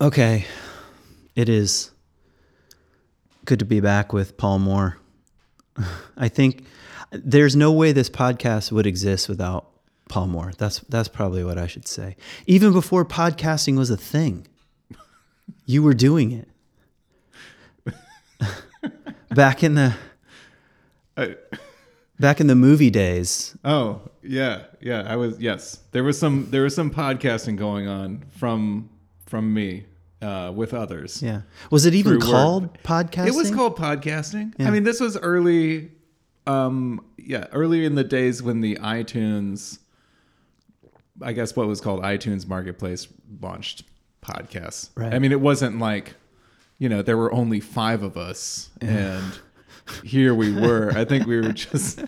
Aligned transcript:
Okay. 0.00 0.44
It 1.34 1.48
is 1.48 1.90
good 3.46 3.58
to 3.60 3.64
be 3.64 3.80
back 3.80 4.12
with 4.12 4.36
Paul 4.36 4.58
Moore. 4.58 4.98
I 6.16 6.28
think 6.28 6.66
there's 7.12 7.56
no 7.56 7.72
way 7.72 7.92
this 7.92 8.10
podcast 8.10 8.72
would 8.72 8.86
exist 8.86 9.28
without 9.28 9.70
Paul 10.08 10.26
Moore. 10.26 10.52
That's 10.58 10.80
that's 10.80 11.08
probably 11.08 11.44
what 11.44 11.56
I 11.56 11.66
should 11.66 11.88
say. 11.88 12.16
Even 12.46 12.72
before 12.72 13.04
podcasting 13.04 13.78
was 13.78 13.88
a 13.88 13.96
thing, 13.96 14.46
you 15.66 15.82
were 15.82 15.94
doing 15.94 16.32
it. 16.32 16.48
back 19.30 19.62
in 19.62 19.74
the 19.74 19.94
I, 21.16 21.36
back 22.20 22.40
in 22.40 22.48
the 22.48 22.54
movie 22.54 22.90
days. 22.90 23.56
oh 23.64 24.02
yeah, 24.22 24.64
yeah. 24.80 25.04
I 25.06 25.16
was 25.16 25.40
yes. 25.40 25.80
There 25.92 26.04
was 26.04 26.18
some 26.18 26.48
there 26.50 26.62
was 26.62 26.74
some 26.74 26.90
podcasting 26.90 27.56
going 27.56 27.88
on 27.88 28.24
from 28.30 28.90
from 29.26 29.52
me 29.52 29.84
uh, 30.22 30.52
with 30.54 30.72
others. 30.72 31.22
Yeah. 31.22 31.42
Was 31.70 31.86
it 31.86 31.94
even 31.94 32.12
Through 32.12 32.20
work. 32.20 32.36
called 32.36 32.82
podcasting? 32.82 33.28
It 33.28 33.34
was 33.34 33.50
called 33.50 33.76
podcasting. 33.76 34.54
Yeah. 34.58 34.68
I 34.68 34.70
mean, 34.70 34.84
this 34.84 35.00
was 35.00 35.16
early. 35.18 35.90
Um, 36.46 37.04
yeah, 37.18 37.46
early 37.52 37.84
in 37.84 37.96
the 37.96 38.04
days 38.04 38.40
when 38.40 38.60
the 38.60 38.76
iTunes, 38.76 39.80
I 41.20 41.32
guess 41.32 41.56
what 41.56 41.66
was 41.66 41.80
called 41.80 42.02
iTunes 42.02 42.46
Marketplace 42.46 43.08
launched 43.40 43.82
podcasts. 44.22 44.90
Right. 44.94 45.12
I 45.12 45.18
mean, 45.18 45.32
it 45.32 45.40
wasn't 45.40 45.80
like, 45.80 46.14
you 46.78 46.88
know, 46.88 47.02
there 47.02 47.16
were 47.16 47.32
only 47.32 47.58
five 47.58 48.04
of 48.04 48.16
us, 48.16 48.70
and 48.80 49.24
here 50.04 50.34
we 50.34 50.52
were. 50.52 50.92
I 50.94 51.04
think 51.04 51.26
we 51.26 51.40
were 51.40 51.52
just 51.52 52.04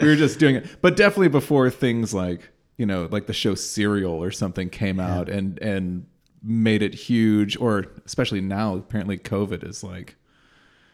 we 0.00 0.08
were 0.08 0.16
just 0.16 0.38
doing 0.38 0.56
it, 0.56 0.66
but 0.82 0.96
definitely 0.96 1.28
before 1.28 1.70
things 1.70 2.12
like 2.12 2.50
you 2.76 2.86
know, 2.86 3.08
like 3.10 3.26
the 3.26 3.32
show 3.32 3.54
Serial 3.54 4.22
or 4.22 4.30
something 4.30 4.68
came 4.68 4.98
out 5.00 5.28
and 5.28 5.58
and 5.60 6.06
made 6.42 6.82
it 6.82 6.94
huge, 6.94 7.56
or 7.58 7.86
especially 8.04 8.40
now, 8.40 8.76
apparently 8.76 9.18
COVID 9.18 9.66
is 9.68 9.82
like. 9.84 10.16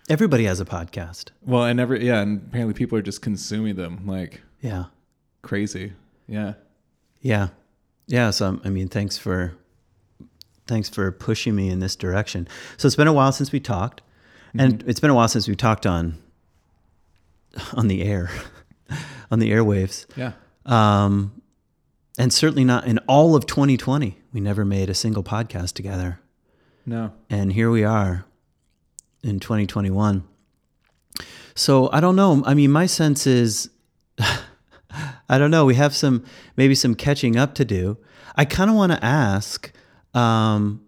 Everybody 0.09 0.45
has 0.45 0.59
a 0.61 0.65
podcast. 0.65 1.27
Well, 1.45 1.65
and 1.65 1.79
every 1.79 2.07
yeah, 2.07 2.21
and 2.21 2.43
apparently 2.49 2.75
people 2.75 2.97
are 2.99 3.03
just 3.03 3.21
consuming 3.23 3.77
them 3.77 4.07
like 4.07 4.41
Yeah. 4.63 4.85
crazy. 5.43 5.93
Yeah. 6.27 6.55
Yeah. 7.21 7.49
Yeah. 8.07 8.31
So, 8.31 8.61
I 8.65 8.71
mean, 8.71 8.89
thanks 8.89 9.19
for, 9.19 9.55
thanks 10.67 10.89
for 10.89 11.13
pushing 11.13 11.55
me 11.55 11.69
in 11.69 11.81
this 11.81 11.95
direction. 11.97 12.49
So 12.79 12.87
it's 12.87 12.97
been 12.97 13.07
a 13.07 13.13
while 13.13 13.33
since 13.33 13.53
we 13.53 13.61
talked 13.61 14.01
and 14.57 14.83
it's 14.87 14.99
been 15.01 15.11
a 15.11 15.15
while 15.15 15.29
since 15.29 15.47
we 15.47 15.55
talked 15.55 15.85
on, 15.87 16.17
on 17.75 17.89
the 17.89 18.03
air, 18.03 18.31
on 19.31 19.39
the 19.41 19.51
airwaves. 19.51 20.07
Yeah. 20.17 20.33
Um, 20.65 21.41
and 22.19 22.33
certainly 22.33 22.65
not 22.65 22.87
in 22.87 22.99
all 23.07 23.37
of 23.37 23.47
2020. 23.47 24.18
We 24.33 24.41
never 24.41 24.65
made 24.65 24.91
a 24.91 24.95
single 24.95 25.23
podcast 25.23 25.73
together. 25.75 26.21
No. 26.85 27.13
And 27.31 27.53
here 27.53 27.71
we 27.71 27.85
are 27.85 28.25
in 29.23 29.41
2021. 29.41 30.25
So 31.55 31.91
I 31.93 32.01
don't 32.01 32.17
know. 32.17 32.43
I 32.47 32.55
mean, 32.55 32.71
my 32.71 32.87
sense 32.87 33.27
is, 33.27 33.71
I 35.29 35.39
don't 35.39 35.51
know. 35.51 35.65
We 35.65 35.75
have 35.75 35.95
some, 35.95 36.25
maybe 36.57 36.75
some 36.75 36.95
catching 36.95 37.37
up 37.37 37.55
to 37.57 37.65
do. 37.65 37.99
I 38.37 38.45
kind 38.45 38.71
of 38.71 38.77
want 38.77 38.93
to 38.93 39.05
ask, 39.05 39.73
um, 40.15 40.85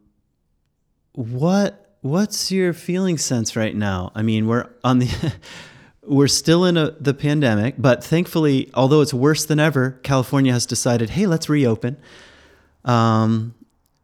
what, 1.13 1.97
what's 2.03 2.53
your 2.53 2.73
feeling 2.73 3.19
sense 3.19 3.57
right 3.57 3.75
now? 3.75 4.13
I 4.15 4.23
mean, 4.23 4.47
we're 4.47 4.69
on 4.85 5.01
the, 5.01 5.35
we're 6.03 6.29
still 6.29 6.65
in 6.65 6.77
a, 6.77 6.93
the 6.93 7.15
pandemic, 7.15 7.75
but 7.77 8.05
thankfully, 8.05 8.71
although 8.75 9.01
it's 9.01 9.13
worse 9.13 9.45
than 9.45 9.59
ever, 9.59 9.99
California 10.03 10.53
has 10.53 10.67
decided, 10.67 11.11
hey, 11.11 11.27
let's 11.27 11.49
reopen. 11.49 11.97
Um, 12.85 13.55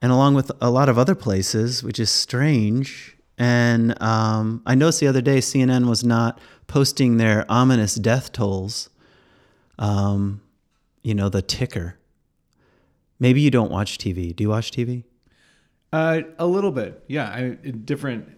and 0.03 0.13
along 0.13 0.35
with 0.35 0.53
a 0.61 0.71
lot 0.71 0.89
of 0.89 0.99
other 0.99 1.15
places, 1.15 1.83
which 1.83 1.99
is 1.99 2.11
strange. 2.11 3.17
And 3.39 4.01
um, 4.03 4.63
I 4.67 4.75
noticed 4.75 5.01
the 5.01 5.09
other 5.09 5.21
day 5.21 5.39
CNN 5.39 5.89
was 5.89 6.05
not 6.05 6.41
posting 6.67 7.17
their 7.17 7.45
ominous 7.49 7.95
death 7.95 8.33
tolls. 8.33 8.89
Um, 9.79 10.41
you 11.03 11.15
know, 11.15 11.29
the 11.29 11.43
ticker. 11.43 11.99
Maybe 13.19 13.41
you 13.41 13.51
don't 13.51 13.71
watch 13.71 13.99
TV. 13.99 14.35
Do 14.35 14.45
you 14.45 14.51
watch 14.51 14.71
TV? 14.71 15.05
Uh, 15.93 16.23
a 16.39 16.47
little 16.47 16.73
bit. 16.73 17.03
Yeah. 17.07 17.29
I 17.29 17.51
different. 17.85 18.29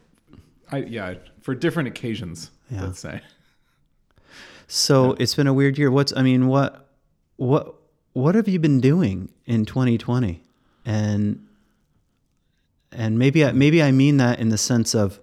I 0.71 0.79
yeah 0.79 1.15
for 1.41 1.55
different 1.55 1.89
occasions. 1.89 2.51
Yeah. 2.71 2.85
Let's 2.85 3.01
say. 3.01 3.23
So 4.67 5.13
it's 5.19 5.35
been 5.35 5.47
a 5.47 5.55
weird 5.55 5.79
year. 5.79 5.91
What's 5.91 6.13
I 6.15 6.23
mean, 6.23 6.47
what 6.47 6.91
what 7.37 7.78
what 8.19 8.35
have 8.35 8.49
you 8.49 8.59
been 8.59 8.81
doing 8.81 9.29
in 9.47 9.65
2020? 9.65 10.43
And 10.85 11.47
and 12.91 13.19
maybe 13.19 13.45
I, 13.45 13.53
maybe 13.53 13.83
I 13.83 13.93
mean 13.93 14.17
that 14.17 14.41
in 14.41 14.49
the 14.49 14.59
sense 14.59 14.95
of 14.95 15.21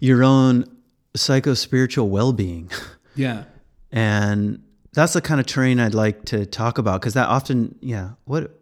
your 0.00 0.24
own 0.24 0.64
psycho 1.14 1.54
spiritual 1.54 2.08
well 2.08 2.32
being. 2.32 2.70
Yeah. 3.14 3.44
And 3.90 4.62
that's 4.94 5.12
the 5.12 5.20
kind 5.20 5.38
of 5.38 5.44
terrain 5.44 5.78
I'd 5.78 5.92
like 5.92 6.24
to 6.32 6.46
talk 6.46 6.78
about 6.78 7.02
because 7.02 7.12
that 7.12 7.28
often, 7.28 7.76
yeah, 7.82 8.12
what 8.24 8.58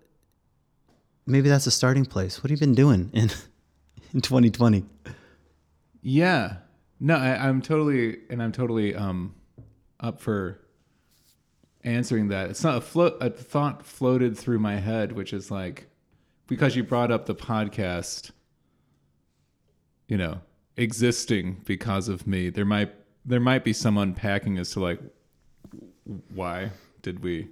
maybe 1.25 1.49
that's 1.49 1.69
a 1.69 1.71
starting 1.71 2.05
place. 2.05 2.43
What 2.43 2.51
have 2.51 2.59
you 2.59 2.67
been 2.67 2.75
doing 2.75 3.11
in 3.13 3.31
in 4.13 4.23
2020? 4.23 4.85
Yeah. 6.03 6.57
No, 6.99 7.15
I, 7.15 7.47
I'm 7.47 7.63
totally 7.63 8.19
and 8.29 8.43
I'm 8.43 8.51
totally 8.51 8.97
um 8.97 9.37
up 10.01 10.21
for 10.21 10.59
answering 11.85 12.29
that. 12.29 12.51
It's 12.51 12.65
not 12.65 12.77
a 12.77 12.81
float. 12.81 13.17
A 13.21 13.31
thought 13.31 13.85
floated 13.85 14.37
through 14.37 14.59
my 14.59 14.77
head, 14.77 15.13
which 15.13 15.33
is 15.33 15.51
like 15.51 15.87
because 16.47 16.77
you 16.77 16.85
brought 16.85 17.11
up 17.11 17.27
the 17.27 17.35
podcast. 17.35 18.31
You 20.09 20.17
know, 20.17 20.41
existing 20.77 21.63
because 21.65 22.09
of 22.09 22.27
me. 22.27 22.51
There 22.51 22.65
might 22.65 22.93
there 23.25 23.41
might 23.41 23.65
be 23.65 23.73
some 23.73 23.97
unpacking 23.97 24.59
as 24.59 24.71
to 24.73 24.81
like 24.81 25.01
why 26.35 26.71
did 27.03 27.23
we 27.23 27.49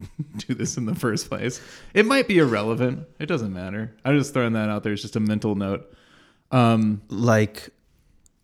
do 0.38 0.54
this 0.54 0.76
in 0.76 0.86
the 0.86 0.94
first 0.94 1.28
place. 1.28 1.60
It 1.92 2.06
might 2.06 2.28
be 2.28 2.38
irrelevant. 2.38 3.06
It 3.18 3.26
doesn't 3.26 3.52
matter. 3.52 3.94
I'm 4.04 4.16
just 4.18 4.32
throwing 4.32 4.54
that 4.54 4.70
out 4.70 4.84
there. 4.84 4.92
It's 4.92 5.02
just 5.02 5.16
a 5.16 5.20
mental 5.20 5.54
note. 5.54 5.94
Um, 6.50 7.02
like 7.08 7.70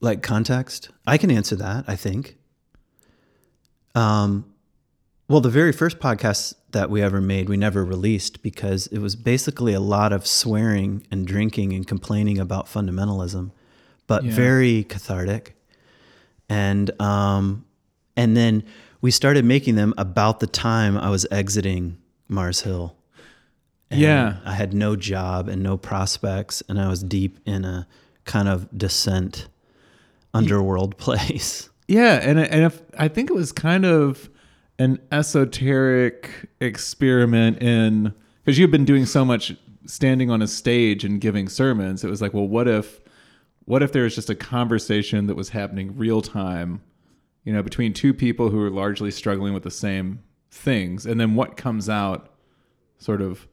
like 0.04 0.22
context 0.22 0.90
i 1.06 1.16
can 1.16 1.30
answer 1.30 1.56
that 1.56 1.84
i 1.88 1.96
think 1.96 2.36
um 3.94 4.44
well 5.28 5.40
the 5.40 5.48
very 5.50 5.72
first 5.72 5.98
podcast 5.98 6.54
that 6.72 6.90
we 6.90 7.00
ever 7.02 7.20
made 7.20 7.48
we 7.48 7.56
never 7.56 7.84
released 7.84 8.42
because 8.42 8.86
it 8.88 8.98
was 8.98 9.16
basically 9.16 9.72
a 9.72 9.80
lot 9.80 10.12
of 10.12 10.26
swearing 10.26 11.06
and 11.10 11.26
drinking 11.26 11.72
and 11.72 11.86
complaining 11.86 12.38
about 12.38 12.66
fundamentalism 12.66 13.50
but 14.06 14.24
Yeah. 14.24 14.32
very 14.34 14.84
cathartic 14.84 15.56
and 16.48 16.90
um 17.00 17.64
and 18.16 18.36
then 18.36 18.62
we 19.00 19.10
started 19.10 19.44
making 19.44 19.74
them 19.76 19.94
about 19.98 20.40
the 20.40 20.46
time 20.46 20.96
i 20.98 21.08
was 21.10 21.26
exiting 21.30 21.96
mars 22.28 22.60
hill 22.62 22.96
and 23.90 24.00
Yeah. 24.00 24.36
I 24.44 24.54
had 24.54 24.72
no 24.74 24.96
job 24.96 25.46
and 25.48 25.62
no 25.62 25.76
prospects, 25.76 26.62
and 26.68 26.80
I 26.80 26.88
was 26.88 27.02
deep 27.04 27.38
in 27.46 27.64
a 27.66 27.86
kind 28.24 28.48
of 28.48 28.66
descent 28.76 29.46
underworld 30.32 30.96
place. 31.06 31.68
Yeah, 31.86 32.14
and 32.14 32.40
and 32.40 32.64
if, 32.64 32.80
I 32.98 33.08
think 33.08 33.30
it 33.30 33.34
was 33.34 33.52
kind 33.52 33.84
of 33.84 34.30
an 34.78 35.00
esoteric 35.12 36.48
experiment 36.60 37.62
in 37.62 38.14
because 38.42 38.58
you've 38.58 38.70
been 38.70 38.84
doing 38.84 39.06
so 39.06 39.24
much 39.24 39.54
standing 39.86 40.30
on 40.30 40.42
a 40.42 40.46
stage 40.46 41.04
and 41.04 41.20
giving 41.20 41.48
sermons. 41.48 42.04
It 42.04 42.10
was 42.10 42.20
like, 42.20 42.34
well, 42.34 42.48
what 42.48 42.68
if 42.68 43.00
what 43.66 43.82
if 43.82 43.92
there 43.92 44.02
was 44.02 44.14
just 44.14 44.30
a 44.30 44.34
conversation 44.34 45.26
that 45.26 45.36
was 45.36 45.50
happening 45.50 45.96
real 45.96 46.20
time, 46.20 46.82
you 47.44 47.52
know, 47.52 47.62
between 47.62 47.92
two 47.92 48.12
people 48.12 48.50
who 48.50 48.60
are 48.60 48.70
largely 48.70 49.10
struggling 49.10 49.54
with 49.54 49.62
the 49.62 49.70
same 49.70 50.22
things, 50.50 51.06
and 51.06 51.18
then 51.18 51.34
what 51.34 51.56
comes 51.56 51.88
out, 51.88 52.34
sort 52.98 53.22
of, 53.22 53.48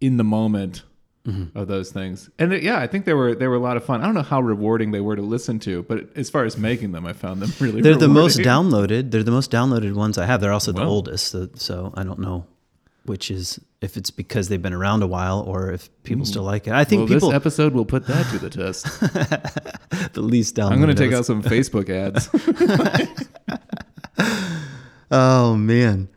in 0.00 0.16
the 0.16 0.24
moment 0.24 0.82
Mm-hmm. 1.26 1.56
of 1.58 1.68
those 1.68 1.92
things. 1.92 2.30
And 2.38 2.52
it- 2.54 2.62
yeah, 2.62 2.78
I 2.78 2.86
think 2.86 3.04
they 3.04 3.12
were 3.12 3.34
they 3.34 3.46
were 3.46 3.56
a 3.56 3.60
lot 3.60 3.76
of 3.76 3.84
fun. 3.84 4.00
I 4.00 4.06
don't 4.06 4.14
know 4.14 4.22
how 4.22 4.40
rewarding 4.40 4.90
they 4.90 5.02
were 5.02 5.16
to 5.16 5.22
listen 5.22 5.58
to, 5.60 5.82
but 5.82 6.08
as 6.16 6.30
far 6.30 6.44
as 6.44 6.56
making 6.56 6.92
them, 6.92 7.04
I 7.04 7.12
found 7.12 7.42
them 7.42 7.52
really. 7.60 7.82
They're 7.82 7.94
the 7.94 8.08
most 8.08 8.38
downloaded. 8.38 9.10
They're 9.10 9.22
the 9.22 9.30
most 9.30 9.50
downloaded 9.50 9.94
ones 9.94 10.16
I 10.16 10.24
have. 10.24 10.40
They're 10.40 10.52
also 10.52 10.72
the 10.72 10.80
Wow. 10.80 10.88
oldest, 10.88 11.28
so, 11.28 11.48
so 11.54 11.92
I 11.94 12.04
don't 12.04 12.20
know 12.20 12.46
which 13.04 13.30
is 13.30 13.58
if 13.80 13.96
it's 13.96 14.10
because 14.10 14.48
they've 14.48 14.60
been 14.62 14.74
around 14.74 15.02
a 15.02 15.06
while 15.06 15.40
or 15.40 15.72
if 15.72 15.88
people 16.04 16.24
hmm. 16.24 16.30
still 16.30 16.42
like 16.42 16.66
it. 16.66 16.74
I 16.74 16.84
think 16.84 17.00
Well, 17.00 17.08
people 17.08 17.28
this 17.30 17.36
episode 17.36 17.72
will 17.72 17.86
put 17.86 18.06
that 18.06 18.26
to 18.30 18.38
the 18.38 18.50
test. 18.60 18.84
the 20.12 20.20
least 20.20 20.54
downloaded. 20.54 20.72
I'm 20.72 20.80
going 20.80 20.94
to 20.94 21.02
take 21.02 21.12
out 21.12 21.24
some 21.26 21.42
Facebook 21.42 21.88
ads. 21.90 22.28
Oh 25.10 25.56
man, 25.56 26.08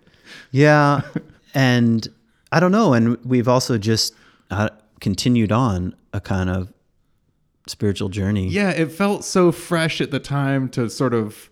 yeah, 0.51 1.01
and 1.55 2.07
I 2.51 2.59
don't 2.59 2.71
know. 2.71 2.93
And 2.93 3.17
we've 3.25 3.47
also 3.47 3.79
just 3.79 4.13
uh, 4.51 4.69
continued 5.03 5.51
on 5.51 5.93
a 6.13 6.21
kind 6.21 6.49
of 6.49 6.73
spiritual 7.67 8.09
journey. 8.09 8.47
yeah, 8.47 8.69
it 8.69 8.91
felt 8.91 9.23
so 9.23 9.51
fresh 9.51 10.01
at 10.01 10.11
the 10.11 10.19
time 10.19 10.69
to 10.69 10.89
sort 10.89 11.13
of, 11.13 11.49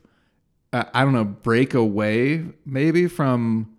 uh, 0.74 0.86
I 0.94 1.04
don't 1.04 1.14
know, 1.14 1.26
break 1.26 1.74
away 1.74 2.46
maybe 2.66 3.08
from 3.08 3.76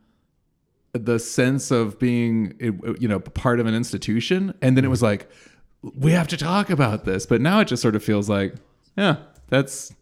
the 0.92 1.18
sense 1.18 1.70
of 1.70 1.98
being, 1.98 2.54
you 3.00 3.08
know, 3.08 3.18
part 3.18 3.60
of 3.60 3.66
an 3.66 3.74
institution, 3.74 4.54
and 4.60 4.76
then 4.76 4.84
it 4.84 4.88
was 4.88 5.02
like, 5.02 5.28
we 5.82 6.12
have 6.12 6.28
to 6.28 6.36
talk 6.36 6.68
about 6.68 7.06
this. 7.06 7.24
But 7.24 7.40
now 7.40 7.60
it 7.60 7.64
just 7.64 7.80
sort 7.80 7.96
of 7.96 8.04
feels 8.04 8.28
like, 8.28 8.54
yeah, 8.96 9.16
that's 9.48 9.94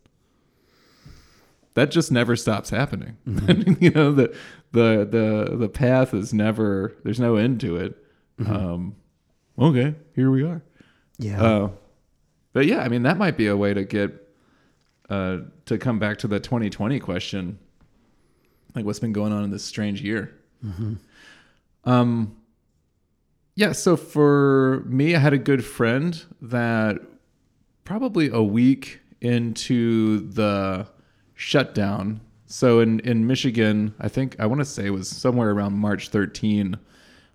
that 1.75 1.93
just 1.93 2.11
never 2.11 2.35
stops 2.35 2.71
happening. 2.71 3.17
you 3.81 3.91
know, 3.91 4.11
the 4.13 4.37
the 4.73 5.07
the 5.09 5.57
the 5.57 5.69
path 5.69 6.13
is 6.13 6.35
never 6.35 6.97
there's 7.05 7.21
no 7.21 7.37
end 7.37 7.61
to 7.61 7.77
it. 7.77 7.97
Um, 8.45 8.97
okay, 9.61 9.95
here 10.15 10.31
we 10.31 10.43
are. 10.43 10.63
Yeah. 11.19 11.43
Uh, 11.43 11.71
but 12.53 12.67
yeah, 12.67 12.81
I 12.81 12.89
mean 12.89 13.03
that 13.03 13.19
might 13.19 13.37
be 13.37 13.47
a 13.47 13.57
way 13.57 13.75
to 13.75 13.85
get 13.85 14.29
uh, 15.09 15.39
to 15.67 15.79
come 15.79 15.99
back 15.99 16.19
to 16.19 16.29
the 16.29 16.41
2020 16.41 16.99
question, 17.01 17.59
like 18.75 18.85
what's 18.85 19.01
been 19.01 19.13
going 19.13 19.33
on 19.33 19.45
in 19.45 19.51
this 19.51 19.65
strange 19.65 20.03
year. 20.03 20.35
Um, 21.85 22.37
yeah. 23.55 23.73
So 23.73 23.97
for 23.97 24.83
me, 24.87 25.15
I 25.15 25.19
had 25.19 25.33
a 25.33 25.39
good 25.39 25.65
friend 25.65 26.23
that 26.43 26.99
probably 27.85 28.31
a 28.31 28.43
week 28.43 29.01
into 29.21 30.21
the 30.31 30.87
shutdown. 31.35 32.21
So 32.47 32.81
in 32.81 33.01
in 33.01 33.27
Michigan, 33.27 33.95
I 34.01 34.09
think 34.09 34.37
I 34.39 34.47
want 34.47 34.61
to 34.61 34.65
say 34.65 34.87
it 34.87 34.91
was 34.91 35.09
somewhere 35.09 35.51
around 35.51 35.75
March 35.75 36.09
13 36.09 36.79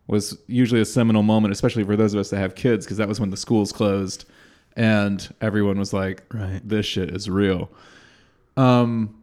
was 0.07 0.37
usually 0.47 0.81
a 0.81 0.85
seminal 0.85 1.23
moment, 1.23 1.51
especially 1.51 1.83
for 1.83 1.95
those 1.95 2.13
of 2.13 2.19
us 2.19 2.29
that 2.29 2.37
have 2.37 2.55
kids, 2.55 2.85
because 2.85 2.97
that 2.97 3.07
was 3.07 3.19
when 3.19 3.31
the 3.31 3.37
schools 3.37 3.71
closed 3.71 4.25
and 4.75 5.33
everyone 5.41 5.79
was 5.79 5.93
like, 5.93 6.23
Right. 6.33 6.61
this 6.63 6.85
shit 6.85 7.09
is 7.09 7.29
real. 7.29 7.69
Um, 8.57 9.21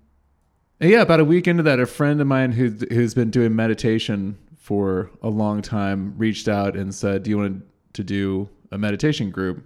yeah, 0.81 1.03
about 1.03 1.21
a 1.21 1.25
week 1.25 1.47
into 1.47 1.63
that, 1.63 1.79
a 1.79 1.87
friend 1.87 2.21
of 2.21 2.27
mine 2.27 2.53
who 2.53 2.71
who's 2.91 3.15
been 3.15 3.31
doing 3.31 3.55
meditation 3.55 4.37
for 4.57 5.11
a 5.23 5.29
long 5.29 5.63
time 5.63 6.15
reached 6.19 6.49
out 6.49 6.77
and 6.77 6.93
said, 6.95 7.23
"Do 7.23 7.31
you 7.31 7.39
want 7.39 7.65
to 7.93 8.03
do 8.03 8.49
a 8.73 8.79
meditation 8.79 9.31
group?" 9.31 9.65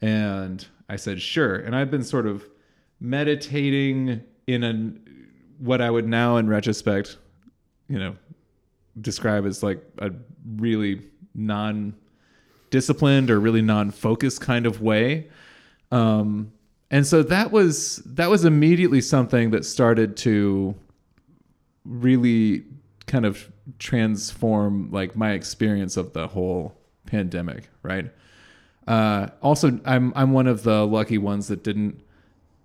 And 0.00 0.64
I 0.88 0.96
said, 0.96 1.20
"Sure." 1.20 1.56
And 1.56 1.74
I've 1.74 1.90
been 1.90 2.04
sort 2.04 2.26
of 2.26 2.46
meditating 3.00 4.22
in 4.46 4.62
a 4.62 4.92
what 5.58 5.80
I 5.80 5.90
would 5.90 6.06
now, 6.06 6.36
in 6.36 6.48
retrospect, 6.48 7.16
you 7.88 7.98
know, 7.98 8.14
describe 9.00 9.46
as 9.46 9.62
like 9.62 9.82
a 9.98 10.10
really 10.56 11.02
non 11.34 11.94
disciplined 12.70 13.30
or 13.30 13.38
really 13.38 13.62
non-focused 13.62 14.40
kind 14.40 14.66
of 14.66 14.80
way. 14.80 15.28
Um 15.90 16.52
and 16.90 17.06
so 17.06 17.22
that 17.24 17.50
was 17.50 17.96
that 18.06 18.30
was 18.30 18.44
immediately 18.44 19.00
something 19.00 19.50
that 19.50 19.64
started 19.64 20.16
to 20.18 20.74
really 21.84 22.64
kind 23.06 23.24
of 23.24 23.50
transform 23.78 24.90
like 24.90 25.16
my 25.16 25.32
experience 25.32 25.96
of 25.96 26.12
the 26.12 26.26
whole 26.26 26.76
pandemic 27.06 27.68
right? 27.82 28.12
Uh 28.86 29.28
also 29.42 29.80
i'm 29.84 30.12
i'm 30.14 30.32
one 30.32 30.46
of 30.46 30.62
the 30.62 30.86
lucky 30.86 31.18
ones 31.18 31.48
that 31.48 31.64
didn't 31.64 32.00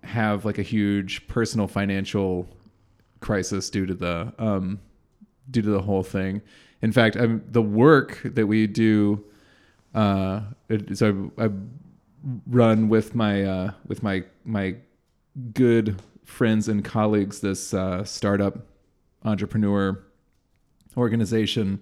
have 0.04 0.44
like 0.44 0.58
a 0.58 0.62
huge 0.62 1.26
personal 1.26 1.66
financial 1.66 2.48
crisis 3.20 3.70
due 3.70 3.86
to 3.86 3.94
the 3.94 4.32
um 4.38 4.80
due 5.50 5.62
to 5.62 5.70
the 5.70 5.82
whole 5.82 6.02
thing. 6.02 6.42
In 6.80 6.92
fact 6.92 7.16
I'm, 7.16 7.44
the 7.50 7.62
work 7.62 8.20
that 8.24 8.46
we 8.46 8.66
do 8.66 9.24
uh 9.94 10.40
it, 10.68 10.96
so 10.96 11.30
I, 11.38 11.44
I 11.44 11.50
run 12.46 12.88
with 12.88 13.14
my 13.14 13.44
uh 13.44 13.72
with 13.86 14.02
my 14.02 14.24
my 14.44 14.76
good 15.54 16.00
friends 16.24 16.68
and 16.68 16.84
colleagues 16.84 17.40
this 17.40 17.74
uh 17.74 18.04
startup 18.04 18.58
entrepreneur 19.24 20.02
organization. 20.96 21.80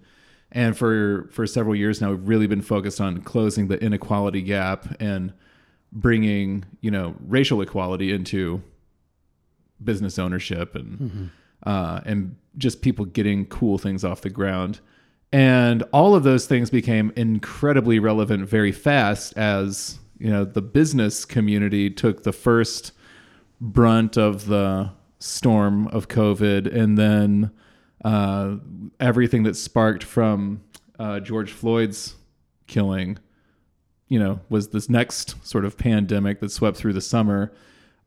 And 0.53 0.77
for 0.77 1.29
for 1.31 1.47
several 1.47 1.77
years 1.77 2.01
now 2.01 2.11
we've 2.11 2.29
really 2.29 2.47
been 2.47 2.63
focused 2.63 3.01
on 3.01 3.23
closing 3.23 3.69
the 3.69 3.83
inequality 3.83 4.43
gap 4.43 4.87
and 5.01 5.33
bringing 5.93 6.65
you 6.81 6.91
know 6.91 7.15
racial 7.27 7.61
equality 7.61 8.13
into 8.13 8.63
business 9.83 10.19
ownership 10.19 10.75
and 10.75 11.31
uh, 11.65 12.01
and 12.05 12.37
just 12.57 12.83
people 12.83 13.05
getting 13.05 13.47
cool 13.47 13.79
things 13.79 14.05
off 14.05 14.21
the 14.21 14.31
ground. 14.31 14.81
And 15.33 15.85
all 15.93 16.15
of 16.15 16.25
those 16.25 16.47
things 16.47 16.71
became 16.71 17.13
incredibly 17.15 17.99
relevant 17.99 18.49
very 18.49 18.73
fast 18.73 19.37
as 19.37 19.99
you 20.19 20.29
know 20.29 20.45
the 20.45 20.63
business 20.63 21.25
community 21.25 21.89
took 21.89 22.25
the 22.25 22.33
first 22.33 22.93
brunt 23.61 24.19
of 24.19 24.47
the 24.47 24.91
storm 25.19 25.87
of 25.89 26.09
COVID, 26.09 26.75
and 26.75 26.99
then 26.99 27.51
uh, 28.05 28.57
everything 28.99 29.45
that 29.45 29.57
sparked 29.57 30.03
from 30.03 30.63
uh, 30.99 31.21
George 31.21 31.53
Floyd's 31.53 32.17
killing 32.67 33.19
you 34.11 34.19
know 34.19 34.41
was 34.51 34.69
this 34.69 34.91
next 34.91 35.35
sort 35.47 35.65
of 35.65 35.79
pandemic 35.79 36.41
that 36.41 36.51
swept 36.51 36.77
through 36.77 36.93
the 36.93 37.01
summer 37.01 37.53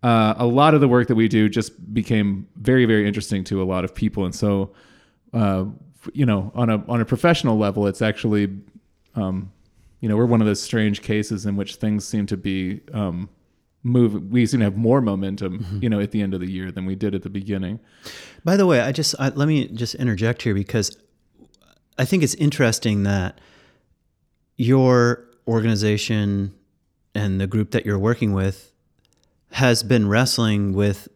uh, 0.04 0.36
a 0.38 0.46
lot 0.46 0.74
of 0.74 0.82
the 0.82 0.88
work 0.88 1.08
that 1.08 1.16
we 1.16 1.28
do 1.28 1.50
just 1.50 1.94
became 1.94 2.48
very 2.58 2.86
very 2.86 3.08
interesting 3.08 3.44
to 3.46 3.62
a 3.62 3.66
lot 3.66 3.84
of 3.84 3.96
people. 3.96 4.26
And 4.26 4.36
so 4.36 4.72
uh, 5.34 5.66
you 6.14 6.26
know 6.26 6.52
on 6.54 6.70
a 6.70 6.84
on 6.88 7.00
a 7.00 7.06
professional 7.06 7.58
level 7.58 7.88
it's 7.88 8.02
actually 8.02 8.54
um, 9.16 9.52
you 10.02 10.10
know 10.10 10.18
we're 10.18 10.26
one 10.26 10.42
of 10.42 10.48
those 10.48 10.62
strange 10.62 11.02
cases 11.02 11.46
in 11.46 11.56
which 11.56 11.76
things 11.76 12.06
seem 12.06 12.26
to 12.26 12.38
be 12.38 12.82
um, 12.94 13.30
move 13.84 14.32
we 14.32 14.46
seem 14.46 14.60
to 14.60 14.66
have 14.66 14.78
more 14.78 15.02
momentum 15.02 15.80
you 15.82 15.90
know 15.90 16.00
at 16.00 16.12
the 16.12 16.22
end 16.22 16.34
of 16.34 16.40
the 16.40 16.52
year 16.52 16.72
than 16.72 16.86
we 16.86 16.96
did 16.96 17.16
at 17.16 17.24
the 17.24 17.30
beginning. 17.30 17.80
By 18.44 18.58
the 18.58 18.66
way, 18.66 18.82
I 18.82 18.92
just 18.92 19.16
I, 19.20 19.30
let 19.30 19.48
me 19.48 19.68
just 19.70 19.96
interject 19.96 20.42
here 20.42 20.54
because 20.54 20.98
I 21.98 22.06
think 22.06 22.24
it's 22.24 22.36
interesting 22.36 23.04
that 23.04 23.40
your 24.58 25.26
organization 25.48 26.54
and 27.16 27.40
the 27.40 27.48
group 27.48 27.72
that 27.72 27.86
you're 27.86 28.00
working 28.00 28.34
with 28.34 28.73
has 29.54 29.84
been 29.84 30.08
wrestling 30.08 30.74
with 30.74 31.08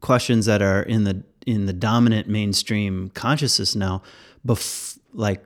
questions 0.00 0.46
that 0.46 0.62
are 0.62 0.82
in 0.82 1.04
the 1.04 1.22
in 1.46 1.66
the 1.66 1.72
dominant 1.72 2.28
mainstream 2.28 3.10
consciousness 3.14 3.74
now, 3.74 4.02
bef- 4.46 4.98
like 5.12 5.44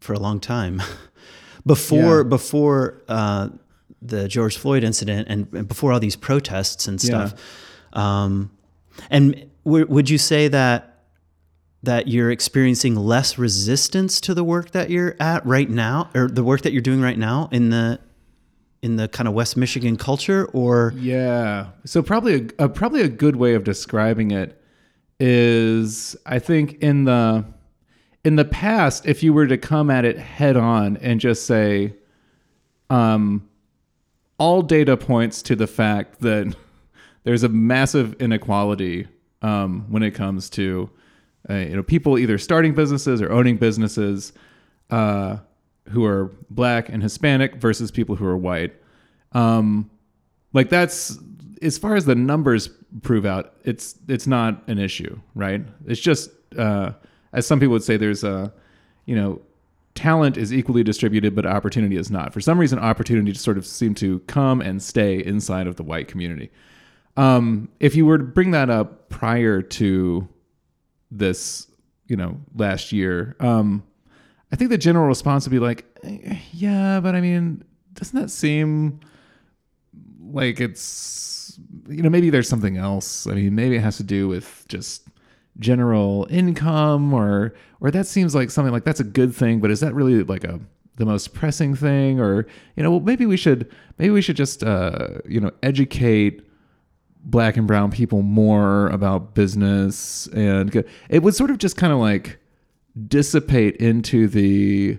for 0.00 0.12
a 0.12 0.18
long 0.18 0.38
time, 0.40 0.80
before 1.66 2.18
Yeah. 2.18 2.22
before 2.28 3.02
uh, 3.08 3.48
the 4.00 4.28
George 4.28 4.56
Floyd 4.56 4.84
incident 4.84 5.28
and, 5.28 5.46
and 5.52 5.68
before 5.68 5.92
all 5.92 6.00
these 6.00 6.16
protests 6.16 6.86
and 6.88 7.00
stuff. 7.00 7.34
Um, 7.92 8.50
and 9.10 9.48
w- 9.64 9.86
would 9.86 10.08
you 10.10 10.18
say 10.18 10.48
that 10.48 10.88
that 11.84 12.06
you're 12.06 12.30
experiencing 12.30 12.94
less 12.94 13.38
resistance 13.38 14.20
to 14.20 14.34
the 14.34 14.44
work 14.44 14.70
that 14.70 14.88
you're 14.90 15.16
at 15.18 15.44
right 15.44 15.68
now, 15.68 16.08
or 16.14 16.28
the 16.28 16.44
work 16.44 16.62
that 16.62 16.72
you're 16.72 16.80
doing 16.80 17.00
right 17.00 17.18
now 17.18 17.48
in 17.50 17.70
the 17.70 17.98
in 18.82 18.96
the 18.96 19.08
kind 19.08 19.28
of 19.28 19.34
West 19.34 19.56
Michigan 19.56 19.96
culture, 19.96 20.46
or 20.52 20.92
Yeah. 20.96 21.68
So 21.84 22.02
probably 22.02 22.48
a, 22.58 22.64
a 22.64 22.68
probably 22.68 23.00
a 23.02 23.08
good 23.08 23.36
way 23.36 23.54
of 23.54 23.64
describing 23.64 24.32
it 24.32 24.60
is 25.20 26.16
I 26.26 26.38
think 26.38 26.74
in 26.82 27.04
the 27.04 27.44
in 28.24 28.36
the 28.36 28.44
past 28.44 29.06
if 29.06 29.22
you 29.22 29.32
were 29.32 29.46
to 29.46 29.56
come 29.56 29.90
at 29.90 30.04
it 30.04 30.18
head 30.18 30.56
on 30.56 30.96
and 30.98 31.20
just 31.20 31.46
say 31.46 31.94
um 32.90 33.48
all 34.38 34.62
data 34.62 34.96
points 34.96 35.42
to 35.42 35.54
the 35.54 35.68
fact 35.68 36.20
that 36.20 36.54
there's 37.24 37.44
a 37.44 37.48
massive 37.48 38.20
inequality 38.20 39.06
um, 39.42 39.86
when 39.88 40.02
it 40.02 40.12
comes 40.12 40.50
to 40.50 40.90
uh, 41.48 41.54
you 41.54 41.76
know 41.76 41.82
people 41.82 42.18
either 42.18 42.38
starting 42.38 42.74
businesses 42.74 43.22
or 43.22 43.30
owning 43.30 43.56
businesses 43.56 44.32
uh, 44.90 45.36
who 45.90 46.04
are 46.04 46.32
black 46.50 46.88
and 46.88 47.02
Hispanic 47.02 47.56
versus 47.56 47.90
people 47.90 48.16
who 48.16 48.26
are 48.26 48.36
white. 48.36 48.74
Um, 49.34 49.90
like 50.52 50.68
that's 50.68 51.18
as 51.62 51.78
far 51.78 51.94
as 51.94 52.04
the 52.04 52.14
numbers 52.14 52.68
prove 53.02 53.24
out, 53.24 53.54
it's 53.64 53.98
it's 54.08 54.26
not 54.26 54.62
an 54.66 54.78
issue, 54.78 55.18
right? 55.34 55.62
It's 55.86 56.00
just 56.00 56.30
uh, 56.58 56.92
as 57.32 57.46
some 57.46 57.60
people 57.60 57.72
would 57.72 57.84
say, 57.84 57.96
there's 57.96 58.24
a 58.24 58.52
you 59.06 59.16
know 59.16 59.40
talent 59.94 60.36
is 60.36 60.52
equally 60.52 60.82
distributed, 60.82 61.34
but 61.34 61.46
opportunity 61.46 61.96
is 61.96 62.10
not. 62.10 62.32
For 62.32 62.40
some 62.40 62.58
reason, 62.58 62.78
opportunity 62.78 63.32
just 63.32 63.44
sort 63.44 63.58
of 63.58 63.66
seem 63.66 63.94
to 63.96 64.20
come 64.20 64.60
and 64.60 64.82
stay 64.82 65.24
inside 65.24 65.66
of 65.66 65.76
the 65.76 65.82
white 65.82 66.08
community. 66.08 66.50
Um, 67.16 67.68
if 67.78 67.94
you 67.94 68.06
were 68.06 68.18
to 68.18 68.24
bring 68.24 68.52
that 68.52 68.70
up 68.70 69.10
prior 69.10 69.60
to 69.60 70.28
this, 71.10 71.66
you 72.06 72.16
know, 72.16 72.40
last 72.56 72.90
year, 72.90 73.36
um, 73.40 73.82
I 74.50 74.56
think 74.56 74.70
the 74.70 74.78
general 74.78 75.06
response 75.06 75.46
would 75.46 75.52
be 75.52 75.58
like, 75.58 75.84
"Eh, 76.02 76.38
yeah, 76.52 77.00
but 77.00 77.14
I 77.14 77.20
mean, 77.20 77.64
doesn't 77.94 78.18
that 78.18 78.30
seem 78.30 79.00
like 80.32 80.60
it's, 80.60 81.58
you 81.88 82.02
know, 82.02 82.10
maybe 82.10 82.30
there's 82.30 82.48
something 82.48 82.76
else. 82.76 83.26
I 83.26 83.34
mean, 83.34 83.54
maybe 83.54 83.76
it 83.76 83.82
has 83.82 83.96
to 83.98 84.02
do 84.02 84.28
with 84.28 84.64
just 84.68 85.06
general 85.58 86.26
income 86.30 87.12
or 87.12 87.54
or 87.80 87.90
that 87.90 88.06
seems 88.06 88.34
like 88.34 88.50
something 88.50 88.72
like 88.72 88.84
that's 88.84 89.00
a 89.00 89.04
good 89.04 89.34
thing 89.34 89.60
but 89.60 89.70
is 89.70 89.80
that 89.80 89.94
really 89.94 90.22
like 90.24 90.44
a 90.44 90.58
the 90.96 91.04
most 91.04 91.34
pressing 91.34 91.74
thing 91.74 92.20
or 92.20 92.46
you 92.76 92.82
know 92.82 92.90
well 92.90 93.00
maybe 93.00 93.26
we 93.26 93.36
should 93.36 93.70
maybe 93.98 94.10
we 94.10 94.22
should 94.22 94.36
just 94.36 94.62
uh 94.62 95.08
you 95.26 95.40
know 95.40 95.50
educate 95.62 96.46
black 97.24 97.56
and 97.56 97.66
brown 97.66 97.90
people 97.90 98.22
more 98.22 98.88
about 98.88 99.34
business 99.34 100.26
and 100.28 100.84
it 101.08 101.22
would 101.22 101.34
sort 101.34 101.50
of 101.50 101.58
just 101.58 101.76
kind 101.76 101.92
of 101.92 101.98
like 101.98 102.38
dissipate 103.08 103.76
into 103.76 104.26
the 104.28 104.98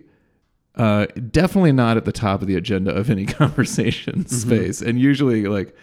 uh, 0.75 1.05
definitely 1.29 1.71
not 1.71 1.97
at 1.97 2.05
the 2.05 2.11
top 2.11 2.41
of 2.41 2.47
the 2.47 2.55
agenda 2.55 2.91
of 2.93 3.09
any 3.09 3.25
conversation 3.41 4.25
space. 4.25 4.81
And 4.81 4.99
usually, 4.99 5.45
like, 5.45 5.75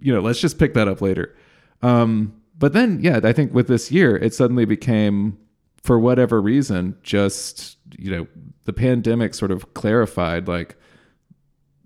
you 0.00 0.12
know, 0.12 0.20
let's 0.20 0.40
just 0.40 0.58
pick 0.58 0.74
that 0.74 0.88
up 0.88 1.00
later. 1.00 1.34
Um, 1.82 2.34
but 2.58 2.72
then, 2.72 3.00
yeah, 3.02 3.20
I 3.22 3.32
think 3.32 3.54
with 3.54 3.68
this 3.68 3.90
year, 3.90 4.16
it 4.16 4.34
suddenly 4.34 4.64
became, 4.64 5.38
for 5.82 5.98
whatever 5.98 6.40
reason, 6.40 6.96
just, 7.02 7.78
you 7.98 8.10
know, 8.10 8.26
the 8.64 8.72
pandemic 8.72 9.34
sort 9.34 9.50
of 9.50 9.72
clarified 9.74 10.46
like 10.46 10.76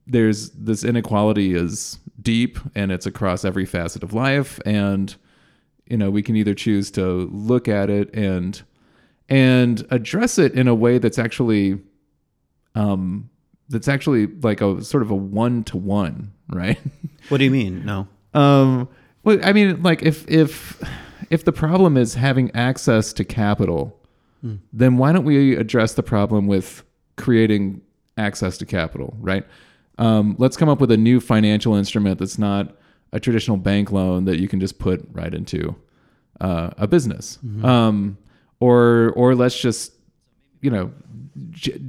there's 0.06 0.50
this 0.50 0.84
inequality 0.84 1.54
is 1.54 1.98
deep 2.20 2.58
and 2.74 2.92
it's 2.92 3.06
across 3.06 3.44
every 3.44 3.64
facet 3.64 4.02
of 4.02 4.12
life. 4.12 4.60
And, 4.66 5.14
you 5.86 5.96
know, 5.96 6.10
we 6.10 6.22
can 6.22 6.36
either 6.36 6.54
choose 6.54 6.90
to 6.92 7.28
look 7.32 7.68
at 7.68 7.88
it 7.88 8.12
and, 8.14 8.60
and 9.28 9.86
address 9.90 10.38
it 10.38 10.52
in 10.52 10.68
a 10.68 10.74
way 10.74 10.98
that's 10.98 11.18
actually 11.18 11.78
um 12.74 13.30
that's 13.68 13.88
actually 13.88 14.26
like 14.26 14.60
a 14.60 14.82
sort 14.84 15.02
of 15.02 15.10
a 15.10 15.14
one 15.14 15.64
to 15.64 15.76
one, 15.76 16.32
right? 16.48 16.78
What 17.30 17.38
do 17.38 17.44
you 17.44 17.50
mean? 17.50 17.84
No. 17.86 18.06
Um 18.34 18.88
well 19.22 19.38
I 19.42 19.52
mean 19.52 19.82
like 19.82 20.02
if 20.02 20.28
if 20.28 20.82
if 21.30 21.44
the 21.44 21.52
problem 21.52 21.96
is 21.96 22.14
having 22.14 22.50
access 22.54 23.12
to 23.14 23.24
capital, 23.24 23.98
then 24.74 24.98
why 24.98 25.10
don't 25.12 25.24
we 25.24 25.56
address 25.56 25.94
the 25.94 26.02
problem 26.02 26.46
with 26.46 26.82
creating 27.16 27.80
access 28.18 28.58
to 28.58 28.66
capital, 28.66 29.16
right? 29.18 29.46
Um, 29.96 30.34
let's 30.38 30.56
come 30.58 30.68
up 30.68 30.80
with 30.80 30.90
a 30.90 30.98
new 30.98 31.18
financial 31.20 31.74
instrument 31.74 32.18
that's 32.18 32.36
not 32.38 32.76
a 33.12 33.18
traditional 33.20 33.56
bank 33.56 33.90
loan 33.90 34.26
that 34.26 34.38
you 34.38 34.46
can 34.48 34.60
just 34.60 34.78
put 34.78 35.02
right 35.12 35.32
into 35.32 35.74
uh, 36.42 36.70
a 36.76 36.86
business. 36.86 37.38
Um, 37.64 38.18
or 38.60 39.12
or 39.16 39.34
let's 39.34 39.58
just 39.58 39.92
you 40.60 40.70
know 40.70 40.92
j- 41.50 41.80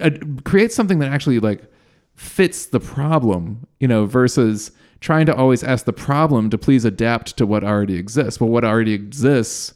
uh, 0.00 0.10
create 0.44 0.72
something 0.72 0.98
that 1.00 1.12
actually 1.12 1.40
like 1.40 1.62
fits 2.14 2.66
the 2.66 2.80
problem 2.80 3.66
you 3.78 3.88
know 3.88 4.06
versus 4.06 4.72
trying 5.00 5.24
to 5.26 5.34
always 5.34 5.64
ask 5.64 5.86
the 5.86 5.92
problem 5.92 6.50
to 6.50 6.58
please 6.58 6.84
adapt 6.84 7.36
to 7.38 7.46
what 7.46 7.64
already 7.64 7.94
exists. 7.94 8.40
Well 8.40 8.50
what 8.50 8.64
already 8.64 8.92
exists 8.92 9.74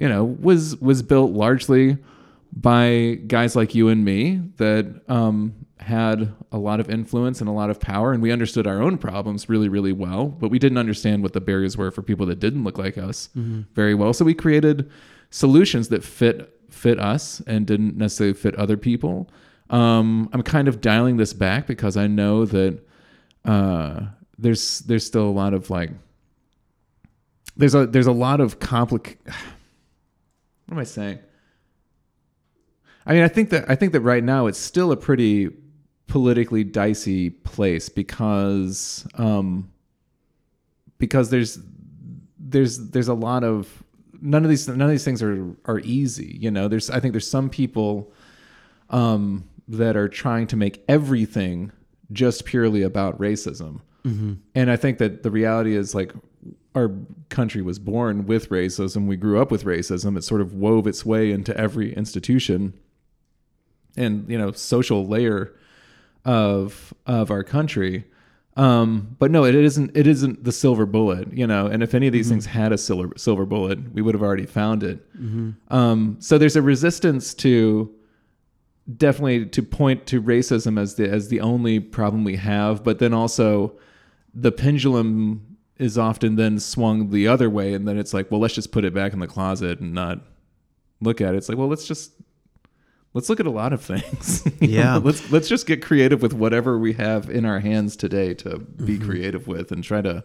you 0.00 0.08
know 0.08 0.24
was 0.24 0.76
was 0.80 1.02
built 1.02 1.32
largely 1.32 1.98
by 2.52 3.18
guys 3.26 3.54
like 3.54 3.74
you 3.74 3.88
and 3.88 4.04
me 4.04 4.40
that 4.56 5.02
um, 5.08 5.54
had 5.78 6.32
a 6.50 6.58
lot 6.58 6.80
of 6.80 6.88
influence 6.90 7.40
and 7.40 7.48
a 7.48 7.52
lot 7.52 7.70
of 7.70 7.78
power 7.78 8.12
and 8.12 8.22
we 8.22 8.32
understood 8.32 8.66
our 8.66 8.80
own 8.82 8.98
problems 8.98 9.48
really 9.48 9.68
really 9.68 9.92
well 9.92 10.26
but 10.26 10.48
we 10.48 10.58
didn't 10.58 10.78
understand 10.78 11.22
what 11.22 11.34
the 11.34 11.40
barriers 11.40 11.76
were 11.76 11.90
for 11.90 12.02
people 12.02 12.26
that 12.26 12.40
didn't 12.40 12.64
look 12.64 12.78
like 12.78 12.98
us 12.98 13.28
very 13.34 13.94
well. 13.94 14.12
So 14.12 14.24
we 14.24 14.34
created 14.34 14.90
solutions 15.30 15.88
that 15.90 16.02
fit 16.02 16.57
fit 16.70 16.98
us 16.98 17.40
and 17.46 17.66
didn't 17.66 17.96
necessarily 17.96 18.34
fit 18.34 18.54
other 18.56 18.76
people. 18.76 19.28
Um, 19.70 20.30
i'm 20.32 20.42
kind 20.42 20.66
of 20.66 20.80
dialing 20.80 21.18
this 21.18 21.34
back 21.34 21.66
because 21.66 21.98
i 21.98 22.06
know 22.06 22.46
that 22.46 22.82
uh, 23.44 24.00
there's 24.38 24.78
there's 24.80 25.04
still 25.04 25.26
a 25.26 25.30
lot 25.30 25.52
of 25.52 25.68
like 25.68 25.90
there's 27.54 27.74
a 27.74 27.86
there's 27.86 28.06
a 28.06 28.12
lot 28.12 28.40
of 28.40 28.60
complic 28.60 29.16
what 29.26 30.72
am 30.72 30.78
i 30.78 30.84
saying? 30.84 31.18
I 33.08 33.14
mean, 33.14 33.22
I 33.22 33.28
think 33.28 33.48
that 33.50 33.68
I 33.70 33.74
think 33.74 33.92
that 33.94 34.02
right 34.02 34.22
now 34.22 34.46
it's 34.46 34.58
still 34.58 34.92
a 34.92 34.96
pretty 34.96 35.48
politically 36.08 36.62
dicey 36.62 37.30
place 37.30 37.88
because 37.88 39.06
um, 39.14 39.72
because 40.98 41.30
there's 41.30 41.58
there's 42.38 42.90
there's 42.90 43.08
a 43.08 43.14
lot 43.14 43.44
of 43.44 43.82
none 44.20 44.44
of 44.44 44.50
these 44.50 44.68
none 44.68 44.82
of 44.82 44.90
these 44.90 45.04
things 45.04 45.22
are 45.22 45.54
are 45.64 45.80
easy. 45.80 46.36
You 46.40 46.50
know, 46.50 46.68
there's 46.68 46.90
I 46.90 47.00
think 47.00 47.12
there's 47.12 47.28
some 47.28 47.50
people 47.50 48.12
um, 48.90 49.48
that 49.68 49.96
are 49.96 50.08
trying 50.08 50.46
to 50.48 50.56
make 50.56 50.82
everything 50.88 51.72
just 52.12 52.44
purely 52.44 52.82
about 52.82 53.18
racism, 53.18 53.80
and 54.54 54.70
I 54.70 54.76
think 54.76 54.98
that 54.98 55.22
the 55.22 55.30
reality 55.30 55.76
is 55.76 55.94
like 55.94 56.12
our 56.74 56.92
country 57.28 57.62
was 57.62 57.78
born 57.78 58.26
with 58.26 58.48
racism. 58.48 59.06
We 59.06 59.16
grew 59.16 59.40
up 59.40 59.50
with 59.50 59.64
racism. 59.64 60.16
It 60.16 60.22
sort 60.22 60.40
of 60.40 60.54
wove 60.54 60.86
its 60.86 61.04
way 61.04 61.30
into 61.32 61.56
every 61.56 61.92
institution 61.94 62.74
and 63.98 64.28
you 64.30 64.38
know 64.38 64.52
social 64.52 65.06
layer 65.06 65.54
of 66.24 66.94
of 67.06 67.30
our 67.30 67.42
country 67.42 68.04
um 68.58 69.16
but 69.20 69.30
no 69.30 69.44
it 69.44 69.54
isn't 69.54 69.90
it 69.96 70.06
isn't 70.06 70.42
the 70.42 70.50
silver 70.52 70.84
bullet 70.84 71.32
you 71.32 71.46
know 71.46 71.66
and 71.66 71.82
if 71.82 71.94
any 71.94 72.06
of 72.08 72.12
these 72.12 72.28
things 72.28 72.44
had 72.46 72.72
a 72.72 72.78
silver 72.78 73.12
silver 73.16 73.46
bullet 73.46 73.78
we 73.94 74.02
would 74.02 74.14
have 74.14 74.22
already 74.22 74.46
found 74.46 74.82
it. 74.82 74.98
Um 75.68 76.16
so 76.18 76.36
there's 76.38 76.56
a 76.56 76.62
resistance 76.62 77.34
to 77.34 77.94
definitely 78.96 79.46
to 79.46 79.62
point 79.62 80.06
to 80.06 80.20
racism 80.20 80.78
as 80.80 80.96
the 80.96 81.08
as 81.08 81.28
the 81.28 81.40
only 81.40 81.78
problem 81.78 82.24
we 82.24 82.36
have 82.36 82.82
but 82.82 82.98
then 82.98 83.14
also 83.14 83.78
the 84.34 84.50
pendulum 84.50 85.56
is 85.78 85.96
often 85.96 86.34
then 86.36 86.58
swung 86.58 87.10
the 87.10 87.28
other 87.28 87.48
way 87.48 87.74
and 87.74 87.86
then 87.86 87.96
it's 87.96 88.12
like 88.12 88.30
well 88.30 88.40
let's 88.40 88.54
just 88.54 88.72
put 88.72 88.84
it 88.84 88.92
back 88.92 89.12
in 89.12 89.20
the 89.20 89.26
closet 89.26 89.78
and 89.80 89.94
not 89.94 90.18
look 91.00 91.20
at 91.20 91.34
it. 91.34 91.36
It's 91.36 91.48
like 91.48 91.58
well 91.58 91.68
let's 91.68 91.86
just 91.86 92.12
let's 93.14 93.28
look 93.28 93.40
at 93.40 93.46
a 93.46 93.50
lot 93.50 93.72
of 93.72 93.80
things 93.82 94.46
Yeah. 94.60 94.94
know, 94.94 94.98
let's 95.04 95.30
let's 95.30 95.48
just 95.48 95.66
get 95.66 95.82
creative 95.82 96.22
with 96.22 96.32
whatever 96.34 96.78
we 96.78 96.92
have 96.94 97.30
in 97.30 97.44
our 97.44 97.60
hands 97.60 97.96
today 97.96 98.34
to 98.34 98.58
be 98.58 98.98
creative 98.98 99.46
with 99.48 99.72
and 99.72 99.82
try 99.82 100.00
to 100.02 100.22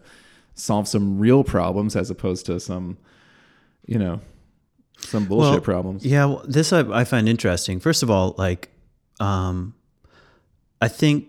solve 0.56 0.88
some 0.88 1.18
real 1.18 1.44
problems 1.44 1.96
as 1.96 2.10
opposed 2.10 2.46
to 2.48 2.60
some 2.60 2.98
you 3.86 3.98
know 3.98 4.22
some 5.00 5.26
bullshit 5.26 5.52
Well, 5.52 5.62
problems 5.62 6.06
Yeah, 6.06 6.26
well, 6.26 6.44
this 6.48 6.72
I, 6.72 6.82
I 7.02 7.04
find 7.04 7.28
interesting. 7.28 7.80
First 7.80 8.04
of 8.04 8.10
all, 8.10 8.36
like, 8.38 8.70
um, 9.20 9.74
I 10.82 10.88
think, 10.88 11.28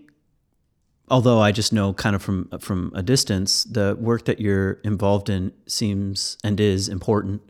although 1.09 1.41
I 1.41 1.51
just 1.51 1.73
know 1.73 1.93
kind 1.95 2.15
of 2.15 2.23
from 2.23 2.49
from 2.61 2.93
a 2.95 3.03
distance, 3.03 3.65
the 3.65 3.97
work 3.99 4.27
that 4.27 4.39
you're 4.41 4.75
involved 4.85 5.29
in 5.29 5.53
seems 5.67 6.37
and 6.45 6.61
is 6.61 6.89
important, 6.89 7.43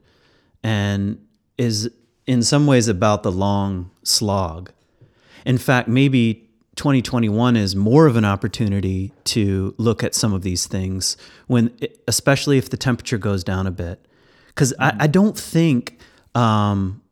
and 0.63 1.19
is 1.59 1.91
in 2.27 2.43
some 2.43 2.67
ways 2.67 2.89
about 2.89 3.23
the 3.23 3.33
long 3.33 3.91
slog. 4.03 4.71
In 5.45 5.59
fact, 5.59 5.89
maybe 5.89 6.49
2021 6.77 7.57
is 7.57 7.77
more 7.77 8.07
of 8.07 8.17
an 8.17 8.25
opportunity 8.25 9.13
to 9.25 9.75
look 9.79 10.03
at 10.03 10.15
some 10.15 10.33
of 10.33 10.43
these 10.43 10.67
things 10.67 11.17
when, 11.47 11.77
especially 12.09 12.59
if 12.59 12.71
the 12.71 12.77
temperature 12.77 13.19
goes 13.19 13.45
down 13.45 13.67
a 13.67 13.71
bit, 13.71 14.05
because 14.49 14.75
I, 14.79 14.97
I 15.01 15.07
don't 15.07 15.39
think 15.39 15.99
um, 16.35 17.03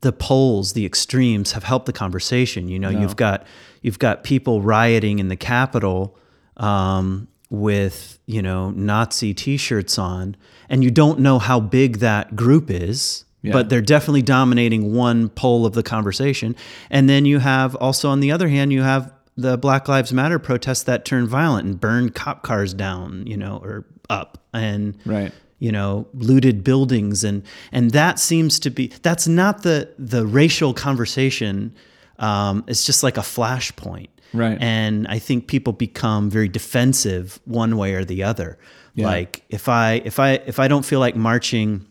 the 0.00 0.12
polls, 0.12 0.74
the 0.74 0.84
extremes, 0.84 1.52
have 1.52 1.64
helped 1.64 1.86
the 1.86 1.92
conversation. 1.92 2.68
You 2.68 2.78
know, 2.78 2.90
you've 2.90 3.16
got 3.16 3.46
you've 3.82 3.98
got 3.98 4.22
people 4.22 4.62
rioting 4.62 5.18
in 5.18 5.28
the 5.28 5.36
Capitol 5.36 6.16
um, 6.58 7.28
with 7.50 8.18
you 8.26 8.42
know 8.42 8.70
Nazi 8.70 9.32
T-shirts 9.34 9.98
on, 9.98 10.36
and 10.68 10.84
you 10.84 10.90
don't 10.90 11.20
know 11.20 11.38
how 11.38 11.58
big 11.58 11.98
that 11.98 12.36
group 12.36 12.70
is. 12.70 13.24
Yeah. 13.42 13.52
But 13.52 13.68
they're 13.68 13.80
definitely 13.80 14.22
dominating 14.22 14.92
one 14.94 15.28
pole 15.28 15.64
of 15.64 15.72
the 15.74 15.82
conversation. 15.84 16.56
And 16.90 17.08
then 17.08 17.24
you 17.24 17.38
have 17.38 17.76
also, 17.76 18.08
on 18.10 18.18
the 18.20 18.32
other 18.32 18.48
hand, 18.48 18.72
you 18.72 18.82
have 18.82 19.12
the 19.36 19.56
Black 19.56 19.86
Lives 19.88 20.12
Matter 20.12 20.40
protests 20.40 20.82
that 20.84 21.04
turn 21.04 21.26
violent 21.28 21.66
and 21.66 21.80
burn 21.80 22.10
cop 22.10 22.42
cars 22.42 22.74
down, 22.74 23.24
you 23.28 23.36
know, 23.36 23.60
or 23.62 23.84
up, 24.10 24.42
and 24.52 24.96
Right. 25.06 25.32
you 25.60 25.70
know, 25.70 26.08
looted 26.14 26.64
buildings, 26.64 27.22
and 27.22 27.44
and 27.70 27.92
that 27.92 28.18
seems 28.18 28.58
to 28.60 28.70
be 28.70 28.90
that's 29.02 29.28
not 29.28 29.62
the 29.62 29.88
the 29.98 30.26
racial 30.26 30.74
conversation. 30.74 31.72
Um, 32.18 32.64
it's 32.66 32.84
just 32.84 33.04
like 33.04 33.16
a 33.16 33.20
flashpoint, 33.22 34.08
Right. 34.32 34.58
And 34.60 35.06
I 35.06 35.20
think 35.20 35.46
people 35.46 35.72
become 35.72 36.28
very 36.30 36.48
defensive 36.48 37.38
one 37.44 37.76
way 37.76 37.94
or 37.94 38.04
the 38.04 38.24
other. 38.24 38.58
Like 38.96 39.44
if 39.48 39.68
I 39.68 40.02
if 40.04 40.18
I 40.18 40.32
if 40.46 40.58
I 40.58 40.66
don't 40.66 40.84
feel 40.84 40.98
like 40.98 41.14
marching 41.14 41.86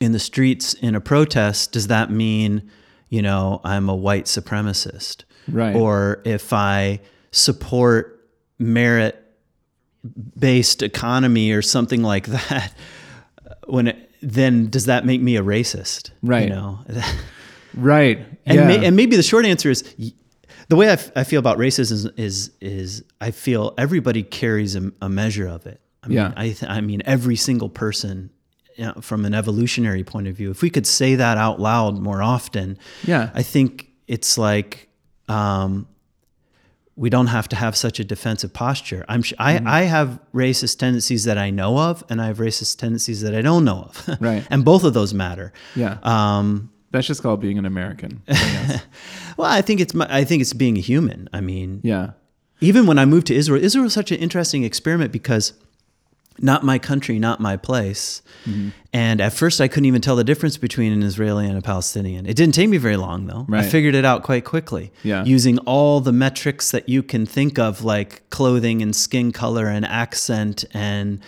in 0.00 0.12
the 0.12 0.18
streets 0.18 0.74
in 0.74 0.94
a 0.94 1.00
protest, 1.00 1.72
does 1.72 1.86
that 1.88 2.10
mean, 2.10 2.70
you 3.08 3.22
know, 3.22 3.60
I'm 3.64 3.88
a 3.88 3.94
white 3.94 4.24
supremacist? 4.26 5.24
Right. 5.48 5.74
Or 5.74 6.20
if 6.24 6.52
I 6.52 7.00
support 7.30 8.28
merit 8.58 9.22
based 10.38 10.82
economy 10.82 11.50
or 11.52 11.62
something 11.62 12.02
like 12.02 12.26
that, 12.26 12.74
when 13.66 13.88
it, 13.88 14.10
then 14.22 14.68
does 14.70 14.86
that 14.86 15.04
make 15.04 15.20
me 15.20 15.36
a 15.36 15.42
racist? 15.42 16.10
Right. 16.22 16.44
You 16.44 16.50
know, 16.50 16.78
right 17.74 18.18
and, 18.46 18.58
yeah. 18.58 18.66
may, 18.66 18.86
and 18.86 18.96
maybe 18.96 19.16
the 19.16 19.22
short 19.22 19.44
answer 19.46 19.70
is 19.70 19.82
the 20.68 20.76
way 20.76 20.88
I, 20.88 20.92
f- 20.92 21.12
I 21.14 21.24
feel 21.24 21.38
about 21.38 21.58
racism 21.58 21.92
is, 21.92 22.04
is 22.16 22.50
is 22.60 23.04
I 23.20 23.30
feel 23.30 23.74
everybody 23.78 24.22
carries 24.22 24.74
a, 24.74 24.90
a 25.02 25.08
measure 25.08 25.46
of 25.46 25.66
it. 25.66 25.80
I 26.02 26.08
mean, 26.08 26.16
Yeah. 26.16 26.32
I 26.36 26.44
th- 26.50 26.64
I 26.64 26.80
mean 26.80 27.02
every 27.04 27.36
single 27.36 27.68
person. 27.68 28.30
You 28.76 28.84
know, 28.86 28.94
from 29.00 29.24
an 29.24 29.34
evolutionary 29.34 30.04
point 30.04 30.26
of 30.28 30.34
view, 30.36 30.50
if 30.50 30.60
we 30.62 30.70
could 30.70 30.86
say 30.86 31.14
that 31.16 31.38
out 31.38 31.58
loud 31.60 31.98
more 31.98 32.22
often, 32.22 32.78
Yeah. 33.04 33.30
I 33.34 33.42
think 33.42 33.88
it's 34.06 34.36
like 34.38 34.88
um, 35.28 35.86
we 36.94 37.10
don't 37.10 37.26
have 37.28 37.48
to 37.48 37.56
have 37.56 37.76
such 37.76 38.00
a 38.00 38.04
defensive 38.04 38.52
posture. 38.52 39.04
I'm 39.08 39.22
sh- 39.22 39.32
Mm-hmm. 39.38 39.66
I, 39.68 39.80
I 39.80 39.82
have 39.84 40.18
racist 40.34 40.78
tendencies 40.78 41.24
that 41.24 41.36
I 41.38 41.50
know 41.50 41.78
of, 41.78 42.04
and 42.08 42.20
I 42.22 42.26
have 42.26 42.38
racist 42.38 42.78
tendencies 42.78 43.20
that 43.22 43.34
I 43.34 43.42
don't 43.42 43.64
know 43.64 43.88
of. 43.90 44.18
Right. 44.20 44.46
and 44.50 44.64
both 44.64 44.84
of 44.84 44.94
those 44.94 45.12
matter. 45.14 45.52
Yeah. 45.74 45.98
Um, 46.02 46.70
That's 46.92 47.06
just 47.06 47.22
called 47.22 47.40
being 47.40 47.58
an 47.58 47.66
American. 47.66 48.22
I 48.28 48.32
guess. 48.32 48.82
Well, 49.38 49.50
I 49.50 49.60
think 49.60 49.80
it's 49.80 49.92
my, 49.92 50.06
I 50.08 50.24
think 50.24 50.40
it's 50.40 50.54
being 50.54 50.78
a 50.78 50.80
human. 50.80 51.28
I 51.32 51.40
mean, 51.42 51.80
yeah. 51.84 52.12
even 52.60 52.86
when 52.86 52.98
I 52.98 53.04
moved 53.04 53.26
to 53.26 53.34
Israel, 53.34 53.62
Israel 53.62 53.84
was 53.84 53.92
such 53.92 54.10
an 54.10 54.18
interesting 54.18 54.64
experiment 54.64 55.12
because 55.12 55.52
not 56.40 56.64
my 56.64 56.78
country, 56.78 57.18
not 57.18 57.40
my 57.40 57.56
place. 57.56 58.22
Mm-hmm. 58.44 58.70
And 58.92 59.20
at 59.20 59.32
first, 59.32 59.60
I 59.60 59.68
couldn't 59.68 59.86
even 59.86 60.00
tell 60.00 60.16
the 60.16 60.24
difference 60.24 60.56
between 60.56 60.92
an 60.92 61.02
Israeli 61.02 61.46
and 61.46 61.58
a 61.58 61.62
Palestinian. 61.62 62.26
It 62.26 62.34
didn't 62.34 62.54
take 62.54 62.68
me 62.68 62.76
very 62.76 62.96
long, 62.96 63.26
though. 63.26 63.46
I 63.50 63.62
figured 63.62 63.94
it 63.94 64.04
out 64.04 64.22
quite 64.22 64.44
quickly. 64.44 64.92
Yeah. 65.02 65.24
Using 65.24 65.58
all 65.60 66.00
the 66.00 66.12
metrics 66.12 66.70
that 66.70 66.88
you 66.88 67.02
can 67.02 67.26
think 67.26 67.58
of, 67.58 67.84
like 67.84 68.28
clothing 68.30 68.82
and 68.82 68.94
skin 68.94 69.32
color 69.32 69.66
and 69.66 69.84
accent 69.84 70.64
and 70.72 71.20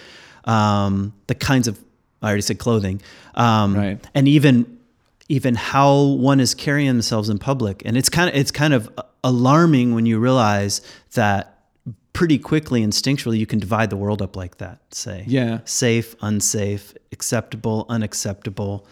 um, 0.45 1.13
the 1.27 1.35
kinds 1.35 1.69
of, 1.69 1.79
I 2.23 2.29
already 2.29 2.43
said 2.43 2.59
clothing. 2.59 3.03
Um, 3.35 3.77
Right. 3.77 4.09
And 4.15 4.29
even 4.29 4.79
even 5.29 5.55
how 5.55 6.03
one 6.03 6.41
is 6.41 6.55
carrying 6.55 6.89
themselves 6.89 7.29
in 7.29 7.39
public 7.39 7.83
and 7.85 7.97
it's 7.97 8.09
kind 8.09 8.31
of 8.31 8.35
it's 8.35 8.51
kind 8.51 8.73
of 8.73 8.91
alarming 9.23 9.95
when 9.95 10.07
you 10.07 10.19
realize 10.19 10.81
that 11.15 11.58
pretty 12.19 12.39
quickly 12.39 12.81
instinctually 12.85 13.39
you 13.39 13.47
can 13.47 13.61
divide 13.61 13.91
the 13.91 13.97
world 13.97 14.21
up 14.21 14.35
like 14.35 14.57
that 14.59 14.81
say 14.93 15.23
Yeah. 15.29 15.61
safe 15.65 16.17
unsafe 16.21 16.93
acceptable 17.13 17.87
unacceptable 17.89 18.85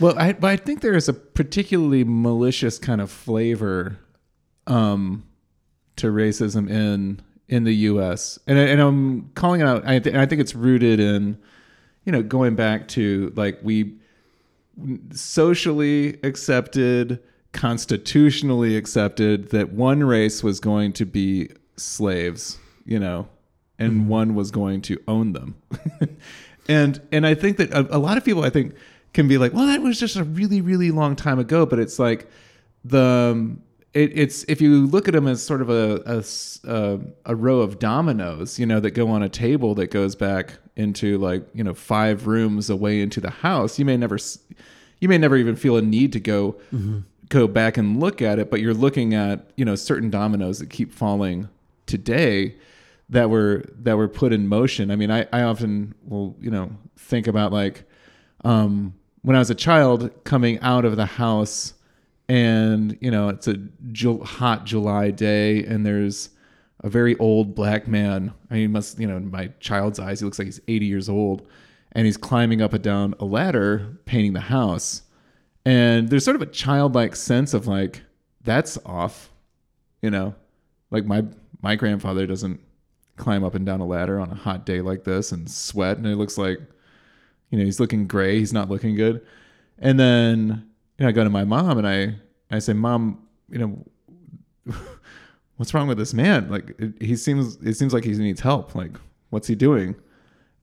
Well, 0.00 0.14
I, 0.18 0.32
but 0.32 0.48
I 0.48 0.56
think 0.56 0.80
there 0.80 0.94
is 0.96 1.06
a 1.08 1.12
particularly 1.12 2.04
malicious 2.04 2.78
kind 2.78 3.00
of 3.02 3.10
flavor 3.10 3.98
um, 4.66 5.24
to 5.96 6.06
racism 6.06 6.70
in 6.70 7.20
in 7.48 7.64
the 7.64 7.74
U.S. 7.90 8.38
and 8.46 8.58
I- 8.58 8.62
and 8.72 8.80
I'm 8.80 9.30
calling 9.34 9.60
it 9.60 9.66
out. 9.66 9.82
I, 9.86 9.98
th- 9.98 10.14
I 10.16 10.24
think 10.24 10.40
it's 10.40 10.54
rooted 10.54 11.00
in 11.00 11.36
you 12.06 12.12
know 12.12 12.22
going 12.22 12.54
back 12.54 12.88
to 12.96 13.32
like 13.36 13.58
we 13.62 13.96
socially 15.12 16.18
accepted, 16.22 17.20
constitutionally 17.52 18.76
accepted 18.76 19.50
that 19.50 19.72
one 19.72 20.04
race 20.04 20.42
was 20.42 20.60
going 20.60 20.92
to 20.94 21.04
be 21.04 21.50
slaves, 21.76 22.58
you 22.90 22.98
know, 22.98 23.28
and 23.78 24.08
one 24.08 24.34
was 24.34 24.50
going 24.50 24.82
to 24.82 25.00
own 25.08 25.32
them. 25.32 25.54
and 26.68 27.00
and 27.10 27.26
I 27.26 27.34
think 27.34 27.56
that 27.56 27.72
a, 27.72 27.96
a 27.96 27.98
lot 27.98 28.18
of 28.18 28.24
people 28.24 28.44
I 28.44 28.50
think 28.50 28.74
can 29.14 29.26
be 29.26 29.38
like, 29.38 29.54
well, 29.54 29.66
that 29.66 29.80
was 29.80 29.98
just 29.98 30.16
a 30.16 30.24
really 30.24 30.60
really 30.60 30.90
long 30.90 31.16
time 31.16 31.38
ago, 31.38 31.64
but 31.64 31.78
it's 31.78 31.98
like 31.98 32.28
the 32.84 33.30
um, 33.32 33.62
it, 33.94 34.12
it's 34.14 34.44
if 34.48 34.60
you 34.60 34.86
look 34.86 35.08
at 35.08 35.14
them 35.14 35.26
as 35.26 35.42
sort 35.42 35.62
of 35.62 35.70
a 35.70 37.00
a 37.24 37.34
row 37.34 37.60
of 37.60 37.78
dominoes, 37.78 38.58
you 38.58 38.66
know, 38.66 38.80
that 38.80 38.90
go 38.90 39.08
on 39.08 39.22
a 39.22 39.28
table 39.28 39.74
that 39.76 39.90
goes 39.90 40.14
back 40.14 40.58
into 40.76 41.16
like 41.18 41.46
you 41.54 41.64
know 41.64 41.74
five 41.74 42.26
rooms 42.26 42.68
away 42.68 43.00
into 43.00 43.20
the 43.20 43.30
house. 43.30 43.78
You 43.78 43.84
may 43.84 43.96
never 43.96 44.18
you 45.00 45.08
may 45.08 45.16
never 45.16 45.36
even 45.36 45.54
feel 45.56 45.76
a 45.76 45.82
need 45.82 46.12
to 46.12 46.20
go 46.20 46.56
go 47.28 47.46
back 47.46 47.76
and 47.76 48.00
look 48.00 48.20
at 48.20 48.40
it, 48.40 48.50
but 48.50 48.60
you're 48.60 48.74
looking 48.74 49.14
at 49.14 49.48
you 49.56 49.64
know 49.64 49.76
certain 49.76 50.10
dominoes 50.10 50.58
that 50.58 50.70
keep 50.70 50.92
falling 50.92 51.48
today 51.86 52.56
that 53.10 53.28
were 53.28 53.64
that 53.80 53.96
were 53.96 54.08
put 54.08 54.32
in 54.32 54.48
motion. 54.48 54.90
I 54.90 54.96
mean, 54.96 55.10
I, 55.10 55.26
I 55.32 55.42
often 55.42 55.94
will 56.06 56.36
you 56.40 56.50
know 56.50 56.70
think 56.96 57.26
about 57.26 57.52
like 57.52 57.84
um, 58.44 58.94
when 59.22 59.36
I 59.36 59.38
was 59.38 59.50
a 59.50 59.54
child 59.54 60.10
coming 60.24 60.58
out 60.60 60.84
of 60.84 60.96
the 60.96 61.06
house 61.06 61.74
and 62.28 62.96
you 63.00 63.10
know 63.10 63.28
it's 63.28 63.48
a 63.48 63.54
Ju- 63.92 64.22
hot 64.22 64.64
July 64.64 65.10
day 65.10 65.64
and 65.64 65.84
there's 65.84 66.30
a 66.82 66.88
very 66.88 67.18
old 67.18 67.54
black 67.54 67.86
man. 67.88 68.32
I 68.50 68.54
mean, 68.54 68.72
must 68.72 68.98
you 68.98 69.06
know 69.06 69.16
in 69.16 69.30
my 69.30 69.50
child's 69.60 69.98
eyes 69.98 70.20
he 70.20 70.24
looks 70.24 70.38
like 70.38 70.46
he's 70.46 70.60
80 70.68 70.86
years 70.86 71.08
old 71.08 71.46
and 71.92 72.06
he's 72.06 72.16
climbing 72.16 72.62
up 72.62 72.72
and 72.72 72.82
down 72.82 73.14
a 73.18 73.24
ladder 73.24 73.98
painting 74.04 74.32
the 74.32 74.40
house. 74.40 75.02
And 75.64 76.08
there's 76.08 76.24
sort 76.24 76.36
of 76.36 76.42
a 76.42 76.46
childlike 76.46 77.16
sense 77.16 77.52
of 77.52 77.66
like 77.66 78.02
that's 78.42 78.78
off, 78.86 79.30
you 80.00 80.10
know, 80.10 80.34
like 80.92 81.04
my 81.04 81.24
my 81.60 81.74
grandfather 81.74 82.26
doesn't 82.26 82.60
climb 83.20 83.44
up 83.44 83.54
and 83.54 83.64
down 83.64 83.80
a 83.80 83.86
ladder 83.86 84.18
on 84.18 84.30
a 84.30 84.34
hot 84.34 84.66
day 84.66 84.80
like 84.80 85.04
this 85.04 85.30
and 85.32 85.50
sweat 85.50 85.96
and 85.96 86.06
it 86.06 86.16
looks 86.16 86.38
like 86.38 86.58
you 87.50 87.58
know 87.58 87.64
he's 87.64 87.78
looking 87.78 88.06
gray 88.06 88.38
he's 88.38 88.52
not 88.52 88.68
looking 88.68 88.96
good. 88.96 89.24
And 89.78 89.98
then 89.98 90.68
you 90.98 91.04
know 91.04 91.08
i 91.08 91.12
go 91.12 91.24
to 91.24 91.30
my 91.30 91.44
mom 91.44 91.78
and 91.78 91.86
i 91.86 92.16
i 92.50 92.58
say 92.58 92.72
mom 92.72 93.26
you 93.48 93.58
know 93.58 93.84
what's 95.60 95.74
wrong 95.74 95.88
with 95.88 95.98
this 95.98 96.14
man? 96.14 96.48
Like 96.48 96.74
it, 96.78 96.94
he 97.02 97.16
seems 97.16 97.56
it 97.56 97.74
seems 97.74 97.92
like 97.92 98.04
he 98.04 98.12
needs 98.12 98.40
help. 98.40 98.74
Like 98.74 98.92
what's 99.28 99.46
he 99.46 99.54
doing? 99.54 99.94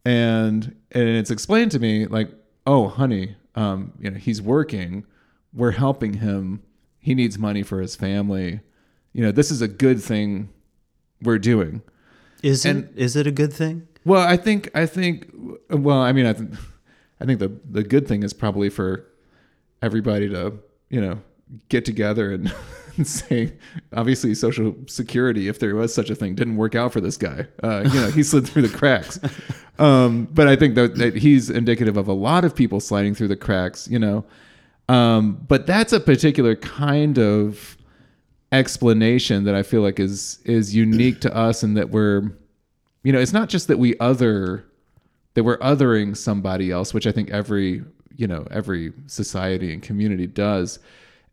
And 0.06 0.76
and 0.92 1.08
it's 1.08 1.30
explained 1.30 1.70
to 1.72 1.80
me 1.80 2.08
like 2.08 2.32
oh 2.66 2.88
honey 2.88 3.36
um 3.54 3.94
you 4.00 4.10
know 4.10 4.18
he's 4.18 4.42
working. 4.42 5.06
We're 5.54 5.72
helping 5.72 6.14
him. 6.14 6.64
He 7.00 7.14
needs 7.14 7.38
money 7.38 7.62
for 7.62 7.80
his 7.80 7.96
family. 7.96 8.62
You 9.14 9.24
know 9.24 9.32
this 9.32 9.52
is 9.52 9.62
a 9.62 9.68
good 9.68 10.02
thing 10.02 10.50
we're 11.22 11.40
doing 11.40 11.84
is 12.44 12.66
And- 12.66 12.86
it 12.86 12.92
is 12.96 13.16
it 13.16 13.28
a 13.28 13.32
good 13.32 13.54
thing 13.54 13.88
well, 14.08 14.26
I 14.26 14.38
think 14.38 14.72
I 14.74 14.86
think 14.86 15.30
well, 15.70 15.98
I 15.98 16.14
mean, 16.14 16.26
I 16.26 16.32
think 16.32 16.52
I 17.20 17.26
think 17.26 17.40
the 17.40 17.52
the 17.70 17.84
good 17.84 18.08
thing 18.08 18.24
is 18.24 18.32
probably 18.32 18.70
for 18.70 19.06
everybody 19.82 20.30
to 20.30 20.54
you 20.90 21.02
know 21.02 21.20
get 21.68 21.84
together 21.84 22.32
and, 22.32 22.54
and 22.96 23.06
say, 23.06 23.52
obviously, 23.92 24.34
Social 24.34 24.74
Security, 24.88 25.50
if 25.50 25.60
there 25.60 25.76
was 25.76 25.94
such 25.94 26.10
a 26.10 26.16
thing, 26.16 26.36
didn't 26.36 26.56
work 26.56 26.74
out 26.74 26.94
for 26.94 27.02
this 27.02 27.18
guy. 27.18 27.48
Uh, 27.62 27.84
you 27.84 28.00
know, 28.00 28.10
he 28.10 28.24
slid 28.24 28.48
through 28.48 28.64
the 28.64 28.78
cracks. 28.78 29.20
Um, 29.80 30.28
but 30.32 30.48
I 30.48 30.56
think 30.56 30.74
that, 30.74 30.96
that 30.96 31.16
he's 31.18 31.52
indicative 31.52 31.98
of 31.98 32.08
a 32.08 32.14
lot 32.14 32.44
of 32.44 32.56
people 32.56 32.80
sliding 32.80 33.14
through 33.14 33.28
the 33.28 33.36
cracks. 33.36 33.88
You 33.88 34.00
know, 34.00 34.26
um, 34.90 35.46
but 35.48 35.68
that's 35.68 35.94
a 35.94 36.00
particular 36.00 36.56
kind 36.56 37.20
of 37.20 37.77
explanation 38.52 39.44
that 39.44 39.56
I 39.56 39.64
feel 39.64 39.82
like 39.82 40.00
is 40.00 40.40
is 40.46 40.74
unique 40.76 41.20
to 41.22 41.36
us 41.36 41.64
and 41.64 41.76
that 41.78 41.90
we're 41.90 42.32
you 43.04 43.14
know, 43.14 43.20
it's 43.20 43.32
not 43.34 43.48
just 43.48 43.70
that 43.70 43.80
we 43.80 43.98
other 44.00 44.66
that 45.36 45.44
we're 45.44 45.60
othering 45.60 46.18
somebody 46.18 46.72
else, 46.72 46.94
which 46.94 47.06
I 47.06 47.12
think 47.12 47.30
every, 47.30 47.84
you 48.16 48.28
know, 48.28 48.46
every 48.50 48.92
society 49.06 49.72
and 49.72 49.84
community 49.84 50.28
does. 50.28 50.80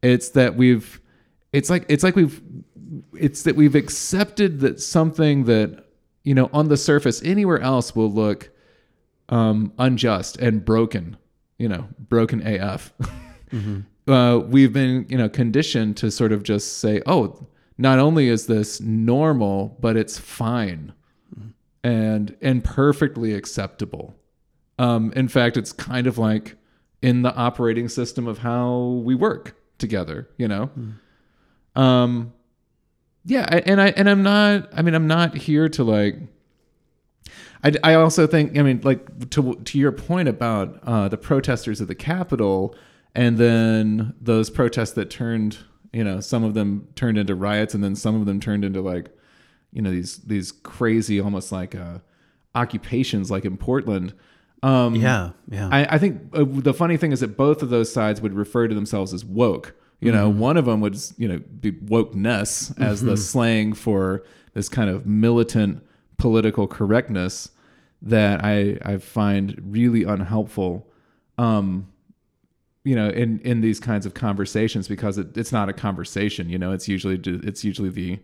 It's 0.03 0.29
that 0.31 0.57
we've 0.57 1.01
it's 1.53 1.71
like 1.71 1.85
it's 1.89 2.05
like 2.05 2.15
we've 2.15 2.41
it's 3.19 3.43
that 3.43 3.57
we've 3.57 3.75
accepted 3.75 4.61
that 4.61 4.81
something 4.81 5.45
that, 5.45 5.87
you 6.23 6.35
know, 6.35 6.49
on 6.53 6.69
the 6.69 6.77
surface 6.77 7.23
anywhere 7.25 7.61
else 7.61 7.97
will 7.97 8.13
look 8.13 8.51
um 9.31 9.73
unjust 9.79 10.37
and 10.37 10.65
broken, 10.65 11.17
you 11.59 11.69
know, 11.69 11.89
broken 11.99 12.47
AF. 12.47 12.93
uh, 14.07 14.41
we've 14.47 14.73
been 14.73 15.07
you 15.09 15.19
know 15.19 15.29
conditioned 15.29 15.97
to 15.99 16.11
sort 16.11 16.33
of 16.33 16.43
just 16.43 16.79
say 16.79 17.01
oh 17.07 17.47
not 17.79 17.99
only 17.99 18.29
is 18.29 18.47
this 18.47 18.81
normal 18.81 19.77
but 19.81 19.97
it's 19.97 20.19
fine 20.19 20.93
and 21.83 22.37
and 22.41 22.65
perfectly 22.65 23.35
acceptable. 23.35 24.15
Um, 24.79 25.13
in 25.15 25.29
fact 25.29 25.57
it's 25.57 25.73
kind 25.73 26.07
of 26.07 26.19
like 26.19 26.57
in 27.01 27.23
the 27.23 27.35
operating 27.35 27.89
system 27.89 28.27
of 28.27 28.39
how 28.39 29.03
we 29.05 29.15
work 29.15 29.57
together 29.79 30.29
you 30.37 30.49
know? 30.49 30.71
Um 31.77 32.33
yeah 33.25 33.61
and 33.65 33.81
i 33.81 33.89
and 33.89 34.09
i'm 34.09 34.23
not 34.23 34.69
i 34.75 34.83
mean 34.83 34.95
i'm 34.95 35.07
not 35.07 35.35
here 35.35 35.67
to 35.67 35.83
like 35.83 36.17
I, 37.65 37.73
I 37.83 37.95
also 37.95 38.27
think 38.27 38.59
I 38.59 38.63
mean 38.63 38.81
like 38.85 39.31
to 39.31 39.55
to 39.55 39.79
your 39.79 39.93
point 39.93 40.29
about 40.29 40.79
uh, 40.85 41.09
the 41.09 41.17
protesters 41.17 41.81
at 41.81 41.89
the 41.89 41.95
Capitol 41.95 42.77
and 43.15 43.39
then 43.39 44.15
those 44.21 44.51
protests 44.51 44.93
that 44.93 45.11
turned 45.11 45.59
you 45.93 46.05
know 46.05 46.21
some 46.21 46.45
of 46.45 46.55
them 46.55 46.89
turned 46.97 47.17
into 47.17 47.35
riots 47.35 47.75
and 47.75 47.83
then 47.83 47.95
some 47.95 48.15
of 48.19 48.27
them 48.27 48.41
turned 48.41 48.65
into 48.65 48.81
like 48.81 49.11
you 49.73 49.83
know 49.83 49.91
these 49.91 50.19
these 50.19 50.53
crazy 50.53 51.21
almost 51.21 51.53
like 51.53 51.75
uh, 51.75 51.99
occupations 52.55 53.31
like 53.31 53.45
in 53.45 53.57
Portland. 53.57 54.15
Um, 54.63 54.95
yeah 54.95 55.31
yeah 55.51 55.69
I, 55.71 55.97
I 55.97 55.99
think 55.99 56.23
uh, 56.33 56.45
the 56.47 56.73
funny 56.73 56.97
thing 56.97 57.13
is 57.13 57.21
that 57.21 57.37
both 57.37 57.63
of 57.63 57.69
those 57.69 57.93
sides 57.93 58.23
would 58.23 58.33
refer 58.33 58.67
to 58.67 58.75
themselves 58.75 59.13
as 59.13 59.25
woke. 59.25 59.75
You 60.01 60.13
know, 60.13 60.29
one 60.29 60.59
of 60.59 60.67
them 60.67 60.81
would 60.81 60.99
you 61.17 61.29
know 61.29 61.39
be 61.61 61.73
wokeness 61.73 62.79
as 62.81 63.03
the 63.03 63.17
slang 63.17 63.73
for 63.73 64.23
this 64.53 64.69
kind 64.69 64.91
of 64.91 65.07
militant 65.07 65.83
political 66.19 66.67
correctness 66.67 67.51
that 68.03 68.45
I 68.45 68.79
I 68.83 68.99
find 68.99 69.61
really 69.65 70.05
unhelpful. 70.05 70.87
Um, 71.39 71.89
you 72.85 72.95
know, 72.95 73.09
in 73.09 73.41
in 73.41 73.61
these 73.61 73.81
kinds 73.81 74.07
of 74.07 74.15
conversations 74.15 74.89
because 74.89 75.19
it, 75.19 75.37
it's 75.37 75.53
not 75.53 75.69
a 75.69 75.73
conversation. 75.73 76.49
You 76.49 76.59
know, 76.59 76.73
it's 76.73 76.87
usually 76.89 77.19
it's 77.25 77.65
usually 77.65 77.89
the 77.91 78.19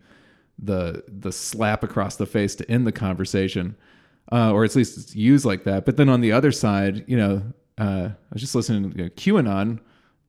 the 0.59 1.03
the 1.07 1.31
slap 1.31 1.83
across 1.83 2.15
the 2.17 2.25
face 2.25 2.55
to 2.55 2.69
end 2.71 2.85
the 2.85 2.91
conversation, 2.91 3.75
uh, 4.31 4.51
or 4.51 4.63
at 4.63 4.75
least 4.75 4.97
it's 4.97 5.15
used 5.15 5.45
like 5.45 5.63
that. 5.63 5.85
But 5.85 5.97
then 5.97 6.09
on 6.09 6.21
the 6.21 6.31
other 6.31 6.51
side, 6.51 7.03
you 7.07 7.17
know, 7.17 7.41
uh, 7.79 8.09
I 8.11 8.33
was 8.33 8.41
just 8.41 8.53
listening. 8.55 8.91
You 8.95 9.03
know, 9.05 9.09
QAnon 9.09 9.79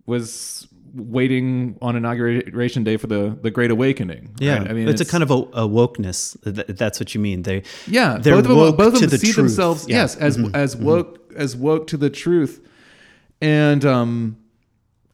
was 0.06 0.66
waiting 0.94 1.78
on 1.80 1.96
inauguration 1.96 2.84
day 2.84 2.96
for 2.96 3.06
the 3.06 3.36
the 3.42 3.50
Great 3.50 3.70
Awakening. 3.70 4.34
yeah 4.38 4.58
right? 4.58 4.70
I 4.70 4.72
mean, 4.74 4.88
it's, 4.88 5.00
a 5.00 5.06
kind 5.06 5.22
of 5.22 5.30
a, 5.30 5.34
a 5.34 5.68
wokeness 5.68 6.36
that's 6.76 7.00
what 7.00 7.14
you 7.14 7.20
mean 7.20 7.42
they 7.42 7.62
yeah, 7.86 8.18
they're 8.18 8.34
both 8.34 8.44
of 8.50 8.56
them, 8.56 8.76
both 8.76 8.94
of 8.94 9.00
them 9.00 9.08
the 9.10 9.16
see 9.18 9.28
truth. 9.32 9.36
themselves 9.36 9.86
Yeah. 9.88 9.96
yes 10.02 10.16
Mm-hmm. 10.16 10.54
as 10.54 10.74
as 10.74 10.76
woke 10.76 11.32
as 11.34 11.56
woke 11.56 11.86
to 11.88 11.96
the 11.96 12.10
truth, 12.10 12.60
and 13.42 13.84
um, 13.84 14.38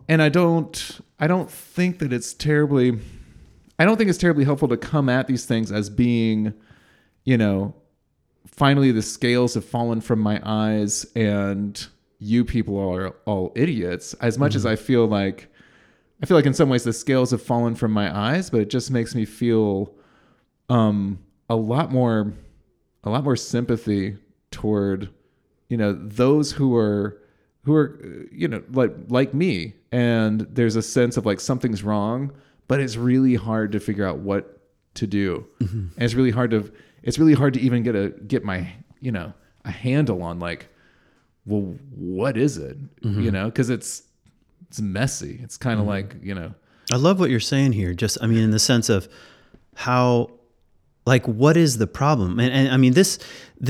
and 0.06 0.22
I 0.22 0.28
don't 0.28 1.00
I 1.18 1.26
don't 1.26 1.50
think 1.50 1.98
that 1.98 2.12
it's 2.12 2.34
terribly 2.34 2.98
I 3.78 3.84
don't 3.84 3.96
think 3.96 4.10
it's 4.10 4.18
terribly 4.18 4.44
helpful 4.44 4.68
to 4.68 4.76
come 4.76 5.08
at 5.08 5.26
these 5.26 5.46
things 5.46 5.72
as 5.72 5.88
being, 5.88 6.52
you 7.24 7.38
know, 7.38 7.74
finally 8.46 8.92
the 8.92 9.02
scales 9.02 9.54
have 9.54 9.64
fallen 9.64 10.00
from 10.00 10.20
my 10.20 10.40
eyes 10.44 11.06
and 11.16 11.86
you 12.18 12.44
people 12.44 12.78
are 12.78 13.10
all 13.24 13.52
idiots. 13.56 14.14
As 14.14 14.38
much 14.38 14.54
as 14.54 14.66
I 14.66 14.76
feel 14.76 15.06
like 15.06 15.48
I 16.22 16.26
feel 16.26 16.36
like 16.36 16.46
in 16.46 16.54
some 16.54 16.68
ways 16.68 16.84
the 16.84 16.92
scales 16.92 17.30
have 17.30 17.42
fallen 17.42 17.74
from 17.74 17.92
my 17.92 18.14
eyes, 18.14 18.50
but 18.50 18.60
it 18.60 18.68
just 18.68 18.90
makes 18.90 19.14
me 19.14 19.24
feel 19.24 19.94
um 20.68 21.18
a 21.48 21.56
lot 21.56 21.90
more 21.90 22.34
a 23.04 23.10
lot 23.10 23.24
more 23.24 23.36
sympathy 23.36 24.18
toward 24.50 25.08
you 25.70 25.78
know 25.78 25.94
those 25.94 26.52
who 26.52 26.76
are 26.76 27.22
who 27.64 27.74
are 27.74 27.98
uh, 28.02 28.26
you 28.32 28.48
know 28.48 28.62
like 28.72 28.92
like 29.08 29.34
me 29.34 29.74
and 29.92 30.42
there's 30.50 30.76
a 30.76 30.82
sense 30.82 31.16
of 31.16 31.26
like 31.26 31.40
something's 31.40 31.82
wrong 31.82 32.32
but 32.68 32.80
it's 32.80 32.96
really 32.96 33.34
hard 33.34 33.72
to 33.72 33.80
figure 33.80 34.06
out 34.06 34.18
what 34.18 34.60
to 34.94 35.06
do. 35.06 35.46
Mm-hmm. 35.60 35.78
And 35.78 36.02
it's 36.02 36.14
really 36.14 36.30
hard 36.30 36.50
to 36.52 36.70
it's 37.02 37.18
really 37.18 37.34
hard 37.34 37.54
to 37.54 37.60
even 37.60 37.82
get 37.82 37.96
a 37.96 38.10
get 38.10 38.44
my 38.44 38.70
you 39.00 39.10
know 39.10 39.32
a 39.64 39.70
handle 39.70 40.22
on 40.22 40.38
like 40.38 40.68
well 41.46 41.74
what 41.90 42.36
is 42.36 42.58
it? 42.58 42.78
Mm-hmm. 43.02 43.22
You 43.22 43.30
know 43.30 43.46
because 43.46 43.70
it's 43.70 44.02
it's 44.68 44.80
messy. 44.80 45.40
It's 45.42 45.56
kind 45.56 45.80
of 45.80 45.86
mm-hmm. 45.86 45.90
like 45.90 46.16
you 46.22 46.34
know. 46.34 46.54
I 46.92 46.96
love 46.96 47.20
what 47.20 47.28
you're 47.28 47.40
saying 47.40 47.72
here. 47.72 47.92
Just, 47.92 48.16
I 48.22 48.26
mean, 48.26 48.38
in 48.38 48.50
the 48.50 48.58
sense 48.58 48.88
of 48.88 49.10
how, 49.74 50.30
like, 51.08 51.26
what 51.26 51.56
is 51.56 51.78
the 51.78 51.86
problem? 51.86 52.38
And, 52.38 52.52
and 52.52 52.68
I 52.74 52.76
mean, 52.76 52.92
this 52.94 53.18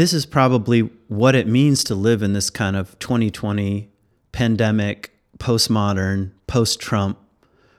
this 0.01 0.13
is 0.13 0.27
probably 0.27 0.81
what 1.09 1.35
it 1.35 1.47
means 1.47 1.83
to 1.85 1.95
live 1.95 2.21
in 2.23 2.33
this 2.35 2.51
kind 2.51 2.77
of 2.77 2.99
2020 2.99 3.89
pandemic, 4.33 5.11
postmodern, 5.39 6.31
post-Trump 6.47 7.17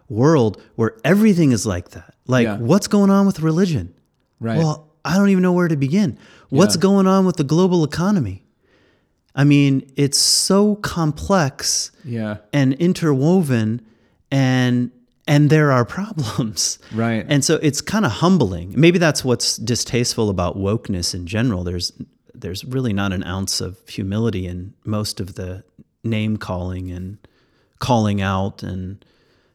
world 0.08 0.60
where 0.76 0.94
everything 1.04 1.52
is 1.52 1.66
like 1.66 1.90
that. 1.90 2.16
Like, 2.26 2.46
Yeah. 2.46 2.58
what's 2.58 2.88
going 2.88 3.12
on 3.12 3.26
with 3.28 3.40
religion? 3.42 3.94
right 4.40 4.58
Well, 4.58 4.88
I 5.06 5.16
don't 5.18 5.30
even 5.30 5.44
know 5.44 5.52
where 5.60 5.68
to 5.68 5.76
begin. 5.78 6.18
What's 6.50 6.76
Yeah. 6.76 6.82
going 6.82 7.08
on 7.08 7.26
with 7.26 7.36
the 7.36 7.44
global 7.44 7.84
economy? 7.84 8.44
I 9.36 9.44
mean, 9.44 9.84
it's 9.96 10.18
so 10.18 10.76
complex 10.76 11.92
yeah 12.04 12.38
and 12.52 12.74
interwoven 12.88 13.82
and 14.32 14.92
and 15.30 15.50
there 15.50 15.72
are 15.72 15.86
problems 15.86 16.80
Right. 16.94 17.26
and 17.30 17.46
so 17.46 17.56
it's 17.62 17.80
kind 17.82 18.06
of 18.06 18.12
humbling 18.24 18.74
maybe 18.76 18.98
that's 19.00 19.24
what's 19.24 19.56
distasteful 19.58 20.30
about 20.30 20.58
wokeness 20.58 21.14
in 21.16 21.26
general 21.28 21.64
there's 21.64 21.92
there's 22.34 22.66
really 22.66 22.94
not 22.94 23.12
an 23.14 23.24
ounce 23.24 23.62
of 23.62 23.78
humility 23.88 24.46
in 24.48 24.74
most 24.86 25.20
of 25.20 25.36
the 25.36 25.64
name 26.04 26.36
calling 26.38 26.90
and 26.92 27.18
calling 27.80 28.22
out 28.22 28.64
and 28.64 29.04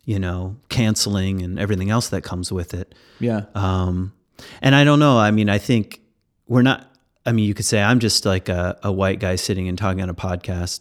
you 0.05 0.19
know 0.19 0.57
canceling 0.69 1.43
and 1.43 1.59
everything 1.59 1.91
else 1.91 2.09
that 2.09 2.23
comes 2.23 2.53
with 2.53 2.75
it 2.75 2.95
yeah 3.21 3.43
um, 3.55 4.13
and 4.61 4.75
I 4.75 4.83
don't 4.85 4.99
know. 4.99 5.17
I 5.17 5.31
mean, 5.31 5.49
I 5.49 5.59
think 5.59 6.01
we're 6.49 6.63
not. 6.63 6.91
I 7.25 7.31
mean, 7.33 7.47
you 7.47 7.55
could 7.55 7.65
say 7.65 7.81
I'm 7.81 8.01
just 8.01 8.27
like 8.27 8.49
a, 8.49 8.77
a 8.83 8.91
white 8.93 9.21
guy 9.21 9.37
sitting 9.37 9.69
and 9.69 9.79
talking 9.79 10.03
on 10.03 10.11
a 10.11 10.15
podcast. 10.15 10.81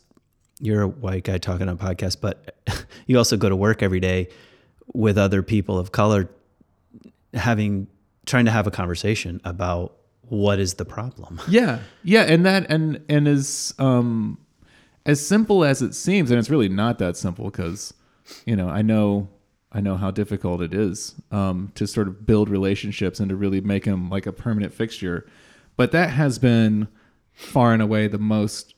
You're 0.59 0.81
a 0.81 0.87
white 0.87 1.23
guy 1.23 1.37
talking 1.37 1.69
on 1.69 1.75
a 1.75 1.77
podcast, 1.77 2.17
but 2.19 2.57
you 3.05 3.17
also 3.19 3.37
go 3.37 3.47
to 3.49 3.55
work 3.55 3.83
every 3.83 3.99
day 3.99 4.29
with 4.93 5.17
other 5.17 5.41
people 5.43 5.77
of 5.77 5.91
color, 5.91 6.29
having 7.33 7.87
trying 8.25 8.45
to 8.45 8.51
have 8.51 8.67
a 8.67 8.71
conversation 8.71 9.41
about 9.43 9.95
what 10.21 10.59
is 10.59 10.75
the 10.75 10.85
problem. 10.85 11.41
Yeah, 11.47 11.79
yeah, 12.03 12.23
and 12.23 12.45
that 12.45 12.69
and 12.69 13.03
and 13.09 13.27
as 13.27 13.73
um 13.79 14.37
as 15.05 15.25
simple 15.25 15.65
as 15.65 15.81
it 15.81 15.93
seems, 15.93 16.31
and 16.31 16.39
it's 16.39 16.49
really 16.49 16.69
not 16.69 16.99
that 16.99 17.17
simple 17.17 17.45
because 17.45 17.93
you 18.45 18.55
know 18.55 18.69
I 18.69 18.81
know 18.81 19.29
I 19.73 19.81
know 19.81 19.97
how 19.97 20.11
difficult 20.11 20.61
it 20.61 20.73
is 20.73 21.15
um, 21.31 21.71
to 21.75 21.87
sort 21.87 22.07
of 22.07 22.25
build 22.25 22.47
relationships 22.47 23.19
and 23.19 23.29
to 23.29 23.35
really 23.35 23.59
make 23.59 23.85
them 23.85 24.09
like 24.09 24.27
a 24.27 24.31
permanent 24.31 24.73
fixture. 24.73 25.25
But 25.75 25.91
that 25.91 26.11
has 26.11 26.37
been 26.37 26.87
far 27.31 27.73
and 27.73 27.81
away 27.81 28.07
the 28.07 28.19
most 28.19 28.75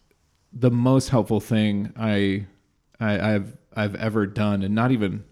the 0.54 0.72
most 0.72 1.10
helpful 1.10 1.42
thing 1.42 1.92
I, 1.98 2.48
I 3.00 3.36
I've 3.36 3.58
I've 3.76 3.96
ever 3.96 4.26
done, 4.26 4.64
and 4.64 4.74
not 4.74 4.92
even 4.92 5.26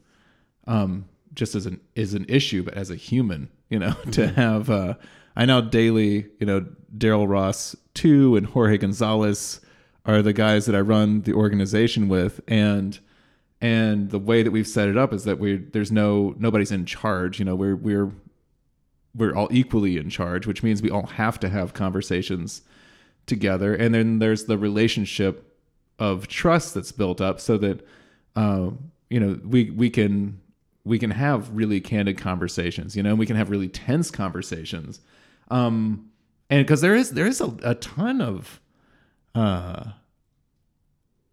um, 0.67 1.06
just 1.34 1.56
as 1.56 1.65
an 1.65 1.80
is 1.95 2.13
an 2.13 2.26
issue, 2.28 2.63
but 2.63 2.73
as 2.76 2.89
a 2.89 2.95
human, 2.95 3.49
you 3.69 3.80
know, 3.80 3.93
to 4.12 4.28
have 4.28 4.69
uh, 4.69 4.95
I 5.36 5.45
now 5.45 5.62
daily, 5.62 6.28
you 6.39 6.45
know, 6.45 6.65
Daryl 6.97 7.28
Ross 7.28 7.76
two 7.93 8.36
and 8.36 8.45
Jorge 8.45 8.78
Gonzalez 8.78 9.62
are 10.06 10.21
the 10.21 10.34
guys 10.34 10.65
that 10.65 10.76
I 10.76 10.82
run 10.82 11.21
the 11.21 11.34
organization 11.34 12.10
with, 12.10 12.41
and 12.47 12.99
and 13.62 14.10
the 14.10 14.19
way 14.19 14.43
that 14.43 14.52
we've 14.52 14.67
set 14.67 14.89
it 14.89 14.97
up 14.97 15.13
is 15.13 15.23
that 15.23 15.39
we 15.39 15.58
there's 15.58 15.91
no 15.91 16.36
nobody's 16.38 16.71
in 16.71 16.86
charge, 16.86 17.39
you 17.39 17.45
know, 17.45 17.56
we're 17.56 17.76
we're 17.76 18.12
we're 19.15 19.36
all 19.36 19.47
equally 19.52 19.97
in 19.97 20.10
charge, 20.10 20.47
which 20.47 20.63
means 20.63 20.82
we 20.82 20.89
all 20.89 21.06
have 21.06 21.39
to 21.39 21.49
have 21.49 21.73
conversations 21.73 22.62
together, 23.26 23.73
and 23.73 23.93
then 23.93 24.19
there's 24.19 24.45
the 24.45 24.58
relationship 24.58 25.49
of 25.99 26.28
trust 26.28 26.73
that's 26.73 26.91
built 26.91 27.21
up 27.21 27.39
so 27.39 27.58
that 27.58 27.86
uh, 28.36 28.69
you 29.10 29.19
know 29.19 29.39
we 29.45 29.69
we 29.71 29.89
can 29.89 30.39
we 30.86 31.00
can 31.00 31.12
have 31.12 31.50
really 31.52 31.80
candid 31.80 32.17
conversations 32.17 32.96
you 32.96 33.04
know 33.04 33.12
and 33.12 33.19
we 33.19 33.26
can 33.26 33.36
have 33.36 33.50
really 33.50 33.69
tense 33.69 34.12
conversations. 34.12 35.00
Um 35.50 36.10
and 36.50 36.65
because 36.65 36.82
there 36.82 36.96
is 36.96 37.12
there 37.12 37.28
is 37.28 37.41
a, 37.41 37.56
a 37.63 37.76
ton 37.76 38.22
of 38.22 38.60
uh 39.36 39.86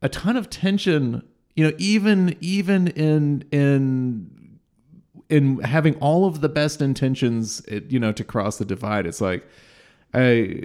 a 0.02 0.08
ton 0.08 0.36
of 0.36 0.48
tension 0.50 1.22
you 1.54 1.64
know 1.64 1.72
even 1.78 2.36
even 2.40 2.88
in 2.88 3.44
in 3.50 4.40
in 5.30 5.60
having 5.60 5.94
all 5.96 6.26
of 6.26 6.40
the 6.40 6.48
best 6.48 6.82
intentions 6.82 7.62
you 7.88 7.98
know 7.98 8.12
to 8.12 8.24
cross 8.24 8.58
the 8.58 8.64
divide. 8.64 9.06
It's 9.06 9.20
like 9.20 9.46
I 10.12 10.64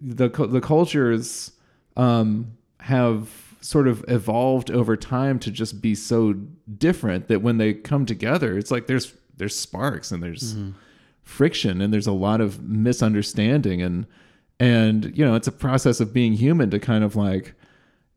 the 0.00 0.28
the 0.28 0.60
cultures 0.60 1.52
um, 1.96 2.56
have 2.80 3.47
sort 3.60 3.88
of 3.88 4.04
evolved 4.08 4.70
over 4.70 4.96
time 4.96 5.38
to 5.40 5.50
just 5.50 5.80
be 5.80 5.94
so 5.94 6.32
different 6.32 7.28
that 7.28 7.42
when 7.42 7.58
they 7.58 7.74
come 7.74 8.06
together, 8.06 8.56
it's 8.56 8.70
like 8.70 8.86
there's 8.86 9.12
there's 9.36 9.56
sparks 9.56 10.10
and 10.10 10.22
there's 10.22 10.54
mm-hmm. 10.54 10.70
friction 11.22 11.80
and 11.80 11.92
there's 11.92 12.06
a 12.06 12.12
lot 12.12 12.40
of 12.40 12.62
misunderstanding 12.62 13.80
and 13.80 14.06
and 14.60 15.16
you 15.16 15.24
know 15.24 15.34
it's 15.34 15.46
a 15.46 15.52
process 15.52 16.00
of 16.00 16.12
being 16.12 16.32
human 16.32 16.70
to 16.70 16.78
kind 16.78 17.04
of 17.04 17.14
like 17.16 17.54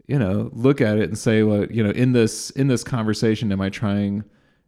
you 0.08 0.17
know 0.17 0.49
look 0.54 0.82
at 0.82 0.97
it 0.97 1.04
and 1.04 1.17
say 1.17 1.43
well 1.43 1.65
you 1.71 1.84
know 1.84 1.91
in 1.91 2.13
this 2.13 2.49
in 2.51 2.67
this 2.67 2.84
conversation 2.84 3.51
am 3.51 3.62
I 3.62 3.69
trying 3.69 4.23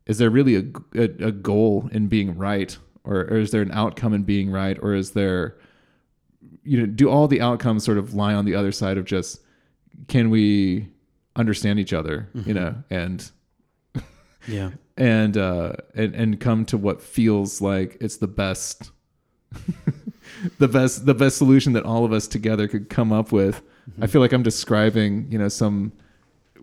is 0.05 0.17
there 0.17 0.29
really 0.29 0.55
a, 0.55 0.63
a, 0.95 1.27
a 1.27 1.31
goal 1.31 1.89
in 1.91 2.07
being 2.07 2.37
right? 2.37 2.77
Or, 3.05 3.21
or 3.21 3.37
is 3.37 3.51
there 3.51 3.61
an 3.61 3.71
outcome 3.71 4.13
in 4.13 4.23
being 4.23 4.51
right? 4.51 4.77
Or 4.81 4.93
is 4.93 5.11
there 5.11 5.57
you 6.63 6.79
know 6.79 6.85
do 6.85 7.09
all 7.09 7.27
the 7.27 7.41
outcomes 7.41 7.83
sort 7.83 7.97
of 7.97 8.13
lie 8.13 8.33
on 8.33 8.45
the 8.45 8.55
other 8.55 8.71
side 8.71 8.97
of 8.97 9.05
just 9.05 9.41
can 10.07 10.29
we 10.29 10.87
understand 11.35 11.79
each 11.79 11.93
other 11.93 12.29
you 12.33 12.53
know 12.53 12.75
and 12.89 13.31
Yeah. 14.47 14.71
and 14.97 15.35
uh 15.37 15.73
and 15.95 16.13
and 16.13 16.39
come 16.39 16.65
to 16.65 16.77
what 16.77 17.01
feels 17.01 17.61
like 17.61 17.97
it's 18.01 18.17
the 18.17 18.27
best 18.27 18.91
the 20.59 20.67
best 20.67 21.05
the 21.05 21.13
best 21.13 21.37
solution 21.37 21.73
that 21.73 21.83
all 21.85 22.05
of 22.05 22.11
us 22.11 22.27
together 22.27 22.67
could 22.67 22.89
come 22.89 23.11
up 23.13 23.31
with 23.31 23.61
i 24.01 24.07
feel 24.07 24.21
like 24.21 24.33
i'm 24.33 24.43
describing 24.43 25.27
you 25.31 25.37
know 25.37 25.47
some 25.47 25.91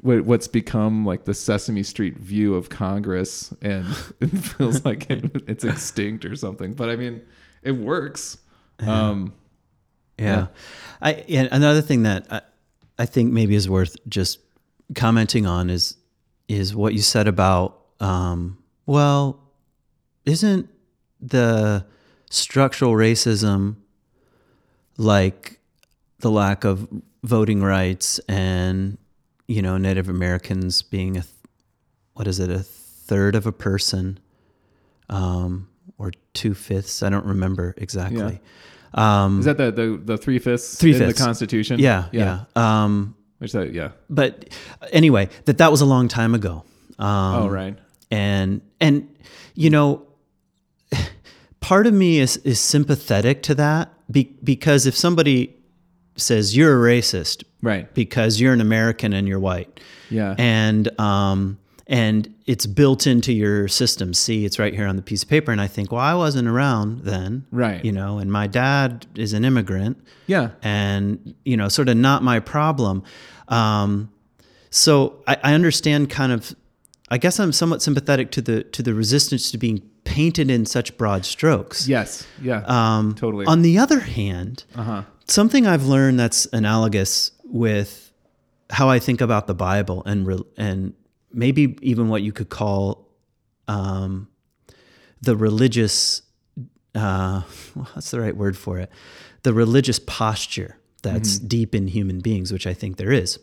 what- 0.03 0.25
what's 0.25 0.49
become 0.49 1.05
like 1.05 1.25
the 1.25 1.35
sesame 1.35 1.83
street 1.83 2.17
view 2.19 2.55
of 2.55 2.69
congress 2.69 3.53
and 3.63 3.87
it 4.21 4.29
feels 4.29 4.85
like 4.85 5.11
it, 5.11 5.25
it's 5.47 5.65
extinct 5.65 6.25
or 6.25 6.35
something 6.37 6.73
but 6.75 6.89
i 6.91 6.97
mean 6.97 7.21
it 7.63 7.73
works 7.73 8.39
um 8.81 9.33
Yeah. 10.19 10.25
Yeah. 10.27 10.47
I 11.03 11.13
and 11.29 11.49
another 11.53 11.81
thing 11.83 12.03
that 12.05 12.47
I, 13.01 13.07
think 13.07 13.33
maybe 13.33 13.55
is 13.55 13.69
worth 13.69 13.97
just 14.09 14.39
commenting 14.95 15.47
on 15.47 15.71
is 15.71 15.97
is 16.49 16.75
what 16.75 16.93
you 16.93 17.01
said 17.01 17.29
about 17.29 17.81
um, 18.01 18.59
well, 18.87 19.41
isn't 20.25 20.69
the 21.21 21.85
structural 22.31 22.93
racism 22.93 23.77
like 24.97 25.61
the 26.19 26.31
lack 26.31 26.65
of 26.65 26.89
voting 27.23 27.63
rights 27.63 28.19
and 28.29 28.99
you 29.47 29.63
know 29.63 29.77
Native 29.77 30.09
Americans 30.09 30.83
being 30.83 31.17
a 31.17 31.25
what 32.15 32.27
is 32.27 32.41
it 32.41 32.51
a 32.51 32.61
third 32.61 33.35
of 33.35 33.47
a 33.47 33.53
person 33.53 34.19
um, 35.09 35.69
or 35.99 36.13
two 36.35 36.55
fifths 36.55 37.03
I 37.03 37.11
don't 37.11 37.27
remember 37.27 37.75
exactly. 37.77 38.41
Um, 38.95 39.39
is 39.39 39.45
that 39.45 39.57
the 39.57 39.71
the, 39.71 40.01
the 40.03 40.19
three 40.19 40.39
fifths 40.39 40.77
Three 40.77 40.93
in 40.93 40.99
fifths. 40.99 41.19
the 41.19 41.25
constitution 41.25 41.79
yeah, 41.79 42.09
yeah. 42.13 42.45
Um, 42.57 43.15
which 43.39 43.53
that 43.53 43.73
yeah. 43.73 43.93
but 44.09 44.53
anyway, 44.93 45.29
that 45.45 45.59
that 45.59 45.71
was 45.71 45.81
a 45.81 45.87
long 45.87 46.09
time 46.09 46.35
ago. 46.35 46.65
Um, 46.99 47.35
oh 47.35 47.49
right. 47.49 47.79
and 48.11 48.61
and 48.81 49.09
you 49.55 49.71
know, 49.71 50.07
part 51.61 51.87
of 51.87 51.95
me 51.95 52.19
is 52.19 52.37
is 52.39 52.61
sympathetic 52.61 53.43
to 53.45 53.55
that 53.55 53.93
be, 54.11 54.25
because 54.43 54.87
if 54.87 54.97
somebody 54.97 55.57
says 56.17 56.57
you're 56.57 56.87
a 56.87 56.93
racist 56.93 57.45
right. 57.63 57.93
because 57.95 58.41
you're 58.41 58.53
an 58.53 58.61
American 58.61 59.13
and 59.13 59.29
you're 59.29 59.41
white, 59.41 59.81
yeah. 60.11 60.35
And 60.37 60.91
um 61.01 61.60
and 61.91 62.33
it's 62.47 62.65
built 62.67 63.07
into 63.07 63.33
your 63.33 63.67
system. 63.69 64.15
See, 64.15 64.45
it's 64.47 64.59
right 64.59 64.73
here 64.73 64.87
on 64.87 64.95
the 64.97 65.03
piece 65.03 65.23
of 65.25 65.29
paper. 65.29 65.51
And 65.53 65.61
I 65.61 65.67
think, 65.67 65.91
well, 65.93 66.01
I 66.01 66.15
wasn't 66.15 66.47
around 66.49 67.01
then. 67.03 67.45
Right. 67.51 67.85
You 67.85 67.91
know, 67.93 68.19
and 68.19 68.31
my 68.31 68.47
dad 68.47 69.07
is 69.17 69.33
an 69.33 69.45
immigrant 69.45 69.99
Yeah. 70.29 70.51
and 70.63 71.35
you 71.45 71.57
know 71.57 71.69
sort 71.69 71.89
of 71.89 71.97
not 71.97 72.23
my 72.23 72.39
problem 72.41 73.03
um, 73.49 74.11
so 74.71 75.23
I, 75.27 75.37
I 75.43 75.55
understand 75.55 76.09
kind 76.11 76.31
of 76.33 76.55
i 77.11 77.19
guess 77.19 77.41
i'm 77.41 77.51
somewhat 77.53 77.83
sympathetic 77.83 78.31
to 78.33 78.41
the 78.41 78.63
to 78.63 78.83
the 78.85 78.95
resistance 78.95 79.51
to 79.51 79.59
being 79.59 79.83
painted 80.05 80.49
in 80.51 80.65
such 80.67 80.97
broad 80.97 81.25
strokes 81.25 81.89
Yes. 81.89 82.25
Yeah. 82.41 82.63
um, 82.67 83.15
Totally. 83.17 83.47
on 83.47 83.63
the 83.63 83.79
other 83.79 83.99
hand 83.99 84.63
uh 84.77 84.83
huh. 84.85 85.03
something 85.27 85.67
i've 85.67 85.87
learned 85.87 86.21
that's 86.21 86.47
analogous 86.53 87.33
with 87.45 88.13
how 88.71 88.89
i 88.89 89.01
think 89.01 89.21
about 89.21 89.49
the 89.49 89.55
bible 89.55 90.05
and 90.07 90.25
re- 90.27 90.45
and 90.57 90.95
maybe 91.33 91.77
even 91.83 92.09
what 92.09 92.23
you 92.23 92.33
could 92.33 92.49
call 92.49 93.09
um, 93.69 94.29
the 95.21 95.37
religious 95.37 96.23
uh, 96.95 97.41
what's 97.75 98.11
the 98.11 98.21
right 98.21 98.37
word 98.37 98.57
for 98.57 98.79
it? 98.79 98.91
The 99.43 99.53
religious 99.55 99.99
posture 99.99 100.77
that's 101.03 101.39
deep 101.39 101.75
in 101.75 101.87
human 101.89 102.21
beings 102.21 102.53
which 102.53 102.67
i 102.67 102.75
think 102.75 102.99
there 102.99 103.11
is. 103.11 103.39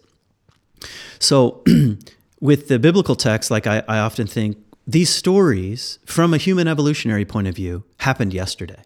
So 1.17 1.63
with 2.39 2.67
the 2.67 2.77
biblical 2.77 3.15
text 3.15 3.49
like 3.49 3.65
I, 3.65 3.81
I 3.87 3.97
often 3.97 4.27
think 4.27 4.57
these 4.85 5.09
stories 5.09 5.97
from 6.05 6.35
a 6.35 6.37
human 6.37 6.67
evolutionary 6.67 7.25
point 7.25 7.47
of 7.47 7.55
view 7.55 7.83
happened 7.99 8.31
yesterday. 8.33 8.83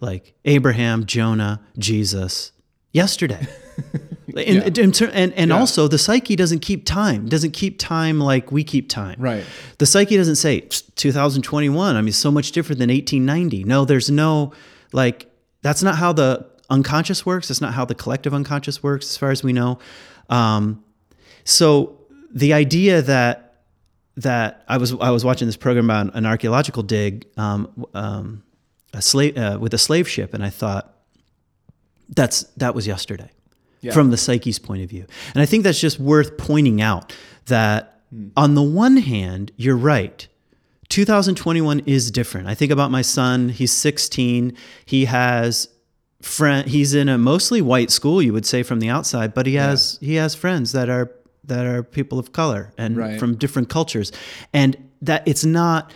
Like 0.00 0.34
abraham 0.44 1.06
jonah 1.06 1.62
jesus 1.78 2.52
yesterday 2.92 3.46
in, 4.36 4.62
Yeah. 4.74 4.90
ter- 4.92 5.10
and 5.12 5.32
and 5.34 5.48
Yeah. 5.50 5.58
also 5.58 5.88
the 5.88 5.98
psyche 5.98 6.36
doesn't 6.36 6.60
keep 6.60 6.84
time 6.86 7.28
doesn't 7.28 7.52
keep 7.52 7.78
time 7.78 8.18
like 8.20 8.50
we 8.52 8.64
keep 8.64 8.88
time 8.88 9.16
Right. 9.18 9.44
the 9.78 9.86
psyche 9.86 10.16
doesn't 10.16 10.36
say 10.36 10.60
2021 10.60 11.96
i 11.96 12.00
mean 12.00 12.12
so 12.12 12.30
much 12.30 12.52
different 12.52 12.78
than 12.78 12.90
1890 12.90 13.64
no 13.64 13.84
there's 13.84 14.10
no 14.10 14.52
like 14.92 15.26
that's 15.62 15.82
not 15.82 15.96
how 15.96 16.12
the 16.12 16.46
unconscious 16.70 17.26
works 17.26 17.48
that's 17.48 17.60
not 17.60 17.74
how 17.74 17.84
the 17.84 17.94
collective 17.94 18.32
unconscious 18.34 18.82
works 18.82 19.06
as 19.10 19.16
far 19.16 19.30
as 19.30 19.42
we 19.42 19.52
know 19.52 19.78
um, 20.30 20.82
so 21.44 21.98
the 22.34 22.52
idea 22.54 23.02
that 23.02 23.56
that 24.16 24.64
i 24.68 24.76
was 24.78 24.94
i 25.00 25.10
was 25.10 25.24
watching 25.24 25.46
this 25.46 25.56
program 25.56 25.84
about 25.90 26.14
an 26.14 26.24
archaeological 26.24 26.82
dig 26.82 27.26
um, 27.36 27.68
um, 27.94 28.42
a 28.94 29.02
slave 29.02 29.36
uh, 29.36 29.58
with 29.60 29.74
a 29.74 29.78
slave 29.78 30.08
ship 30.08 30.32
and 30.34 30.42
i 30.44 30.48
thought 30.50 30.90
that's 32.10 32.44
that 32.56 32.74
was 32.74 32.86
yesterday 32.86 33.28
Yeah. 33.84 33.92
from 33.92 34.10
the 34.10 34.16
psyche's 34.16 34.58
point 34.58 34.82
of 34.82 34.90
view. 34.90 35.06
And 35.34 35.42
i 35.42 35.46
think 35.46 35.64
that's 35.64 35.80
just 35.80 36.00
worth 36.00 36.36
pointing 36.38 36.80
out 36.80 37.14
that 37.46 38.00
hmm. 38.10 38.28
on 38.36 38.54
the 38.54 38.62
one 38.62 38.96
hand 38.96 39.52
you're 39.56 39.76
right. 39.76 40.26
2021 40.90 41.80
is 41.86 42.10
different. 42.10 42.46
I 42.46 42.54
think 42.54 42.70
about 42.70 42.90
my 42.90 43.02
son 43.02 43.48
he's 43.48 43.72
16 43.72 44.56
he 44.84 45.04
has 45.06 45.68
friend 46.22 46.68
he's 46.68 46.94
in 46.94 47.08
a 47.08 47.18
mostly 47.18 47.60
white 47.60 47.90
school 47.90 48.22
you 48.22 48.32
would 48.32 48.46
say 48.46 48.62
from 48.62 48.80
the 48.80 48.88
outside 48.88 49.34
but 49.34 49.44
he 49.44 49.56
has 49.56 49.98
he 50.00 50.14
has 50.14 50.34
friends 50.34 50.72
that 50.72 50.88
are 50.88 51.10
that 51.46 51.66
are 51.66 51.82
people 51.82 52.18
of 52.18 52.32
color 52.32 52.72
and 52.78 52.96
Right. 52.96 53.18
from 53.20 53.36
different 53.36 53.68
cultures. 53.68 54.12
And 54.52 54.76
that 55.02 55.22
it's 55.26 55.44
not 55.44 55.92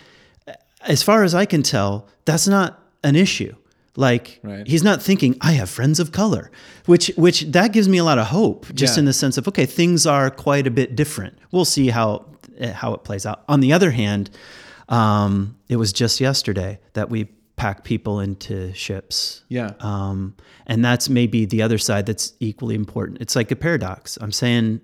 as 0.82 1.02
far 1.02 1.24
as 1.24 1.34
I 1.34 1.44
can 1.44 1.62
tell, 1.62 2.06
that's 2.24 2.46
not 2.46 2.82
an 3.02 3.16
issue. 3.16 3.54
Like 3.98 4.38
Right. 4.44 4.64
he's 4.66 4.84
not 4.84 5.02
thinking 5.02 5.36
I 5.40 5.52
have 5.52 5.68
friends 5.68 5.98
of 5.98 6.12
color, 6.12 6.50
which 6.86 7.10
which 7.16 7.40
that 7.52 7.72
gives 7.72 7.88
me 7.88 7.98
a 7.98 8.04
lot 8.04 8.18
of 8.18 8.28
hope, 8.28 8.72
just 8.72 8.94
Yeah. 8.96 9.00
in 9.00 9.04
the 9.06 9.12
sense 9.12 9.36
of 9.38 9.48
okay, 9.48 9.66
things 9.66 10.06
are 10.06 10.30
quite 10.30 10.66
a 10.68 10.70
bit 10.70 10.94
different. 10.94 11.34
We'll 11.50 11.64
see 11.64 11.88
how 11.88 12.26
eh, 12.58 12.72
how 12.72 12.94
it 12.94 13.02
plays 13.02 13.26
out. 13.26 13.42
On 13.48 13.58
the 13.60 13.72
other 13.72 13.90
hand, 13.90 14.30
um, 14.88 15.56
it 15.68 15.76
was 15.76 15.92
just 15.92 16.20
yesterday 16.20 16.78
that 16.92 17.10
we 17.10 17.24
packed 17.56 17.82
people 17.84 18.20
into 18.20 18.72
ships. 18.72 19.42
Yeah. 19.48 19.72
Um, 19.80 20.34
and 20.66 20.84
that's 20.84 21.08
maybe 21.08 21.44
the 21.44 21.60
other 21.62 21.78
side 21.78 22.06
that's 22.06 22.34
equally 22.38 22.76
important. 22.76 23.20
It's 23.20 23.34
like 23.34 23.50
a 23.50 23.56
paradox. 23.56 24.16
I'm 24.20 24.30
saying 24.32 24.80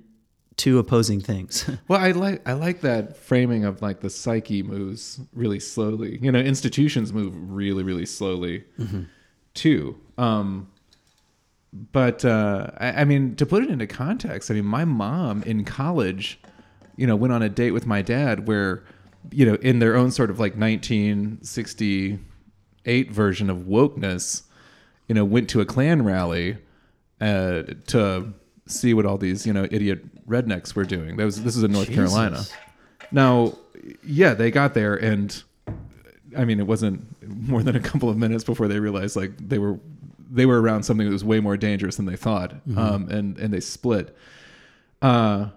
two 0.57 0.79
opposing 0.79 1.21
things. 1.21 1.69
Well, 1.89 2.01
I 2.01 2.13
like 2.13 2.49
I 2.49 2.55
like 2.55 2.81
that 2.81 3.17
framing 3.17 3.65
of 3.65 3.83
like 3.83 4.01
the 4.01 4.11
psyche 4.11 4.63
moves 4.63 5.21
really 5.33 5.61
slowly. 5.61 6.19
You 6.21 6.33
know, 6.33 6.39
institutions 6.39 7.13
move 7.13 7.35
really 7.37 7.83
really 7.83 8.07
slowly 8.07 8.65
too. 9.55 9.99
Um, 10.19 10.69
but 11.93 12.25
uh, 12.25 12.71
I, 12.79 13.03
I 13.03 13.05
mean, 13.05 13.37
to 13.37 13.47
put 13.47 13.63
it 13.65 13.71
into 13.71 13.87
context, 13.87 14.51
I 14.51 14.55
mean, 14.55 14.65
my 14.65 14.85
mom 14.85 15.43
in 15.43 15.65
college, 15.65 16.41
you 16.97 17.07
know, 17.07 17.17
went 17.17 17.33
on 17.33 17.43
a 17.43 17.49
date 17.49 17.73
with 17.73 17.87
my 17.87 18.01
dad 18.01 18.47
where, 18.47 18.85
you 19.33 19.45
know, 19.45 19.57
in 19.57 19.81
their 19.81 19.97
own 19.97 20.13
sort 20.13 20.31
of 20.31 20.39
like 20.39 20.57
1968 20.57 23.11
version 23.11 23.51
of 23.51 23.59
wokeness, 23.59 24.43
you 25.09 25.17
know, 25.17 25.25
went 25.25 25.51
to 25.51 25.61
a 25.61 25.65
Klan 25.65 26.05
rally 26.05 26.59
uh, 27.21 27.63
to 27.89 28.33
see 28.67 28.95
what 28.95 29.07
all 29.07 29.19
these 29.19 29.47
you 29.47 29.53
know 29.53 29.67
idiot 29.71 30.27
rednecks 30.27 30.75
were 30.75 30.85
doing. 30.85 31.17
That 31.17 31.25
was 31.25 31.43
this 31.43 31.57
is 31.57 31.63
in 31.63 31.73
North 31.73 31.93
Carolina. 31.93 32.43
Now, 33.13 33.55
yeah, 34.03 34.35
they 34.35 34.51
got 34.51 34.75
there, 34.75 34.95
and 34.95 35.43
I 36.37 36.45
mean, 36.45 36.59
it 36.61 36.67
wasn't 36.67 37.05
more 37.49 37.63
than 37.63 37.77
a 37.77 37.81
couple 37.81 38.09
of 38.09 38.17
minutes 38.17 38.45
before 38.45 38.69
they 38.69 38.81
realized 38.81 39.17
like 39.17 39.33
they 39.37 39.59
were 39.59 39.79
they 40.31 40.47
were 40.47 40.61
around 40.61 40.83
something 40.83 41.07
that 41.07 41.13
was 41.13 41.25
way 41.25 41.41
more 41.41 41.57
dangerous 41.57 41.97
than 41.97 42.07
they 42.07 42.17
thought, 42.17 42.55
um, 42.77 43.09
and 43.11 43.39
and 43.39 43.53
they 43.53 43.61
split. 43.61 44.17
Uh, 45.03 45.49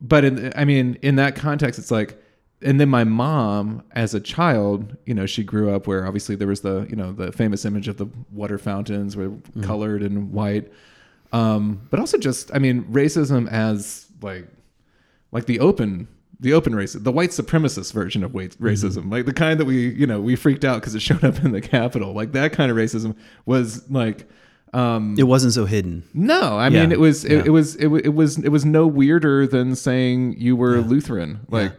but 0.00 0.24
in, 0.24 0.52
I 0.56 0.64
mean, 0.64 0.98
in 1.02 1.16
that 1.16 1.36
context, 1.36 1.78
it's 1.78 1.90
like, 1.90 2.16
and 2.62 2.80
then 2.80 2.88
my 2.88 3.04
mom, 3.04 3.82
as 3.92 4.14
a 4.14 4.20
child, 4.20 4.96
you 5.04 5.14
know, 5.14 5.26
she 5.26 5.44
grew 5.44 5.70
up 5.74 5.86
where 5.86 6.06
obviously 6.06 6.34
there 6.34 6.48
was 6.48 6.62
the, 6.62 6.86
you 6.88 6.96
know, 6.96 7.12
the 7.12 7.32
famous 7.32 7.64
image 7.64 7.88
of 7.88 7.98
the 7.98 8.06
water 8.32 8.58
fountains 8.58 9.16
were 9.16 9.32
colored 9.62 10.02
and 10.02 10.32
white. 10.32 10.72
Um, 11.32 11.86
but 11.90 12.00
also 12.00 12.18
just, 12.18 12.50
I 12.54 12.58
mean, 12.58 12.84
racism 12.84 13.48
as 13.50 14.06
like, 14.20 14.48
like 15.32 15.46
the 15.46 15.60
open, 15.60 16.08
the 16.40 16.52
open 16.54 16.74
race, 16.74 16.94
the 16.94 17.12
white 17.12 17.30
supremacist 17.30 17.92
version 17.92 18.24
of 18.24 18.34
white 18.34 18.56
racism, 18.58 19.10
like 19.12 19.26
the 19.26 19.32
kind 19.32 19.60
that 19.60 19.64
we, 19.66 19.90
you 19.90 20.06
know, 20.06 20.20
we 20.20 20.34
freaked 20.36 20.64
out 20.64 20.80
because 20.80 20.94
it 20.94 21.02
showed 21.02 21.22
up 21.24 21.44
in 21.44 21.52
the 21.52 21.60
Capitol. 21.60 22.12
Like 22.14 22.32
that 22.32 22.52
kind 22.52 22.70
of 22.70 22.76
racism 22.76 23.14
was 23.46 23.88
like, 23.90 24.28
um, 24.72 25.16
it 25.18 25.24
wasn't 25.24 25.52
so 25.52 25.64
hidden. 25.66 26.04
no, 26.14 26.56
I 26.56 26.68
mean 26.68 26.92
it 26.92 27.00
was 27.00 27.24
it, 27.24 27.32
Yeah. 27.32 27.42
it 27.46 27.50
was 27.50 27.74
it, 27.76 27.88
it 27.88 28.14
was 28.14 28.38
it 28.38 28.50
was 28.50 28.64
no 28.64 28.86
weirder 28.86 29.46
than 29.48 29.74
saying 29.74 30.36
you 30.38 30.54
were 30.54 30.78
Lutheran. 30.80 31.40
Like 31.48 31.72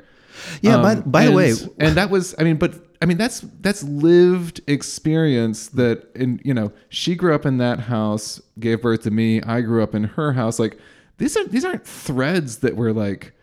Yeah, 0.62 0.82
by, 0.82 0.94
um, 0.96 1.02
by 1.10 1.22
the 1.22 1.28
and- 1.28 1.36
way, 1.38 1.54
and 1.80 1.96
that 1.96 2.10
was 2.10 2.36
I 2.38 2.44
mean, 2.44 2.58
but 2.58 2.74
I 3.02 3.06
mean 3.06 3.18
that's 3.18 3.42
that's 3.62 3.82
lived 3.84 4.62
experience 4.68 5.68
that 5.70 6.08
in 6.16 6.40
you 6.46 6.54
know 6.54 6.72
she 6.90 7.16
grew 7.16 7.34
up 7.34 7.46
in 7.46 7.58
that 7.58 7.80
house, 7.80 8.40
gave 8.60 8.82
birth 8.82 9.04
to 9.04 9.12
me. 9.12 9.42
I 9.42 9.62
grew 9.62 9.82
up 9.82 9.96
in 9.96 10.04
her 10.04 10.34
house. 10.34 10.60
Like 10.60 10.78
these 11.18 11.36
are 11.36 11.46
these 11.48 11.66
aren't 11.66 11.86
threads 11.86 12.60
that 12.60 12.76
were 12.76 12.94
like 12.94 13.34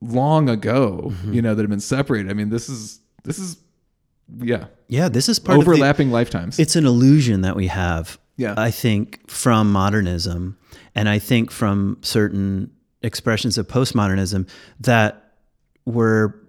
long 0.00 0.48
ago, 0.48 1.08
Mm-hmm. 1.12 1.32
you 1.34 1.42
know, 1.42 1.54
that 1.54 1.62
have 1.62 1.70
been 1.70 1.80
separated. 1.80 2.30
I 2.30 2.34
mean, 2.34 2.48
this 2.50 2.68
is 2.68 3.00
this 3.24 3.38
is 3.38 3.56
yeah 4.38 4.66
yeah, 4.88 5.08
this 5.08 5.28
is 5.28 5.38
part 5.40 5.58
of 5.58 5.64
the, 5.64 5.70
overlapping 5.72 6.10
lifetimes. 6.12 6.58
it's 6.60 6.76
an 6.76 6.86
illusion 6.86 7.40
that 7.40 7.56
we 7.56 7.66
have 7.66 8.16
Yeah. 8.36 8.54
i 8.56 8.70
think 8.70 9.28
from 9.28 9.72
modernism 9.72 10.56
and 10.94 11.08
i 11.08 11.18
think 11.18 11.50
from 11.50 11.98
certain 12.02 12.70
expressions 13.02 13.58
of 13.58 13.66
postmodernism 13.66 14.48
that 14.78 15.32
were 15.84 16.39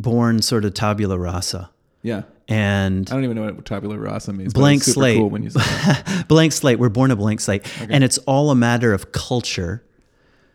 born 0.00 0.42
sort 0.42 0.64
of 0.64 0.74
tabula 0.74 1.18
rasa 1.18 1.70
yeah. 2.02 2.22
and 2.48 3.08
I 3.10 3.14
don't 3.14 3.24
even 3.24 3.36
know 3.36 3.44
what 3.52 3.64
tabula 3.64 3.98
rasa 3.98 4.32
means. 4.32 4.52
blank 4.52 4.82
slate 4.82 5.18
Cool 5.18 5.30
when 5.30 5.42
you 5.42 5.50
say 5.50 6.22
blank 6.28 6.52
slate 6.52 6.78
we're 6.78 6.88
born 6.88 7.10
a 7.10 7.16
blank 7.16 7.40
slate 7.40 7.66
and 7.88 8.02
it's 8.04 8.18
all 8.18 8.50
a 8.50 8.54
matter 8.54 8.92
of 8.92 9.12
culture 9.12 9.84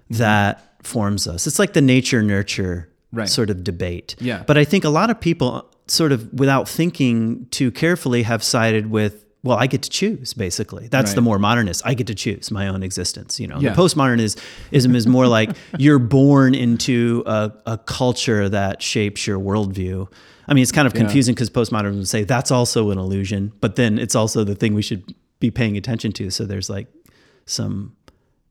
that 0.09 0.61
forms 0.83 1.27
us 1.27 1.47
it's 1.47 1.59
like 1.59 1.73
the 1.73 1.81
nature 1.81 2.21
nurture 2.21 2.89
Right. 3.11 3.29
sort 3.29 3.49
of 3.49 3.63
debate 3.63 4.15
Yeah. 4.19 4.43
but 4.45 4.57
i 4.57 4.65
think 4.65 4.83
a 4.83 4.89
lot 4.89 5.09
of 5.09 5.21
people 5.21 5.71
sort 5.87 6.11
of 6.11 6.33
without 6.33 6.67
thinking 6.67 7.47
too 7.49 7.71
carefully 7.71 8.23
have 8.23 8.43
sided 8.43 8.89
with 8.91 9.24
well 9.45 9.57
i 9.57 9.65
get 9.67 9.81
to 9.83 9.89
choose 9.89 10.33
basically 10.33 10.87
that's 10.89 11.13
the 11.13 11.21
more 11.21 11.39
modernist 11.39 11.81
i 11.85 11.93
get 11.93 12.07
to 12.07 12.15
choose 12.15 12.51
my 12.51 12.67
own 12.67 12.83
existence 12.83 13.39
you 13.39 13.47
know 13.47 13.57
Yeah. 13.59 13.69
the 13.73 13.81
postmodernism 13.81 14.95
is 14.95 15.07
more 15.07 15.27
like 15.27 15.49
you're 15.77 15.99
born 15.99 16.53
into 16.55 17.23
a, 17.25 17.51
a 17.65 17.77
culture 17.77 18.49
that 18.49 18.81
shapes 18.81 19.25
your 19.27 19.39
worldview 19.39 20.11
i 20.49 20.53
mean 20.53 20.61
it's 20.63 20.71
kind 20.73 20.87
of 20.87 20.93
confusing 20.93 21.33
because 21.35 21.49
postmodernism 21.49 21.97
would 21.97 22.07
say 22.07 22.23
that's 22.25 22.51
also 22.51 22.89
an 22.91 22.97
illusion 22.97 23.53
but 23.61 23.75
then 23.77 23.97
it's 23.99 24.15
also 24.15 24.43
the 24.43 24.55
thing 24.55 24.73
we 24.73 24.81
should 24.81 25.03
be 25.39 25.49
paying 25.51 25.77
attention 25.77 26.11
to 26.11 26.29
so 26.29 26.45
there's 26.45 26.69
like 26.69 26.87
some 27.45 27.95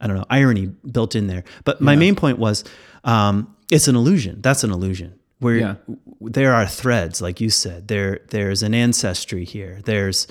I 0.01 0.07
don't 0.07 0.17
know 0.17 0.27
irony 0.29 0.67
built 0.67 1.15
in 1.15 1.29
there. 1.29 1.45
But 1.65 1.81
my 1.81 1.97
main 1.97 2.15
point 2.15 2.39
was 2.39 2.63
um, 3.05 3.55
it's 3.71 3.89
an 3.89 3.97
illusion. 3.97 4.43
That's 4.43 4.63
an 4.63 4.71
illusion. 4.71 5.19
where 5.39 5.57
Yeah. 5.57 5.75
there 6.21 6.53
are 6.53 6.67
threads, 6.67 7.23
like 7.23 7.41
you 7.41 7.49
said. 7.49 7.89
There 7.89 8.21
there's 8.31 8.63
an 8.63 8.75
ancestry 8.75 9.45
here. 9.47 9.81
There's 9.85 10.27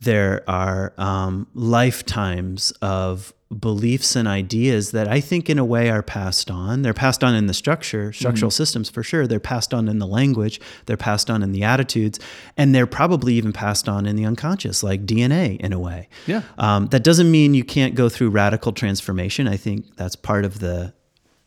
there 0.00 0.42
are 0.48 0.92
um, 0.98 1.46
lifetimes 1.54 2.70
of 2.82 3.32
beliefs 3.60 4.16
and 4.16 4.26
ideas 4.26 4.90
that 4.90 5.06
I 5.06 5.20
think 5.20 5.48
in 5.48 5.56
a 5.58 5.64
way 5.64 5.88
are 5.88 6.02
passed 6.02 6.50
on. 6.50 6.82
They're 6.82 6.92
passed 6.92 7.22
on 7.22 7.32
in 7.34 7.46
the 7.46 7.54
structure, 7.54 8.12
structural 8.12 8.50
systems 8.50 8.90
for 8.90 9.04
sure. 9.04 9.26
They're 9.28 9.38
passed 9.38 9.72
on 9.72 9.88
in 9.88 10.00
the 10.00 10.06
language, 10.06 10.60
they're 10.86 10.96
passed 10.96 11.30
on 11.30 11.42
in 11.44 11.52
the 11.52 11.62
attitudes, 11.62 12.18
and 12.56 12.74
they're 12.74 12.88
probably 12.88 13.34
even 13.34 13.52
passed 13.52 13.88
on 13.88 14.04
in 14.04 14.16
the 14.16 14.24
unconscious, 14.26 14.82
like 14.82 15.06
DNA 15.06 15.58
in 15.60 15.72
a 15.72 15.78
way. 15.78 16.08
Yeah. 16.26 16.42
Um, 16.58 16.86
that 16.88 17.04
doesn't 17.04 17.30
mean 17.30 17.54
you 17.54 17.62
can't 17.64 17.94
go 17.94 18.08
through 18.08 18.30
radical 18.30 18.72
transformation. 18.72 19.46
I 19.46 19.56
think 19.56 19.96
that's 19.96 20.16
part 20.16 20.44
of 20.44 20.58
the 20.58 20.92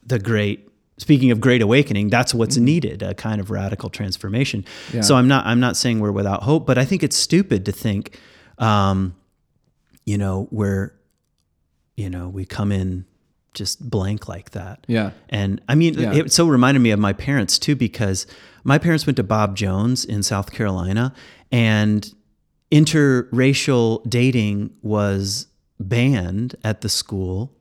the 0.06 0.20
great 0.20 0.68
speaking 0.98 1.32
of 1.32 1.40
great 1.40 1.62
awakening 1.62 2.10
that's 2.10 2.34
what's 2.34 2.58
needed 2.58 3.02
a 3.04 3.14
kind 3.14 3.40
of 3.40 3.50
radical 3.52 3.90
transformation 3.90 4.66
Yeah. 4.92 5.00
so 5.02 5.16
i'm 5.16 5.28
not 5.30 5.46
i'm 5.46 5.60
not 5.60 5.78
saying 5.78 6.00
we're 6.00 6.12
without 6.12 6.44
hope 6.44 6.66
but 6.66 6.78
i 6.80 6.84
think 6.84 7.04
it's 7.04 7.16
stupid 7.16 7.64
to 7.68 7.72
think 7.72 8.20
um, 8.60 9.16
you 10.06 10.18
know 10.18 10.48
we're 10.52 10.92
you 11.98 12.10
know 12.10 12.30
we 12.30 12.46
come 12.46 12.72
in 12.72 13.06
just 13.56 13.90
blank 13.90 14.28
like 14.28 14.52
that 14.52 14.86
Yeah. 14.88 15.12
and 15.30 15.60
I 15.68 15.74
mean, 15.76 15.96
Yeah. 15.96 16.14
it 16.14 16.32
so 16.32 16.48
reminded 16.48 16.82
me 16.82 16.92
of 16.92 17.00
my 17.00 17.14
parents 17.14 17.58
too, 17.58 17.76
because 17.76 18.28
my 18.64 18.78
parents 18.78 19.08
went 19.08 19.18
to 19.18 19.24
Bob 19.24 19.56
Jones 19.56 20.06
in 20.06 20.22
South 20.22 20.52
Carolina, 20.52 21.14
and 21.52 22.14
interracial 22.72 24.08
dating 24.10 24.72
was 24.82 25.48
banned 25.80 26.56
at 26.64 26.82
the 26.82 26.90
school, 26.90 27.56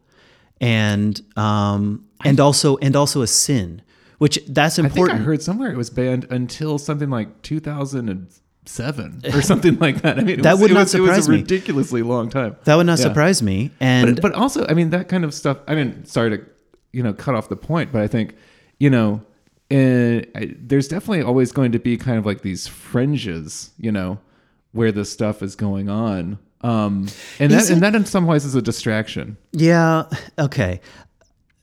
and 0.61 1.20
um, 1.37 2.04
and 2.24 2.38
also 2.40 2.76
and 2.78 2.94
also 2.96 3.22
a 3.22 3.26
sin, 3.26 3.82
which 4.18 4.38
that's 4.48 4.78
I 4.78 4.88
think 4.88 5.11
I 5.11 5.16
heard 5.16 5.42
somewhere 5.42 5.70
it 5.70 5.76
was 5.76 5.90
banned 5.90 6.26
until 6.30 6.78
something 6.78 7.11
like 7.11 7.42
2007 8.68 9.35
or 9.35 9.42
something 9.42 9.78
like 9.81 10.02
that. 10.02 10.18
I 10.18 10.22
mean, 10.22 10.42
That 10.42 10.52
was, 10.52 10.61
would 10.62 10.70
it 10.70 10.74
not 10.74 10.81
was, 10.81 10.94
It 10.94 11.00
was 11.00 11.09
surprise 11.11 11.28
a 11.28 11.31
me. 11.31 11.37
ridiculously 11.38 12.02
long 12.02 12.28
time. 12.31 12.57
that 12.64 12.74
would 12.76 12.87
not 12.87 12.98
Yeah. 12.98 13.04
surprise 13.04 13.42
me, 13.42 13.70
and 13.81 14.16
But, 14.16 14.22
but 14.22 14.33
also, 14.35 14.66
I 14.68 14.74
mean, 14.74 14.90
that 14.90 15.09
kind 15.09 15.24
of 15.24 15.35
stuff. 15.35 15.59
I 15.66 15.74
mean, 15.74 16.04
sorry 16.04 16.31
to 16.38 16.44
you 16.92 17.02
know 17.02 17.12
cut 17.12 17.35
off 17.35 17.48
the 17.48 17.57
point, 17.57 17.92
but 17.92 18.02
I 18.02 18.07
think 18.09 18.35
you 18.78 18.90
know, 18.90 19.22
eh, 19.70 20.22
I- 20.37 20.54
there's 20.61 20.87
definitely 20.88 21.22
always 21.22 21.50
going 21.52 21.72
to 21.72 21.78
be 21.78 21.96
kind 21.96 22.16
of 22.18 22.24
like 22.24 22.42
these 22.42 22.66
fringes, 22.68 23.70
you 23.78 23.90
know, 23.92 24.18
where 24.72 24.92
this 24.92 25.11
stuff 25.11 25.42
is 25.42 25.57
going 25.57 25.88
on. 25.88 26.38
Um, 26.61 27.07
and 27.38 27.52
that 27.52 27.62
Is 27.62 27.70
and 27.70 27.78
it- 27.78 27.81
that 27.83 27.94
in 27.94 28.04
some 28.07 28.26
ways 28.26 28.44
is 28.44 28.54
a 28.54 28.62
distraction. 28.62 29.37
Yeah. 29.52 30.04
Okay. 30.38 30.81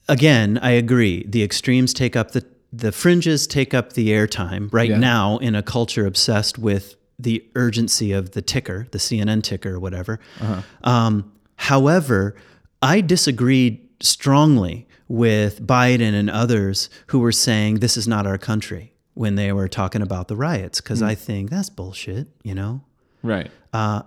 Again, 0.07 0.59
I 0.61 0.71
agree. 0.71 1.25
The 1.27 1.41
extremes 1.43 1.93
take 1.93 2.15
up 2.15 2.31
the 2.31 2.45
the 2.75 2.91
fringes 2.91 3.47
take 3.47 3.73
up 3.73 3.93
the 3.93 4.09
airtime 4.09 4.69
right 4.71 4.89
Yeah. 4.89 4.97
now 4.97 5.37
in 5.37 5.55
a 5.55 5.63
culture 5.63 6.05
obsessed 6.05 6.57
with 6.57 6.95
the 7.17 7.45
urgency 7.55 8.11
of 8.11 8.31
the 8.31 8.41
ticker, 8.41 8.87
the 8.91 8.97
CNN 8.97 9.41
ticker 9.41 9.75
or 9.75 9.79
whatever. 9.79 10.19
Uh-huh. 10.41 10.61
Um, 10.83 11.31
however, 11.55 12.35
I 12.81 13.01
disagreed 13.01 13.79
strongly 14.01 14.87
with 15.07 15.65
Biden 15.65 16.13
and 16.13 16.29
others 16.29 16.89
who 17.07 17.19
were 17.19 17.31
saying 17.31 17.75
this 17.75 17.95
is 17.95 18.07
not 18.07 18.27
our 18.27 18.37
country 18.37 18.93
when 19.13 19.35
they 19.35 19.53
were 19.53 19.69
talking 19.69 20.01
about 20.01 20.27
the 20.27 20.35
riots 20.35 20.81
because 20.81 20.99
hmm. 20.99 21.05
I 21.05 21.15
think 21.15 21.49
that's 21.49 21.69
bullshit. 21.69 22.27
You 22.43 22.55
know, 22.55 22.81
Right. 23.23 23.49
Uh, 23.71 24.01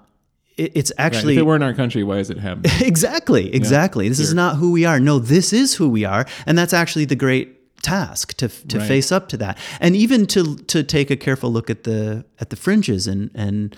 it, 0.57 0.73
it's 0.75 0.93
Right. 0.99 1.07
actually 1.07 1.35
if 1.35 1.41
it 1.41 1.47
weren't 1.47 1.65
our 1.65 1.73
country, 1.73 2.03
why 2.03 2.19
is 2.19 2.29
it 2.29 2.39
happening? 2.39 2.71
exactly 2.81 3.55
exactly 3.55 4.09
this 4.09 4.19
is 4.19 4.35
not 4.35 4.57
who 4.57 4.73
we 4.73 4.85
are 4.85 5.01
no 5.01 5.19
this 5.19 5.53
is 5.53 5.75
who 5.75 5.89
we 5.89 6.05
are 6.05 6.27
and 6.47 6.59
that's 6.59 6.75
actually 6.75 7.05
the 7.07 7.17
great 7.17 7.58
task 7.83 8.35
to 8.35 8.49
to 8.49 8.79
Right. 8.79 8.89
face 8.89 9.13
up 9.13 9.29
to 9.29 9.37
that 9.37 9.57
and 9.81 9.95
even 9.97 10.27
to 10.27 10.57
to 10.57 10.83
take 10.83 11.11
a 11.11 11.17
careful 11.17 11.51
look 11.53 11.71
at 11.71 11.85
the 11.85 12.25
at 12.41 12.51
the 12.51 12.57
fringes 12.57 13.07
and 13.07 13.31
and 13.35 13.77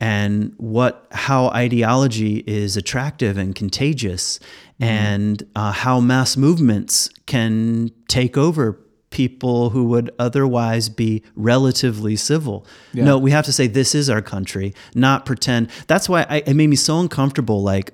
and 0.00 0.52
what 0.58 1.06
how 1.12 1.48
ideology 1.48 2.44
is 2.46 2.76
attractive 2.76 3.36
and 3.36 3.54
contagious 3.54 4.38
and 4.80 5.42
uh, 5.56 5.72
how 5.72 5.98
mass 6.00 6.36
movements 6.36 7.10
can 7.26 7.90
take 8.06 8.36
over 8.36 8.78
people 9.10 9.70
who 9.70 9.84
would 9.86 10.10
otherwise 10.18 10.88
be 10.90 11.22
relatively 11.34 12.14
civil. 12.14 12.64
No, 12.94 13.18
we 13.18 13.30
have 13.32 13.44
to 13.46 13.52
say 13.52 13.66
this 13.66 13.94
is 13.94 14.08
our 14.10 14.22
country, 14.22 14.74
not 14.94 15.24
pretend. 15.26 15.70
That's 15.88 16.08
why 16.08 16.26
I, 16.28 16.36
it 16.46 16.54
made 16.54 16.68
me 16.68 16.76
so 16.76 17.00
uncomfortable. 17.00 17.62
Like 17.62 17.92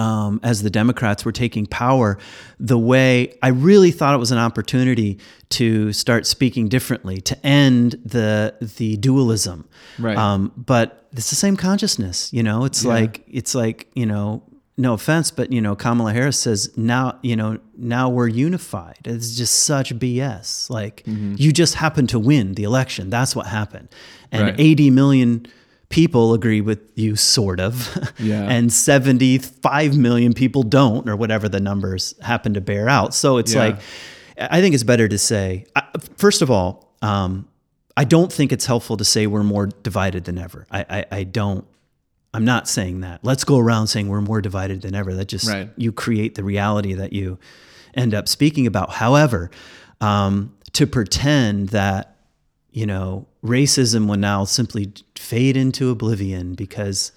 um, 0.00 0.40
as 0.42 0.62
the 0.62 0.70
Democrats 0.70 1.24
were 1.24 1.32
taking 1.44 1.66
power, 1.66 2.18
the 2.58 2.78
way 2.78 3.36
I 3.42 3.48
really 3.48 3.90
thought 3.90 4.14
it 4.14 4.18
was 4.18 4.32
an 4.32 4.38
opportunity 4.38 5.18
to 5.58 5.92
start 5.92 6.26
speaking 6.26 6.68
differently, 6.68 7.20
to 7.30 7.34
end 7.46 7.96
the 8.04 8.54
the 8.78 8.96
dualism. 8.96 9.58
Right. 9.98 10.16
Um, 10.16 10.52
but 10.56 10.86
it's 11.12 11.30
the 11.30 11.36
same 11.36 11.56
consciousness, 11.56 12.32
you 12.32 12.42
know. 12.42 12.64
It's 12.64 12.82
Yeah. 12.84 12.90
like 12.94 13.24
it's 13.40 13.54
like 13.54 13.88
you 13.94 14.06
know. 14.06 14.42
No 14.76 14.94
offense, 14.94 15.30
but 15.30 15.52
you 15.52 15.60
know, 15.60 15.76
Kamala 15.76 16.10
Harris 16.14 16.38
says 16.38 16.70
now, 16.74 17.18
you 17.22 17.36
know, 17.36 17.58
now 17.76 18.08
we're 18.08 18.28
unified. 18.28 18.96
It's 19.04 19.36
just 19.36 19.54
such 19.64 19.92
BS. 19.98 20.70
Like 20.70 21.02
Mm-hmm. 21.06 21.34
you 21.36 21.52
just 21.52 21.74
happened 21.74 22.08
to 22.10 22.18
win 22.18 22.54
the 22.54 22.62
election. 22.62 23.10
That's 23.10 23.36
what 23.36 23.46
happened. 23.46 23.88
And 24.32 24.42
Right. 24.42 24.54
80 24.58 24.90
million 24.90 25.46
people 25.90 26.32
agree 26.34 26.60
with 26.62 26.80
you, 26.94 27.14
sort 27.16 27.60
of. 27.60 27.88
Yeah. 28.18 28.42
and 28.48 28.72
75 28.72 29.96
million 29.96 30.32
people 30.32 30.62
don't, 30.62 31.08
or 31.08 31.16
whatever 31.16 31.48
the 31.48 31.60
numbers 31.60 32.14
happen 32.22 32.54
to 32.54 32.60
bear 32.60 32.88
out. 32.88 33.14
So 33.14 33.36
it's 33.38 33.52
Yeah. 33.54 33.60
like, 33.60 33.80
I 34.38 34.60
think 34.60 34.74
it's 34.74 34.84
better 34.84 35.06
to 35.08 35.18
say, 35.18 35.66
first 36.16 36.40
of 36.42 36.50
all, 36.50 36.94
um, 37.02 37.46
I 37.96 38.04
don't 38.04 38.32
think 38.32 38.52
it's 38.52 38.66
helpful 38.66 38.96
to 38.96 39.04
say 39.04 39.26
we're 39.26 39.42
more 39.42 39.66
divided 39.66 40.24
than 40.24 40.38
ever. 40.38 40.66
I, 40.70 40.86
I, 40.88 41.04
I 41.18 41.24
don't. 41.24 41.66
I'm 42.32 42.44
not 42.44 42.68
saying 42.68 43.00
that. 43.00 43.20
Let's 43.24 43.42
go 43.44 43.58
around 43.58 43.88
saying 43.88 44.08
we're 44.08 44.20
more 44.20 44.40
divided 44.40 44.82
than 44.82 44.94
ever. 44.94 45.14
That 45.14 45.26
just 45.26 45.48
Right. 45.48 45.68
you 45.76 45.90
create 45.92 46.36
the 46.36 46.44
reality 46.44 46.94
that 46.94 47.12
you 47.12 47.38
end 47.94 48.14
up 48.14 48.28
speaking 48.28 48.66
about. 48.68 48.90
However, 48.92 49.50
um, 50.00 50.54
to 50.74 50.86
pretend 50.86 51.70
that 51.70 52.16
you 52.70 52.86
know 52.86 53.26
racism 53.44 54.06
will 54.08 54.16
now 54.18 54.44
simply 54.44 54.92
fade 55.16 55.56
into 55.56 55.90
oblivion 55.90 56.54
because 56.54 57.12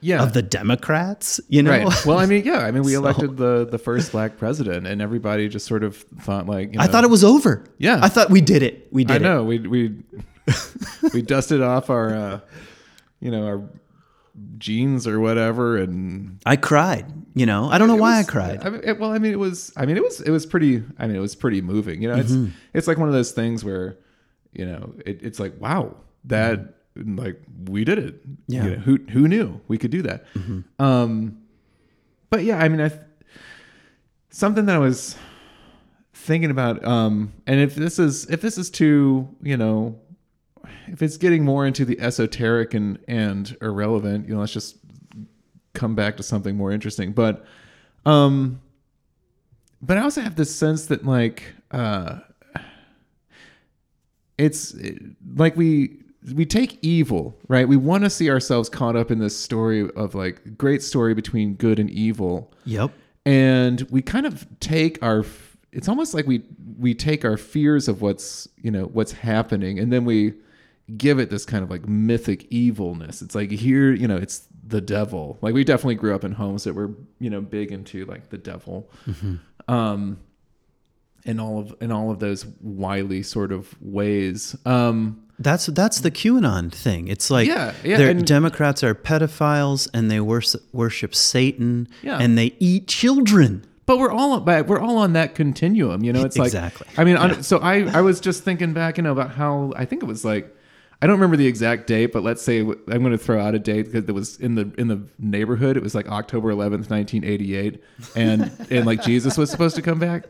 Yeah. 0.00 0.22
of 0.22 0.32
the 0.34 0.42
Democrats, 0.42 1.40
you 1.48 1.62
know. 1.62 1.70
Right. 1.70 2.06
Well, 2.06 2.18
I 2.18 2.26
mean, 2.26 2.44
yeah. 2.44 2.58
I 2.58 2.70
mean, 2.70 2.82
we 2.84 2.92
So- 2.94 2.98
elected 2.98 3.36
the 3.36 3.66
the 3.70 3.78
first 3.78 4.12
black 4.12 4.36
president, 4.38 4.86
and 4.86 5.00
everybody 5.02 5.48
just 5.48 5.66
sort 5.66 5.82
of 5.84 5.96
thought 6.20 6.46
like, 6.46 6.72
you 6.72 6.78
know, 6.78 6.84
I 6.84 6.86
thought 6.86 7.04
it 7.04 7.10
was 7.10 7.24
over. 7.24 7.64
Yeah. 7.78 7.98
I 8.02 8.08
thought 8.08 8.30
we 8.30 8.40
did 8.40 8.62
it. 8.62 8.88
We 8.92 9.04
did 9.04 9.12
I 9.12 9.16
it. 9.16 9.22
know 9.22 9.44
we 9.44 9.58
we 9.60 9.96
we 11.12 11.22
dusted 11.22 11.62
off 11.62 11.90
our, 11.90 12.14
uh, 12.14 12.40
you 13.20 13.30
know, 13.30 13.46
our 13.46 13.62
jeans 14.58 15.06
or 15.06 15.20
whatever, 15.20 15.76
and 15.78 16.38
I 16.44 16.56
cried. 16.56 17.06
You 17.34 17.46
know, 17.46 17.68
I 17.68 17.78
don't 17.78 17.88
know 17.88 17.96
why 17.96 18.18
was- 18.18 18.28
I 18.28 18.30
cried. 18.30 18.64
I 18.64 18.70
mean, 18.70 18.80
it, 18.84 19.00
well, 19.00 19.10
I 19.12 19.18
mean, 19.18 19.32
it 19.32 19.38
was. 19.38 19.72
I 19.76 19.86
mean, 19.86 19.96
it 19.96 20.02
was. 20.02 20.20
It 20.20 20.30
was 20.30 20.44
pretty. 20.46 20.82
I 20.98 21.06
mean, 21.06 21.16
it 21.16 21.20
was 21.20 21.34
pretty 21.34 21.60
moving. 21.62 22.02
You 22.02 22.08
know, 22.08 22.16
it's 22.16 22.32
Mm-hmm. 22.32 22.50
it's 22.74 22.86
like 22.86 22.98
one 22.98 23.08
of 23.08 23.14
those 23.14 23.32
things 23.32 23.64
where, 23.64 23.96
you 24.54 24.66
know, 24.66 24.94
it, 25.04 25.22
it's 25.22 25.40
like, 25.40 25.60
wow, 25.60 25.96
that 26.24 26.74
like 26.96 27.40
we 27.68 27.84
did 27.84 27.98
it. 27.98 28.28
Mm-hmm. 28.28 28.52
Yeah. 28.52 28.60
Mm-hmm. 28.60 28.68
You 28.68 28.76
know, 28.76 28.82
who 28.82 28.98
who 29.10 29.28
knew 29.28 29.60
we 29.68 29.78
could 29.78 29.90
do 29.90 30.02
that? 30.02 30.24
Um, 30.78 31.42
but 32.30 32.44
yeah, 32.44 32.58
I 32.58 32.68
mean, 32.68 32.80
I 32.80 32.90
something 34.30 34.66
that 34.66 34.76
I 34.76 34.78
was 34.78 35.16
thinking 36.12 36.50
about. 36.50 36.84
Um, 36.84 37.32
and 37.46 37.60
if 37.60 37.74
this 37.74 37.98
is 37.98 38.26
if 38.30 38.40
this 38.40 38.58
is 38.58 38.70
too, 38.70 39.28
you 39.42 39.56
know, 39.56 39.98
if 40.86 41.02
it's 41.02 41.16
getting 41.16 41.44
more 41.44 41.66
into 41.66 41.84
the 41.84 42.00
esoteric 42.00 42.74
and 42.74 42.98
and 43.08 43.56
irrelevant, 43.60 44.28
you 44.28 44.34
know, 44.34 44.40
let's 44.40 44.52
just 44.52 44.78
come 45.72 45.94
back 45.94 46.16
to 46.16 46.22
something 46.22 46.56
more 46.56 46.70
interesting. 46.70 47.12
But 47.12 47.44
um 48.06 48.60
but 49.82 49.98
I 49.98 50.02
also 50.02 50.20
have 50.20 50.36
this 50.36 50.54
sense 50.54 50.86
that 50.86 51.04
like 51.04 51.42
uh 51.70 52.20
it's 54.38 54.74
like 55.36 55.56
we 55.56 55.98
we 56.34 56.46
take 56.46 56.78
evil, 56.82 57.36
right? 57.48 57.68
We 57.68 57.76
want 57.76 58.04
to 58.04 58.10
see 58.10 58.30
ourselves 58.30 58.68
caught 58.68 58.96
up 58.96 59.10
in 59.10 59.18
this 59.18 59.36
story 59.38 59.90
of 59.94 60.14
like 60.14 60.56
great 60.56 60.82
story 60.82 61.14
between 61.14 61.54
good 61.54 61.78
and 61.78 61.90
evil. 61.90 62.52
Yep. 62.64 62.92
and 63.26 63.82
we 63.90 64.02
kind 64.02 64.26
of 64.26 64.46
take 64.60 65.02
our 65.02 65.24
it's 65.72 65.88
almost 65.88 66.14
like 66.14 66.26
we 66.26 66.42
we 66.78 66.94
take 66.94 67.24
our 67.24 67.36
fears 67.36 67.88
of 67.88 68.00
what's 68.02 68.48
you 68.62 68.70
know 68.70 68.84
what's 68.86 69.12
happening 69.12 69.78
and 69.78 69.92
then 69.92 70.04
we 70.04 70.34
give 70.96 71.18
it 71.18 71.30
this 71.30 71.44
kind 71.46 71.62
of 71.64 71.70
like 71.70 71.88
mythic 71.88 72.46
evilness. 72.50 73.22
It's 73.22 73.34
like 73.34 73.50
here 73.50 73.92
you 73.92 74.06
know 74.08 74.16
it's 74.16 74.46
the 74.66 74.80
devil. 74.80 75.38
Like 75.42 75.52
we 75.54 75.64
definitely 75.64 75.96
grew 75.96 76.14
up 76.14 76.24
in 76.24 76.32
homes 76.32 76.64
that 76.64 76.74
were 76.74 76.90
you 77.18 77.28
know 77.30 77.40
big 77.40 77.70
into 77.72 78.04
like 78.06 78.30
the 78.30 78.38
devil. 78.38 78.90
Um 79.68 80.18
in 81.24 81.40
all 81.40 81.58
of 81.60 81.74
in 81.80 81.90
all 81.92 82.10
of 82.10 82.18
those 82.18 82.46
wily 82.60 83.22
sort 83.22 83.50
of 83.52 83.74
ways 83.80 84.56
um 84.66 85.20
That's 85.38 85.66
that's 85.66 86.00
the 86.00 86.10
QAnon 86.10 86.70
thing. 86.72 87.08
It's 87.08 87.30
like 87.30 87.48
Yeah, 87.48 87.72
yeah, 87.82 87.98
and- 88.00 88.26
Democrats 88.26 88.84
are 88.84 88.94
pedophiles 88.94 89.88
and 89.94 90.10
they 90.10 90.20
worship, 90.20 90.62
worship 90.72 91.14
Satan 91.14 91.88
Yeah. 92.02 92.18
and 92.18 92.36
they 92.38 92.54
eat 92.60 92.86
children. 92.88 93.64
but 93.86 93.98
we're 93.98 94.12
all 94.12 94.38
but 94.40 94.66
we're 94.68 94.78
all 94.80 94.96
on 94.98 95.12
that 95.14 95.34
continuum. 95.34 96.04
You 96.04 96.12
know, 96.12 96.22
it's 96.24 96.38
like 96.38 96.46
Exactly. 96.48 96.86
I 96.96 97.04
mean, 97.04 97.16
on, 97.16 97.42
so 97.42 97.58
I 97.58 97.74
I 97.98 98.00
was 98.00 98.20
just 98.20 98.44
thinking 98.44 98.72
back, 98.72 98.96
you 98.98 99.02
know, 99.02 99.12
about 99.12 99.32
how 99.32 99.72
I 99.76 99.84
think 99.86 100.02
it 100.02 100.06
was 100.06 100.24
like. 100.24 100.50
I 101.02 101.06
don't 101.06 101.16
remember 101.16 101.36
the 101.36 101.46
exact 101.48 101.86
date, 101.86 102.12
but 102.14 102.22
let's 102.22 102.40
say 102.40 102.60
I'm 102.60 102.76
going 103.04 103.10
to 103.10 103.18
throw 103.18 103.38
out 103.38 103.54
a 103.54 103.58
date 103.58 103.86
because 103.92 104.08
it 104.08 104.12
was 104.14 104.38
in 104.40 104.54
the 104.54 104.70
in 104.78 104.88
the 104.88 105.02
neighborhood. 105.18 105.76
It 105.76 105.82
was 105.82 105.94
like 105.94 106.08
October 106.08 106.48
11th, 106.50 106.88
1988, 106.88 107.82
and 108.16 108.50
and 108.70 108.86
like 108.86 109.02
Jesus 109.02 109.36
was 109.36 109.50
supposed 109.50 109.76
to 109.76 109.82
come 109.82 109.98
back 109.98 110.24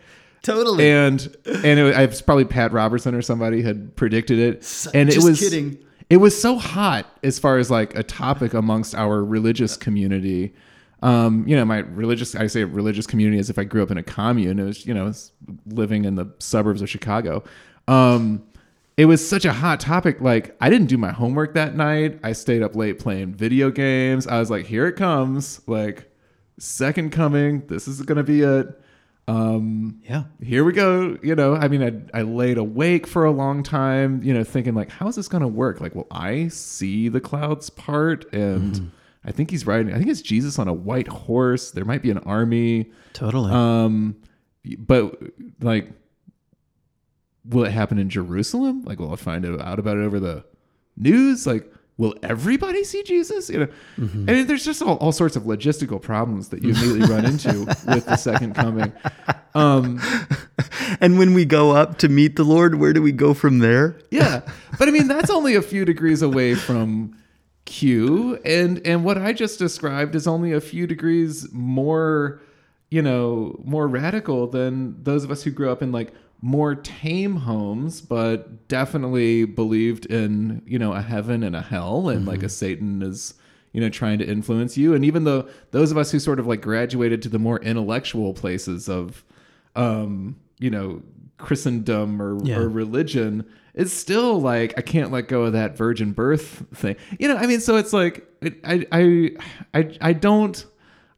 Totally. 0.44 0.88
and 0.88 1.20
and 1.46 1.78
it, 1.80 1.82
was- 1.82 1.96
I 1.96 2.06
was 2.06 2.22
probably 2.22 2.44
Pat 2.44 2.72
Robertson 2.72 3.14
or 3.16 3.22
somebody 3.22 3.62
had 3.62 3.96
predicted 3.96 4.38
it, 4.38 4.90
and 4.94 5.08
it 5.10 5.22
was 5.24 5.40
kidding. 5.40 5.78
It 6.10 6.18
was 6.18 6.40
so 6.40 6.58
hot 6.58 7.06
as 7.24 7.38
far 7.38 7.58
as 7.58 7.70
like 7.70 7.98
a 7.98 8.02
topic 8.04 8.54
amongst 8.54 8.94
our 8.94 9.24
religious 9.24 9.76
community. 9.76 10.54
Um, 11.02 11.46
you 11.48 11.56
know, 11.56 11.64
my 11.64 11.78
religious 11.78 12.34
I 12.36 12.46
say 12.46 12.62
religious 12.64 13.06
community 13.06 13.38
as 13.38 13.50
if 13.50 13.58
I 13.58 13.64
grew 13.64 13.82
up 13.82 13.90
in 13.90 13.98
a 13.98 14.02
commune. 14.02 14.58
It 14.58 14.64
was 14.64 14.86
you 14.86 14.94
know 14.94 15.12
living 15.66 16.04
in 16.04 16.14
the 16.14 16.26
suburbs 16.38 16.82
of 16.82 16.88
Chicago. 16.90 17.42
Um, 17.88 18.42
it 18.96 19.06
was 19.06 19.26
such 19.26 19.44
a 19.44 19.52
hot 19.52 19.80
topic. 19.80 20.20
Like 20.20 20.54
I 20.60 20.70
didn't 20.70 20.86
do 20.88 20.96
my 20.98 21.10
homework 21.10 21.54
that 21.54 21.74
night. 21.74 22.20
I 22.22 22.32
stayed 22.32 22.62
up 22.62 22.76
late 22.76 22.98
playing 22.98 23.34
video 23.34 23.70
games. 23.70 24.26
I 24.26 24.38
was 24.38 24.50
like, 24.50 24.66
here 24.66 24.86
it 24.86 24.96
comes. 24.96 25.60
Like 25.66 26.10
second 26.58 27.10
coming. 27.12 27.66
This 27.66 27.88
is 27.88 28.00
gonna 28.02 28.22
be 28.22 28.42
it. 28.42 28.80
Um, 29.26 30.00
yeah. 30.04 30.24
here 30.42 30.64
we 30.64 30.72
go. 30.72 31.16
You 31.22 31.34
know, 31.34 31.54
I 31.54 31.68
mean, 31.68 31.82
I, 32.14 32.18
I 32.18 32.22
laid 32.22 32.58
awake 32.58 33.06
for 33.06 33.24
a 33.24 33.30
long 33.30 33.62
time, 33.62 34.22
you 34.22 34.34
know, 34.34 34.44
thinking 34.44 34.74
like, 34.74 34.90
how 34.90 35.08
is 35.08 35.16
this 35.16 35.28
to 35.28 35.48
work? 35.48 35.80
Like, 35.80 35.94
will 35.94 36.06
I 36.10 36.48
see 36.48 37.08
the 37.08 37.20
clouds 37.20 37.70
part? 37.70 38.30
And 38.34 38.92
I 39.24 39.32
think 39.32 39.50
he's 39.50 39.66
riding, 39.66 39.94
I 39.94 39.98
think 39.98 40.10
it's 40.10 40.20
Jesus 40.20 40.58
on 40.58 40.68
a 40.68 40.74
white 40.74 41.08
horse. 41.08 41.70
There 41.70 41.84
might 41.84 42.02
be 42.02 42.10
an 42.10 42.18
army. 42.18 42.90
Totally. 43.14 43.50
Um, 43.50 44.16
but 44.78 45.18
like, 45.60 45.90
will 47.46 47.64
it 47.64 47.72
happen 47.72 47.98
in 47.98 48.10
Jerusalem? 48.10 48.82
Like, 48.84 48.98
will 48.98 49.12
I 49.12 49.16
find 49.16 49.46
out 49.46 49.78
about 49.78 49.96
it 49.96 50.02
over 50.02 50.20
the 50.20 50.44
news? 50.96 51.46
Like, 51.46 51.70
will 51.96 52.14
everybody 52.22 52.82
see 52.84 53.02
Jesus? 53.04 53.48
You 53.50 53.60
know, 53.60 53.68
Mm-hmm. 53.98 54.28
and 54.28 54.48
there's 54.48 54.64
just 54.64 54.82
all, 54.82 54.96
all 54.96 55.12
sorts 55.12 55.36
of 55.36 55.44
logistical 55.44 56.00
problems 56.02 56.48
that 56.48 56.62
you 56.62 56.70
immediately 56.70 57.06
run 57.14 57.24
into 57.24 57.60
with 57.86 58.04
the 58.06 58.16
second 58.16 58.54
coming. 58.54 58.92
Um, 59.54 60.00
and 61.00 61.18
when 61.18 61.34
we 61.34 61.44
go 61.44 61.70
up 61.70 61.98
to 61.98 62.08
meet 62.08 62.36
the 62.36 62.42
Lord, 62.44 62.76
where 62.76 62.92
do 62.92 63.00
we 63.02 63.12
go 63.12 63.34
from 63.34 63.60
there? 63.60 63.96
yeah, 64.10 64.40
but 64.78 64.88
I 64.88 64.90
mean, 64.90 65.06
that's 65.08 65.30
only 65.30 65.54
a 65.54 65.62
few 65.62 65.84
degrees 65.84 66.22
away 66.22 66.54
from 66.56 67.16
Q, 67.64 68.38
and 68.44 68.84
and 68.86 69.04
what 69.04 69.16
I 69.16 69.32
just 69.32 69.58
described 69.58 70.14
is 70.14 70.26
only 70.26 70.52
a 70.52 70.60
few 70.60 70.86
degrees 70.86 71.46
more, 71.52 72.40
you 72.90 73.00
know, 73.00 73.58
more 73.64 73.86
radical 73.88 74.46
than 74.48 75.02
those 75.02 75.24
of 75.24 75.30
us 75.30 75.42
who 75.44 75.50
grew 75.50 75.70
up 75.70 75.80
in 75.82 75.90
like 75.92 76.12
more 76.40 76.74
tame 76.74 77.36
homes, 77.36 78.00
but 78.00 78.68
definitely 78.68 79.44
believed 79.44 80.06
in 80.06 80.62
you 80.66 80.78
know 80.78 80.92
a 80.92 81.00
heaven 81.02 81.42
and 81.42 81.56
a 81.56 81.62
hell, 81.62 82.08
and 82.08 82.26
like 82.26 82.42
a 82.42 82.48
Satan 82.48 83.02
is 83.02 83.34
you 83.72 83.80
know 83.80 83.88
trying 83.88 84.18
to 84.18 84.26
influence 84.26 84.76
you, 84.76 84.94
and 84.94 85.04
even 85.04 85.24
though 85.24 85.48
those 85.70 85.90
of 85.90 85.98
us 85.98 86.10
who 86.10 86.18
sort 86.18 86.38
of 86.38 86.46
like 86.46 86.60
graduated 86.60 87.22
to 87.22 87.28
the 87.28 87.38
more 87.38 87.58
intellectual 87.60 88.34
places 88.34 88.88
of, 88.88 89.24
um, 89.76 90.36
you 90.58 90.70
know. 90.70 91.02
Christendom 91.36 92.22
or, 92.22 92.38
Yeah. 92.44 92.58
or 92.58 92.68
religion 92.68 93.44
it's 93.74 93.92
still 93.92 94.40
like 94.40 94.72
I 94.78 94.82
can't 94.82 95.10
let 95.10 95.26
go 95.26 95.42
of 95.42 95.52
that 95.54 95.76
virgin 95.76 96.12
birth 96.12 96.64
thing. 96.72 96.94
You 97.18 97.26
know, 97.26 97.36
I 97.36 97.46
mean, 97.46 97.58
so 97.60 97.76
it's 97.76 97.92
like 97.92 98.24
it, 98.40 98.60
I 98.64 98.86
I 98.92 99.30
I 99.74 99.96
I 100.00 100.12
don't 100.12 100.64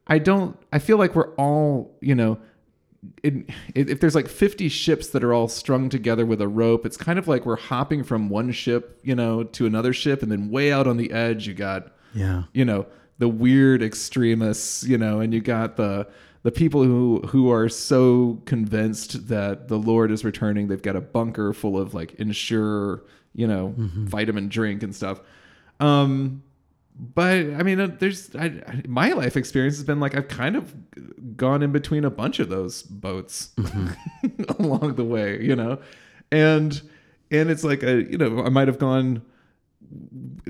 I 0.07 0.19
don't 0.19 0.57
I 0.73 0.79
feel 0.79 0.97
like 0.97 1.14
we're 1.14 1.35
all 1.35 1.95
you 2.01 2.14
know. 2.14 2.39
It, 3.22 3.48
if 3.74 4.00
there's 4.00 4.14
like 4.14 4.28
50 4.28 4.68
ships 4.68 5.09
that 5.09 5.22
are 5.24 5.32
all 5.32 5.48
strung 5.48 5.88
together 5.88 6.24
with 6.26 6.40
a 6.40 6.48
rope, 6.48 6.84
it's 6.86 6.96
kind 6.96 7.18
of 7.18 7.26
like 7.28 7.44
we're 7.46 7.57
hopping 7.57 8.04
from 8.04 8.28
one 8.28 8.52
ship, 8.52 9.00
you 9.02 9.14
know, 9.14 9.42
to 9.44 9.66
another 9.66 9.92
ship, 9.92 10.22
and 10.22 10.30
then 10.32 10.50
way 10.50 10.72
out 10.72 10.86
on 10.86 10.96
the 10.96 11.11
edge, 11.12 11.46
you 11.46 11.54
got 11.54 11.92
Yeah. 12.14 12.44
you 12.52 12.64
know 12.64 12.86
the 13.18 13.28
weird 13.28 13.82
extremists 13.82 14.84
you 14.84 14.98
know 14.98 15.20
and 15.20 15.32
you 15.32 15.40
got 15.40 15.76
the 15.76 16.07
the 16.42 16.52
people 16.52 16.84
who 16.84 17.20
who 17.28 17.50
are 17.50 17.68
so 17.68 18.40
convinced 18.44 19.28
that 19.28 19.68
the 19.68 19.78
lord 19.78 20.11
is 20.11 20.24
returning. 20.24 20.68
They've 20.68 20.82
got 20.82 20.96
a 20.96 21.00
bunker 21.00 21.52
full 21.52 21.78
of 21.78 21.94
like 21.94 22.12
insure 22.14 23.02
you 23.34 23.46
know 23.46 23.74
vitamin 23.76 24.48
drink 24.48 24.82
and 24.82 24.94
stuff. 24.94 25.20
Um 25.80 26.42
but 26.99 27.36
i 27.38 27.62
mean 27.62 27.80
uh, 27.80 27.88
there's 27.99 28.34
I, 28.34 28.82
my 28.88 29.12
life 29.12 29.36
experience 29.36 29.76
has 29.76 29.84
been 29.84 30.01
like 30.01 30.16
i've 30.16 30.28
kind 30.28 30.57
of 30.57 30.74
gone 31.36 31.62
in 31.62 31.72
between 31.72 32.05
a 32.05 32.11
bunch 32.11 32.38
of 32.38 32.49
those 32.49 32.82
boats 32.82 33.51
along 34.59 34.94
the 34.94 35.05
way 35.05 35.42
you 35.42 35.55
know? 35.55 35.78
And 36.32 36.80
and 37.30 37.51
it's 37.51 37.62
like 37.64 37.82
a 37.82 38.03
you 38.11 38.18
know 38.18 38.42
i 38.42 38.49
might 38.49 38.68
have 38.68 38.78
gone 38.78 39.22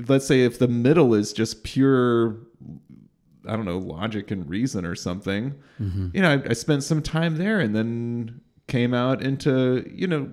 let's 0.07 0.25
say 0.25 0.43
if 0.43 0.57
the 0.59 0.67
middle 0.67 1.13
is 1.13 1.33
just 1.33 1.63
pure 1.63 2.37
i 3.47 3.55
don't 3.55 3.65
know 3.65 3.77
logic 3.77 4.31
and 4.31 4.49
reason 4.49 4.85
or 4.85 4.95
something 4.95 5.53
you 6.13 6.21
know 6.21 6.33
I, 6.33 6.49
I 6.49 6.53
spent 6.53 6.83
some 6.83 7.01
time 7.01 7.37
there 7.37 7.59
and 7.59 7.75
then 7.75 8.41
came 8.67 8.93
out 8.93 9.21
into 9.21 9.89
you 9.93 10.07
know 10.07 10.31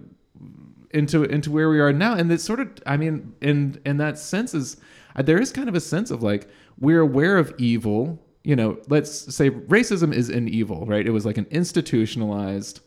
into 0.91 1.25
into 1.25 1.51
where 1.51 1.69
we 1.69 1.81
are 1.81 1.93
now. 1.93 2.15
And 2.15 2.31
it's 2.33 2.45
sort 2.45 2.61
of 2.61 2.71
i 2.87 2.97
mean 2.97 3.35
in 3.41 3.81
in 3.85 3.99
that 3.99 4.19
sense 4.19 4.55
is 4.55 4.77
uh, 4.77 4.79
there 5.23 5.41
is 5.41 5.53
kind 5.53 5.69
of 5.69 5.75
a 5.75 5.81
sense 5.81 6.11
of 6.11 6.23
like 6.23 6.49
we're 6.79 7.01
aware 7.01 7.37
of 7.37 7.55
evil 7.59 8.19
you 8.43 8.57
know 8.57 8.79
let's 8.89 9.35
say 9.35 9.51
racism 9.51 10.13
is 10.13 10.29
an 10.29 10.49
evil 10.49 10.87
right 10.87 11.07
it 11.07 11.11
was 11.11 11.25
like 11.25 11.39
an 11.39 11.47
institutionalized 11.51 12.81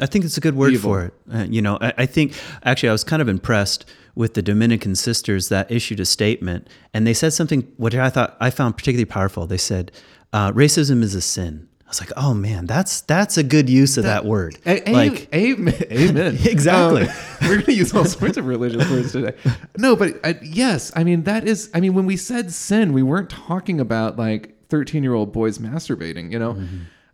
I 0.00 0.06
think 0.06 0.24
it's 0.24 0.36
a 0.36 0.40
good 0.40 0.56
word 0.56 0.72
Evil. 0.72 0.90
for 0.90 1.04
it. 1.04 1.14
Uh, 1.32 1.46
you 1.48 1.60
know, 1.60 1.76
I, 1.80 1.92
I 1.98 2.06
think 2.06 2.34
actually 2.64 2.88
I 2.88 2.92
was 2.92 3.04
kind 3.04 3.20
of 3.20 3.28
impressed 3.28 3.84
with 4.14 4.34
the 4.34 4.42
Dominican 4.42 4.94
sisters 4.94 5.48
that 5.50 5.70
issued 5.70 6.00
a 6.00 6.04
statement, 6.04 6.68
and 6.94 7.06
they 7.06 7.14
said 7.14 7.32
something 7.32 7.70
which 7.76 7.94
I 7.94 8.10
thought 8.10 8.36
I 8.40 8.50
found 8.50 8.76
particularly 8.76 9.04
powerful. 9.04 9.46
They 9.46 9.58
said, 9.58 9.92
uh, 10.32 10.50
"Racism 10.52 11.02
is 11.02 11.14
a 11.14 11.20
sin." 11.20 11.68
I 11.92 11.94
was 11.94 12.00
like, 12.00 12.12
"Oh 12.16 12.32
man, 12.32 12.64
that's 12.64 13.02
that's 13.02 13.36
a 13.36 13.42
good 13.42 13.68
use 13.68 13.98
of 13.98 14.04
that, 14.04 14.24
word." 14.24 14.56
A- 14.64 14.88
a- 14.88 14.92
like, 14.92 15.28
amen. 15.34 15.74
amen. 15.92 16.38
Exactly. 16.46 17.02
Um, 17.02 17.14
we're 17.42 17.48
going 17.56 17.64
to 17.66 17.74
use 17.74 17.94
all 17.94 18.06
sorts 18.06 18.38
of 18.38 18.46
religious 18.46 18.88
words 18.90 19.12
today. 19.12 19.36
No, 19.76 19.94
but 19.94 20.18
uh, 20.24 20.32
yes, 20.42 20.90
I 20.96 21.04
mean 21.04 21.24
that 21.24 21.46
is. 21.46 21.70
I 21.74 21.80
mean, 21.80 21.92
when 21.92 22.06
we 22.06 22.16
said 22.16 22.50
sin, 22.50 22.94
we 22.94 23.02
weren't 23.02 23.28
talking 23.28 23.78
about 23.78 24.16
like 24.16 24.66
thirteen-year-old 24.70 25.34
boys 25.34 25.58
masturbating. 25.58 26.32
You 26.32 26.38
know, 26.38 26.58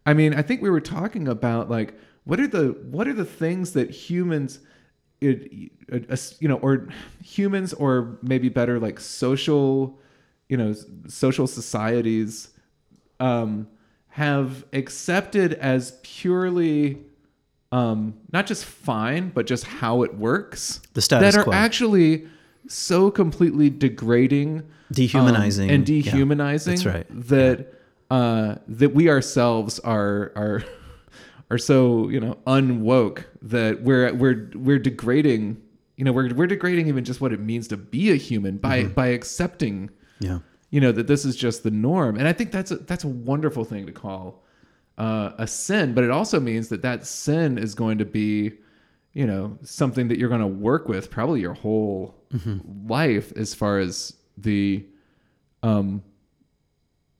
I 0.06 0.14
mean, 0.14 0.32
I 0.32 0.42
think 0.42 0.62
we 0.62 0.70
were 0.70 0.80
talking 0.80 1.26
about 1.26 1.68
like 1.68 1.94
what 2.22 2.38
are 2.38 2.46
the 2.46 2.78
what 2.88 3.08
are 3.08 3.14
the 3.14 3.24
things 3.24 3.72
that 3.72 3.90
humans. 3.90 4.60
It, 5.20 5.72
uh, 5.92 6.16
you 6.38 6.46
know, 6.46 6.58
or 6.58 6.86
humans, 7.24 7.72
or 7.72 8.16
maybe 8.22 8.48
better, 8.48 8.78
like 8.78 9.00
social, 9.00 9.98
you 10.48 10.56
know, 10.56 10.72
social 11.08 11.48
societies 11.48 12.50
um, 13.18 13.66
have 14.08 14.64
accepted 14.72 15.54
as 15.54 15.98
purely 16.02 16.98
um, 17.70 18.14
not 18.32 18.46
just 18.46 18.64
fine, 18.64 19.28
but 19.30 19.46
just 19.46 19.64
how 19.64 20.02
it 20.02 20.14
works. 20.14 20.80
The 20.94 21.02
status 21.02 21.34
that 21.34 21.40
are 21.40 21.44
quo. 21.44 21.52
actually 21.52 22.26
so 22.66 23.10
completely 23.10 23.70
degrading, 23.70 24.62
Dehumanizing. 24.90 25.68
um, 25.68 25.74
and 25.74 25.88
Yeah, 25.88 26.10
dehumanizing. 26.12 26.74
that's 26.76 26.86
right. 26.86 27.06
That 27.28 27.74
uh, 28.10 28.56
that 28.68 28.94
we 28.94 29.10
ourselves 29.10 29.78
are 29.80 30.32
are 30.34 30.64
are 31.50 31.58
so 31.58 32.08
you 32.08 32.20
know 32.20 32.38
unwoke 32.46 33.24
that 33.42 33.82
we're 33.82 34.12
we're 34.14 34.50
we're 34.54 34.78
degrading. 34.78 35.60
You 35.98 36.04
know, 36.04 36.12
we're 36.12 36.32
we're 36.32 36.46
degrading 36.46 36.86
even 36.88 37.04
just 37.04 37.20
what 37.20 37.32
it 37.32 37.40
means 37.40 37.68
to 37.68 37.76
be 37.76 38.10
a 38.12 38.16
human 38.16 38.56
by 38.56 38.84
Mm-hmm. 38.84 38.94
by 38.94 39.08
accepting 39.08 39.90
yeah, 40.20 40.38
you 40.70 40.80
know 40.80 40.92
that 40.92 41.06
this 41.06 41.24
is 41.24 41.34
just 41.36 41.62
the 41.62 41.70
norm. 41.70 42.16
And 42.16 42.28
i 42.28 42.32
think 42.32 42.50
that's 42.52 42.70
a, 42.70 42.76
that's 42.76 43.04
a 43.04 43.08
wonderful 43.08 43.64
thing 43.64 43.86
to 43.86 43.92
call 43.92 44.44
uh, 44.98 45.32
a 45.38 45.46
sin 45.46 45.94
but 45.94 46.02
it 46.04 46.10
also 46.10 46.40
means 46.40 46.68
that 46.68 46.82
that 46.82 47.06
sin 47.06 47.56
is 47.58 47.74
going 47.74 47.98
to 47.98 48.04
be 48.04 48.52
you 49.12 49.26
know 49.26 49.56
something 49.62 50.08
that 50.08 50.18
you're 50.18 50.28
going 50.28 50.40
to 50.40 50.46
work 50.46 50.88
with 50.88 51.10
probably 51.10 51.40
your 51.40 51.54
whole 51.54 52.14
life 52.86 53.32
as 53.36 53.54
far 53.54 53.78
as 53.78 54.14
the 54.36 54.84
um 55.62 56.02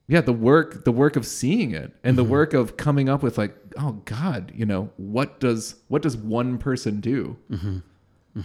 yeah 0.07 0.21
the 0.21 0.33
work 0.33 0.83
the 0.85 0.91
work 0.91 1.15
of 1.15 1.25
seeing 1.25 1.71
it 1.71 1.93
and 2.03 2.17
the 2.17 2.23
work 2.23 2.53
of 2.53 2.77
coming 2.77 3.09
up 3.09 3.23
with 3.23 3.37
like 3.37 3.55
oh 3.77 3.93
god 4.05 4.51
you 4.55 4.65
know 4.65 4.89
what 4.97 5.39
does 5.39 5.75
what 5.87 6.01
does 6.01 6.15
one 6.17 6.57
person 6.57 6.99
do? 6.99 7.37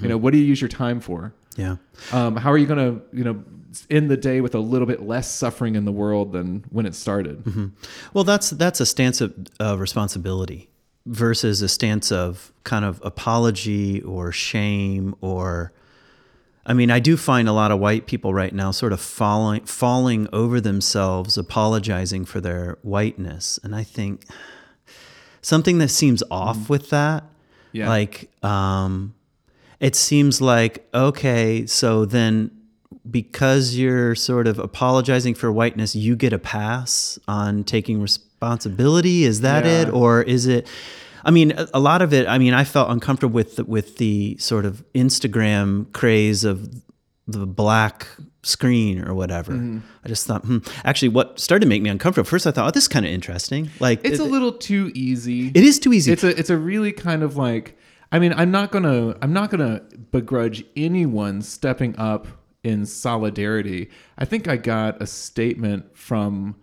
You 0.03 0.09
know 0.09 0.17
what 0.17 0.33
do 0.33 0.39
you 0.39 0.45
use 0.45 0.61
your 0.61 0.69
time 0.69 1.01
for? 1.01 1.35
Yeah. 1.57 1.77
um, 2.13 2.37
how 2.37 2.51
are 2.51 2.59
you 2.59 2.67
going 2.67 2.79
to, 2.85 3.03
you 3.17 3.23
know, 3.23 3.45
end 3.91 4.11
the 4.11 4.17
day 4.17 4.41
with 4.41 4.55
a 4.55 4.59
little 4.59 4.87
bit 4.87 5.03
less 5.03 5.31
suffering 5.31 5.75
in 5.75 5.85
the 5.85 5.93
world 5.93 6.33
than 6.33 6.65
when 6.71 6.87
it 6.87 6.95
started? 6.95 7.73
Well, 8.13 8.25
that's 8.25 8.51
that's 8.51 8.81
a 8.81 8.87
stance 8.87 9.21
of 9.21 9.35
uh, 9.61 9.77
responsibility 9.79 10.71
versus 11.07 11.61
a 11.63 11.69
stance 11.69 12.11
of 12.11 12.53
kind 12.65 12.85
of 12.85 13.01
apology 13.05 14.01
or 14.03 14.33
shame 14.33 15.15
or. 15.21 15.73
I 16.67 16.73
mean, 16.73 16.91
I 16.91 16.99
do 16.99 17.19
find 17.19 17.47
a 17.47 17.53
lot 17.53 17.71
of 17.73 17.79
white 17.79 18.07
people 18.07 18.33
right 18.33 18.55
now 18.55 18.71
sort 18.71 18.95
of 18.95 19.01
falling 19.01 19.67
falling 19.67 20.29
over 20.33 20.63
themselves, 20.63 21.37
apologizing 21.37 22.25
for 22.25 22.41
their 22.41 22.79
whiteness, 22.81 23.61
and 23.63 23.77
I 23.77 23.83
think 23.83 24.25
something 25.43 25.77
that 25.79 25.89
seems 25.89 26.23
off 26.31 26.71
with 26.71 26.89
that. 26.89 27.25
Yeah. 27.73 27.89
Like, 27.89 28.31
um, 28.43 29.15
it 29.79 29.95
seems 29.95 30.41
like 30.41 30.89
okay, 30.95 31.67
so 31.67 32.07
then 32.07 32.51
because 33.11 33.77
you're 33.77 34.15
sort 34.15 34.47
of 34.47 34.59
apologizing 34.59 35.35
for 35.35 35.53
whiteness, 35.53 35.95
you 35.95 36.17
get 36.17 36.33
a 36.33 36.39
pass 36.39 37.19
on 37.29 37.65
taking 37.65 38.01
responsibility. 38.01 39.25
Is 39.25 39.41
that 39.43 39.65
Yeah. 39.65 39.83
it, 39.83 39.93
or 39.93 40.23
is 40.23 40.47
it? 40.47 40.67
I 41.25 41.31
mean, 41.31 41.53
a, 41.73 41.81
lot 41.81 42.03
of 42.03 42.13
it. 42.13 42.27
I 42.29 42.37
mean, 42.39 42.53
I 42.53 42.65
felt 42.65 42.91
uncomfortable 42.91 43.35
with 43.35 43.57
the, 43.57 43.65
with 43.65 43.97
the 43.97 44.37
sort 44.39 44.67
of 44.67 44.85
Instagram 44.95 45.91
craze 45.93 46.45
of 46.45 46.83
the 47.27 47.47
black 47.47 48.07
screen 48.43 49.03
or 49.03 49.15
whatever. 49.15 49.53
Mm-hmm. 49.53 49.79
I 50.05 50.09
just 50.09 50.27
thought, 50.27 50.45
hmm. 50.45 50.59
actually, 50.85 51.09
what 51.09 51.41
started 51.41 51.63
to 51.65 51.69
make 51.69 51.81
me 51.81 51.89
uncomfortable 51.89 52.29
first, 52.29 52.47
I 52.47 52.51
thought, 52.51 52.69
oh, 52.69 52.71
this 52.71 52.85
is 52.85 52.89
kind 52.89 53.07
of 53.07 53.13
interesting. 53.13 53.71
Like, 53.81 54.05
It's 54.05 54.19
it, 54.19 54.23
a 54.23 54.25
little 54.25 54.53
too 54.53 54.93
easy. 54.95 55.49
it 55.49 55.65
is 55.65 55.79
too 55.79 55.95
easy. 55.95 56.13
it's 56.13 56.25
a 56.25 56.39
it's 56.39 56.51
a 56.51 56.59
really 56.59 56.93
kind 56.93 57.23
of 57.23 57.39
like 57.39 57.79
I 58.13 58.19
mean 58.19 58.35
I'm 58.35 58.51
not 58.51 58.71
gonna 58.71 59.17
I'm 59.23 59.33
not 59.33 59.51
gonna 59.51 59.81
begrudge 60.13 60.65
anyone 60.77 61.41
stepping 61.41 61.99
up 61.99 62.27
in 62.65 62.87
solidarity. 62.87 63.91
I 64.19 64.25
think 64.25 64.49
I 64.49 64.57
got 64.57 65.01
a 65.03 65.07
statement 65.07 65.97
from 65.97 66.57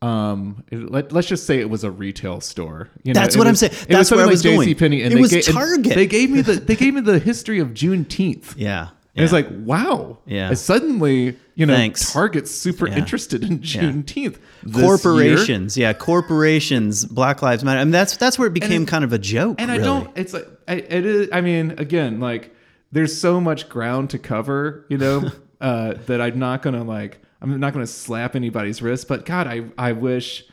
um 0.00 0.64
let, 0.72 1.12
let's 1.12 1.28
just 1.28 1.46
say 1.46 1.60
it 1.60 1.70
was 1.70 1.84
a 1.84 1.90
retail 1.92 2.40
store 2.40 2.88
you 3.04 3.14
know 3.14 3.20
That's 3.20 3.36
what 3.36 3.46
I'm 3.46 3.52
was- 3.52 3.60
saying. 3.60 3.72
it 3.72 3.78
was 3.78 3.86
That's 3.86 4.10
where 4.10 4.18
something 4.18 4.28
I 4.56 4.58
was 4.58 4.68
like. 4.68 4.76
JCPenney, 4.76 5.04
and 5.04 5.14
It 5.14 5.20
was 5.20 5.32
and 5.32 5.44
Target. 5.44 5.94
they 5.94 6.06
gave 6.08 6.28
me 6.30 6.40
the 6.40 6.54
they 6.54 6.74
gave 6.74 6.94
me 6.94 7.00
the 7.02 7.18
history 7.30 7.60
of 7.60 7.68
Juneteenth 7.68 8.54
yeah. 8.56 8.88
and 9.14 9.22
it's 9.22 9.32
like, 9.32 9.46
wow. 9.50 10.18
Yeah. 10.26 10.48
And 10.48 10.58
suddenly, 10.58 11.36
you 11.54 11.66
know, 11.66 11.74
Thanks. 11.74 12.12
Target's 12.12 12.50
super 12.50 12.88
Yeah. 12.88 12.96
interested 12.98 13.44
in 13.44 13.60
Juneteenth. 13.60 14.38
year. 14.64 14.82
corporations, 14.88 15.76
yeah, 15.76 15.92
corporations, 15.92 17.04
Black 17.04 17.40
Lives 17.42 17.62
Matter. 17.62 17.78
I 17.78 17.84
mean, 17.84 17.92
that's 17.92 18.16
that's 18.16 18.38
where 18.38 18.48
it 18.48 18.54
became 18.54 18.82
it- 18.82 18.88
kind 18.88 19.04
of 19.04 19.12
a 19.12 19.18
joke. 19.18 19.60
And 19.60 19.70
I 19.70 19.78
don't, 19.78 20.10
it's 20.16 20.32
like, 20.32 20.48
I, 20.66 20.74
it 20.76 21.06
is, 21.06 21.28
I 21.32 21.42
mean, 21.42 21.72
again, 21.78 22.18
like, 22.18 22.52
there's 22.90 23.18
so 23.18 23.40
much 23.40 23.68
ground 23.68 24.10
to 24.10 24.18
cover, 24.18 24.84
you 24.88 24.98
know, 24.98 25.30
uh, 25.62 25.94
that 26.06 26.20
I'm 26.20 26.38
not 26.38 26.60
going 26.60 26.74
to, 26.74 26.82
like, 26.82 27.18
I'm 27.40 27.58
not 27.58 27.72
going 27.72 27.84
to 27.86 27.90
slap 27.90 28.36
anybody's 28.36 28.82
wrist. 28.82 29.08
But 29.08 29.24
God, 29.24 29.46
I, 29.46 29.62
I 29.78 29.92
wish. 29.92 30.44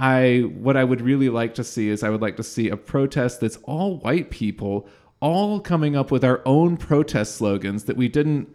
I 0.00 0.40
what 0.40 0.76
I 0.76 0.82
would 0.82 1.00
really 1.00 1.28
like 1.28 1.54
to 1.54 1.62
see 1.64 1.88
is 1.88 2.02
I 2.02 2.10
would 2.10 2.20
like 2.20 2.36
to 2.38 2.42
see 2.42 2.68
a 2.68 2.76
protest 2.76 3.40
that's 3.40 3.58
all 3.62 3.98
white 3.98 4.28
people 4.30 4.88
all 5.20 5.60
coming 5.60 5.94
up 5.94 6.10
with 6.10 6.24
our 6.24 6.42
own 6.44 6.76
protest 6.76 7.36
slogans 7.36 7.84
that 7.84 7.96
we 7.96 8.08
didn't 8.08 8.48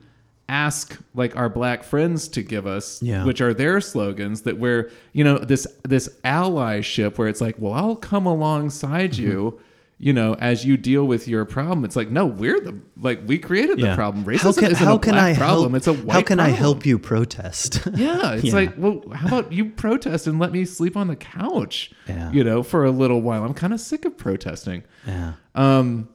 ask 0.49 0.99
like 1.15 1.37
our 1.37 1.47
black 1.47 1.83
friends 1.83 2.27
to 2.29 2.41
give 2.43 2.67
us 2.67 3.01
Yeah. 3.01 3.23
which 3.23 3.39
are 3.39 3.53
their 3.53 3.79
slogans 3.79 4.41
that 4.41 4.57
we're 4.59 4.91
you 5.13 5.23
know 5.23 5.37
this 5.37 5.65
this 5.83 6.09
allyship 6.25 7.17
where 7.17 7.29
it's 7.29 7.39
like 7.41 7.55
well 7.57 7.73
I'll 7.73 7.95
come 7.95 8.25
alongside 8.25 9.11
Mm-hmm. 9.13 9.23
you 9.23 9.59
you 10.01 10.13
know 10.13 10.33
as 10.35 10.63
you 10.65 10.77
deal 10.77 11.05
with 11.05 11.27
your 11.27 11.43
problem 11.43 11.83
it's 11.83 11.95
like 11.95 12.09
no 12.09 12.25
we're 12.25 12.59
the 12.61 12.73
like 13.01 13.19
we 13.25 13.37
created 13.37 13.77
the 13.79 13.87
Yeah. 13.87 13.95
problem 13.95 14.23
racism 14.23 14.43
how 14.43 14.51
can, 14.53 14.71
isn't 14.71 14.87
how 14.87 14.95
a 14.95 14.99
can 14.99 15.13
black 15.13 15.35
I 15.35 15.37
problem 15.37 15.71
help? 15.71 15.77
it's 15.77 15.87
a 15.87 15.91
white 15.93 15.97
problem. 15.99 16.15
how 16.15 16.21
can 16.21 16.39
I 16.39 16.49
help 16.49 16.85
you 16.85 16.97
protest? 16.99 17.85
Yeah, 17.95 18.33
it's 18.33 18.45
Yeah. 18.45 18.53
like, 18.53 18.73
well, 18.77 19.03
how 19.13 19.27
about 19.27 19.51
you 19.51 19.65
protest 19.65 20.25
and 20.27 20.39
let 20.39 20.51
me 20.53 20.63
sleep 20.65 20.95
on 20.95 21.07
the 21.07 21.15
couch? 21.17 21.91
Yeah. 22.07 22.31
You 22.31 22.43
know, 22.45 22.63
for 22.63 22.85
a 22.85 22.91
little 22.91 23.21
while. 23.21 23.43
I'm 23.43 23.53
kind 23.53 23.73
of 23.73 23.81
sick 23.81 24.05
of 24.05 24.17
protesting. 24.17 24.83
yeah. 25.05 25.33
Um, 25.55 26.07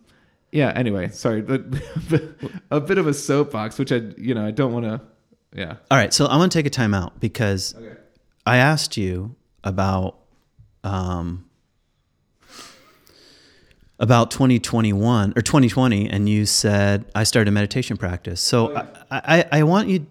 yeah. 0.51 0.73
Anyway, 0.75 1.09
sorry, 1.11 1.43
but 1.43 1.63
a 2.71 2.81
bit 2.81 2.97
of 2.99 3.07
a 3.07 3.13
soapbox, 3.15 3.79
which 3.79 3.93
I, 3.93 4.01
you 4.17 4.35
know, 4.35 4.47
I 4.47 4.51
don't 4.51 4.73
want 4.73 4.87
to. 4.87 5.01
Yeah. 5.55 5.77
All 5.91 5.99
right, 5.99 6.13
so 6.15 6.25
I 6.27 6.37
want 6.37 6.51
to 6.53 6.59
take 6.59 6.67
a 6.67 6.71
time 6.71 6.95
out 6.95 7.21
because 7.21 7.75
Okay. 7.77 7.97
I 8.47 8.57
asked 8.57 8.97
you 8.97 9.37
about 9.63 10.19
um, 10.85 11.44
about 13.99 14.31
2021 14.31 15.33
or 15.37 15.43
2020, 15.43 16.09
and 16.11 16.29
you 16.29 16.47
said 16.47 17.05
I 17.15 17.25
started 17.25 17.49
a 17.49 17.53
meditation 17.53 17.97
practice. 17.97 18.41
So 18.41 18.77
I, 18.77 18.87
I, 19.11 19.45
I 19.53 19.63
want 19.63 19.89
you, 19.89 20.07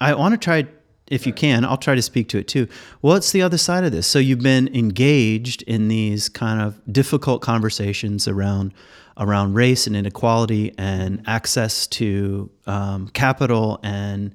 I 0.00 0.14
want 0.14 0.32
to 0.32 0.38
try, 0.38 0.66
if 1.08 1.26
you 1.26 1.32
can, 1.32 1.64
I'll 1.64 1.76
try 1.76 1.94
to 1.94 2.02
speak 2.02 2.28
to 2.30 2.38
it 2.38 2.48
too. 2.48 2.66
What's 3.00 3.32
the 3.32 3.42
other 3.42 3.58
side 3.58 3.84
of 3.84 3.92
this? 3.92 4.06
So 4.06 4.18
you've 4.18 4.40
been 4.40 4.74
engaged 4.74 5.62
in 5.62 5.88
these 5.88 6.28
kind 6.28 6.60
of 6.60 6.80
difficult 6.92 7.42
conversations 7.42 8.26
around 8.26 8.74
around 9.18 9.54
race 9.54 9.86
and 9.86 9.96
inequality 9.96 10.74
and 10.76 11.22
access 11.26 11.86
to 11.86 12.50
um, 12.66 13.08
capital 13.08 13.80
and 13.82 14.34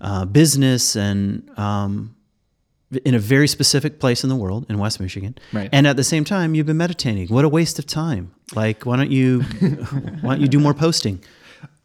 uh, 0.00 0.24
business 0.24 0.94
and 0.94 1.48
um, 1.58 2.14
in 3.04 3.14
a 3.14 3.18
very 3.18 3.48
specific 3.48 3.98
place 3.98 4.22
in 4.22 4.28
the 4.28 4.36
world 4.36 4.66
in 4.68 4.78
West 4.78 5.00
Michigan. 5.00 5.36
Right. 5.52 5.68
And 5.72 5.86
at 5.86 5.96
the 5.96 6.04
same 6.04 6.24
time, 6.24 6.54
you've 6.54 6.66
been 6.66 6.76
meditating. 6.76 7.28
What 7.28 7.44
a 7.44 7.48
waste 7.48 7.78
of 7.78 7.86
time. 7.86 8.34
Like, 8.54 8.84
why 8.84 8.96
don't 8.96 9.10
you, 9.10 9.40
why 10.20 10.34
don't 10.34 10.40
you 10.40 10.48
do 10.48 10.58
more 10.58 10.74
posting? 10.74 11.22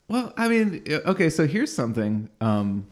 Well, 0.09 0.33
I 0.37 0.47
mean, 0.47 0.83
okay, 0.89 1.29
so 1.29 1.47
here's 1.47 1.73
something 1.73 2.29
um, 2.39 2.87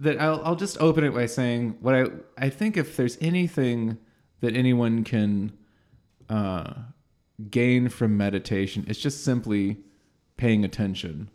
that 0.00 0.20
I'll, 0.20 0.42
I'll 0.44 0.56
just 0.56 0.80
open 0.80 1.04
it 1.04 1.14
by 1.14 1.26
saying 1.26 1.78
what 1.80 1.94
I 1.94 2.06
I 2.36 2.48
think 2.48 2.76
if 2.76 2.96
there's 2.96 3.16
anything 3.20 3.98
that 4.40 4.56
anyone 4.56 5.04
can 5.04 5.52
uh, 6.28 6.74
gain 7.48 7.88
from 7.88 8.16
meditation, 8.16 8.84
it's 8.88 8.98
just 8.98 9.24
simply 9.24 9.76
paying 10.36 10.64
attention, 10.64 11.30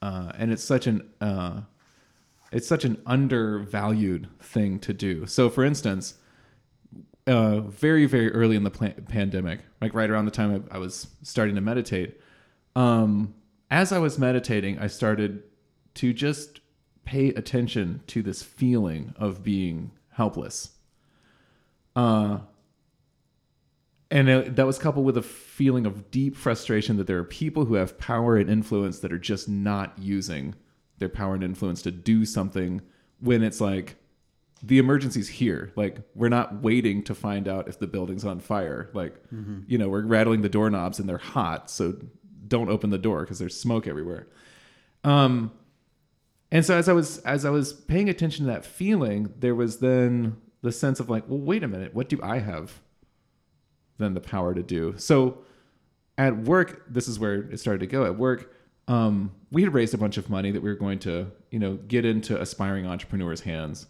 uh, 0.00 0.30
and 0.38 0.52
it's 0.52 0.62
such 0.62 0.86
an 0.86 1.10
uh, 1.20 1.62
it's 2.52 2.66
such 2.66 2.84
an 2.84 3.00
undervalued 3.06 4.28
thing 4.40 4.78
to 4.80 4.92
do. 4.92 5.26
So, 5.26 5.48
for 5.48 5.64
instance, 5.64 6.14
uh, 7.26 7.60
very 7.60 8.06
very 8.06 8.32
early 8.32 8.56
in 8.56 8.64
the 8.64 8.70
pla- 8.70 8.94
pandemic, 9.08 9.60
like 9.80 9.94
right 9.94 10.10
around 10.10 10.24
the 10.24 10.30
time 10.30 10.66
I, 10.70 10.76
I 10.76 10.78
was 10.78 11.08
starting 11.22 11.54
to 11.54 11.60
meditate, 11.60 12.20
um, 12.74 13.34
as 13.70 13.92
I 13.92 13.98
was 13.98 14.18
meditating, 14.18 14.78
I 14.78 14.88
started 14.88 15.42
to 15.94 16.12
just 16.12 16.60
pay 17.04 17.28
attention 17.28 18.02
to 18.08 18.22
this 18.22 18.42
feeling 18.42 19.14
of 19.16 19.42
being 19.42 19.92
helpless. 20.12 20.70
Uh, 21.94 22.38
and 24.10 24.28
it, 24.28 24.56
that 24.56 24.66
was 24.66 24.78
coupled 24.78 25.04
with 25.04 25.16
a 25.16 25.22
feeling 25.22 25.86
of 25.86 26.10
deep 26.10 26.36
frustration 26.36 26.96
that 26.96 27.06
there 27.06 27.18
are 27.18 27.24
people 27.24 27.64
who 27.64 27.74
have 27.74 27.98
power 27.98 28.36
and 28.36 28.50
influence 28.50 28.98
that 29.00 29.12
are 29.12 29.18
just 29.18 29.48
not 29.48 29.96
using 29.98 30.54
their 31.00 31.08
power 31.08 31.34
and 31.34 31.42
influence 31.42 31.82
to 31.82 31.90
do 31.90 32.24
something 32.24 32.80
when 33.18 33.42
it's 33.42 33.60
like 33.60 33.96
the 34.62 34.78
emergency's 34.78 35.28
here. 35.28 35.72
Like 35.74 35.98
we're 36.14 36.28
not 36.28 36.62
waiting 36.62 37.02
to 37.04 37.14
find 37.14 37.48
out 37.48 37.66
if 37.66 37.78
the 37.78 37.86
building's 37.88 38.24
on 38.24 38.38
fire. 38.38 38.90
Like 38.92 39.16
you 39.66 39.78
know, 39.78 39.88
we're 39.88 40.02
rattling 40.04 40.42
the 40.42 40.48
doorknobs 40.48 41.00
and 41.00 41.08
they're 41.08 41.18
hot, 41.18 41.70
so 41.70 41.96
don't 42.46 42.68
open 42.68 42.90
the 42.90 42.98
door 42.98 43.20
because 43.22 43.38
there's 43.38 43.58
smoke 43.58 43.86
everywhere. 43.86 44.28
Um, 45.02 45.52
and 46.52 46.64
so 46.64 46.76
as 46.76 46.88
I 46.88 46.92
was 46.92 47.18
as 47.18 47.44
I 47.44 47.50
was 47.50 47.72
paying 47.72 48.08
attention 48.08 48.46
to 48.46 48.52
that 48.52 48.64
feeling, 48.64 49.32
there 49.38 49.54
was 49.54 49.78
then 49.78 50.36
the 50.62 50.72
sense 50.72 51.00
of 51.00 51.08
like, 51.08 51.24
well, 51.28 51.38
wait 51.38 51.62
a 51.64 51.68
minute, 51.68 51.94
what 51.94 52.08
do 52.08 52.20
I 52.22 52.38
have 52.38 52.80
then 53.98 54.14
the 54.14 54.20
power 54.20 54.54
to 54.54 54.62
do? 54.62 54.94
So 54.98 55.38
at 56.18 56.36
work, 56.36 56.84
this 56.88 57.08
is 57.08 57.18
where 57.18 57.34
it 57.50 57.58
started 57.58 57.80
to 57.80 57.86
go. 57.86 58.04
At 58.04 58.18
work, 58.18 58.52
um, 58.90 59.30
we 59.52 59.62
had 59.62 59.72
raised 59.72 59.94
a 59.94 59.98
bunch 59.98 60.16
of 60.16 60.28
money 60.28 60.50
that 60.50 60.60
we 60.60 60.68
were 60.68 60.74
going 60.74 60.98
to, 61.00 61.30
you 61.52 61.60
know, 61.60 61.74
get 61.76 62.04
into 62.04 62.40
aspiring 62.40 62.88
entrepreneurs' 62.88 63.40
hands, 63.40 63.86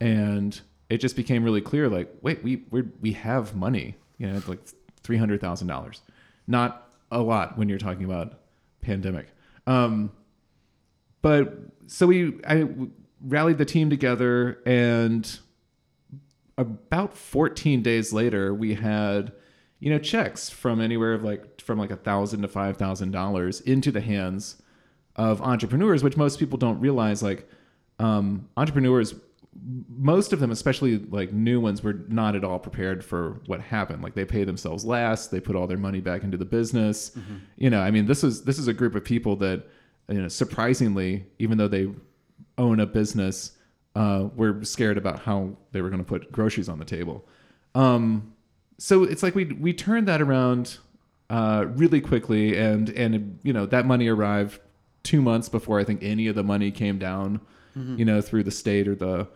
and 0.00 0.60
it 0.90 0.98
just 0.98 1.14
became 1.14 1.44
really 1.44 1.60
clear. 1.60 1.88
Like, 1.88 2.12
wait, 2.22 2.42
we 2.42 2.64
we 2.72 2.82
we 3.00 3.12
have 3.12 3.54
money, 3.54 3.94
you 4.18 4.26
know, 4.26 4.42
like 4.48 4.58
three 5.04 5.16
hundred 5.16 5.40
thousand 5.40 5.68
dollars, 5.68 6.02
not 6.48 6.92
a 7.12 7.20
lot 7.20 7.56
when 7.56 7.68
you're 7.68 7.78
talking 7.78 8.04
about 8.04 8.40
pandemic. 8.80 9.28
Um, 9.68 10.10
but 11.22 11.56
so 11.86 12.08
we 12.08 12.40
I 12.44 12.66
rallied 13.24 13.58
the 13.58 13.64
team 13.64 13.90
together 13.90 14.58
and 14.66 15.38
about 16.58 17.16
14 17.16 17.80
days 17.82 18.12
later 18.12 18.52
we 18.52 18.74
had 18.74 19.32
you 19.78 19.90
know 19.90 19.98
checks 19.98 20.50
from 20.50 20.80
anywhere 20.80 21.14
of 21.14 21.22
like 21.22 21.51
from 21.62 21.78
like 21.78 21.90
a 21.90 21.96
thousand 21.96 22.42
to 22.42 22.48
five 22.48 22.76
thousand 22.76 23.10
dollars 23.12 23.60
into 23.62 23.90
the 23.90 24.00
hands 24.00 24.60
of 25.16 25.40
entrepreneurs 25.42 26.02
which 26.02 26.16
most 26.16 26.38
people 26.38 26.58
don't 26.58 26.80
realize 26.80 27.22
like 27.22 27.48
um, 27.98 28.48
entrepreneurs 28.56 29.14
most 29.88 30.32
of 30.32 30.40
them 30.40 30.50
especially 30.50 30.98
like 30.98 31.32
new 31.32 31.60
ones 31.60 31.82
were 31.82 32.00
not 32.08 32.34
at 32.34 32.42
all 32.42 32.58
prepared 32.58 33.04
for 33.04 33.40
what 33.46 33.60
happened. 33.60 34.02
Like 34.02 34.14
they 34.14 34.24
pay 34.24 34.44
themselves 34.44 34.84
last 34.84 35.30
they 35.30 35.40
put 35.40 35.56
all 35.56 35.66
their 35.66 35.76
money 35.78 36.00
back 36.00 36.24
into 36.24 36.36
the 36.38 36.44
business. 36.44 37.12
You 37.56 37.70
know 37.70 37.80
i 37.80 37.90
mean 37.90 38.06
this 38.06 38.24
is 38.24 38.44
this 38.44 38.58
is 38.58 38.68
a 38.68 38.72
group 38.72 38.94
of 38.94 39.04
people 39.04 39.36
that 39.36 39.64
you 40.08 40.20
know 40.20 40.28
surprisingly 40.28 41.26
even 41.38 41.58
though 41.58 41.68
they 41.68 41.88
own 42.58 42.80
a 42.80 42.86
business 42.86 43.52
uh, 43.94 44.28
were 44.34 44.64
scared 44.64 44.96
about 44.96 45.20
how 45.20 45.56
they 45.72 45.82
were 45.82 45.90
going 45.90 46.02
to 46.02 46.08
put 46.08 46.32
groceries 46.32 46.68
on 46.68 46.78
the 46.78 46.84
table. 46.84 47.26
Um, 47.74 48.34
so 48.78 49.04
it's 49.04 49.22
like 49.22 49.34
we 49.34 49.44
we 49.44 49.72
turned 49.72 50.08
that 50.08 50.20
around 50.20 50.78
uh, 51.32 51.64
really 51.80 52.00
quickly 52.00 52.56
and 52.56 52.90
and 52.90 53.38
you 53.42 53.52
know 53.52 53.66
that 53.66 53.86
money 53.86 54.06
arrived 54.06 54.60
two 55.02 55.20
months 55.20 55.48
before 55.48 55.80
i 55.80 55.84
think 55.84 56.02
any 56.02 56.28
of 56.28 56.34
the 56.34 56.44
money 56.44 56.70
came 56.70 56.98
down 56.98 57.40
you 57.98 58.04
know 58.04 58.20
through 58.20 58.44
the 58.44 58.50
state 58.50 58.86
or 58.86 58.94
the 58.94 59.26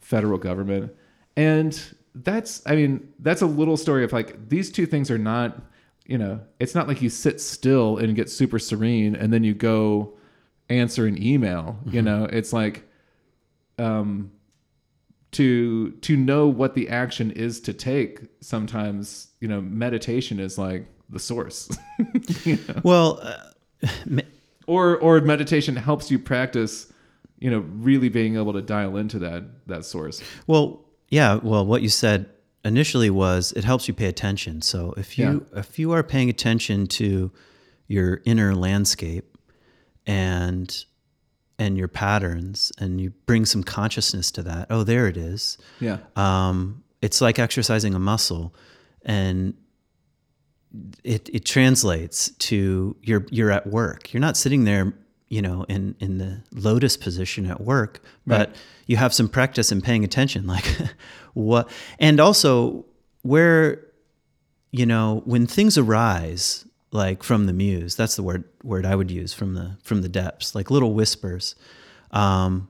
federal 0.00 0.38
government. 0.38 0.92
And 1.36 1.80
that's 2.14 2.62
I 2.66 2.74
mean 2.74 3.12
that's 3.20 3.42
a 3.42 3.46
little 3.46 3.76
story 3.76 4.04
of 4.04 4.12
like 4.12 4.48
these 4.48 4.70
two 4.70 4.86
things 4.86 5.10
are 5.10 5.18
not 5.18 5.60
you 6.06 6.18
know 6.18 6.40
it's 6.58 6.74
not 6.74 6.88
like 6.88 7.00
you 7.00 7.08
sit 7.08 7.40
still 7.40 7.98
and 7.98 8.16
get 8.16 8.28
super 8.28 8.58
serene 8.58 9.14
and 9.14 9.32
then 9.32 9.44
you 9.44 9.54
go 9.54 10.14
answer 10.68 11.06
an 11.06 11.22
email 11.22 11.78
you 11.86 12.02
know? 12.02 12.24
It's 12.24 12.52
like 12.52 12.88
um 13.78 14.32
to 15.32 15.92
to 15.92 16.16
know 16.16 16.48
what 16.48 16.74
the 16.74 16.88
action 16.88 17.30
is 17.30 17.60
to 17.60 17.72
take 17.72 18.20
sometimes 18.40 19.28
you 19.40 19.46
know 19.46 19.60
meditation 19.60 20.40
is 20.40 20.58
like 20.58 20.86
the 21.10 21.18
source 21.18 21.68
Well, 22.82 23.20
uh, 23.22 23.88
me- 24.06 24.24
or 24.66 24.96
or 24.98 25.20
meditation 25.20 25.76
helps 25.76 26.10
you 26.10 26.18
practice 26.18 26.92
you 27.38 27.50
know 27.50 27.60
really 27.60 28.08
being 28.08 28.36
able 28.36 28.52
to 28.52 28.62
dial 28.62 28.96
into 28.96 29.18
that 29.20 29.44
that 29.66 29.84
source 29.84 30.22
well, 30.46 30.84
yeah. 31.08 31.40
Well, 31.42 31.66
what 31.66 31.82
you 31.82 31.88
said 31.88 32.26
initially 32.64 33.10
was 33.10 33.52
it 33.52 33.64
helps 33.64 33.88
you 33.88 33.94
pay 33.94 34.06
attention. 34.06 34.62
So 34.62 34.94
if 34.96 35.18
you 35.18 35.46
if 35.56 35.78
you 35.78 35.92
are 35.92 36.02
paying 36.02 36.30
attention 36.30 36.86
to 36.88 37.32
your 37.88 38.22
inner 38.24 38.54
landscape 38.54 39.36
and 40.06 40.84
and 41.58 41.76
your 41.76 41.88
patterns 41.88 42.72
and 42.78 43.00
you 43.00 43.10
bring 43.26 43.44
some 43.44 43.62
consciousness 43.62 44.30
to 44.30 44.42
that 44.42 44.66
oh 44.70 44.82
there 44.82 45.06
it 45.08 45.16
is 45.16 45.58
yeah 45.78 45.98
um, 46.16 46.82
it's 47.02 47.20
like 47.20 47.38
exercising 47.38 47.94
a 47.94 47.98
muscle 47.98 48.54
and 49.04 49.54
it, 51.04 51.28
it 51.32 51.44
translates 51.44 52.30
to 52.32 52.94
you're 53.02 53.26
you're 53.30 53.50
at 53.50 53.66
work 53.66 54.12
you're 54.12 54.20
not 54.20 54.36
sitting 54.36 54.64
there 54.64 54.92
you 55.28 55.42
know 55.42 55.64
in 55.68 55.94
in 55.98 56.18
the 56.18 56.42
lotus 56.52 56.96
position 56.96 57.46
at 57.46 57.60
work 57.60 58.00
but 58.26 58.48
Right. 58.48 58.56
you 58.86 58.96
have 58.96 59.12
some 59.12 59.28
practice 59.28 59.72
in 59.72 59.80
paying 59.80 60.04
attention 60.04 60.46
like 60.54 60.66
what 61.34 61.68
and 61.98 62.20
also 62.20 62.84
where 63.22 63.84
you 64.70 64.86
know 64.86 65.22
when 65.24 65.46
things 65.46 65.76
arise 65.76 66.64
like 66.92 67.22
from 67.22 67.46
the 67.46 67.52
muse 67.52 67.96
that's 67.96 68.14
the 68.16 68.22
word 68.22 68.44
word 68.62 68.86
i 68.86 68.94
would 68.94 69.10
use 69.10 69.32
from 69.32 69.54
the 69.54 69.76
from 69.82 70.02
the 70.02 70.08
depths 70.08 70.54
like 70.54 70.70
little 70.70 70.94
whispers 70.94 71.54
um, 72.12 72.68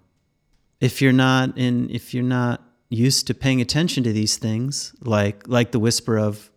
if 0.81 1.01
you're 1.03 1.13
not 1.13 1.57
in 1.57 1.89
if 1.91 2.13
you're 2.15 2.23
not 2.23 2.63
used 2.91 3.27
to 3.27 3.35
paying 3.35 3.61
attention 3.61 4.03
to 4.05 4.13
these 4.13 4.37
things 4.37 4.95
like 5.03 5.47
like 5.47 5.73
the 5.73 5.79
whisper 5.79 6.19
of 6.19 6.51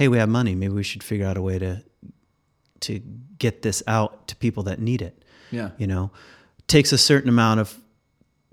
hey 0.00 0.08
we 0.08 0.16
have 0.16 0.30
money. 0.30 0.54
Maybe 0.54 0.72
we 0.72 0.82
should 0.82 1.02
figure 1.02 1.26
out 1.26 1.36
a 1.36 1.42
way 1.42 1.58
to 1.58 1.84
to 2.80 2.98
get 3.38 3.60
this 3.60 3.82
out 3.86 4.26
to 4.28 4.36
people 4.36 4.62
that 4.62 4.80
need 4.80 5.02
it. 5.02 5.22
Yeah. 5.50 5.70
You 5.76 5.86
know 5.86 6.10
takes 6.66 6.92
a 6.92 6.98
certain 6.98 7.28
amount 7.28 7.60
of 7.60 7.78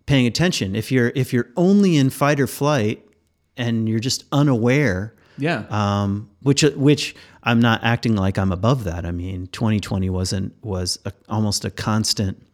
paying 0.06 0.28
attention. 0.28 0.76
If 0.76 0.92
you're 0.92 1.14
if 1.16 1.32
you're 1.32 1.50
only 1.56 1.96
in 1.96 2.10
fight 2.10 2.40
or 2.42 2.48
flight 2.48 3.08
and 3.56 3.88
you're 3.88 4.00
just 4.00 4.26
unaware 4.32 5.16
yeah. 5.38 5.66
um, 5.70 6.30
which 6.42 6.64
which 6.64 7.16
I'm 7.44 7.62
not 7.62 7.84
acting 7.84 8.16
like 8.16 8.38
I'm 8.38 8.52
above 8.52 8.84
that. 8.84 9.06
I 9.06 9.12
mean, 9.12 9.48
2020 9.48 10.10
wasn't 10.10 10.54
was 10.64 11.00
a, 11.06 11.14
almost 11.30 11.64
a 11.64 11.72
constant, 11.72 12.46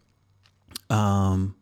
um, 0.90 1.56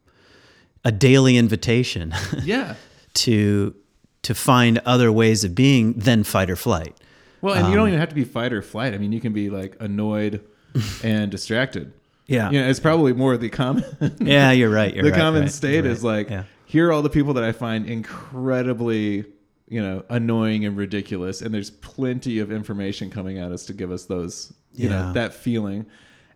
a 0.84 0.92
daily 0.92 1.36
invitation. 1.36 2.14
Yeah. 2.42 2.74
To 3.14 3.74
to 4.22 4.34
find 4.34 4.78
other 4.86 5.12
ways 5.12 5.44
of 5.44 5.54
being 5.54 5.92
than 5.92 6.24
fight 6.24 6.50
or 6.50 6.56
flight. 6.56 6.96
Well, 7.42 7.54
and 7.54 7.66
you 7.66 7.72
Um, 7.72 7.76
don't 7.76 7.88
even 7.88 8.00
have 8.00 8.08
to 8.08 8.14
be 8.14 8.24
fight 8.24 8.52
or 8.54 8.62
flight. 8.62 8.94
I 8.94 8.98
mean, 8.98 9.12
you 9.12 9.20
can 9.20 9.32
be 9.34 9.50
like 9.50 9.76
annoyed 9.80 10.40
and 11.04 11.30
distracted. 11.30 11.92
Yeah, 12.26 12.50
You 12.50 12.60
know, 12.62 12.68
it's 12.68 12.80
probably 12.80 13.12
more 13.12 13.36
the 13.36 13.50
common 13.50 13.84
yeah, 14.20 14.52
you're 14.52 14.70
right. 14.70 14.94
You're 14.94 15.04
the 15.04 15.10
right, 15.10 15.18
common 15.20 15.42
right, 15.42 15.50
state 15.50 15.84
you're 15.84 15.92
is 15.92 16.02
like 16.04 16.30
yeah. 16.30 16.44
here 16.64 16.88
are 16.88 16.92
all 16.92 17.02
the 17.02 17.10
people 17.10 17.34
that 17.34 17.44
I 17.44 17.52
find 17.52 17.84
incredibly, 18.32 19.24
you 19.68 19.82
know, 19.82 20.04
annoying 20.08 20.64
and 20.64 20.76
ridiculous, 20.76 21.42
and 21.42 21.52
there's 21.52 21.70
plenty 21.70 22.38
of 22.38 22.50
information 22.52 23.10
coming 23.10 23.38
at 23.38 23.52
us 23.52 23.66
to 23.66 23.72
give 23.72 23.90
us 23.90 24.06
those, 24.06 24.52
you 24.72 24.88
Yeah. 24.88 25.06
know, 25.06 25.12
that 25.14 25.34
feeling. 25.34 25.86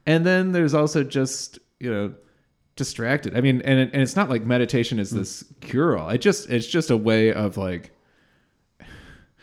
And 0.06 0.26
then 0.26 0.52
there's 0.52 0.74
also 0.74 1.02
just, 1.02 1.58
you 1.80 1.90
know, 1.90 2.14
distracted. 2.76 3.36
I 3.36 3.40
mean, 3.40 3.62
and 3.62 3.78
and 3.92 4.02
it's 4.02 4.16
not 4.16 4.28
like 4.28 4.44
meditation 4.44 4.98
Mm. 4.98 5.02
is 5.02 5.10
this 5.10 5.44
cure 5.60 5.96
all. 5.96 6.10
It 6.10 6.18
just 6.18 6.50
it's 6.50 6.66
just 6.66 6.90
a 6.90 6.96
way 6.96 7.32
of 7.32 7.56
like 7.56 7.90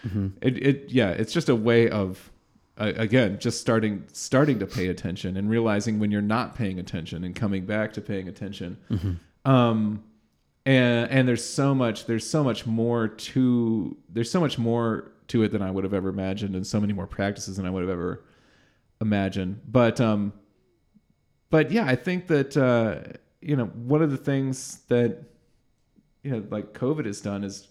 Mm-hmm. 0.05 0.27
it, 0.41 0.57
it 0.65 0.91
yeah 0.91 1.09
it's 1.11 1.31
just 1.31 1.47
a 1.49 1.55
way 1.55 1.89
of 1.89 2.31
uh, 2.77 2.91
again 2.95 3.39
just 3.39 3.61
starting 3.61 4.03
starting 4.11 4.59
to 4.59 4.65
pay 4.67 4.87
attention 4.87 5.37
and 5.37 5.49
realizing 5.49 5.99
when 5.99 6.11
you're 6.11 6.21
not 6.21 6.55
paying 6.55 6.77
attention 6.79 7.23
and 7.23 7.33
coming 7.35 7.65
back 7.65 7.93
to 7.93 8.01
paying 8.01 8.27
attention 8.27 8.77
Mm-hmm. 8.89 9.49
um 9.51 10.03
and 10.65 11.09
and 11.11 11.27
there's 11.27 11.43
so 11.43 11.73
much 11.75 12.05
there's 12.05 12.29
so 12.29 12.43
much 12.43 12.65
more 12.65 13.07
to 13.07 13.97
there's 14.09 14.31
so 14.31 14.39
much 14.39 14.57
more 14.57 15.11
to 15.27 15.43
it 15.43 15.51
than 15.51 15.61
i 15.61 15.69
would 15.71 15.83
have 15.83 15.93
ever 15.93 16.09
imagined 16.09 16.55
and 16.55 16.65
so 16.65 16.79
many 16.79 16.93
more 16.93 17.07
practices 17.07 17.57
than 17.57 17.65
i 17.65 17.69
would 17.69 17.81
have 17.83 17.89
ever 17.89 18.23
imagined 19.01 19.59
but 19.67 19.99
um 20.01 20.33
but 21.49 21.71
yeah 21.71 21.85
i 21.85 21.95
think 21.95 22.27
that 22.27 22.55
uh 22.57 22.95
you 23.41 23.55
know 23.55 23.65
one 23.65 24.01
of 24.01 24.09
the 24.11 24.17
things 24.17 24.79
that 24.87 25.23
you 26.23 26.31
know 26.31 26.43
like 26.49 26.73
covid 26.73 27.05
has 27.05 27.19
done 27.21 27.43
is 27.43 27.67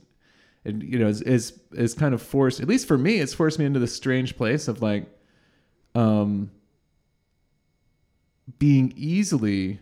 and 0.65 0.83
you 0.83 0.99
know 0.99 1.09
is, 1.09 1.21
is 1.23 1.59
is 1.73 1.95
kind 1.95 2.15
of 2.15 2.23
forced 2.23 2.61
at 2.61 2.69
least 2.69 2.87
for 2.87 2.97
me 2.99 3.19
it's 3.19 3.35
forced 3.35 3.59
me 3.59 3.65
into 3.65 3.81
this 3.81 3.95
strange 3.95 4.37
place 4.37 4.69
of 4.69 4.81
like 4.83 5.07
um 5.95 6.51
being 8.59 8.93
easily 8.97 9.79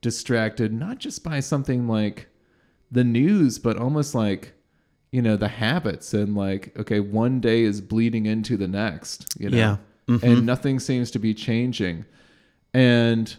distracted 0.00 0.72
not 0.72 0.98
just 0.98 1.22
by 1.24 1.40
something 1.40 1.86
like 1.88 2.28
the 2.90 3.04
news 3.04 3.58
but 3.58 3.76
almost 3.76 4.14
like 4.14 4.52
you 5.12 5.20
know 5.20 5.36
the 5.36 5.48
habits 5.48 6.14
and 6.14 6.34
like 6.36 6.72
okay 6.78 7.00
one 7.00 7.40
day 7.40 7.62
is 7.62 7.80
bleeding 7.80 8.26
into 8.26 8.56
the 8.56 8.68
next 8.68 9.34
you 9.38 9.50
know 9.50 9.56
Yeah. 9.56 9.76
Mhm. 10.08 10.22
and 10.22 10.46
nothing 10.46 10.78
seems 10.78 11.10
to 11.12 11.18
be 11.18 11.34
changing 11.34 12.04
and 12.72 13.34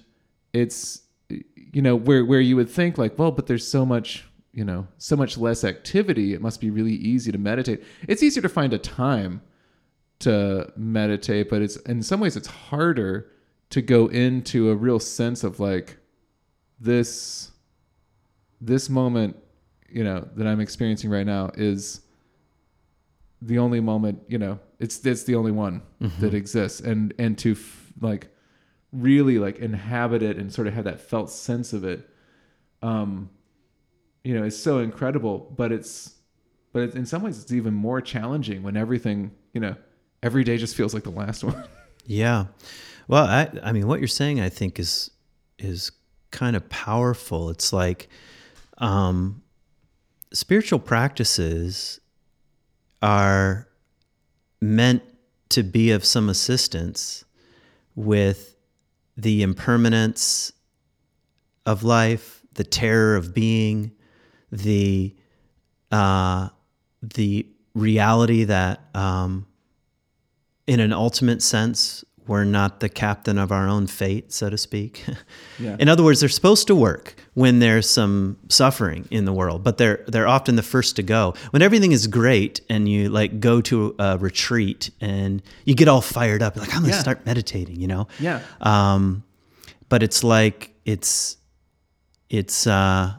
it's 0.54 1.02
you 1.30 1.82
know 1.82 1.96
where 1.96 2.26
where 2.26 2.42
you 2.42 2.56
would 2.56 2.70
think 2.70 2.98
like 2.98 3.18
well 3.18 3.32
but 3.32 3.48
there's 3.48 3.68
so 3.68 3.86
much 3.86 4.26
you 4.60 4.66
know 4.66 4.86
so 4.97 5.16
much 5.16 5.38
less 5.38 5.64
activity 5.64 6.34
it 6.34 6.41
must 6.41 6.60
be 6.60 6.70
really 6.70 6.97
easy 7.14 7.32
to 7.32 7.38
meditate. 7.38 7.82
It's 8.10 8.22
easier 8.22 8.43
to 8.43 8.49
find 8.49 8.74
a 8.74 8.78
time 8.78 9.41
to 10.20 10.70
meditate 10.76 11.49
but 11.49 11.62
it's 11.62 11.78
in 11.93 12.03
some 12.03 12.20
ways 12.20 12.36
it's 12.36 12.51
harder 12.70 13.32
to 13.70 13.82
go 13.82 14.07
into 14.07 14.70
a 14.70 14.76
real 14.76 14.99
sense 14.99 15.45
of 15.45 15.62
like 15.62 15.97
this 16.78 17.51
this 18.60 18.89
moment 18.89 19.38
you 19.97 20.03
know 20.03 20.28
that 20.36 20.45
i'm 20.45 20.60
experiencing 20.60 21.10
right 21.10 21.26
now 21.26 21.49
is 21.55 22.01
the 23.41 23.57
only 23.57 23.80
moment 23.80 24.20
you 24.28 24.38
know 24.38 24.60
it's 24.80 25.05
it's 25.05 25.24
the 25.24 25.36
only 25.36 25.51
one 25.53 25.82
that 26.20 26.34
exists. 26.34 26.82
And 26.82 27.14
and 27.18 27.38
to 27.39 27.51
f- 27.53 27.93
like 28.01 28.28
really 28.91 29.38
like 29.39 29.60
inhabit 29.60 30.22
it 30.22 30.36
and 30.38 30.51
sort 30.51 30.68
of 30.68 30.74
have 30.74 30.84
that 30.86 30.99
felt 30.99 31.30
sense 31.30 31.72
of 31.74 31.84
it 31.86 32.10
um 32.82 33.30
you 34.24 34.34
know 34.34 34.43
is 34.43 34.61
so 34.61 34.80
incredible 34.80 35.53
but 35.55 35.72
it's 35.72 36.15
but 36.72 36.84
it's, 36.84 36.95
in 36.95 37.05
some 37.05 37.24
ways 37.24 37.41
it's 37.41 37.51
even 37.51 37.74
more 37.74 38.01
challenging 38.01 38.63
when 38.63 38.78
everything 38.78 39.32
you 39.53 39.61
know 39.61 39.76
every 40.22 40.43
day 40.43 40.57
just 40.57 40.76
feels 40.76 40.93
like 40.93 41.03
the 41.03 41.09
last 41.09 41.43
one 41.43 41.63
Yeah. 42.09 42.47
Well, 43.07 43.26
I 43.26 43.49
I 43.63 43.72
mean 43.72 43.88
what 43.88 43.99
you're 43.99 44.07
saying 44.07 44.41
I 44.41 44.49
think 44.49 44.80
is 44.80 45.11
is 45.59 45.91
kind 46.32 46.55
of 46.55 46.67
powerful. 46.70 47.49
It's 47.51 47.72
like 47.72 48.09
um 48.80 49.43
spiritual 50.34 50.80
practices 50.80 51.99
are 53.01 53.67
meant 54.59 55.03
to 55.49 55.63
be 55.63 55.91
of 55.91 56.03
some 56.03 56.30
assistance 56.30 57.24
with 57.95 58.55
the 59.15 59.43
impermanence 59.43 60.51
of 61.65 61.84
life, 61.84 62.41
the 62.53 62.63
terror 62.63 63.15
of 63.15 63.34
being, 63.34 63.91
the 64.52 65.14
uh, 65.91 66.50
the 67.02 67.45
reality 67.74 68.43
that 68.45 68.82
um, 68.93 69.45
in 70.68 70.80
an 70.80 70.93
ultimate 70.93 71.41
sense, 71.41 72.04
we're 72.28 72.43
not 72.43 72.80
the 72.80 72.89
captain 72.89 73.39
of 73.39 73.52
our 73.52 73.68
own 73.68 73.88
fate, 73.88 74.32
so 74.32 74.50
to 74.50 74.58
speak. 74.58 75.06
Yeah. 75.62 75.76
In 75.78 75.89
other 75.89 76.06
words, 76.06 76.22
they're 76.22 76.30
supposed 76.30 76.68
to 76.68 76.76
work 76.76 77.16
when 77.34 77.60
there's 77.60 77.89
some 77.89 78.38
suffering 78.47 79.06
in 79.12 79.26
the 79.26 79.34
world, 79.34 79.62
but 79.62 79.78
they're 79.78 80.06
they're 80.08 80.26
often 80.28 80.56
the 80.56 80.64
first 80.64 80.95
to 80.95 81.04
go. 81.04 81.34
When 81.52 81.62
everything 81.62 81.91
is 81.91 82.08
great 82.08 82.62
and 82.70 82.88
you 82.88 83.10
like 83.10 83.41
go 83.41 83.60
to 83.62 83.93
a 84.00 84.18
retreat 84.18 84.89
and 85.02 85.41
you 85.66 85.76
get 85.76 85.89
all 85.89 86.00
fired 86.00 86.41
up, 86.41 86.56
like 86.56 86.74
I'm 86.74 86.84
gonna 86.84 86.93
Yeah. 86.93 87.02
start 87.02 87.26
meditating, 87.26 87.76
you 87.82 87.88
know. 87.88 88.08
yeah 88.22 88.39
Um, 88.62 89.24
but 89.89 90.02
it's 90.02 90.24
like 90.24 90.74
it's 90.86 91.36
it's 92.30 92.66
uh, 92.66 93.16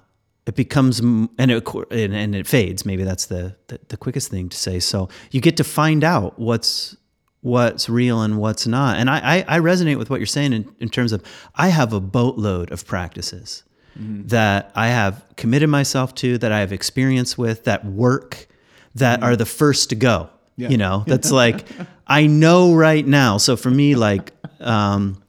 it 0.46 0.54
becomes 0.54 1.00
and 1.00 1.30
it 1.38 1.66
and, 1.90 2.14
and 2.14 2.34
it 2.34 2.46
fades. 2.46 2.84
Maybe 2.84 3.04
that's 3.04 3.26
the, 3.26 3.56
the 3.68 3.78
the 3.88 3.96
quickest 3.96 4.30
thing 4.30 4.48
to 4.48 4.56
say. 4.56 4.80
So 4.80 5.08
you 5.30 5.40
get 5.40 5.56
to 5.58 5.64
find 5.64 6.04
out 6.04 6.38
what's 6.38 6.96
what's 7.42 7.88
real 7.88 8.20
and 8.22 8.38
what's 8.38 8.66
not. 8.66 8.98
And 8.98 9.08
I 9.08 9.44
I, 9.48 9.56
I 9.56 9.60
resonate 9.60 9.98
with 9.98 10.10
what 10.10 10.20
you're 10.20 10.26
saying 10.26 10.52
in, 10.52 10.74
in 10.80 10.88
terms 10.88 11.12
of 11.12 11.22
I 11.54 11.68
have 11.68 11.92
a 11.92 12.00
boatload 12.00 12.70
of 12.72 12.86
practices 12.86 13.64
that 13.96 14.72
I 14.74 14.88
have 14.88 15.24
committed 15.36 15.68
myself 15.68 16.14
to, 16.16 16.38
that 16.38 16.52
I 16.52 16.60
have 16.60 16.72
experience 16.72 17.36
with, 17.36 17.64
that 17.64 17.84
work 17.84 18.46
that 18.94 19.22
are 19.22 19.36
the 19.36 19.46
first 19.46 19.90
to 19.90 19.94
go. 19.94 20.30
Yeah. 20.56 20.68
You 20.68 20.78
know, 20.78 21.04
that's 21.06 21.30
like 21.30 21.66
I 22.06 22.26
know 22.26 22.74
right 22.74 23.06
now. 23.06 23.36
So 23.36 23.56
for 23.56 23.70
me, 23.70 23.94
like 23.94 24.32
um, 24.60 25.22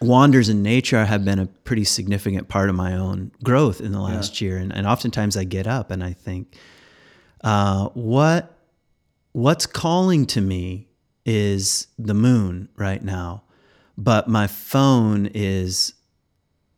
wanders 0.00 0.48
in 0.48 0.62
nature 0.62 1.04
have 1.04 1.24
been 1.24 1.38
a 1.38 1.46
pretty 1.46 1.84
significant 1.84 2.48
part 2.48 2.68
of 2.70 2.74
my 2.74 2.94
own 2.94 3.30
growth 3.44 3.80
in 3.80 3.92
the 3.92 4.00
last 4.00 4.40
year, 4.40 4.56
and, 4.56 4.72
and 4.72 4.86
oftentimes 4.86 5.36
I 5.36 5.44
get 5.44 5.66
up 5.66 5.90
and 5.90 6.02
I 6.02 6.12
think, 6.12 6.56
uh, 7.44 7.88
what 7.94 8.56
what's 9.32 9.66
calling 9.66 10.26
to 10.26 10.40
me 10.40 10.88
is 11.24 11.86
the 11.98 12.14
moon 12.14 12.68
right 12.76 13.02
now, 13.02 13.42
but 13.96 14.26
my 14.28 14.46
phone 14.46 15.26
is 15.34 15.94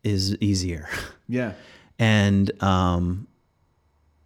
is 0.04 0.36
easier. 0.40 0.88
Yeah. 1.28 1.52
and 1.98 2.50
um, 2.62 3.26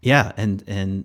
yeah, 0.03 0.33
and 0.37 0.65
and 0.67 1.05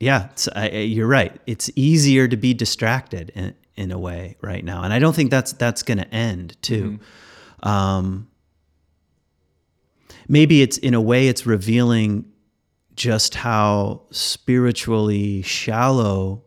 yeah, 0.00 0.28
it's, 0.32 0.48
I, 0.54 0.68
I- 0.68 0.76
you're 0.80 1.06
right. 1.06 1.34
It's 1.46 1.70
easier 1.76 2.28
to 2.28 2.36
be 2.36 2.52
distracted 2.52 3.30
in, 3.34 3.54
in 3.80 3.90
a 3.90 3.98
way 3.98 4.36
right 4.42 4.62
now, 4.62 4.82
and 4.82 4.92
I 4.92 4.98
don't 4.98 5.16
think 5.16 5.30
that's 5.30 5.54
that's 5.54 5.82
going 5.82 5.98
to 5.98 6.14
end 6.14 6.54
too. 6.60 7.00
Um, 7.62 8.28
maybe 10.28 10.60
it's 10.60 10.76
in 10.76 10.92
a 10.92 11.00
way 11.00 11.28
it's 11.28 11.46
revealing 11.46 12.26
just 12.94 13.34
how 13.34 14.02
spiritually 14.10 15.40
shallow 15.40 16.44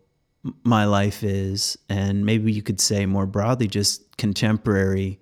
my 0.63 0.85
life 0.85 1.23
is, 1.23 1.75
and 1.89 2.23
maybe 2.23 2.51
you 2.51 2.61
could 2.61 2.79
say 2.79 3.07
more 3.07 3.25
broadly, 3.25 3.67
just 3.67 4.15
contemporary 4.17 5.19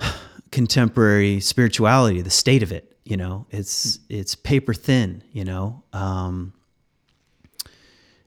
contemporary 0.50 1.40
spirituality, 1.40 2.22
the 2.22 2.30
state 2.30 2.62
of 2.62 2.72
it. 2.72 2.96
You 3.04 3.18
know, 3.18 3.46
it's 3.50 3.98
it's 4.08 4.34
paper 4.34 4.72
thin. 4.72 5.22
You 5.32 5.44
know. 5.44 5.84
Um, 5.92 6.54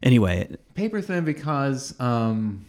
anyway, 0.04 0.50
Paper 0.74 1.02
thin 1.02 1.26
because 1.26 2.00
um 2.00 2.66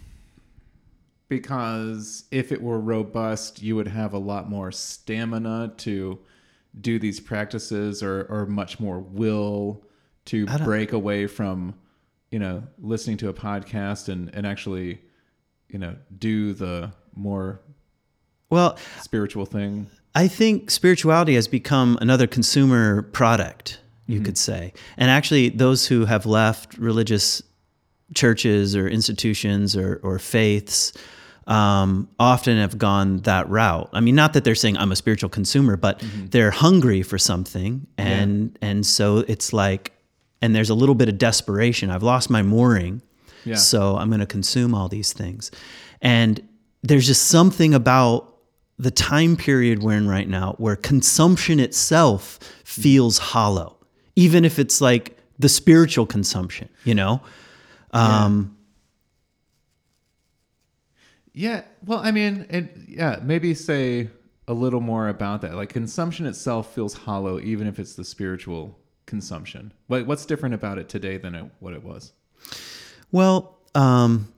because 1.29 2.25
if 2.31 2.51
it 2.51 2.61
were 2.61 2.81
robust, 2.81 3.63
you 3.63 3.77
would 3.77 3.89
have 3.89 4.15
a 4.15 4.19
lot 4.19 4.51
more 4.51 4.73
stamina 4.73 5.73
to 5.79 6.19
do 6.81 6.99
these 6.99 7.21
practices 7.21 8.03
or 8.03 8.25
or 8.25 8.47
much 8.47 8.81
more 8.81 9.01
will 9.01 9.83
to 10.27 10.47
break 10.65 10.93
away 10.93 11.27
from 11.27 11.75
you 12.31 12.39
know 12.39 12.63
listening 12.79 13.17
to 13.17 13.29
a 13.29 13.35
podcast 13.35 14.09
and 14.09 14.35
and 14.35 14.47
actually 14.47 15.01
you 15.69 15.79
know 15.79 15.97
do 16.19 16.53
the 16.53 16.93
more 17.15 17.61
well, 18.51 18.77
spiritual 19.01 19.47
thing. 19.47 19.89
I 20.15 20.27
think 20.27 20.71
spirituality 20.71 21.35
has 21.37 21.47
become 21.47 21.97
another 22.01 22.27
consumer 22.27 23.03
product, 23.03 23.79
you 24.11 24.19
mm-hmm. 24.19 24.27
could 24.27 24.39
say. 24.39 24.73
And 24.97 25.11
actually, 25.11 25.49
those 25.51 25.87
who 25.87 26.05
have 26.05 26.27
left 26.27 26.77
religious 26.79 27.43
churches 28.15 28.75
or 28.75 28.89
institutions 28.89 29.77
or, 29.77 30.01
or 30.03 30.19
faiths 30.19 30.93
um, 31.47 32.09
often 32.19 32.59
have 32.59 32.79
gone 32.79 33.19
that 33.19 33.49
route. 33.49 33.91
I 33.93 34.01
mean, 34.01 34.15
not 34.15 34.35
that 34.35 34.45
they're 34.45 34.55
saying 34.55 34.77
I'm 34.77 34.93
a 34.93 34.97
spiritual 34.97 35.31
consumer, 35.31 35.77
but 35.77 35.99
mm-hmm. 35.99 36.27
they're 36.27 36.53
hungry 36.53 37.03
for 37.03 37.19
something, 37.19 37.87
and 37.99 38.57
and 38.63 38.87
so 38.87 39.19
it's 39.27 39.53
like, 39.53 39.93
and 40.41 40.55
there's 40.55 40.71
a 40.71 40.75
little 40.75 40.95
bit 40.95 41.09
of 41.09 41.19
desperation. 41.19 41.91
I've 41.91 42.05
lost 42.05 42.31
my 42.31 42.43
mooring, 42.43 43.03
Yeah. 43.45 43.57
so 43.57 43.97
I'm 43.97 44.09
going 44.09 44.21
to 44.21 44.27
consume 44.27 44.75
all 44.75 44.89
these 44.89 45.13
things, 45.13 45.51
and 46.01 46.41
there's 46.83 47.07
just 47.07 47.27
something 47.27 47.75
about 47.75 48.33
the 48.79 48.91
time 48.91 49.37
period 49.37 49.83
we're 49.83 49.97
in 49.97 50.09
right 50.09 50.29
now 50.29 50.55
where 50.57 50.77
consumption 50.77 51.59
itself 51.59 52.39
mm-hmm. 52.39 52.83
feels 52.83 53.19
hollow, 53.19 53.77
even 54.21 54.45
if 54.45 54.59
it's 54.59 54.83
like 54.83 55.17
the 55.39 55.49
spiritual 55.49 56.05
consumption, 56.05 56.69
you 56.85 56.95
know? 56.95 57.23
Um, 57.93 58.55
Yeah, 61.33 61.63
well, 61.87 62.01
I 62.01 62.11
mean, 62.11 62.45
it, 62.51 62.77
yeah, 62.89 63.21
maybe 63.23 63.55
say 63.55 64.11
a 64.49 64.53
little 64.53 64.81
more 64.81 65.09
about 65.09 65.41
that. 65.43 65.55
Like 65.55 65.69
consumption 65.71 66.27
itself 66.27 66.75
feels 66.75 66.93
hollow, 66.93 67.41
even 67.41 67.67
if 67.67 67.79
it's 67.79 67.95
the 67.95 68.05
spiritual 68.05 68.77
consumption. 69.07 69.73
What, 69.87 70.07
what's 70.07 70.27
different 70.27 70.55
about 70.57 70.77
it 70.79 70.89
today 70.89 71.17
than 71.19 71.35
it, 71.37 71.45
what 71.61 71.73
it 71.73 71.83
was? 71.85 72.13
Well, 73.13 73.59
um, 73.75 74.33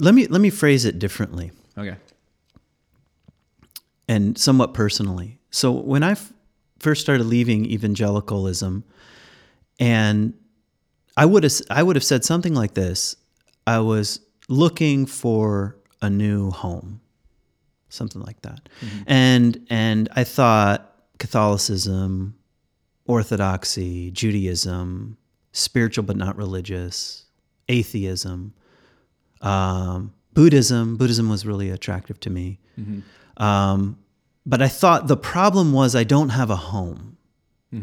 let 0.00 0.14
me 0.14 0.26
let 0.26 0.40
me 0.40 0.50
phrase 0.50 0.84
it 0.84 0.98
differently 0.98 1.52
Okay. 1.78 1.96
and 4.08 4.36
somewhat 4.38 4.74
personally. 4.74 5.38
So 5.50 5.70
when 5.70 6.02
I 6.02 6.16
first 6.82 7.00
started 7.00 7.24
leaving 7.24 7.64
evangelicalism, 7.64 8.84
and 9.78 10.34
I 11.16 11.24
would 11.24 11.44
have 11.44 11.52
I 11.70 11.82
would 11.82 11.96
have 11.96 12.04
said 12.04 12.24
something 12.24 12.54
like 12.54 12.74
this: 12.74 13.16
I 13.66 13.78
was 13.78 14.20
looking 14.48 15.06
for 15.06 15.76
a 16.02 16.10
new 16.10 16.50
home, 16.50 17.00
something 17.88 18.20
like 18.20 18.42
that, 18.42 18.68
and 19.06 19.64
and 19.70 20.08
I 20.14 20.24
thought 20.24 20.94
Catholicism, 21.18 22.34
Orthodoxy, 23.06 24.10
Judaism, 24.10 25.16
spiritual 25.52 26.04
but 26.04 26.16
not 26.16 26.36
religious, 26.36 27.24
atheism, 27.68 28.52
um, 29.40 30.12
Buddhism. 30.34 30.96
Buddhism 30.96 31.28
was 31.28 31.46
really 31.46 31.70
attractive 31.70 32.18
to 32.20 32.30
me. 32.30 32.58
Um, 33.36 33.98
but 34.46 34.60
I 34.62 34.68
thought 34.68 35.06
the 35.08 35.16
problem 35.16 35.72
was 35.72 35.94
I 35.94 36.04
don't 36.04 36.30
have 36.30 36.50
a 36.50 36.56
home, 36.56 37.16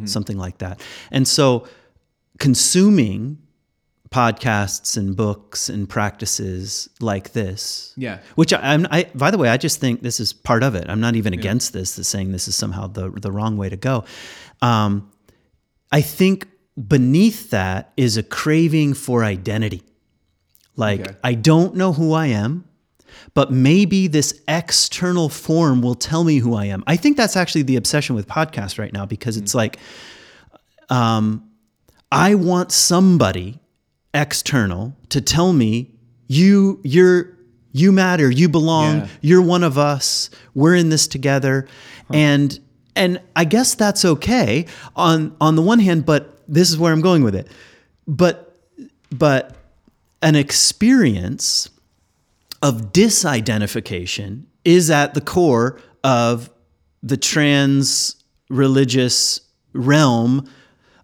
something 0.06 0.38
like 0.38 0.60
that. 0.60 0.82
And 1.12 1.28
so 1.28 1.68
consuming 2.38 3.38
podcasts 4.12 4.98
and 4.98 5.16
books 5.16 5.70
and 5.70 5.88
practices 5.88 6.90
like 7.00 7.34
this, 7.34 7.94
Yeah. 7.96 8.20
which 8.36 8.52
I, 8.54 8.74
I'm, 8.74 8.88
I, 8.90 9.08
by 9.14 9.30
the 9.30 9.38
way, 9.38 9.50
I 9.50 9.58
just 9.58 9.80
think 9.80 10.02
this 10.02 10.20
is 10.20 10.34
part 10.34 10.64
of 10.64 10.74
it. 10.74 10.86
I'm 10.90 11.00
not 11.00 11.16
even 11.16 11.34
against 11.34 11.74
this, 11.74 11.96
this 11.96 12.08
saying 12.08 12.32
this 12.32 12.48
is 12.48 12.56
somehow 12.56 12.88
the, 12.88 13.12
the 13.12 13.32
wrong 13.32 13.56
way 13.56 13.70
to 13.70 13.78
go. 13.78 14.06
Um, 14.62 15.12
I 15.92 16.02
think 16.02 16.48
beneath 16.88 17.52
that 17.52 17.92
is 17.98 18.18
a 18.18 18.24
craving 18.24 18.94
for 18.96 19.24
identity. 19.24 19.84
Like, 20.76 21.02
Okay. 21.02 21.16
I 21.24 21.34
don't 21.36 21.76
know 21.76 21.94
who 21.94 22.14
I 22.14 22.28
am, 22.28 22.66
but 23.34 23.52
maybe 23.52 24.08
this 24.08 24.40
external 24.48 25.30
form 25.30 25.82
will 25.82 25.96
tell 25.96 26.24
me 26.24 26.38
who 26.38 26.56
I 26.56 26.66
am. 26.66 26.84
I 26.88 26.96
think 26.96 27.18
that's 27.18 27.36
actually 27.36 27.64
the 27.64 27.76
obsession 27.76 28.16
with 28.16 28.28
podcasts 28.28 28.78
right 28.80 28.92
now 28.94 29.06
because 29.06 29.38
it's 29.38 29.54
like, 29.56 29.78
um, 30.90 31.44
I 32.12 32.36
want 32.36 32.72
somebody 32.72 33.60
external 34.14 34.96
to 35.10 35.22
tell 35.22 35.54
me 35.54 35.92
you 36.28 36.80
you're 36.84 37.38
you 37.72 37.92
matter, 37.92 38.32
you 38.32 38.50
belong, 38.50 38.98
Yeah. 39.02 39.08
you're 39.22 39.42
one 39.44 39.64
of 39.64 39.78
us, 39.78 40.32
we're 40.56 40.76
in 40.76 40.90
this 40.90 41.08
together. 41.08 41.68
And 42.12 42.60
and 42.96 43.22
I 43.36 43.46
guess 43.46 43.76
that's 43.76 44.04
okay 44.04 44.66
on 44.96 45.36
on 45.40 45.56
the 45.56 45.62
one 45.62 45.80
hand, 45.80 46.06
but 46.06 46.40
this 46.48 46.72
is 46.72 46.78
where 46.80 46.92
I'm 46.92 47.02
going 47.02 47.24
with 47.24 47.36
it. 47.36 47.48
But 48.08 48.56
but 49.12 49.56
an 50.24 50.36
experience 50.36 51.70
of 52.62 52.92
disidentification 52.92 54.46
is 54.66 54.90
at 54.92 55.14
the 55.14 55.22
core 55.22 55.80
of 56.04 56.50
the 57.02 57.18
trans 57.18 58.16
religious 58.50 59.42
realm 59.74 60.50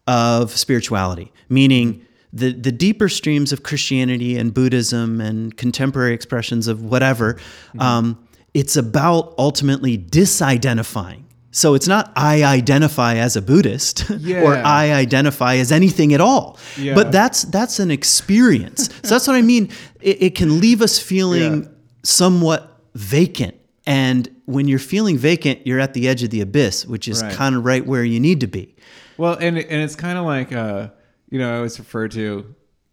of 0.07 0.51
spirituality, 0.51 1.31
meaning 1.49 2.05
the, 2.33 2.51
the 2.51 2.71
deeper 2.71 3.07
streams 3.07 3.53
of 3.53 3.63
Christianity 3.63 4.37
and 4.37 4.53
Buddhism 4.53 5.21
and 5.21 5.55
contemporary 5.55 6.13
expressions 6.13 6.67
of 6.67 6.83
whatever. 6.83 7.39
Um, 7.79 8.27
it's 8.53 8.75
about 8.75 9.33
ultimately 9.37 9.97
disidentifying. 9.97 11.23
So 11.51 11.73
it's 11.73 11.87
not 11.87 12.11
I 12.17 12.43
identify 12.43 13.15
as 13.15 13.37
a 13.37 13.41
Buddhist 13.41 14.09
or 14.11 14.55
I 14.55 14.91
identify 14.91 15.55
as 15.55 15.71
anything 15.71 16.13
at 16.13 16.19
all. 16.19 16.59
Yeah. 16.77 16.95
But 16.95 17.13
that's 17.13 17.43
that's 17.43 17.79
an 17.79 17.91
experience. 17.91 18.89
so 19.03 19.09
that's 19.15 19.25
what 19.25 19.37
I 19.37 19.41
mean. 19.41 19.69
It, 20.05 20.21
it 20.21 20.35
can 20.35 20.59
leave 20.59 20.81
us 20.81 20.99
feeling 20.99 21.63
Yeah. 21.63 21.69
somewhat 22.03 22.79
vacant. 22.93 23.55
And 23.87 24.29
when 24.45 24.67
you're 24.67 24.79
feeling 24.79 25.17
vacant, 25.17 25.65
you're 25.67 25.79
at 25.79 25.93
the 25.93 26.07
edge 26.07 26.23
of 26.23 26.29
the 26.29 26.41
abyss, 26.41 26.85
which 26.85 27.07
is 27.07 27.21
Right. 27.21 27.33
kind 27.33 27.55
of 27.55 27.65
right 27.65 27.85
where 27.85 28.03
you 28.03 28.19
need 28.19 28.39
to 28.41 28.47
be. 28.47 28.75
Well, 29.17 29.33
and 29.39 29.57
and 29.57 29.81
it's 29.81 29.95
kind 29.95 30.17
of 30.17 30.25
like 30.25 30.51
uh, 30.53 30.89
you 31.29 31.39
know, 31.39 31.51
I 31.53 31.57
always 31.57 31.77
refer 31.79 32.07
to, 32.09 32.21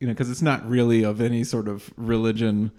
you 0.00 0.06
know, 0.06 0.12
because 0.12 0.30
it's 0.30 0.42
not 0.42 0.68
really 0.68 1.04
of 1.04 1.20
any 1.20 1.44
sort 1.44 1.68
of 1.68 1.90
religion, 1.96 2.70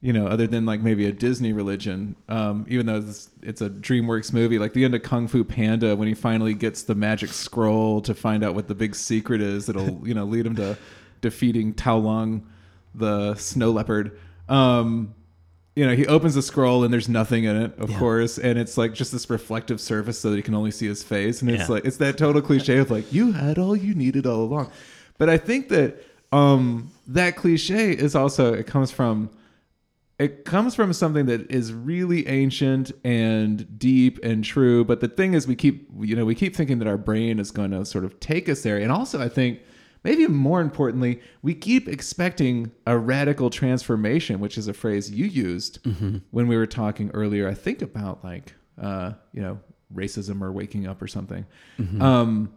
you 0.00 0.12
know, 0.12 0.26
other 0.26 0.46
than 0.46 0.66
like 0.66 0.80
maybe 0.82 1.06
a 1.06 1.12
Disney 1.12 1.52
religion. 1.52 2.16
Um, 2.28 2.64
even 2.68 2.86
though 2.86 2.98
it's, 2.98 3.30
it's 3.42 3.60
a 3.60 3.68
DreamWorks 3.70 4.32
movie, 4.32 4.58
like 4.58 4.72
the 4.72 4.84
end 4.84 4.94
of 4.94 5.02
Kung 5.02 5.28
Fu 5.28 5.44
Panda, 5.44 5.96
when 5.96 6.08
he 6.08 6.14
finally 6.14 6.54
gets 6.54 6.82
the 6.82 6.94
magic 6.94 7.30
scroll 7.30 8.00
to 8.02 8.14
find 8.14 8.42
out 8.44 8.54
what 8.54 8.68
the 8.68 8.74
big 8.74 8.94
secret 8.94 9.40
is, 9.40 9.66
that'll 9.66 10.00
you 10.06 10.14
know 10.14 10.24
lead 10.24 10.46
him 10.46 10.56
to 10.56 10.76
defeating 11.20 11.72
Tai 11.74 11.92
Lung, 11.92 12.46
the 12.96 13.34
snow 13.36 13.70
leopard. 13.70 14.18
Um, 14.48 15.14
you 15.74 15.84
know, 15.86 15.94
he 15.94 16.06
opens 16.06 16.34
the 16.34 16.40
scroll 16.42 16.84
and 16.84 16.92
there's 16.92 17.08
nothing 17.08 17.44
in 17.44 17.54
it, 17.56 17.78
of 17.78 17.90
Yeah. 17.90 17.98
course, 17.98 18.38
and 18.38 18.58
it's 18.58 18.78
like 18.78 18.94
just 18.94 19.12
this 19.12 19.28
reflective 19.28 19.80
surface 19.80 20.18
so 20.18 20.30
that 20.30 20.36
you 20.36 20.42
can 20.42 20.54
only 20.54 20.70
see 20.70 20.86
his 20.86 21.02
face, 21.02 21.42
and 21.42 21.50
it's 21.50 21.68
Yeah. 21.68 21.74
like 21.74 21.84
it's 21.84 21.98
that 21.98 22.16
total 22.16 22.40
cliche 22.40 22.78
of 22.78 22.90
like 22.90 23.12
you 23.12 23.32
had 23.32 23.58
all 23.58 23.76
you 23.76 23.94
needed 23.94 24.26
all 24.26 24.42
along. 24.42 24.70
But 25.18 25.28
I 25.28 25.36
think 25.36 25.68
that 25.68 26.02
um 26.32 26.90
that 27.06 27.36
cliche 27.36 27.92
is 27.92 28.14
also 28.14 28.52
it 28.54 28.66
comes 28.66 28.90
from 28.90 29.30
it 30.18 30.46
comes 30.46 30.74
from 30.74 30.92
something 30.94 31.26
that 31.26 31.50
is 31.50 31.72
really 31.74 32.26
ancient 32.26 32.90
and 33.04 33.78
deep 33.78 34.18
and 34.24 34.42
true 34.42 34.82
but 34.84 35.00
the 35.00 35.06
thing 35.08 35.34
is 35.34 35.46
we 35.46 35.54
keep 35.54 35.88
you 36.00 36.16
know 36.16 36.24
we 36.24 36.34
keep 36.34 36.56
thinking 36.56 36.78
that 36.80 36.88
our 36.88 36.96
brain 36.98 37.38
is 37.38 37.50
going 37.52 37.70
to 37.70 37.84
sort 37.84 38.02
of 38.04 38.18
take 38.18 38.48
us 38.48 38.62
there 38.62 38.76
and 38.76 38.90
also 38.90 39.22
i 39.22 39.28
think 39.28 39.60
maybe 40.06 40.26
more 40.26 40.60
importantly 40.60 41.20
we 41.42 41.52
keep 41.54 41.88
expecting 41.88 42.70
a 42.86 42.96
radical 42.96 43.48
transformation 43.50 44.34
which 44.40 44.56
is 44.56 44.66
a 44.68 44.72
phrase 44.82 45.10
you 45.10 45.26
used 45.26 45.72
when 46.30 46.46
we 46.46 46.56
were 46.56 46.70
talking 46.82 47.10
earlier 47.20 47.44
i 47.48 47.54
think 47.54 47.82
about 47.82 48.24
like 48.24 48.54
uh, 48.80 49.12
you 49.32 49.42
know 49.42 49.58
racism 49.94 50.42
or 50.42 50.52
waking 50.52 50.86
up 50.86 51.00
or 51.00 51.06
something. 51.06 51.46
Um, 52.02 52.52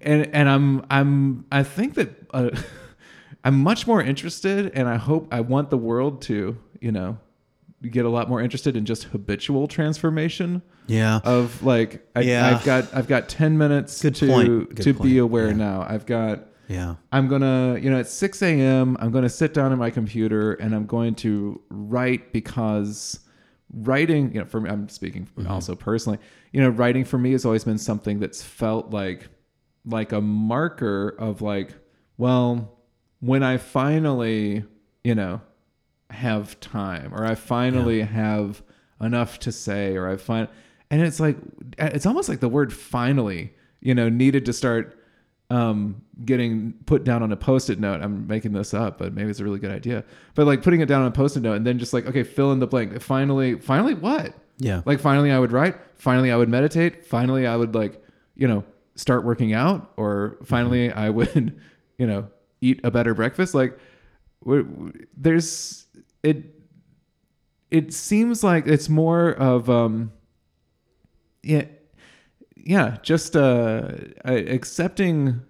and 0.00 0.26
and 0.34 0.48
I'm 0.48 0.86
I'm 0.90 1.44
I 1.52 1.62
think 1.62 1.94
that 1.94 2.10
uh, 2.32 2.50
I'm 3.44 3.62
much 3.62 3.86
more 3.86 4.02
interested, 4.02 4.72
and 4.74 4.88
I 4.88 4.96
hope 4.96 5.28
I 5.32 5.40
want 5.40 5.70
the 5.70 5.78
world 5.78 6.22
to 6.22 6.56
you 6.80 6.92
know 6.92 7.18
get 7.82 8.04
a 8.04 8.08
lot 8.08 8.28
more 8.28 8.40
interested 8.40 8.76
in 8.76 8.84
just 8.84 9.04
habitual 9.04 9.66
transformation 9.66 10.62
Yeah. 10.90 11.20
of 11.24 11.62
like 11.62 12.06
I, 12.16 12.20
Yeah. 12.22 12.46
I've 12.56 12.64
got 12.64 12.94
I've 12.94 13.06
got 13.08 13.28
ten 13.28 13.56
minutes 13.58 14.00
Good 14.02 14.14
to 14.16 14.26
point. 14.26 14.74
Good 14.74 14.82
to 14.84 14.94
point. 14.94 15.10
be 15.10 15.18
aware 15.18 15.48
Yeah. 15.48 15.52
now. 15.54 15.86
I've 15.88 16.06
got 16.06 16.46
yeah. 16.68 16.94
I'm 17.10 17.26
gonna, 17.26 17.78
you 17.80 17.90
know, 17.90 17.98
at 17.98 18.06
6 18.06 18.42
a.m., 18.42 18.96
I'm 19.00 19.10
gonna 19.10 19.28
sit 19.28 19.52
down 19.54 19.72
at 19.72 19.78
my 19.78 19.90
computer 19.90 20.52
and 20.52 20.72
I'm 20.74 20.86
going 20.86 21.16
to 21.16 21.60
write 21.68 22.32
because 22.32 23.18
writing, 23.72 24.32
you 24.32 24.40
know, 24.40 24.46
for 24.46 24.60
me, 24.60 24.70
I'm 24.70 24.88
speaking 24.88 25.26
Mm-hmm. 25.36 25.50
also 25.50 25.74
personally, 25.74 26.18
you 26.52 26.60
know, 26.60 26.68
writing 26.68 27.04
for 27.04 27.18
me 27.18 27.32
has 27.32 27.44
always 27.44 27.64
been 27.64 27.78
something 27.78 28.20
that's 28.20 28.42
felt 28.42 28.90
like, 28.90 29.28
like 29.84 30.12
a 30.12 30.20
marker 30.20 31.08
of 31.18 31.42
like, 31.42 31.74
well, 32.18 32.78
when 33.20 33.42
I 33.42 33.56
finally, 33.56 34.64
you 35.04 35.14
know, 35.16 35.40
have 36.10 36.58
time 36.60 37.12
or 37.14 37.24
I 37.24 37.34
finally 37.34 38.02
have 38.02 38.62
enough 39.00 39.38
to 39.40 39.50
say 39.52 39.96
or 39.96 40.08
I 40.08 40.16
find, 40.16 40.46
and 40.90 41.02
it's 41.02 41.20
like, 41.20 41.36
it's 41.78 42.06
almost 42.06 42.28
like 42.28 42.40
the 42.40 42.48
word 42.48 42.72
finally, 42.72 43.54
you 43.80 43.94
know, 43.94 44.08
needed 44.08 44.44
to 44.46 44.52
start 44.52 44.98
um, 45.50 46.02
getting 46.24 46.74
put 46.86 47.04
down 47.04 47.22
on 47.22 47.32
a 47.32 47.36
post-it 47.36 47.80
note. 47.80 48.00
I'm 48.00 48.26
making 48.26 48.52
this 48.52 48.72
up, 48.72 48.98
but 48.98 49.12
maybe 49.12 49.30
it's 49.30 49.40
a 49.40 49.44
really 49.44 49.58
good 49.58 49.70
idea. 49.70 50.04
But 50.34 50.46
like 50.46 50.62
putting 50.62 50.80
it 50.80 50.86
down 50.86 51.02
on 51.02 51.08
a 51.08 51.12
post-it 51.12 51.40
note 51.40 51.54
and 51.54 51.66
then 51.66 51.78
just 51.78 51.92
like, 51.92 52.06
okay, 52.06 52.22
fill 52.22 52.52
in 52.52 52.60
the 52.60 52.66
blank. 52.66 53.00
Finally, 53.00 53.56
finally 53.60 53.94
what? 53.94 54.34
Yeah. 54.58 54.82
Like 54.84 55.00
finally 55.00 55.30
I 55.32 55.38
would 55.38 55.52
write, 55.52 55.76
finally 55.96 56.30
I 56.30 56.36
would 56.36 56.48
meditate, 56.48 57.04
finally 57.04 57.46
I 57.46 57.56
would 57.56 57.74
like, 57.74 58.02
you 58.36 58.46
know, 58.46 58.64
start 58.94 59.24
working 59.24 59.52
out 59.52 59.92
or 59.96 60.38
finally 60.44 60.92
I 60.92 61.10
would, 61.10 61.60
you 61.98 62.06
know, 62.06 62.28
eat 62.60 62.80
a 62.84 62.90
better 62.90 63.14
breakfast. 63.14 63.54
Like 63.54 63.78
there's 65.16 65.86
it 66.22 66.44
it 67.70 67.92
seems 67.92 68.42
like 68.42 68.66
it's 68.66 68.88
more 68.88 69.30
of 69.32 69.68
um 69.68 70.12
yeah 71.42 71.64
yeah 72.56 72.98
just 73.02 73.36
uh 73.36 73.92
accepting 74.24 75.40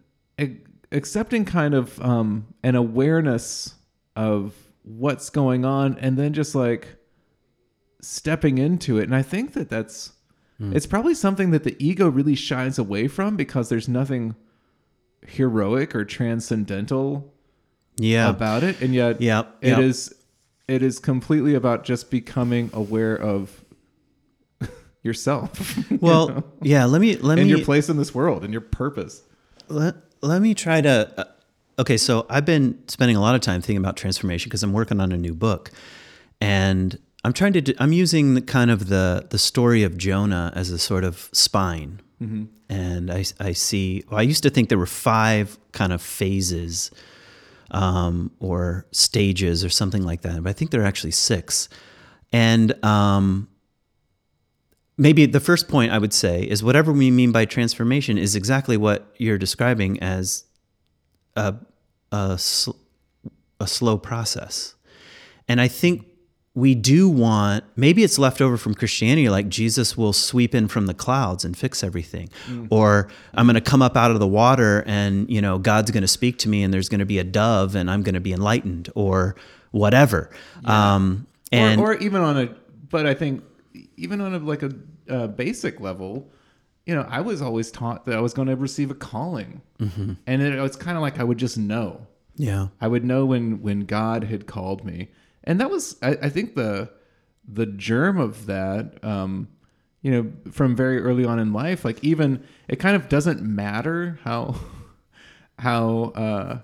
accepting 0.92 1.44
kind 1.44 1.74
of 1.74 2.00
um 2.00 2.46
an 2.62 2.74
awareness 2.74 3.74
of 4.16 4.54
what's 4.82 5.30
going 5.30 5.64
on 5.64 5.96
and 5.98 6.16
then 6.16 6.32
just 6.32 6.54
like 6.54 6.96
stepping 8.00 8.58
into 8.58 8.98
it 8.98 9.04
and 9.04 9.14
i 9.14 9.22
think 9.22 9.52
that 9.52 9.68
that's 9.68 10.12
it's 10.62 10.84
probably 10.86 11.14
something 11.14 11.52
that 11.52 11.64
the 11.64 11.74
ego 11.82 12.06
really 12.10 12.34
shies 12.34 12.78
away 12.78 13.08
from 13.08 13.34
because 13.34 13.70
there's 13.70 13.88
nothing 13.88 14.34
heroic 15.26 15.94
or 15.94 16.04
transcendental 16.04 17.32
Yeah. 17.96 18.28
about 18.28 18.62
it 18.62 18.78
and 18.82 18.92
yet 18.94 19.22
Yeah. 19.22 19.44
it 19.62 19.68
yeah. 19.70 19.80
is 19.80 20.14
it 20.68 20.82
is 20.82 20.98
completely 20.98 21.54
about 21.54 21.84
just 21.84 22.10
becoming 22.10 22.68
aware 22.74 23.14
of 23.16 23.59
yourself 25.02 25.76
you 25.90 25.98
Well, 26.00 26.28
know, 26.28 26.44
yeah. 26.62 26.84
Let 26.84 27.00
me 27.00 27.16
let 27.16 27.38
and 27.38 27.48
me 27.48 27.56
your 27.56 27.64
place 27.64 27.88
in 27.88 27.96
this 27.96 28.14
world 28.14 28.44
and 28.44 28.52
your 28.52 28.60
purpose. 28.60 29.22
Let, 29.68 29.94
let 30.20 30.42
me 30.42 30.54
try 30.54 30.80
to 30.80 31.12
uh, 31.16 31.24
okay 31.78 31.96
so 31.96 32.26
i've 32.28 32.44
been 32.44 32.76
spending 32.88 33.16
a 33.16 33.20
lot 33.20 33.34
of 33.34 33.40
time 33.40 33.60
thinking 33.60 33.78
about 33.78 33.96
transformation 33.96 34.48
because 34.48 34.62
i'm 34.62 34.72
working 34.72 35.00
on 35.00 35.12
a 35.12 35.16
new 35.16 35.34
book. 35.34 35.70
And 36.40 36.98
i'm 37.24 37.32
trying 37.32 37.52
to 37.54 37.60
do, 37.60 37.72
i'm 37.78 37.92
using 37.92 38.34
the 38.34 38.40
kind 38.42 38.70
of 38.70 38.88
the 38.88 39.26
the 39.30 39.38
story 39.38 39.82
of 39.84 39.96
jonah 39.96 40.52
as 40.54 40.70
a 40.70 40.78
sort 40.78 41.04
of 41.04 41.28
spine. 41.32 42.00
And 42.68 43.10
I, 43.10 43.24
I 43.40 43.52
see 43.52 44.04
well, 44.10 44.18
i 44.18 44.22
used 44.22 44.42
to 44.42 44.50
think 44.50 44.68
there 44.68 44.78
were 44.78 44.86
five 44.86 45.58
kind 45.72 45.92
of 45.92 46.02
phases 46.02 46.90
um, 47.70 48.30
or 48.40 48.84
stages 48.92 49.64
or 49.64 49.70
something 49.70 50.02
like 50.02 50.20
that 50.22 50.42
but 50.42 50.50
i 50.50 50.52
think 50.52 50.70
there 50.70 50.82
are 50.82 50.86
actually 50.86 51.12
six. 51.12 51.68
And 52.32 52.72
um, 52.84 53.48
maybe 54.96 55.26
the 55.26 55.40
first 55.40 55.68
point 55.68 55.92
I 55.92 55.98
would 55.98 56.12
say 56.12 56.42
is 56.42 56.62
whatever 56.62 56.92
we 56.92 57.10
mean 57.10 57.32
by 57.32 57.44
transformation 57.44 58.18
is 58.18 58.36
exactly 58.36 58.76
what 58.76 59.12
you're 59.16 59.38
describing 59.38 60.00
as 60.00 60.44
a 61.36 61.54
a, 62.12 62.36
sl- 62.38 62.72
a 63.60 63.66
slow 63.66 63.96
process. 63.96 64.74
And 65.48 65.60
I 65.60 65.68
think 65.68 66.06
we 66.54 66.74
do 66.74 67.08
want 67.08 67.62
maybe 67.76 68.02
it's 68.02 68.18
left 68.18 68.40
over 68.40 68.56
from 68.56 68.74
Christianity 68.74 69.28
like 69.28 69.48
Jesus 69.48 69.96
will 69.96 70.12
sweep 70.12 70.54
in 70.54 70.66
from 70.66 70.86
the 70.86 70.94
clouds 70.94 71.44
and 71.44 71.56
fix 71.56 71.84
everything 71.84 72.28
or 72.70 73.08
I'm 73.34 73.46
going 73.46 73.54
to 73.54 73.60
come 73.60 73.82
up 73.82 73.96
out 73.96 74.10
of 74.10 74.18
the 74.18 74.26
water 74.26 74.82
and 74.84 75.30
you 75.30 75.40
know 75.40 75.58
God's 75.58 75.92
going 75.92 76.02
to 76.02 76.08
speak 76.08 76.38
to 76.38 76.48
me 76.48 76.64
and 76.64 76.74
there's 76.74 76.88
going 76.88 76.98
to 76.98 77.06
be 77.06 77.20
a 77.20 77.24
dove 77.24 77.76
and 77.76 77.88
I'm 77.88 78.02
going 78.02 78.16
to 78.16 78.20
be 78.20 78.32
enlightened 78.32 78.90
or 78.96 79.36
whatever. 79.70 80.28
Um 80.64 81.28
and 81.52 81.80
or, 81.80 81.92
or 81.92 81.96
even 81.98 82.20
on 82.20 82.36
a 82.36 82.54
but 82.90 83.06
i 83.06 83.14
think 83.14 83.42
even 84.02 84.20
on 84.20 84.34
a 84.34 84.38
like 84.38 84.62
a, 84.62 84.72
uh 85.08 85.26
basic 85.26 85.80
level 85.80 86.30
you 86.86 86.94
know 86.94 87.06
i 87.08 87.20
was 87.20 87.40
always 87.42 87.70
taught 87.70 88.04
that 88.06 88.16
i 88.16 88.20
was 88.20 88.34
going 88.34 88.48
to 88.48 88.56
receive 88.56 88.90
a 88.90 88.94
calling 88.94 89.60
Mm-hmm. 89.78 90.12
and 90.26 90.42
it, 90.42 90.54
it's 90.58 90.76
kind 90.76 90.96
of 90.96 91.02
like 91.02 91.18
i 91.20 91.24
would 91.24 91.38
just 91.38 91.56
know 91.58 92.06
yeah. 92.36 92.68
I 92.80 92.88
would 92.88 93.04
know 93.04 93.26
when 93.26 93.60
when 93.60 93.80
God 93.80 94.24
had 94.24 94.46
called 94.46 94.82
me, 94.82 95.10
and 95.44 95.60
that 95.60 95.68
was 95.68 95.96
I, 96.00 96.10
I 96.22 96.28
think 96.30 96.54
the 96.54 96.90
the 97.46 97.66
germ 97.66 98.18
of 98.18 98.46
that. 98.46 99.04
Um, 99.04 99.48
you 100.00 100.10
know, 100.10 100.32
from 100.50 100.74
very 100.74 101.02
early 101.02 101.26
on 101.26 101.38
in 101.38 101.52
life, 101.52 101.84
like 101.84 102.02
even 102.02 102.42
it 102.66 102.76
kind 102.76 102.96
of 102.96 103.10
doesn't 103.10 103.42
matter 103.42 104.18
how 104.24 104.54
how 105.58 106.04
uh, 106.14 106.60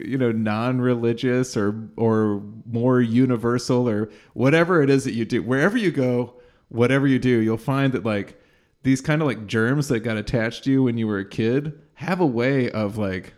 you 0.00 0.18
know 0.18 0.32
non-religious 0.32 1.56
or 1.56 1.88
or 1.96 2.42
more 2.66 3.00
universal 3.00 3.88
or 3.88 4.10
whatever 4.32 4.82
it 4.82 4.90
is 4.90 5.04
that 5.04 5.12
you 5.12 5.24
do. 5.24 5.40
Wherever 5.40 5.78
you 5.78 5.92
go, 5.92 6.34
whatever 6.70 7.06
you 7.06 7.18
do, 7.18 7.38
you'll 7.40 7.58
find 7.58 7.92
that 7.92 8.04
like 8.04 8.40
these 8.82 9.00
kind 9.00 9.20
of 9.20 9.28
like 9.28 9.46
germs 9.46 9.88
that 9.88 10.00
got 10.00 10.16
attached 10.16 10.64
to 10.64 10.70
you 10.70 10.82
when 10.82 10.96
you 10.96 11.06
were 11.06 11.18
a 11.18 11.28
kid 11.28 11.78
have 11.94 12.20
a 12.20 12.26
way 12.26 12.70
of 12.70 12.96
like 12.96 13.34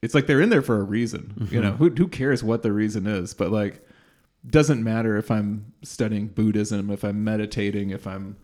it's 0.00 0.14
like 0.14 0.26
they're 0.26 0.40
in 0.40 0.48
there 0.48 0.62
for 0.62 0.80
a 0.80 0.84
reason. 0.84 1.34
You 1.38 1.44
mm-hmm. 1.44 1.60
know, 1.60 1.72
who 1.72 1.90
who 1.90 2.08
cares 2.08 2.42
what 2.42 2.62
the 2.62 2.72
reason 2.72 3.06
is, 3.06 3.34
but 3.34 3.50
like 3.50 3.86
doesn't 4.46 4.82
matter 4.82 5.16
if 5.16 5.30
I'm 5.30 5.72
studying 5.82 6.28
Buddhism, 6.28 6.90
if 6.90 7.04
I'm 7.04 7.22
meditating, 7.22 7.90
if 7.90 8.06
I'm 8.06 8.36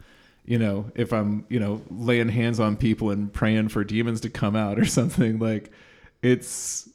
you 0.44 0.58
know, 0.58 0.90
if 0.94 1.12
I'm, 1.12 1.46
you 1.48 1.58
know, 1.58 1.80
laying 1.90 2.28
hands 2.28 2.60
on 2.60 2.76
people 2.76 3.10
and 3.10 3.32
praying 3.32 3.68
for 3.68 3.82
demons 3.82 4.20
to 4.22 4.30
come 4.30 4.54
out 4.54 4.78
or 4.78 4.84
something 4.84 5.38
like 5.38 5.70
it's 6.22 6.88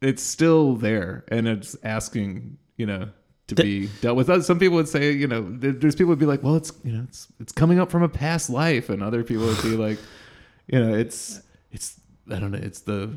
it's 0.00 0.22
still 0.22 0.76
there 0.76 1.24
and 1.28 1.48
it's 1.48 1.76
asking, 1.82 2.58
you 2.76 2.86
know, 2.86 3.08
to 3.48 3.54
The- 3.54 3.62
be 3.62 3.88
dealt 4.00 4.16
with. 4.16 4.44
Some 4.44 4.58
people 4.58 4.76
would 4.76 4.88
say, 4.88 5.12
you 5.12 5.26
know, 5.26 5.42
there's 5.50 5.94
people 5.94 6.10
would 6.10 6.18
be 6.18 6.26
like, 6.26 6.42
well, 6.42 6.56
it's, 6.56 6.72
you 6.84 6.92
know, 6.92 7.04
it's 7.08 7.28
it's 7.40 7.52
coming 7.52 7.78
up 7.80 7.90
from 7.90 8.02
a 8.02 8.08
past 8.08 8.48
life 8.50 8.88
and 8.88 9.02
other 9.02 9.22
people 9.24 9.46
would 9.46 9.62
be 9.62 9.76
like, 9.76 9.98
you 10.66 10.78
know, 10.78 10.94
it's 10.94 11.40
it's 11.72 11.98
I 12.30 12.38
don't 12.38 12.52
know, 12.52 12.58
it's 12.58 12.80
the 12.80 13.10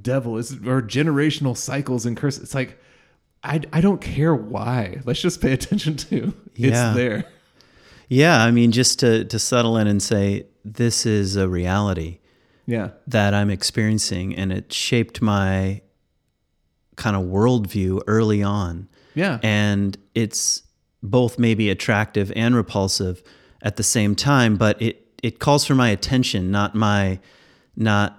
devil 0.00 0.38
it's 0.38 0.52
or 0.52 0.82
generational 0.82 1.56
cycles 1.56 2.06
and 2.06 2.16
curses. 2.16 2.42
It's 2.44 2.54
like 2.54 2.78
I, 3.44 3.60
I 3.72 3.80
don't 3.80 4.00
care 4.00 4.34
why. 4.34 5.00
Let's 5.04 5.20
just 5.20 5.40
pay 5.40 5.52
attention 5.58 5.96
to 5.96 6.32
Yeah. 6.54 6.88
it's 6.90 6.96
there. 6.96 7.24
Yeah, 8.08 8.42
I 8.44 8.50
mean, 8.50 8.72
just 8.72 9.00
to, 9.00 9.24
to 9.24 9.38
settle 9.38 9.76
in 9.78 9.86
and 9.86 10.02
say, 10.02 10.46
this 10.64 11.06
is 11.06 11.34
a 11.36 11.48
reality 11.48 12.18
Yeah. 12.66 12.90
that 13.06 13.32
I'm 13.32 13.48
experiencing, 13.48 14.36
and 14.36 14.52
it 14.52 14.70
shaped 14.72 15.22
my 15.22 15.80
kind 16.96 17.16
of 17.16 17.22
worldview 17.24 18.02
early 18.06 18.42
on. 18.42 18.88
Yeah. 19.14 19.38
And 19.42 19.96
it's 20.14 20.62
both 21.02 21.38
maybe 21.38 21.68
attractive 21.70 22.32
and 22.36 22.54
repulsive 22.54 23.22
at 23.62 23.76
the 23.76 23.82
same 23.82 24.14
time, 24.14 24.56
but 24.56 24.80
it, 24.80 25.06
it 25.22 25.38
calls 25.38 25.64
for 25.64 25.74
my 25.74 25.88
attention, 25.90 26.50
not 26.50 26.74
my, 26.74 27.18
not, 27.76 28.18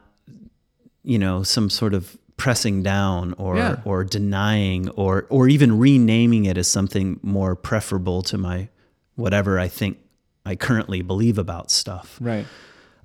you 1.03 1.19
know, 1.19 1.43
some 1.43 1.69
sort 1.69 1.93
of 1.93 2.17
pressing 2.37 2.81
down 2.83 3.33
or 3.37 3.57
Yeah. 3.57 3.75
or 3.85 4.03
denying 4.03 4.89
or 4.91 5.25
or 5.29 5.47
even 5.47 5.77
renaming 5.77 6.45
it 6.45 6.57
as 6.57 6.67
something 6.67 7.19
more 7.21 7.55
preferable 7.55 8.21
to 8.23 8.37
my 8.37 8.67
whatever 9.15 9.59
I 9.59 9.67
think 9.67 9.97
I 10.45 10.55
currently 10.55 11.01
believe 11.01 11.37
about 11.37 11.71
stuff. 11.71 12.17
Right. 12.19 12.45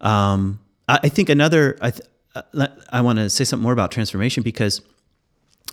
Um, 0.01 0.61
I, 0.89 1.01
I 1.05 1.09
think 1.09 1.29
another, 1.29 1.77
I, 1.81 1.91
th- 1.91 2.09
uh, 2.35 2.67
I 2.91 3.01
want 3.01 3.19
to 3.19 3.29
say 3.31 3.45
something 3.45 3.63
more 3.63 3.73
about 3.73 3.91
transformation 3.93 4.43
because 4.43 4.81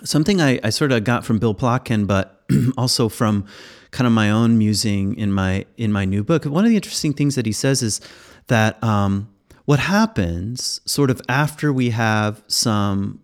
something 0.04 0.42
I, 0.42 0.60
I 0.64 0.70
sort 0.70 0.92
of 0.92 1.04
got 1.04 1.26
from 1.26 1.40
Bill 1.40 1.56
Plotkin, 1.56 2.08
but 2.08 2.44
also 2.78 3.10
from 3.10 3.46
kind 3.92 4.06
of 4.06 4.14
my 4.14 4.30
own 4.30 4.58
musing 4.58 5.18
in 5.18 5.32
my 5.32 5.66
in 5.78 5.92
my 5.92 6.06
new 6.06 6.24
book. 6.24 6.46
One 6.46 6.66
of 6.66 6.70
the 6.70 6.76
interesting 6.76 7.14
things 7.14 7.36
that 7.36 7.46
he 7.46 7.52
says 7.52 7.82
is 7.82 8.02
that 8.48 8.84
um, 8.84 9.30
what 9.66 9.80
happens 9.80 10.82
sort 10.86 11.10
of 11.10 11.22
after 11.30 11.72
we 11.72 11.92
have 11.92 12.44
some 12.48 13.22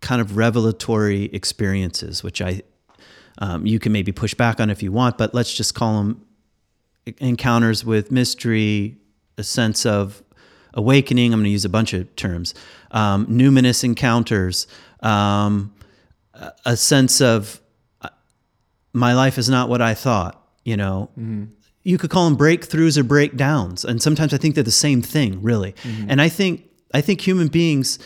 kind 0.00 0.20
of 0.20 0.36
revelatory 0.36 1.24
experiences, 1.24 2.22
which 2.22 2.40
I 2.40 2.62
um, 3.38 3.66
you 3.66 3.78
can 3.78 3.92
maybe 3.92 4.12
push 4.12 4.34
back 4.34 4.60
on 4.60 4.70
if 4.70 4.82
you 4.82 4.92
want, 4.92 5.18
but 5.18 5.34
let's 5.34 5.54
just 5.54 5.74
call 5.74 5.98
them 5.98 6.26
encounters 7.18 7.84
with 7.84 8.10
mystery, 8.10 8.98
a 9.38 9.42
sense 9.42 9.86
of 9.86 10.22
awakening. 10.74 11.32
I'm 11.32 11.40
going 11.40 11.44
to 11.44 11.50
use 11.50 11.64
a 11.64 11.70
bunch 11.70 11.92
of 11.92 12.14
terms. 12.16 12.54
Um, 12.90 13.26
numinous 13.26 13.82
encounters, 13.82 14.66
um, 15.02 15.72
a- 16.64 16.76
sense 16.76 17.20
of 17.20 17.60
uh, 18.02 18.08
my 18.92 19.14
life 19.14 19.38
is 19.38 19.48
not 19.48 19.68
what 19.68 19.80
I 19.82 19.94
thought. 19.94 20.36
You 20.64 20.76
know, 20.76 21.10
you 21.82 21.96
could 21.98 22.10
call 22.10 22.28
them 22.28 22.36
breakthroughs 22.36 22.96
or 22.98 23.02
breakdowns, 23.04 23.84
and 23.84 24.02
sometimes 24.02 24.34
I 24.34 24.36
think 24.36 24.54
they're 24.54 24.64
the 24.64 24.70
same 24.70 25.02
thing, 25.02 25.42
really. 25.42 25.74
And 26.08 26.20
I 26.20 26.28
think 26.28 26.68
I 26.92 27.00
think 27.00 27.20
human 27.20 27.48
beings 27.48 27.98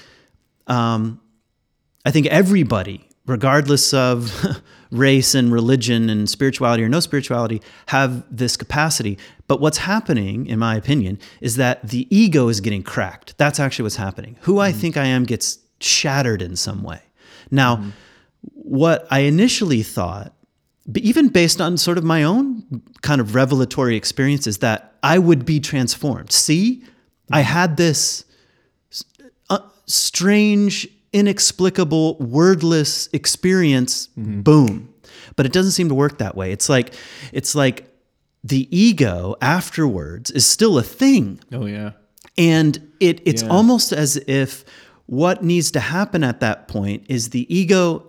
um, 0.66 1.20
I 2.07 2.11
think 2.11 2.26
everybody, 2.26 3.09
regardless 3.26 3.92
of 3.95 4.32
race 4.90 5.34
and 5.34 5.53
religion 5.53 6.09
and 6.11 6.28
spirituality 6.28 6.82
or 6.84 6.88
no 6.88 7.01
spirituality, 7.01 7.61
have 7.86 8.24
this 8.34 8.57
capacity. 8.57 9.18
But 9.47 9.61
what's 9.61 9.78
happening, 9.78 10.47
in 10.47 10.59
my 10.59 10.76
opinion, 10.76 11.18
is 11.40 11.57
that 11.57 11.88
the 11.88 12.07
ego 12.14 12.49
is 12.49 12.61
getting 12.61 12.82
cracked. 12.82 13.36
That's 13.38 13.59
actually 13.61 13.84
what's 13.84 13.97
happening. 13.97 14.36
Who 14.42 14.59
I 14.59 14.72
think 14.72 14.97
I 14.97 15.07
am 15.07 15.24
gets 15.24 15.59
shattered 15.81 16.43
in 16.43 16.57
some 16.57 16.83
way. 16.83 17.01
Now, 17.51 17.77
mm-hmm. 17.77 17.91
what 18.55 19.07
I 19.11 19.20
initially 19.20 19.83
thought, 19.83 20.35
even 20.97 21.29
based 21.29 21.61
on 21.61 21.77
sort 21.77 21.99
of 21.99 22.05
my 22.05 22.22
own 22.25 22.83
kind 23.03 23.20
of 23.20 23.35
revelatory 23.35 23.97
experiences, 23.97 24.59
that 24.59 24.95
I 25.03 25.18
would 25.18 25.45
be 25.45 25.61
transformed. 25.61 26.33
See, 26.33 26.85
I 27.31 27.41
mm-hmm. 27.41 27.53
had 27.53 27.77
this 27.77 28.25
uh, 29.51 29.61
strange, 29.87 30.89
inexplicable, 31.12 32.16
wordless 32.18 33.09
experience. 33.12 34.09
Mm-hmm. 34.18 34.43
Boom. 34.43 34.95
But 35.37 35.47
it 35.47 35.53
doesn't 35.53 35.72
seem 35.72 35.89
to 35.89 35.95
work 35.95 36.18
that 36.18 36.37
way. 36.37 36.53
It's 36.53 36.68
like 36.68 36.95
it's 37.33 37.55
like 37.55 37.89
the 38.43 38.68
ego 38.77 39.37
afterwards 39.41 40.31
is 40.31 40.47
still 40.47 40.79
a 40.79 40.83
thing. 40.83 41.41
Oh 41.51 41.66
yeah. 41.66 41.93
And 42.37 42.93
it 43.01 43.20
it's 43.25 43.43
Yeah. 43.43 43.49
almost 43.49 43.93
as 43.93 44.16
if 44.27 44.64
what 45.07 45.43
needs 45.45 45.71
to 45.73 45.81
happen 45.81 46.25
at 46.25 46.41
that 46.41 46.69
point 46.69 47.05
is 47.09 47.31
the 47.31 47.53
ego 47.55 48.05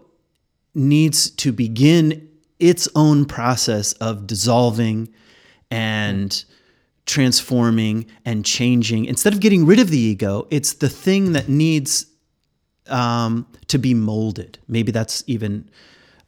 needs 0.74 1.30
to 1.32 1.52
begin 1.52 2.28
its 2.60 2.88
own 2.96 3.26
process 3.26 3.94
of 3.94 4.28
dissolving 4.28 5.10
and 5.72 6.46
transforming 7.06 8.06
and 8.26 8.46
changing. 8.46 9.06
Instead 9.06 9.34
of 9.34 9.40
getting 9.40 9.66
rid 9.66 9.80
of 9.80 9.90
the 9.90 9.98
ego, 10.00 10.48
it's 10.50 10.74
the 10.74 10.90
thing 10.90 11.34
that 11.34 11.50
needs 11.50 12.06
um, 12.88 13.46
to 13.68 13.78
be 13.78 13.94
molded. 13.94 14.58
Maybe 14.68 14.92
that's 14.92 15.24
even 15.28 15.70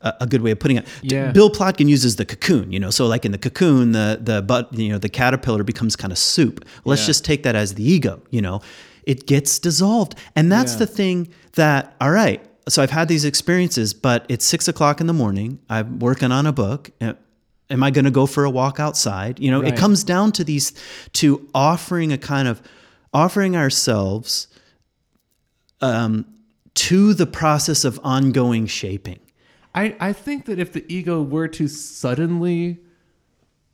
a, 0.02 0.14
a 0.22 0.28
good 0.28 0.42
way 0.42 0.52
of 0.52 0.60
putting 0.60 0.78
it. 0.78 0.88
Yeah. 1.02 1.32
Bill 1.32 1.50
Plotkin 1.50 1.88
uses 1.88 2.16
the 2.18 2.26
cocoon, 2.26 2.72
you 2.72 2.80
know, 2.80 2.90
so 2.90 3.08
like 3.08 3.26
in 3.26 3.32
the 3.32 3.38
cocoon, 3.38 3.92
the 3.94 4.20
the 4.22 4.42
but 4.42 4.72
you 4.74 4.90
know 4.90 4.98
the 4.98 5.10
caterpillar 5.10 5.64
becomes 5.64 5.96
kind 5.96 6.12
of 6.12 6.18
soup. 6.18 6.66
Let's 6.86 7.02
Yeah. 7.04 7.08
just 7.08 7.26
take 7.26 7.44
that 7.44 7.56
as 7.56 7.74
the 7.76 7.84
ego, 7.90 8.22
you 8.32 8.42
know, 8.42 8.62
it 9.08 9.26
gets 9.26 9.58
dissolved, 9.58 10.14
and 10.36 10.52
that's 10.52 10.74
Yeah. 10.74 10.80
the 10.80 10.88
thing 10.88 11.28
that 11.56 11.96
all 12.00 12.12
right. 12.12 12.44
So 12.70 12.84
I've 12.84 12.92
had 12.92 13.08
these 13.08 13.24
experiences, 13.26 13.94
but 13.94 14.26
it's 14.30 14.46
six 14.46 14.68
o'clock 14.68 15.00
in 15.02 15.08
the 15.08 15.14
morning. 15.14 15.60
I'm 15.70 16.00
working 16.00 16.32
on 16.32 16.46
a 16.46 16.52
book. 16.52 16.92
Am 17.70 17.82
I 17.84 17.92
going 17.92 18.06
to 18.06 18.12
go 18.12 18.26
for 18.26 18.44
a 18.44 18.50
walk 18.50 18.80
outside? 18.80 19.40
You 19.40 19.52
know, 19.52 19.62
Right. 19.62 19.74
it 19.74 19.78
comes 19.80 20.04
down 20.04 20.32
to 20.34 20.44
these, 20.44 20.74
to 21.14 21.48
offering 21.56 22.12
a 22.12 22.18
kind 22.18 22.48
of, 22.48 22.62
offering 23.14 23.56
ourselves 23.56 24.48
um, 25.82 26.26
to 26.76 27.14
the 27.14 27.26
process 27.26 27.86
of 27.86 28.00
ongoing 28.04 28.68
shaping. 28.68 29.20
I, 29.74 29.96
I 30.00 30.12
think 30.14 30.46
that 30.46 30.60
if 30.60 30.74
the 30.74 30.84
ego 30.94 31.22
were 31.22 31.48
to 31.50 31.68
suddenly 31.68 32.80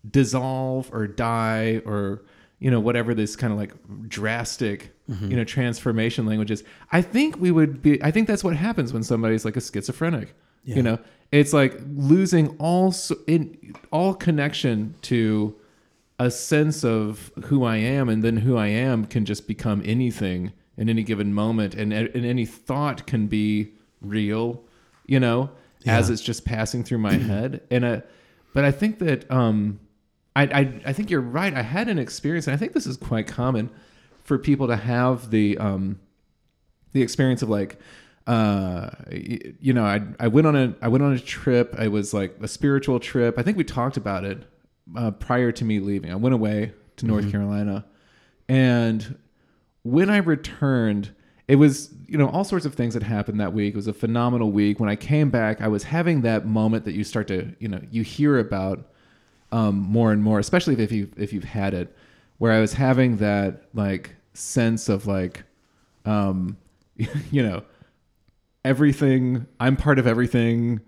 dissolve 0.09 0.89
or 0.93 1.07
die 1.07 1.81
or 1.85 2.23
you 2.59 2.69
know 2.69 2.79
whatever 2.79 3.13
this 3.13 3.35
kind 3.35 3.53
of 3.53 3.59
like 3.59 3.73
drastic 4.09 4.92
you 5.07 5.35
know 5.35 5.43
transformation 5.43 6.25
languages. 6.25 6.63
I 6.91 7.01
think 7.01 7.35
we 7.39 7.51
would 7.51 7.81
be 7.81 8.01
i 8.03 8.09
think 8.09 8.25
that's 8.27 8.43
what 8.43 8.55
happens 8.55 8.93
when 8.93 9.03
somebody's 9.03 9.43
like 9.45 9.57
a 9.57 9.61
schizophrenic 9.61 10.33
Yeah. 10.63 10.75
you 10.77 10.83
know? 10.83 10.97
It's 11.31 11.51
like 11.51 11.73
losing 11.95 12.55
all 12.57 12.91
so- 12.93 13.17
in 13.27 13.75
all 13.91 14.13
connection 14.13 14.95
to 15.03 15.55
a 16.19 16.29
sense 16.31 16.85
of 16.85 17.31
who 17.45 17.63
i 17.65 17.75
am 17.77 18.07
and 18.07 18.23
then 18.23 18.37
who 18.37 18.55
i 18.55 18.67
am 18.67 19.05
can 19.05 19.25
just 19.25 19.45
become 19.47 19.81
anything 19.83 20.53
in 20.77 20.87
any 20.87 21.03
given 21.03 21.33
moment 21.33 21.73
and, 21.75 21.91
and 21.91 22.25
any 22.25 22.45
thought 22.45 23.05
can 23.05 23.27
be 23.27 23.73
real 23.99 24.63
you 25.05 25.19
know 25.19 25.49
as 25.85 26.09
it's 26.09 26.21
just 26.21 26.45
passing 26.45 26.81
through 26.83 26.99
my 26.99 27.13
head. 27.31 27.61
And 27.69 27.83
uh 27.83 28.01
but 28.53 28.63
i 28.63 28.71
think 28.71 28.99
that 28.99 29.29
um 29.29 29.79
I, 30.35 30.43
I 30.43 30.81
i 30.85 30.93
think 30.93 31.09
you're 31.11 31.19
right. 31.39 31.53
I 31.53 31.61
had 31.61 31.89
an 31.89 31.99
experience 31.99 32.47
and 32.47 32.53
i 32.53 32.57
think 32.57 32.71
this 32.73 32.85
is 32.87 32.95
quite 32.95 33.27
common 33.27 33.69
for 34.33 34.39
people 34.39 34.65
to 34.65 34.75
have 34.75 35.29
the 35.29 35.55
um 35.59 35.99
the 36.93 37.03
experience 37.03 37.43
of 37.43 37.49
like 37.49 37.77
uh 38.25 38.89
you 39.11 39.73
know 39.73 39.85
i 39.85 40.01
i 40.19 40.27
went 40.27 40.47
on 40.47 40.55
a 40.55 40.73
i 40.81 40.87
went 40.87 41.03
on 41.03 41.13
a 41.13 41.19
trip. 41.19 41.75
I 41.77 41.87
was 41.87 42.15
like 42.15 42.35
a 42.41 42.47
spiritual 42.47 42.99
trip. 42.99 43.37
I 43.37 43.43
think 43.43 43.57
we 43.57 43.63
talked 43.63 43.95
about 43.95 44.25
it 44.25 44.41
uh, 44.97 45.11
prior 45.11 45.51
to 45.51 45.63
me 45.63 45.79
leaving. 45.79 46.11
I 46.11 46.15
went 46.15 46.33
away 46.33 46.73
to 46.97 47.05
north 47.05 47.29
carolina. 47.31 47.85
And 48.49 49.19
when 49.83 50.09
I 50.09 50.17
returned, 50.17 51.13
it 51.47 51.57
was, 51.57 51.93
you 52.07 52.17
know, 52.17 52.29
all 52.29 52.43
sorts 52.43 52.65
of 52.65 52.73
things 52.73 52.95
that 52.95 53.03
happened 53.03 53.39
that 53.39 53.53
week. 53.53 53.75
It 53.75 53.77
was 53.77 53.87
a 53.87 53.93
phenomenal 53.93 54.51
week. 54.51 54.79
When 54.79 54.89
I 54.89 54.95
came 54.95 55.29
back, 55.29 55.61
I 55.61 55.67
was 55.67 55.83
having 55.83 56.21
that 56.21 56.47
moment 56.47 56.85
that 56.85 56.93
you 56.93 57.03
start 57.03 57.27
to, 57.27 57.53
you 57.59 57.67
know, 57.67 57.81
you 57.91 58.01
hear 58.01 58.39
about 58.39 58.89
um, 59.51 59.75
more 59.75 60.11
and 60.11 60.23
more, 60.23 60.39
especially 60.39 60.81
if 60.81 60.91
you 60.91 61.11
if 61.17 61.33
you've 61.33 61.43
had 61.43 61.75
it, 61.75 61.95
where 62.39 62.51
I 62.51 62.59
was 62.59 62.73
having 62.73 63.17
that 63.17 63.65
like 63.73 64.15
sense 64.33 64.89
of 64.89 65.05
like, 65.07 65.43
um, 66.05 66.57
you 67.31 67.43
know, 67.43 67.63
everything. 68.65 69.45
I'm 69.59 69.75
part 69.75 69.99
of 69.99 70.07
everything. 70.07 70.81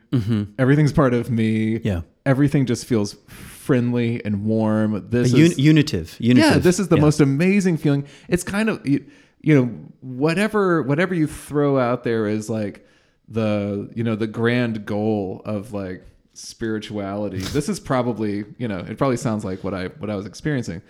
Everything's 0.58 0.94
part 0.94 1.14
of 1.14 1.30
me. 1.30 1.80
Yeah. 1.80 2.02
Everything 2.26 2.66
just 2.66 2.86
feels 2.86 3.14
friendly 3.28 4.24
and 4.26 4.46
warm. 4.46 5.10
This 5.10 5.34
un- 5.34 5.40
is 5.42 5.60
unitive, 5.60 6.16
unitive. 6.20 6.52
yeah, 6.52 6.58
this 6.58 6.80
is 6.80 6.88
the 6.88 6.96
Yeah. 6.96 7.02
most 7.04 7.20
amazing 7.20 7.78
feeling. 7.78 8.06
It's 8.28 8.44
kind 8.44 8.70
of 8.70 8.86
you, 8.88 9.06
you 9.42 9.54
know 9.54 9.66
whatever 10.02 10.82
whatever 10.82 11.14
you 11.14 11.28
throw 11.28 11.78
out 11.78 12.04
there 12.04 12.28
is 12.28 12.50
like 12.50 12.88
the 13.28 13.92
you 13.94 14.04
know 14.04 14.16
the 14.16 14.26
grand 14.28 14.86
goal 14.86 15.44
of 15.46 15.72
like 15.72 16.04
spirituality. 16.34 17.38
this 17.40 17.70
is 17.70 17.80
probably 17.80 18.44
you 18.58 18.68
know 18.68 18.80
it 18.80 18.98
probably 18.98 19.18
sounds 19.18 19.46
like 19.46 19.64
what 19.64 19.74
I 19.76 19.88
what 19.88 20.10
I 20.10 20.16
was 20.16 20.26
experiencing. 20.26 20.82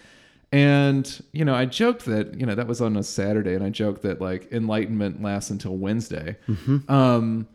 And 0.51 1.23
you 1.31 1.43
know, 1.43 1.53
I 1.53 1.65
joked 1.65 2.05
that 2.05 2.39
you 2.39 2.45
know 2.45 2.55
that 2.55 2.67
was 2.67 2.81
on 2.81 2.95
a 2.95 3.03
Saturday, 3.03 3.55
and 3.55 3.63
I 3.63 3.69
joked 3.69 4.01
that 4.03 4.21
like 4.21 4.51
enlightenment 4.51 5.21
lasts 5.21 5.49
until 5.49 5.75
Wednesday, 5.77 6.37
mm-hmm. 6.47 6.89
um, 6.91 7.47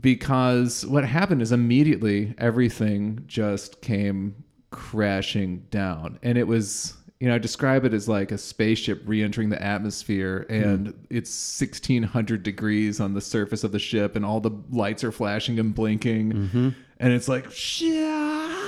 because 0.00 0.86
what 0.86 1.04
happened 1.04 1.42
is 1.42 1.52
immediately 1.52 2.34
everything 2.38 3.22
just 3.26 3.80
came 3.80 4.34
crashing 4.70 5.58
down, 5.70 6.18
and 6.22 6.36
it 6.38 6.46
was 6.46 6.94
you 7.20 7.28
know 7.28 7.34
I 7.34 7.38
describe 7.38 7.84
it 7.84 7.94
as 7.94 8.08
like 8.08 8.32
a 8.32 8.38
spaceship 8.38 9.02
re-entering 9.04 9.50
the 9.50 9.62
atmosphere, 9.62 10.46
hmm. 10.48 10.54
and 10.54 11.06
it's 11.10 11.30
sixteen 11.30 12.02
hundred 12.02 12.42
degrees 12.42 12.98
on 12.98 13.14
the 13.14 13.20
surface 13.20 13.62
of 13.62 13.72
the 13.72 13.78
ship, 13.78 14.16
and 14.16 14.24
all 14.24 14.40
the 14.40 14.58
lights 14.70 15.04
are 15.04 15.12
flashing 15.12 15.60
and 15.60 15.74
blinking, 15.74 16.32
mm-hmm. 16.32 16.68
and 16.98 17.12
it's 17.12 17.28
like 17.28 17.46
yeah 17.80 18.66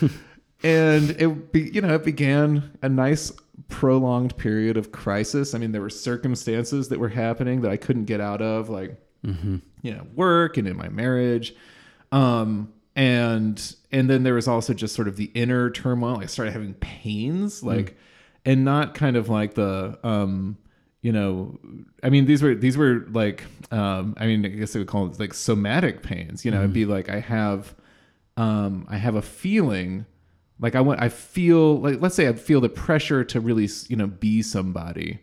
and 0.62 1.10
it 1.10 1.52
be, 1.52 1.70
you 1.70 1.80
know 1.80 1.94
it 1.94 2.04
began 2.04 2.76
a 2.82 2.88
nice 2.88 3.32
prolonged 3.68 4.36
period 4.36 4.76
of 4.76 4.92
crisis. 4.92 5.54
I 5.54 5.58
mean 5.58 5.72
there 5.72 5.82
were 5.82 5.90
circumstances 5.90 6.88
that 6.88 6.98
were 6.98 7.08
happening 7.08 7.60
that 7.62 7.70
i 7.70 7.76
couldn't 7.76 8.06
get 8.06 8.20
out 8.20 8.40
of 8.40 8.68
like 8.68 8.96
you 9.82 9.92
know 9.94 10.06
work 10.14 10.56
and 10.56 10.66
in 10.66 10.76
my 10.76 10.88
marriage. 10.88 11.54
Um 12.12 12.72
and 12.96 13.76
and 13.92 14.10
then 14.10 14.22
there 14.22 14.34
was 14.34 14.48
also 14.48 14.74
just 14.74 14.94
sort 14.94 15.08
of 15.08 15.16
the 15.16 15.30
inner 15.34 15.70
turmoil. 15.70 16.20
I 16.20 16.26
started 16.26 16.52
having 16.52 16.74
pains 16.74 17.62
like 17.62 17.96
and 18.44 18.64
not 18.64 18.94
kind 18.94 19.16
of 19.16 19.28
like 19.28 19.54
the 19.54 19.98
um 20.02 20.56
you 21.00 21.12
know, 21.12 21.58
I 22.02 22.10
mean, 22.10 22.26
these 22.26 22.42
were 22.42 22.54
these 22.54 22.76
were 22.76 23.06
like, 23.10 23.44
um, 23.70 24.14
I 24.18 24.26
mean, 24.26 24.44
I 24.44 24.48
guess 24.48 24.72
they 24.72 24.80
would 24.80 24.88
call 24.88 25.06
it 25.06 25.20
like 25.20 25.32
somatic 25.32 26.02
pains. 26.02 26.44
You 26.44 26.50
know, 26.50 26.58
it'd 26.58 26.72
be 26.72 26.86
like 26.86 27.08
I 27.08 27.20
have, 27.20 27.74
um, 28.36 28.84
I 28.88 28.96
have 28.96 29.14
a 29.14 29.22
feeling, 29.22 30.06
like 30.60 30.74
I 30.74 30.80
want, 30.80 31.00
I 31.00 31.08
feel 31.08 31.80
like, 31.80 32.00
let's 32.00 32.14
say 32.14 32.28
I 32.28 32.32
feel 32.32 32.60
the 32.60 32.68
pressure 32.68 33.24
to 33.24 33.40
really, 33.40 33.68
you 33.88 33.96
know, 33.96 34.06
be 34.06 34.42
somebody, 34.42 35.18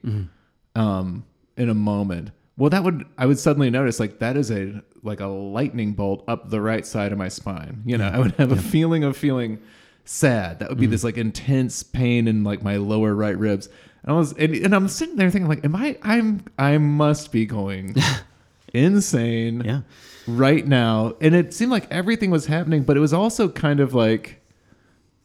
um, 0.75 1.25
in 1.57 1.69
a 1.69 1.73
moment. 1.73 2.31
Well, 2.57 2.69
that 2.69 2.83
would 2.83 3.05
I 3.17 3.25
would 3.25 3.37
suddenly 3.39 3.69
notice 3.69 3.99
like 3.99 4.19
that 4.19 4.37
is 4.37 4.49
a 4.51 4.81
like 5.03 5.19
a 5.19 5.27
lightning 5.27 5.91
bolt 5.93 6.23
up 6.27 6.49
the 6.49 6.61
right 6.61 6.85
side 6.85 7.11
of 7.11 7.17
my 7.17 7.27
spine. 7.27 7.83
You 7.85 7.97
know, 7.97 8.07
I 8.07 8.17
would 8.19 8.31
have 8.33 8.51
a 8.51 8.55
feeling 8.57 9.03
of 9.03 9.17
feeling 9.17 9.59
sad. 10.05 10.59
That 10.59 10.69
would 10.69 10.79
be 10.79 10.85
this 10.85 11.03
like 11.03 11.17
intense 11.17 11.83
pain 11.83 12.27
in 12.29 12.43
like 12.45 12.63
my 12.63 12.77
lower 12.77 13.13
right 13.13 13.37
ribs. 13.37 13.67
And 14.03 14.11
I 14.13 14.17
was 14.17 14.31
and, 14.33 14.55
and 14.55 14.73
I'm 14.73 14.87
sitting 14.87 15.17
there 15.17 15.29
thinking 15.29 15.49
like, 15.49 15.65
am 15.65 15.75
I 15.75 15.97
I'm 16.01 16.45
I 16.57 16.77
must 16.77 17.33
be 17.33 17.45
going 17.45 17.95
insane 18.73 19.61
Yeah. 19.65 19.81
right 20.27 20.65
now. 20.65 21.15
And 21.21 21.35
it 21.35 21.53
seemed 21.53 21.71
like 21.71 21.87
everything 21.91 22.31
was 22.31 22.45
happening, 22.45 22.83
but 22.83 22.97
it 22.97 22.99
was 23.01 23.13
also 23.13 23.49
kind 23.49 23.79
of 23.79 23.93
like 23.93 24.41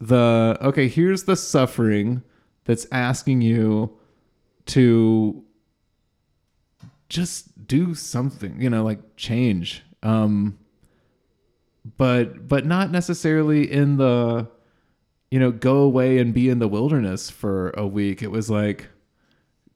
the 0.00 0.56
okay, 0.62 0.88
here's 0.88 1.24
the 1.24 1.36
suffering 1.36 2.22
that's 2.64 2.86
asking 2.90 3.42
you 3.42 3.96
to 4.66 5.42
just 7.08 7.66
do 7.66 7.94
something, 7.94 8.60
you 8.60 8.70
know, 8.70 8.84
like 8.84 9.16
change. 9.16 9.82
Um 10.02 10.58
but 11.96 12.46
but 12.48 12.66
not 12.66 12.90
necessarily 12.90 13.70
in 13.70 13.96
the 13.96 14.48
you 15.30 15.38
know, 15.38 15.50
go 15.52 15.78
away 15.78 16.18
and 16.18 16.34
be 16.34 16.48
in 16.48 16.58
the 16.58 16.66
wilderness 16.68 17.30
for 17.30 17.70
a 17.70 17.86
week. 17.86 18.22
It 18.22 18.30
was 18.30 18.50
like 18.50 18.88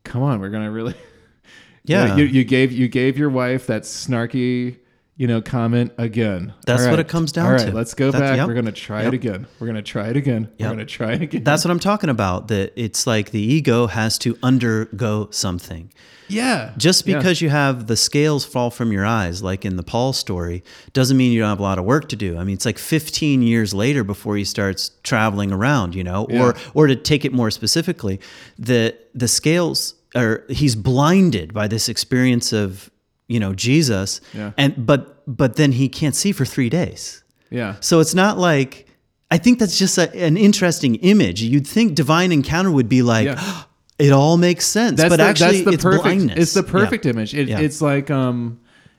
come 0.04 0.22
on, 0.22 0.40
we're 0.40 0.50
to 0.64 0.70
really 0.70 0.94
you 1.84 1.96
know, 1.96 2.04
Yeah. 2.06 2.16
you, 2.16 2.24
you 2.24 2.44
gave 2.44 2.72
you 2.72 2.88
gave 2.88 3.18
your 3.18 3.30
wife 3.30 3.66
that 3.66 3.82
snarky, 3.82 4.78
you 5.16 5.26
know, 5.28 5.40
comment 5.40 5.92
again. 5.96 6.52
That's 6.66 6.82
All 6.84 6.90
what 6.90 6.98
it 6.98 7.06
comes 7.06 7.30
down 7.30 7.46
All 7.46 7.52
right, 7.52 7.66
to. 7.66 7.72
let's 7.72 7.94
go 7.94 8.10
That's- 8.10 8.30
back. 8.30 8.36
yep. 8.38 8.48
We're 8.48 8.54
gonna 8.54 8.72
try 8.72 9.02
Yep. 9.04 9.12
it 9.12 9.14
again. 9.14 9.46
We're 9.60 9.66
gonna 9.68 9.82
try 9.82 10.08
it 10.08 10.16
again. 10.16 10.48
We're 10.58 10.68
gonna 10.70 10.84
try 10.84 11.12
it 11.12 11.22
again. 11.22 11.44
That's 11.44 11.64
what 11.64 11.70
I'm 11.70 11.78
talking 11.78 12.10
about. 12.10 12.48
That 12.48 12.72
it's 12.74 13.06
like 13.06 13.30
the 13.30 13.40
ego 13.40 13.86
has 13.86 14.18
to 14.18 14.36
undergo 14.42 15.28
something. 15.30 15.90
yeah. 16.26 16.72
Just 16.78 17.06
Yeah. 17.06 17.18
because 17.18 17.40
you 17.42 17.50
have 17.50 17.86
the 17.86 17.96
scales 17.96 18.44
fall 18.46 18.70
from 18.70 18.90
your 18.90 19.04
eyes, 19.04 19.42
like 19.42 19.64
in 19.64 19.76
the 19.76 19.82
Paul 19.84 20.12
story, 20.14 20.64
doesn't 20.94 21.16
mean 21.16 21.30
you 21.32 21.40
don't 21.40 21.50
have 21.50 21.60
a 21.60 21.62
lot 21.62 21.78
of 21.78 21.84
work 21.84 22.08
to 22.08 22.16
do. 22.16 22.36
I 22.38 22.44
mean, 22.44 22.54
it's 22.54 22.64
like 22.66 22.78
15 22.78 23.42
years 23.42 23.72
later 23.74 24.02
before 24.02 24.34
he 24.36 24.42
starts 24.44 24.90
traveling 25.04 25.52
around, 25.52 25.94
you 25.94 26.02
know, 26.02 26.24
or 26.24 26.30
Yeah. 26.30 26.52
or 26.72 26.86
to 26.88 26.96
take 26.96 27.24
it 27.24 27.32
more 27.32 27.50
specifically, 27.52 28.18
the 28.58 28.94
the 29.14 29.28
scales 29.28 29.94
are 30.16 30.44
he's 30.48 30.74
blinded 30.74 31.52
by 31.54 31.68
this 31.68 31.88
experience 31.88 32.52
of 32.52 32.90
you 33.28 33.40
know 33.40 33.54
Jesus, 33.54 34.20
Yeah. 34.34 34.52
and 34.56 34.86
but 34.86 35.22
but 35.26 35.56
then 35.56 35.72
he 35.72 35.88
can't 35.88 36.14
see 36.14 36.32
for 36.32 36.44
three 36.44 36.68
days. 36.68 37.22
yeah. 37.50 37.76
So 37.80 38.00
it's 38.00 38.14
not 38.14 38.38
like 38.38 38.86
I 39.30 39.38
think 39.38 39.58
that's 39.58 39.78
just 39.78 39.96
a, 39.98 40.14
an 40.24 40.36
interesting 40.36 40.96
image. 40.96 41.42
You'd 41.42 41.66
think 41.66 41.94
divine 41.94 42.30
encounter 42.32 42.70
would 42.70 42.88
be 42.88 43.02
like 43.02 43.26
Yeah. 43.26 43.62
it 43.98 44.12
all 44.12 44.36
makes 44.36 44.66
sense, 44.66 44.98
That's 45.00 45.08
but 45.08 45.16
the, 45.16 45.22
actually 45.24 45.62
that's 45.62 45.64
the 45.66 45.72
it's 45.72 45.82
perfect. 45.82 46.02
blindness. 46.04 46.38
It's 46.38 46.54
the 46.54 46.64
Yeah. 46.64 46.70
perfect 46.80 47.06
image. 47.06 47.34
It, 47.34 47.48
Yeah. 47.48 47.60
It's 47.60 47.80
like 47.80 48.10
um, 48.10 48.58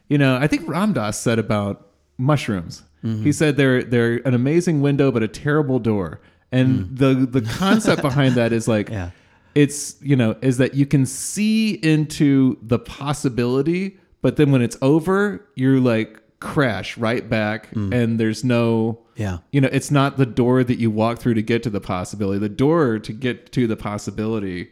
you 0.10 0.18
know, 0.18 0.38
I 0.38 0.48
think 0.48 0.68
Ram 0.68 0.94
Dass 0.94 1.20
said 1.20 1.40
about 1.40 1.88
mushrooms. 2.18 2.84
Mm-hmm. 3.04 3.24
He 3.24 3.32
said 3.32 3.58
they're 3.58 3.84
they're 3.84 4.16
an 4.28 4.34
amazing 4.34 4.82
window, 4.82 5.12
but 5.12 5.22
a 5.24 5.28
terrible 5.28 5.80
door. 5.80 6.22
And 6.52 6.98
the 6.98 7.14
the 7.30 7.42
concept 7.42 8.02
behind 8.02 8.36
that 8.36 8.52
is 8.54 8.68
like, 8.68 8.88
Mm. 8.90 8.92
Yeah. 9.00 9.10
it's 9.54 9.96
you 10.02 10.16
know, 10.16 10.36
is 10.42 10.58
that 10.58 10.74
you 10.74 10.86
can 10.86 11.06
see 11.06 11.72
into 11.94 12.58
the 12.64 12.80
possibility, 12.80 13.98
but 14.26 14.38
then 14.38 14.52
when 14.52 14.64
it's 14.64 14.76
over, 14.82 15.48
you're 15.56 15.80
like 15.80 16.20
crash 16.40 16.98
right 16.98 17.30
back, 17.30 17.72
Mm. 17.76 17.94
and 17.94 18.20
there's 18.20 18.44
no 18.44 18.98
Yeah. 19.16 19.38
you 19.52 19.62
know, 19.62 19.70
it's 19.72 19.92
not 19.92 20.18
the 20.18 20.26
door 20.26 20.64
that 20.64 20.80
you 20.80 20.90
walk 20.90 21.20
through 21.20 21.36
to 21.36 21.44
get 21.44 21.62
to 21.64 21.70
the 21.70 21.80
possibility. 21.80 22.40
The 22.40 22.50
door 22.50 22.98
to 22.98 23.14
get 23.14 23.52
to 23.52 23.68
the 23.68 23.76
possibility, 23.76 24.70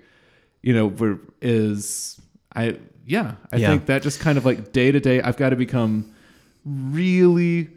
you 0.63 0.73
know, 0.73 1.19
is 1.39 2.19
I 2.55 2.77
yeah, 3.05 3.35
I 3.51 3.57
Yeah. 3.57 3.69
think 3.69 3.85
that 3.85 4.01
just 4.01 4.19
kind 4.21 4.39
of 4.39 4.43
like 4.45 4.71
day 4.71 4.91
to 4.91 4.99
day, 4.99 5.21
I've 5.21 5.37
got 5.37 5.49
to 5.51 5.55
become 5.55 6.05
really, 6.65 7.69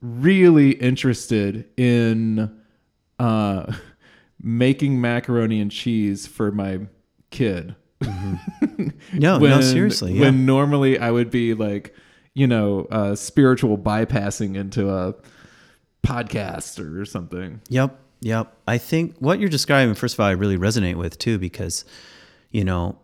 really 0.00 0.70
interested 0.72 1.64
in 1.76 2.48
uh, 3.18 3.72
making 4.40 5.00
macaroni 5.00 5.60
and 5.60 5.70
cheese 5.72 6.26
for 6.28 6.52
my 6.52 6.80
kid. 7.30 7.74
No, 9.12 9.38
no, 9.38 9.60
seriously. 9.60 10.14
Yeah. 10.14 10.22
When 10.22 10.46
normally 10.46 10.98
I 10.98 11.10
would 11.10 11.30
be 11.30 11.54
like, 11.54 11.94
you 12.34 12.46
know, 12.46 12.86
uh, 12.90 13.14
spiritual 13.14 13.76
bypassing 13.76 14.56
into 14.56 14.90
a 14.90 15.14
podcast 16.04 16.78
or 16.78 17.04
something. 17.04 17.60
Yep. 17.68 17.98
Yep. 18.20 18.56
I 18.66 18.78
think 18.78 19.16
what 19.18 19.38
you're 19.38 19.48
describing, 19.48 19.94
first 19.94 20.14
of 20.14 20.20
all, 20.20 20.26
I 20.26 20.32
really 20.32 20.56
resonate 20.56 20.96
with 20.96 21.18
too, 21.18 21.38
because, 21.38 21.84
you 22.50 22.64
know, 22.64 22.98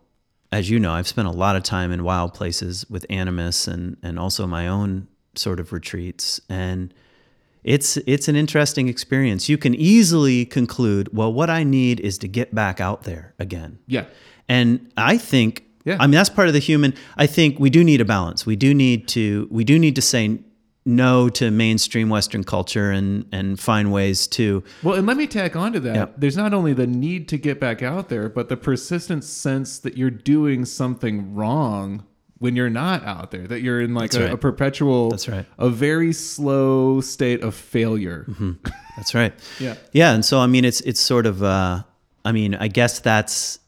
as 0.51 0.71
you 0.71 0.79
know, 0.79 0.93
I've 0.93 1.09
spent 1.09 1.29
a 1.29 1.33
lot 1.33 1.57
of 1.57 1.63
time 1.63 1.93
in 1.93 2.05
wild 2.05 2.33
places 2.33 2.89
with 2.89 3.05
Animas 3.11 3.69
and, 3.69 3.97
and 4.03 4.19
also 4.19 4.47
my 4.47 4.67
own 4.67 5.09
sort 5.35 5.61
of 5.61 5.73
retreats. 5.73 6.41
And 6.49 6.95
it's 7.65 7.97
it's 7.99 8.29
an 8.29 8.37
interesting 8.37 8.89
experience. 8.89 9.49
You 9.49 9.59
can 9.59 9.75
easily 9.75 10.47
conclude, 10.47 11.15
well, 11.15 11.33
what 11.33 11.51
I 11.51 11.65
need 11.65 12.01
is 12.01 12.17
to 12.19 12.29
get 12.29 12.55
back 12.55 12.81
out 12.81 13.03
there 13.03 13.35
again. 13.39 13.79
Yeah. 13.87 14.07
And 14.49 14.91
I 14.97 15.19
think, 15.19 15.65
Yeah. 15.85 15.97
I 16.01 16.07
mean, 16.07 16.13
that's 16.13 16.31
part 16.31 16.49
of 16.49 16.55
the 16.55 16.61
human. 16.61 16.95
I 17.17 17.27
think 17.27 17.59
we 17.59 17.71
do 17.71 17.83
need 17.85 18.01
a 18.01 18.05
balance. 18.05 18.47
We 18.47 18.57
do 18.57 18.75
need 18.75 19.09
to, 19.09 19.47
we 19.51 19.65
do 19.65 19.79
need 19.79 19.95
to 19.97 20.03
say 20.03 20.39
no 20.87 21.29
to 21.29 21.51
mainstream 21.51 22.09
Western 22.09 22.43
culture 22.45 22.91
and 22.91 23.27
and 23.31 23.61
find 23.61 23.93
ways 23.93 24.27
to, 24.27 24.63
Well, 24.83 24.95
and 24.95 25.07
let 25.07 25.17
me 25.19 25.27
tack 25.27 25.55
on 25.55 25.73
to 25.75 25.81
that. 25.81 25.95
Yep. 25.95 26.15
There's 26.17 26.37
not 26.37 26.55
only 26.55 26.73
the 26.73 26.87
need 26.87 27.29
to 27.29 27.37
get 27.37 27.61
back 27.61 27.83
out 27.83 28.09
there, 28.09 28.29
but 28.31 28.49
the 28.49 28.57
persistent 28.57 29.23
sense 29.25 29.79
that 29.81 29.99
you're 29.99 30.11
doing 30.11 30.65
something 30.65 31.35
wrong 31.35 32.05
when 32.39 32.55
you're 32.57 32.71
not 32.71 33.05
out 33.05 33.33
there, 33.33 33.47
that 33.49 33.61
you're 33.63 33.81
in 33.83 33.93
like 33.95 34.15
a, 34.15 34.21
right. 34.21 34.33
a 34.33 34.37
perpetual, 34.39 35.11
That's 35.11 35.29
right. 35.29 35.45
a 35.59 35.69
very 35.69 36.13
slow 36.15 37.01
state 37.03 37.43
of 37.43 37.55
failure. 37.55 38.27
that's 38.97 39.13
right. 39.15 39.35
Yeah. 39.61 39.75
Yeah, 39.93 40.15
and 40.15 40.25
so 40.25 40.39
I 40.39 40.47
mean, 40.47 40.65
it's 40.65 40.81
it's 40.83 41.01
sort 41.01 41.27
of, 41.27 41.43
uh, 41.43 41.83
I 42.25 42.33
mean, 42.33 42.55
I 42.55 42.69
guess 42.69 43.01
that's, 43.01 43.59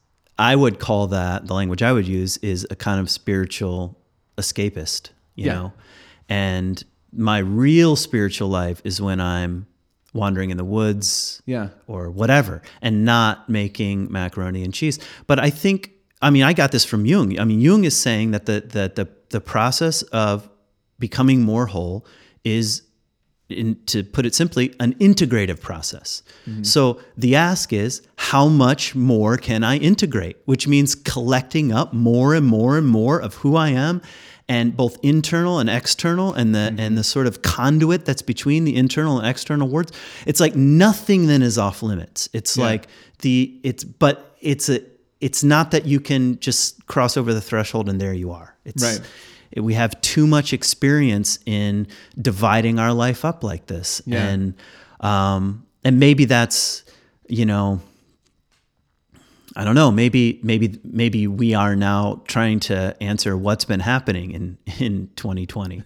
I 0.40 0.56
would 0.56 0.78
call 0.78 1.06
that 1.08 1.46
the 1.46 1.54
language 1.54 1.82
I 1.82 1.92
would 1.92 2.08
use 2.08 2.38
is 2.38 2.66
a 2.70 2.76
kind 2.76 2.98
of 3.00 3.10
spiritual 3.10 3.98
escapist, 4.38 5.10
you 5.36 5.46
Yeah. 5.46 5.52
know, 5.54 5.72
and 6.28 6.82
my 7.12 7.38
real 7.38 7.94
spiritual 7.96 8.48
life 8.48 8.80
is 8.84 9.00
when 9.00 9.20
I'm 9.20 9.66
wandering 10.14 10.50
in 10.50 10.56
the 10.56 10.64
woods, 10.64 11.42
Yeah. 11.46 11.68
or 11.86 12.10
whatever 12.10 12.62
and 12.82 13.04
not 13.04 13.48
making 13.48 14.10
macaroni 14.10 14.64
and 14.64 14.72
cheese. 14.74 14.98
But 15.26 15.38
I 15.38 15.50
think 15.50 15.90
I 16.22 16.30
mean 16.30 16.42
I 16.42 16.52
got 16.52 16.72
this 16.72 16.84
from 16.84 17.06
Jung. 17.06 17.38
I 17.38 17.44
mean 17.44 17.60
Jung 17.60 17.84
is 17.84 17.96
saying 17.96 18.30
that 18.32 18.46
the 18.46 18.62
that 18.72 18.94
the 18.96 19.08
the 19.30 19.40
process 19.40 20.02
of 20.12 20.48
becoming 20.98 21.42
more 21.42 21.66
whole 21.66 22.04
is 22.44 22.82
in, 23.52 23.76
to 23.86 24.02
put 24.02 24.26
it 24.26 24.34
simply 24.34 24.74
an 24.80 24.94
integrative 24.94 25.60
process. 25.60 26.22
So 26.62 27.00
the 27.16 27.36
ask 27.36 27.72
is 27.72 28.02
how 28.16 28.48
much 28.48 28.94
more 28.94 29.36
can 29.36 29.62
I 29.62 29.76
integrate, 29.78 30.36
which 30.46 30.66
means 30.66 30.94
collecting 30.94 31.72
up 31.72 31.92
more 31.92 32.34
and 32.34 32.46
more 32.46 32.76
and 32.76 32.86
more 32.86 33.20
of 33.20 33.34
who 33.36 33.56
I 33.56 33.68
am 33.68 34.02
and 34.48 34.76
both 34.76 34.98
internal 35.04 35.60
and 35.60 35.70
external 35.70 36.34
and 36.34 36.52
the 36.54 36.58
mm-hmm. 36.58 36.80
and 36.80 36.98
the 36.98 37.04
sort 37.04 37.28
of 37.28 37.42
conduit 37.42 38.04
that's 38.04 38.20
between 38.22 38.64
the 38.64 38.74
internal 38.74 39.18
and 39.18 39.26
external 39.28 39.68
words 39.68 39.92
it's 40.26 40.40
like 40.40 40.56
nothing 40.56 41.28
then 41.28 41.40
is 41.40 41.56
off 41.56 41.84
limits 41.84 42.28
it's 42.32 42.56
Yeah. 42.56 42.64
like 42.64 42.88
the 43.20 43.60
it's 43.62 43.84
but 43.84 44.36
it's 44.40 44.68
a 44.68 44.80
it's 45.20 45.44
not 45.44 45.70
that 45.70 45.86
you 45.86 46.00
can 46.00 46.40
just 46.40 46.84
cross 46.86 47.16
over 47.16 47.32
the 47.32 47.40
threshold 47.40 47.88
and 47.88 48.00
there 48.00 48.12
you 48.12 48.32
are 48.32 48.56
it's 48.64 48.82
Right. 48.82 49.00
We 49.56 49.74
have 49.74 50.00
too 50.00 50.26
much 50.26 50.52
experience 50.52 51.38
in 51.46 51.86
dividing 52.20 52.78
our 52.78 52.92
life 52.92 53.24
up 53.24 53.42
like 53.42 53.66
this 53.66 54.00
Yeah. 54.06 54.28
and 54.28 54.54
um 55.00 55.66
and 55.84 55.98
maybe 55.98 56.24
that's 56.24 56.84
you 57.28 57.46
know 57.46 57.80
I 59.56 59.64
don't 59.64 59.74
know. 59.74 59.90
Maybe, 59.90 60.38
maybe, 60.44 60.78
maybe 60.84 61.26
we 61.26 61.54
are 61.54 61.74
now 61.74 62.22
trying 62.28 62.60
to 62.60 62.96
answer 63.00 63.36
what's 63.36 63.64
been 63.64 63.80
happening 63.80 64.30
in 64.30 64.58
in 64.78 65.10
2020. 65.16 65.82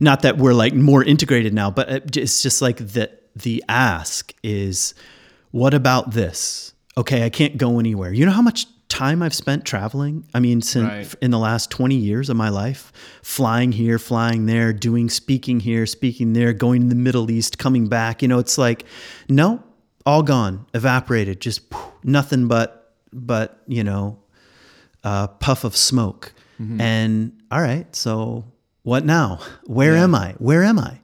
Not 0.00 0.22
that 0.22 0.38
we're 0.38 0.54
like 0.54 0.74
more 0.74 1.02
integrated 1.02 1.52
now, 1.52 1.72
but 1.72 2.16
it's 2.16 2.40
just 2.40 2.62
like 2.62 2.76
the 2.78 3.10
the 3.34 3.64
ask 3.68 4.32
is, 4.44 4.94
what 5.50 5.74
about 5.74 6.12
this? 6.12 6.72
Okay, 6.96 7.24
I 7.24 7.30
can't 7.30 7.56
go 7.56 7.80
anywhere. 7.80 8.12
You 8.12 8.26
know 8.26 8.32
how 8.32 8.42
much 8.42 8.66
time 8.90 9.22
I've 9.22 9.32
spent 9.34 9.64
traveling? 9.64 10.26
I 10.34 10.40
mean, 10.40 10.60
since 10.60 10.88
Right. 10.88 11.14
in 11.22 11.30
the 11.30 11.38
last 11.38 11.70
20 11.70 11.94
years 11.96 12.28
of 12.28 12.36
my 12.36 12.48
life, 12.50 12.92
flying 13.22 13.72
here, 13.72 13.98
flying 13.98 14.44
there, 14.46 14.72
doing 14.74 15.08
speaking 15.08 15.60
here, 15.60 15.86
speaking 15.86 16.34
there, 16.34 16.52
going 16.52 16.82
to 16.82 16.88
the 16.88 16.94
Middle 16.94 17.30
East, 17.30 17.56
coming 17.58 17.88
back. 17.88 18.20
You 18.20 18.28
know, 18.28 18.38
it's 18.38 18.58
like, 18.58 18.84
no, 19.28 19.62
all 20.04 20.22
gone, 20.22 20.66
evaporated, 20.74 21.40
just 21.40 21.62
nothing 22.04 22.46
but 22.48 22.76
but 23.12 23.60
you 23.66 23.82
know 23.82 24.18
a 25.02 25.28
puff 25.28 25.64
of 25.64 25.76
smoke. 25.76 26.32
And 26.78 27.32
all 27.50 27.60
right, 27.62 27.86
so 27.96 28.44
what 28.82 29.04
now? 29.06 29.38
Where 29.66 29.94
Yeah. 29.94 30.04
am 30.04 30.14
I? 30.14 30.34
Where 30.38 30.62
am 30.62 30.78
I? 30.78 31.00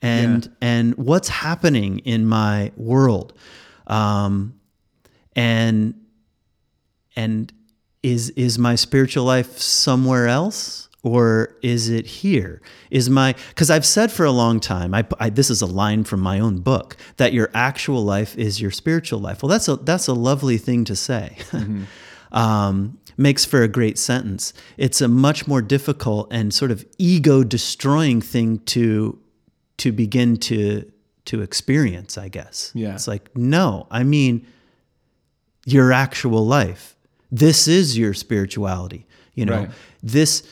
And 0.00 0.48
and 0.60 0.94
what's 0.96 1.28
happening 1.28 1.98
in 2.00 2.24
my 2.26 2.70
world? 2.76 3.32
Um, 3.88 4.54
and 5.34 5.94
and 7.16 7.52
is 8.02 8.30
is 8.30 8.58
my 8.58 8.74
spiritual 8.74 9.24
life 9.24 9.58
somewhere 9.58 10.26
else 10.26 10.88
or 11.04 11.56
is 11.62 11.88
it 11.88 12.06
here? 12.06 12.62
Is 12.90 13.10
my 13.10 13.34
because 13.48 13.70
i've 13.70 13.86
said 13.86 14.12
for 14.12 14.24
a 14.24 14.30
long 14.30 14.60
time 14.60 14.94
I, 14.94 15.04
I 15.18 15.30
this 15.30 15.50
is 15.50 15.62
a 15.62 15.66
line 15.66 16.04
from 16.04 16.20
my 16.20 16.38
own 16.40 16.58
book 16.60 16.96
that 17.16 17.32
your 17.32 17.50
actual 17.54 18.04
life 18.04 18.36
is 18.36 18.60
your 18.60 18.70
spiritual 18.70 19.18
life. 19.18 19.42
Well 19.42 19.50
that's 19.50 19.68
a 19.68 19.76
that's 19.76 20.06
a 20.08 20.14
lovely 20.14 20.58
thing 20.58 20.84
to 20.84 20.96
say. 20.96 21.38
Um, 22.32 22.98
makes 23.18 23.44
for 23.44 23.62
a 23.62 23.68
great 23.68 23.98
sentence. 23.98 24.54
It's 24.78 25.02
a 25.02 25.08
much 25.08 25.46
more 25.46 25.60
difficult 25.60 26.32
and 26.32 26.54
sort 26.54 26.70
of 26.70 26.82
ego 26.96 27.44
destroying 27.44 28.22
thing 28.22 28.60
to 28.60 29.18
to 29.76 29.92
begin 29.92 30.38
to 30.38 30.90
to 31.26 31.42
experience 31.42 32.16
i 32.16 32.28
guess. 32.28 32.72
Yeah. 32.74 32.94
it's 32.94 33.06
like 33.06 33.36
no 33.36 33.86
i 33.90 34.02
mean 34.02 34.46
your 35.64 35.92
actual 35.92 36.46
life. 36.46 36.91
This 37.32 37.66
is 37.66 37.96
your 37.98 38.12
spirituality. 38.14 39.06
You 39.34 39.46
know, 39.46 39.56
Right. 39.60 39.70
this 40.02 40.42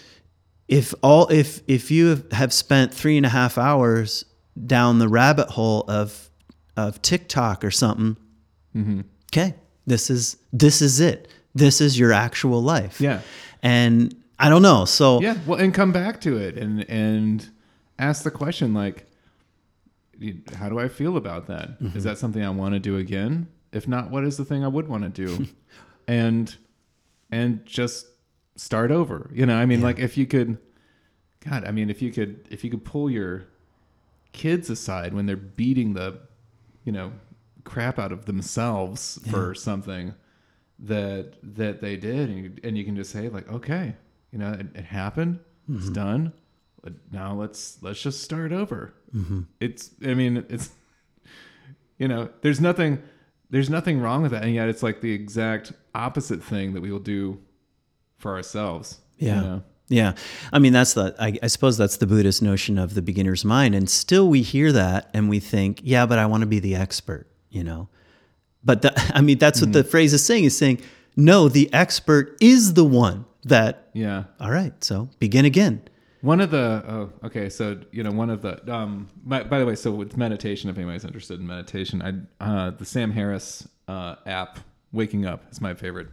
if 0.67 0.95
all 1.03 1.29
if 1.29 1.61
if 1.69 1.91
you 1.91 2.23
have 2.33 2.53
spent 2.53 2.93
three 2.95 3.17
and 3.19 3.27
a 3.27 3.29
half 3.29 3.59
hours 3.59 4.25
down 4.67 4.99
the 4.99 5.09
rabbit 5.09 5.51
hole 5.51 5.85
of 5.89 6.31
of 6.77 7.01
TikTok 7.03 7.63
or 7.65 7.71
something, 7.71 8.17
Mm-hmm. 8.75 9.01
okay, 9.33 9.55
this 9.87 10.09
is 10.11 10.37
this 10.53 10.81
is 10.81 10.99
it. 11.01 11.29
This 11.55 11.81
is 11.81 11.99
your 11.99 12.13
actual 12.13 12.63
life. 12.63 13.01
Yeah. 13.01 13.21
And 13.63 14.15
I 14.39 14.49
don't 14.49 14.63
know. 14.63 14.85
So 14.87 15.21
Yeah, 15.21 15.37
well, 15.47 15.59
and 15.61 15.75
come 15.75 15.93
back 15.93 16.21
to 16.23 16.39
it 16.39 16.57
and 16.57 16.89
and 16.89 17.47
ask 17.99 18.23
the 18.23 18.31
question 18.31 18.73
like, 18.73 19.05
how 20.55 20.69
do 20.69 20.79
I 20.79 20.89
feel 20.89 21.17
about 21.17 21.47
that? 21.49 21.71
Is 21.71 21.77
Mm-hmm. 21.89 21.99
that 22.01 22.19
something 22.19 22.43
I 22.45 22.51
want 22.51 22.75
to 22.75 22.81
do 22.81 22.97
again? 22.97 23.49
If 23.73 23.87
not, 23.89 24.11
what 24.11 24.25
is 24.25 24.37
the 24.37 24.45
thing 24.45 24.65
I 24.65 24.69
would 24.69 24.89
want 24.89 25.03
to 25.03 25.27
do? 25.27 25.47
and 26.09 26.57
and 27.31 27.65
just 27.65 28.07
start 28.57 28.91
over. 28.91 29.31
You 29.33 29.47
know, 29.47 29.57
I 29.57 29.67
mean, 29.67 29.81
like 29.81 29.99
if 29.99 30.17
you 30.17 30.27
could, 30.27 30.59
God, 31.49 31.65
I 31.65 31.71
mean, 31.71 31.91
if 31.91 32.03
you 32.03 32.11
could, 32.11 32.47
if 32.51 32.65
you 32.65 32.71
could 32.71 32.85
pull 32.85 33.11
your 33.11 33.47
kids 34.33 34.71
aside 34.71 35.15
when 35.15 35.27
they're 35.27 35.37
beating 35.37 35.95
the, 35.95 36.21
you 36.85 36.93
know, 36.93 37.13
crap 37.65 37.99
out 37.99 38.13
of 38.13 38.25
themselves 38.25 39.19
for 39.31 39.55
something 39.55 40.15
that 40.79 41.35
that 41.43 41.81
they 41.81 41.97
did, 41.97 42.31
and 42.31 42.45
you, 42.45 42.53
and 42.65 42.79
you 42.79 42.85
can 42.85 42.97
just 42.97 43.11
say 43.11 43.29
like, 43.29 43.51
okay, 43.53 43.95
you 44.33 44.39
know, 44.39 44.53
it, 44.53 44.67
it 44.75 44.85
happened, 44.85 45.41
it's 45.69 45.85
mm-hmm. 45.85 45.93
done. 45.93 46.33
Now 47.13 47.35
let's 47.35 47.77
let's 47.83 48.01
just 48.01 48.23
start 48.23 48.53
over. 48.53 48.95
Mm-hmm. 49.15 49.43
It's, 49.61 49.91
I 50.03 50.15
mean, 50.15 50.47
it's, 50.49 50.71
you 51.99 52.09
know, 52.09 52.31
there's 52.41 52.61
nothing, 52.61 53.03
there's 53.51 53.69
nothing 53.69 54.01
wrong 54.01 54.23
with 54.23 54.31
that, 54.31 54.45
and 54.45 54.55
yet 54.55 54.71
it's 54.71 54.83
like 54.83 55.03
the 55.03 55.13
exact 55.13 55.73
opposite 55.95 56.43
thing 56.43 56.75
that 56.75 56.81
we 56.81 56.91
will 56.93 56.99
do 56.99 57.41
for 58.19 58.35
ourselves. 58.35 59.01
you 59.19 59.29
Yeah. 59.29 59.41
know? 59.41 59.63
Yeah. 59.89 60.13
I 60.53 60.59
mean, 60.61 60.73
that's 60.73 60.95
the, 60.95 61.15
I, 61.19 61.37
I 61.43 61.47
suppose 61.49 61.77
that's 61.77 61.97
the 61.97 62.07
Buddhist 62.07 62.43
notion 62.43 62.79
of 62.79 62.95
the 62.95 63.03
beginner's 63.03 63.45
mind. 63.45 63.75
And 63.75 63.91
still 63.91 64.29
we 64.29 64.43
hear 64.43 64.71
that 64.73 65.11
and 65.15 65.29
we 65.29 65.41
think, 65.41 65.81
yeah, 65.83 66.07
but 66.07 66.19
I 66.19 66.27
want 66.27 66.43
to 66.43 66.47
be 66.47 66.61
the 66.61 66.77
expert, 66.77 67.27
you 67.51 67.65
know? 67.65 67.89
But 68.63 68.83
the, 68.83 68.93
I 69.15 69.21
mean, 69.21 69.39
that's 69.39 69.61
what 69.61 69.73
the 69.73 69.83
phrase 69.85 70.13
is 70.13 70.25
saying 70.25 70.45
is 70.45 70.57
saying, 70.57 70.81
no, 71.17 71.49
the 71.49 71.73
expert 71.73 72.37
is 72.41 72.75
the 72.75 72.85
one 72.85 73.25
that, 73.45 73.89
Yeah. 73.93 74.25
all 74.39 74.51
right, 74.51 74.73
so 74.85 75.09
begin 75.19 75.45
again. 75.45 75.83
One 76.23 76.43
of 76.43 76.51
the 76.51 76.85
oh 76.87 77.13
okay 77.25 77.49
so 77.49 77.81
you 77.93 78.03
know 78.03 78.11
one 78.11 78.29
of 78.29 78.43
the 78.43 78.71
um 78.71 79.09
by, 79.25 79.43
by 79.43 79.59
the 79.59 79.65
way 79.65 79.75
so 79.75 79.91
with 79.91 80.19
meditation 80.19 80.69
if 80.69 80.77
anybody's 80.77 81.03
interested 81.07 81.41
in 81.41 81.47
meditation 81.47 82.03
I 82.03 82.45
uh 82.45 82.71
the 82.73 82.85
Sam 82.85 83.11
Harris 83.11 83.67
uh 83.89 84.17
app 84.27 84.59
Waking 84.93 85.27
Up 85.27 85.45
is 85.51 85.61
my 85.61 85.75
favorite 85.75 86.09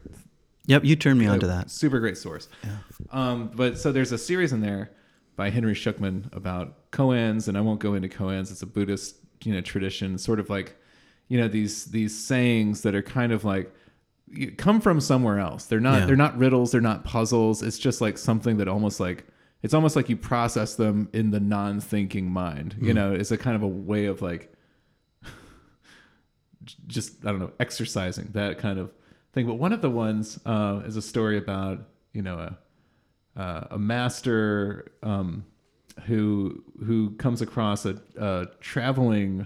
Yep. 0.68 0.84
You 0.84 0.96
turned 0.98 1.18
me 1.18 1.28
on 1.28 1.40
to 1.40 1.48
that. 1.48 1.72
super 1.72 2.00
great 2.00 2.18
source 2.18 2.50
Yeah. 2.64 2.72
um 3.12 3.52
but 3.56 3.78
so 3.78 3.92
there's 3.92 4.12
a 4.12 4.18
series 4.18 4.52
in 4.54 4.62
there 4.62 4.92
by 5.36 5.50
Henry 5.50 5.74
Shukman 5.76 6.34
about 6.36 6.92
koans 6.92 7.48
and 7.48 7.58
I 7.58 7.62
won't 7.62 7.80
go 7.80 7.94
into 7.94 8.10
koans 8.10 8.52
it's 8.52 8.62
a 8.62 8.66
Buddhist 8.68 9.16
you 9.44 9.54
know 9.54 9.62
tradition 9.62 10.18
sort 10.18 10.40
of 10.40 10.50
like 10.50 10.76
you 11.30 11.40
know 11.40 11.48
these 11.48 11.86
these 11.86 12.18
sayings 12.18 12.82
that 12.82 12.96
are 12.96 13.02
kind 13.02 13.32
of 13.32 13.44
like 13.46 13.74
you 14.30 14.52
come 14.52 14.82
from 14.82 15.00
somewhere 15.00 15.40
else 15.40 15.66
they're 15.66 15.80
not 15.80 16.00
Yeah. 16.02 16.06
they're 16.08 16.16
not 16.18 16.38
riddles 16.38 16.72
they're 16.72 16.82
not 16.82 17.04
puzzles 17.06 17.62
it's 17.64 17.80
just 17.80 18.02
like 18.02 18.18
something 18.18 18.58
that 18.58 18.68
almost 18.68 19.00
like 19.00 19.26
it's 19.64 19.74
almost 19.74 19.96
like 19.96 20.10
you 20.10 20.18
process 20.18 20.76
them 20.76 21.08
in 21.14 21.32
the 21.32 21.40
non-thinking 21.40 22.30
mind 22.30 22.76
you 22.82 22.94
know 22.94 23.14
it's 23.14 23.32
a 23.32 23.38
kind 23.38 23.56
of 23.56 23.64
a 23.64 23.68
way 23.68 24.06
of 24.06 24.22
like 24.22 24.54
just 26.88 27.26
i 27.26 27.30
don't 27.30 27.40
know 27.40 27.52
exercising 27.60 28.30
that 28.34 28.58
kind 28.58 28.80
of 28.80 28.92
thing 29.34 29.46
but 29.46 29.56
one 29.56 29.74
of 29.74 29.82
the 29.82 29.90
ones 29.90 30.40
uh, 30.46 30.82
is 30.86 30.96
a 30.96 31.02
story 31.02 31.38
about 31.38 31.80
you 32.14 32.22
know 32.22 32.38
a 32.38 32.58
uh, 33.38 33.68
a 33.72 33.78
master 33.78 34.92
um, 35.04 35.46
who 36.06 36.64
who 36.86 37.12
comes 37.18 37.42
across 37.42 37.86
a, 37.86 38.02
a 38.18 38.48
traveling 38.60 39.46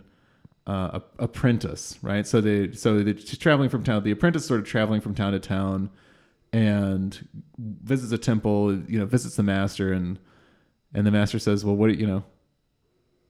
uh, 0.68 1.00
apprentice, 1.20 1.98
right? 2.02 2.26
So 2.26 2.40
they 2.40 2.72
so 2.72 3.04
they're 3.04 3.14
traveling 3.14 3.70
from 3.70 3.84
town. 3.84 4.04
The 4.04 4.12
apprentice 4.12 4.46
sort 4.46 4.60
of 4.60 4.66
traveling 4.66 5.02
from 5.02 5.16
town 5.16 5.34
to 5.34 5.40
town, 5.40 5.90
and 6.54 7.28
visits 7.58 8.12
a 8.12 8.18
temple. 8.18 8.78
You 8.88 9.00
know, 9.00 9.06
visits 9.06 9.36
the 9.36 9.44
master, 9.44 9.92
and 9.92 10.20
and 10.94 11.06
the 11.06 11.12
master 11.12 11.40
says, 11.40 11.66
"Well, 11.66 11.76
what 11.76 11.98
you 11.98 12.08
know, 12.08 12.24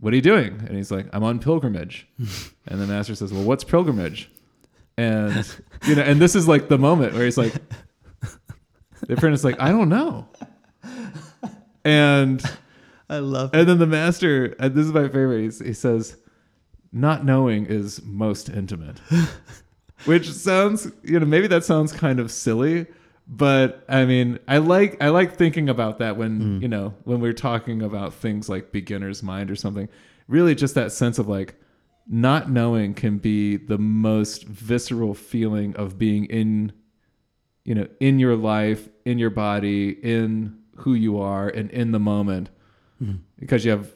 what 0.01 0.11
are 0.11 0.15
you 0.17 0.21
doing?" 0.21 0.61
And 0.67 0.75
he's 0.75 0.91
like, 0.91 1.07
"I'm 1.13 1.23
on 1.23 1.39
pilgrimage." 1.39 2.07
and 2.67 2.81
the 2.81 2.87
master 2.87 3.15
says, 3.15 3.31
"Well, 3.31 3.43
what's 3.43 3.63
pilgrimage?" 3.63 4.29
And 4.97 5.47
you 5.87 5.95
know, 5.95 6.01
and 6.01 6.21
this 6.21 6.35
is 6.35 6.47
like 6.47 6.67
the 6.67 6.77
moment 6.77 7.13
where 7.13 7.23
he's 7.23 7.37
like, 7.37 7.53
the 9.07 9.13
apprentice 9.13 9.39
is 9.39 9.45
like, 9.45 9.59
"I 9.59 9.69
don't 9.69 9.89
know," 9.89 10.27
and 11.85 12.43
I 13.09 13.19
love 13.19 13.51
and 13.53 13.67
then 13.67 13.77
the 13.77 13.87
master, 13.87 14.55
and 14.59 14.75
this 14.75 14.85
is 14.85 14.93
my 14.93 15.03
favorite. 15.03 15.41
He's, 15.41 15.59
he 15.59 15.73
says, 15.73 16.17
"Not 16.91 17.25
knowing 17.25 17.65
is 17.65 18.01
most 18.03 18.49
intimate," 18.49 18.99
which 20.05 20.31
sounds, 20.31 20.91
you 21.03 21.19
know, 21.19 21.25
maybe 21.25 21.47
that 21.47 21.63
sounds 21.63 21.91
kind 21.91 22.19
of 22.19 22.31
silly, 22.31 22.87
but 23.33 23.85
I 23.87 24.03
mean, 24.03 24.39
I 24.45 24.57
like 24.57 25.01
I 25.01 25.07
like 25.07 25.37
thinking 25.37 25.69
about 25.69 25.99
that 25.99 26.17
when 26.17 26.41
mm. 26.41 26.61
you 26.61 26.67
know 26.67 26.93
when 27.05 27.21
we're 27.21 27.31
talking 27.31 27.81
about 27.81 28.13
things 28.13 28.49
like 28.49 28.73
beginner's 28.73 29.23
mind 29.23 29.49
or 29.49 29.55
something. 29.55 29.87
Really, 30.27 30.53
just 30.53 30.75
that 30.75 30.91
sense 30.91 31.17
of 31.17 31.29
like 31.29 31.55
not 32.05 32.51
knowing 32.51 32.93
can 32.93 33.19
be 33.19 33.55
the 33.55 33.77
most 33.77 34.43
visceral 34.43 35.13
feeling 35.13 35.73
of 35.77 35.97
being 35.97 36.25
in 36.25 36.73
you 37.63 37.73
know 37.73 37.87
in 38.01 38.19
your 38.19 38.35
life 38.35 38.89
in 39.05 39.17
your 39.17 39.29
body 39.29 39.89
in 39.89 40.57
who 40.75 40.93
you 40.93 41.17
are 41.17 41.47
and 41.47 41.71
in 41.71 41.93
the 41.93 41.99
moment. 41.99 42.49
Mm-hmm. 43.01 43.15
Because 43.39 43.63
you 43.63 43.71
have 43.71 43.89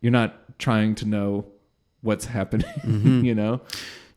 you're 0.00 0.10
not 0.10 0.58
trying 0.58 0.94
to 0.94 1.04
know 1.04 1.44
what's 2.00 2.24
happening 2.24 2.66
mm-hmm. 2.80 3.22
you 3.26 3.34
know 3.34 3.60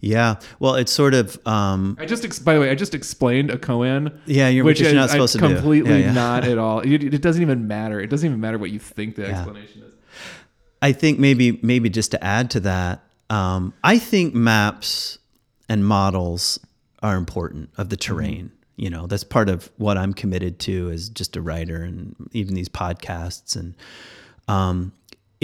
Yeah. 0.04 0.36
Well, 0.60 0.76
it's 0.76 0.92
sort 0.92 1.14
of, 1.14 1.40
um, 1.48 1.98
i 2.00 2.06
just 2.06 2.26
ex- 2.26 2.38
by 2.40 2.54
the 2.56 2.60
way 2.60 2.70
i 2.70 2.76
just 2.76 2.94
explained 2.94 3.50
a 3.52 3.58
koan 3.58 4.12
Yeah, 4.26 4.50
you're- 4.50 4.66
which 4.66 4.80
which 4.80 4.82
you're 4.82 4.92
I- 5.00 5.02
not 5.02 5.10
supposed 5.10 5.38
I 5.38 5.40
to 5.42 5.48
do. 5.48 5.54
completely 5.56 5.92
Yeah, 6.02 6.08
yeah. 6.08 6.14
not 6.14 6.44
at 6.44 6.58
all 6.58 6.80
it, 6.94 7.04
it 7.14 7.22
doesn't 7.22 7.42
even 7.42 7.68
matter 7.68 8.00
it 8.02 8.10
doesn't 8.10 8.28
even 8.28 8.40
matter 8.42 8.58
what 8.58 8.70
you 8.72 8.80
think 8.80 9.16
the 9.16 9.26
explanation 9.28 9.84
is 9.84 9.94
I 10.82 10.92
think 10.92 11.18
maybe 11.20 11.60
maybe 11.62 11.90
just 11.90 12.12
to 12.12 12.22
add 12.22 12.52
to 12.52 12.60
that, 12.60 13.02
um, 13.30 13.74
I 13.86 13.98
think 13.98 14.36
maps 14.36 15.18
and 15.70 15.86
models 15.86 16.60
are 17.02 17.16
important 17.16 17.70
of 17.78 17.88
the 17.88 17.96
terrain. 17.96 18.52
You 18.76 18.90
know, 18.90 19.08
that's 19.08 19.24
part 19.24 19.48
of 19.48 19.72
what 19.78 19.98
I'm 19.98 20.14
committed 20.14 20.60
to 20.68 20.90
as 20.92 21.08
just 21.08 21.38
a 21.38 21.42
writer 21.42 21.84
and 21.84 22.14
even 22.34 22.54
these 22.54 22.68
podcasts. 22.68 23.56
And 23.56 23.76
um, 24.50 24.92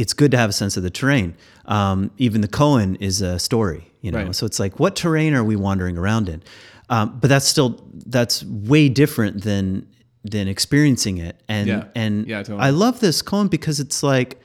it's 0.01 0.13
good 0.13 0.31
to 0.31 0.37
have 0.37 0.49
a 0.49 0.53
sense 0.53 0.77
of 0.77 0.83
the 0.83 0.89
terrain. 0.89 1.35
Um, 1.65 2.11
even 2.17 2.41
the 2.41 2.47
koan 2.47 2.95
is 2.99 3.21
a 3.21 3.37
story. 3.39 3.81
You 4.01 4.11
know, 4.11 4.23
Right. 4.25 4.35
so 4.35 4.45
it's 4.45 4.59
like, 4.59 4.79
what 4.79 4.95
terrain 4.95 5.33
are 5.33 5.43
we 5.43 5.55
wandering 5.57 5.97
around 5.97 6.29
in? 6.29 6.41
Um, 6.89 7.17
but 7.21 7.27
that's 7.27 7.45
still 7.45 7.69
that's 8.05 8.43
way 8.45 8.87
different 8.89 9.43
than 9.43 9.85
than 10.23 10.47
experiencing 10.47 11.17
it. 11.17 11.35
And 11.47 11.67
Yeah. 11.67 11.83
and 11.95 12.27
Yeah, 12.27 12.43
totally. 12.43 12.61
I 12.67 12.69
love 12.71 12.99
this 13.01 13.21
koan 13.21 13.49
because 13.49 13.79
it's 13.79 14.01
like 14.03 14.39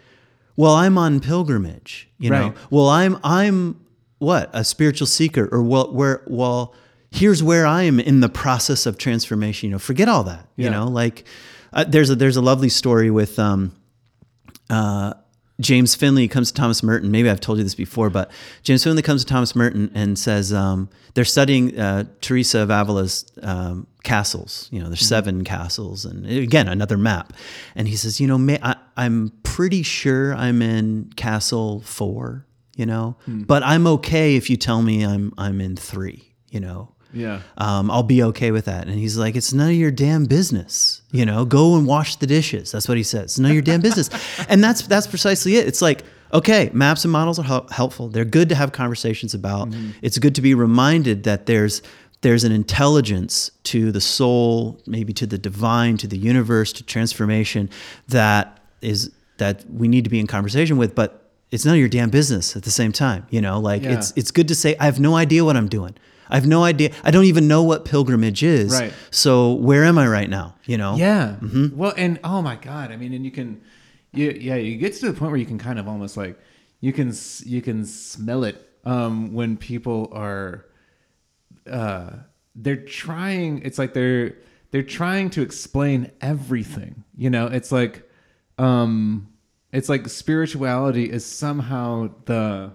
well 0.56 0.74
i'm 0.84 0.96
on 0.96 1.18
pilgrimage 1.18 2.08
you 2.18 2.30
know 2.30 2.54
well 2.70 2.88
i'm 2.88 3.18
i'm 3.24 3.74
what 4.18 4.48
a 4.52 4.62
spiritual 4.62 5.06
seeker 5.08 5.48
or 5.50 5.60
well 5.64 5.88
where 5.92 6.22
well 6.28 6.72
here's 7.10 7.42
where 7.42 7.66
i 7.66 7.82
am 7.82 7.98
in 7.98 8.20
the 8.20 8.28
process 8.28 8.86
of 8.86 8.96
transformation 8.96 9.68
you 9.68 9.72
know 9.74 9.80
forget 9.80 10.08
all 10.08 10.22
that 10.22 10.46
you 10.56 10.70
know 10.70 10.86
like 10.86 11.24
uh, 11.72 11.82
there's 11.92 12.08
a 12.08 12.14
there's 12.14 12.36
a 12.36 12.40
lovely 12.40 12.68
story 12.68 13.10
with 13.10 13.36
um 13.40 13.72
uh 14.70 15.12
James 15.60 15.94
Finley 15.94 16.26
comes 16.26 16.50
to 16.50 16.54
Thomas 16.54 16.82
Merton. 16.82 17.10
Maybe 17.10 17.30
I've 17.30 17.40
told 17.40 17.58
you 17.58 17.64
this 17.64 17.76
before, 17.76 18.10
but 18.10 18.30
James 18.62 18.82
Finley 18.82 19.02
comes 19.02 19.24
to 19.24 19.26
Thomas 19.32 19.54
Merton 19.54 19.90
and 19.94 20.18
says 20.18 20.52
um, 20.52 20.88
they're 21.14 21.24
studying 21.24 21.78
uh, 21.78 22.04
Teresa 22.20 22.60
of 22.60 22.70
Avila's 22.70 23.24
um, 23.42 23.86
castles. 24.02 24.68
You 24.72 24.80
know, 24.80 24.88
there's 24.88 25.06
seven 25.06 25.44
castles, 25.44 26.04
and 26.04 26.26
again 26.26 26.66
another 26.66 26.98
map. 26.98 27.32
And 27.76 27.86
he 27.86 27.94
says, 27.96 28.20
you 28.20 28.26
know, 28.26 28.36
may, 28.38 28.58
I, 28.62 28.74
I'm 28.96 29.30
pretty 29.44 29.82
sure 29.82 30.34
I'm 30.34 30.60
in 30.60 31.12
castle 31.16 31.80
four. 31.82 32.46
You 32.76 32.86
know, 32.86 33.16
but 33.28 33.62
I'm 33.62 33.86
okay 33.86 34.34
if 34.34 34.50
you 34.50 34.56
tell 34.56 34.82
me 34.82 35.06
I'm 35.06 35.32
I'm 35.38 35.60
in 35.60 35.76
three. 35.76 36.34
You 36.50 36.58
know, 36.58 36.93
Yeah. 37.14 37.40
um, 37.58 37.90
I'll 37.90 38.02
be 38.02 38.22
okay 38.24 38.50
with 38.50 38.64
that. 38.66 38.86
And 38.88 38.98
he's 38.98 39.16
like, 39.16 39.36
it's 39.36 39.52
none 39.52 39.70
of 39.70 39.76
your 39.76 39.90
damn 39.90 40.24
business. 40.26 41.02
You 41.12 41.24
know, 41.24 41.44
go 41.44 41.76
and 41.76 41.86
wash 41.86 42.16
the 42.16 42.26
dishes. 42.26 42.72
That's 42.72 42.88
what 42.88 42.96
he 42.96 43.02
says. 43.02 43.22
It's 43.24 43.38
none 43.38 43.50
of 43.50 43.54
your 43.54 43.62
damn 43.62 43.80
business. 43.80 44.10
And 44.48 44.62
that's 44.62 44.82
that's 44.86 45.06
precisely 45.06 45.56
it. 45.56 45.66
It's 45.66 45.80
like, 45.80 46.02
okay, 46.32 46.70
maps 46.72 47.04
and 47.04 47.12
models 47.12 47.38
are 47.38 47.44
hel- 47.44 47.68
helpful. 47.70 48.08
They're 48.08 48.24
good 48.24 48.48
to 48.50 48.54
have 48.54 48.72
conversations 48.72 49.32
about. 49.34 49.68
It's 50.02 50.18
good 50.18 50.34
to 50.34 50.42
be 50.42 50.54
reminded 50.54 51.22
that 51.24 51.46
there's 51.46 51.80
there's 52.22 52.42
an 52.44 52.52
intelligence 52.52 53.50
to 53.64 53.92
the 53.92 54.00
soul, 54.00 54.80
maybe 54.86 55.12
to 55.12 55.26
the 55.26 55.36
divine, 55.38 55.96
to 55.98 56.06
the 56.06 56.16
universe, 56.16 56.72
to 56.72 56.82
transformation 56.82 57.68
that 58.08 58.60
is 58.80 59.10
that 59.38 59.64
we 59.70 59.88
need 59.88 60.04
to 60.04 60.10
be 60.10 60.18
in 60.20 60.26
conversation 60.26 60.76
with, 60.76 60.94
but 60.94 61.20
it's 61.50 61.64
none 61.64 61.74
of 61.74 61.80
your 61.80 61.88
damn 61.88 62.10
business 62.10 62.56
at 62.56 62.62
the 62.62 62.70
same 62.70 62.92
time. 62.92 63.26
You 63.30 63.40
know, 63.40 63.60
like 63.60 63.82
Yeah. 63.82 63.94
it's 63.98 64.12
it's 64.16 64.30
good 64.30 64.48
to 64.48 64.54
say, 64.54 64.74
I 64.80 64.84
have 64.86 64.98
no 65.00 65.14
idea 65.16 65.44
what 65.44 65.56
I'm 65.56 65.68
doing. 65.68 65.94
I 66.34 66.36
have 66.38 66.48
no 66.48 66.64
idea. 66.64 66.90
I 67.04 67.12
don't 67.12 67.26
even 67.26 67.46
know 67.46 67.62
what 67.62 67.84
pilgrimage 67.84 68.42
is. 68.42 68.72
Right. 68.72 68.92
So 69.12 69.52
where 69.52 69.84
am 69.84 69.96
I 69.98 70.08
right 70.08 70.28
now? 70.28 70.56
You 70.64 70.76
know? 70.76 70.96
Yeah. 70.96 71.36
Well, 71.72 71.94
and 71.96 72.18
oh 72.24 72.42
my 72.42 72.56
god, 72.56 72.90
I 72.90 72.96
mean, 72.96 73.12
and 73.12 73.24
you 73.24 73.30
can, 73.30 73.62
you 74.12 74.36
yeah, 74.40 74.56
you 74.56 74.76
get 74.76 74.94
to 74.94 75.06
the 75.06 75.12
point 75.12 75.30
where 75.30 75.38
you 75.38 75.46
can 75.46 75.58
kind 75.58 75.78
of 75.78 75.86
almost 75.86 76.16
like 76.16 76.36
you 76.80 76.92
can 76.92 77.12
you 77.44 77.62
can 77.62 77.84
smell 77.84 78.42
it 78.42 78.68
um, 78.84 79.32
when 79.32 79.56
people 79.56 80.10
are, 80.12 80.66
uh, 81.70 82.10
they're 82.56 82.84
trying. 82.84 83.62
It's 83.62 83.78
like 83.78 83.94
they're 83.94 84.34
they're 84.72 84.82
trying 84.82 85.30
to 85.30 85.42
explain 85.42 86.10
everything. 86.20 87.04
You 87.16 87.30
know, 87.30 87.46
it's 87.46 87.70
like, 87.70 88.10
um, 88.58 89.28
it's 89.72 89.88
like 89.88 90.08
spirituality 90.08 91.08
is 91.08 91.24
somehow 91.24 92.10
the 92.24 92.72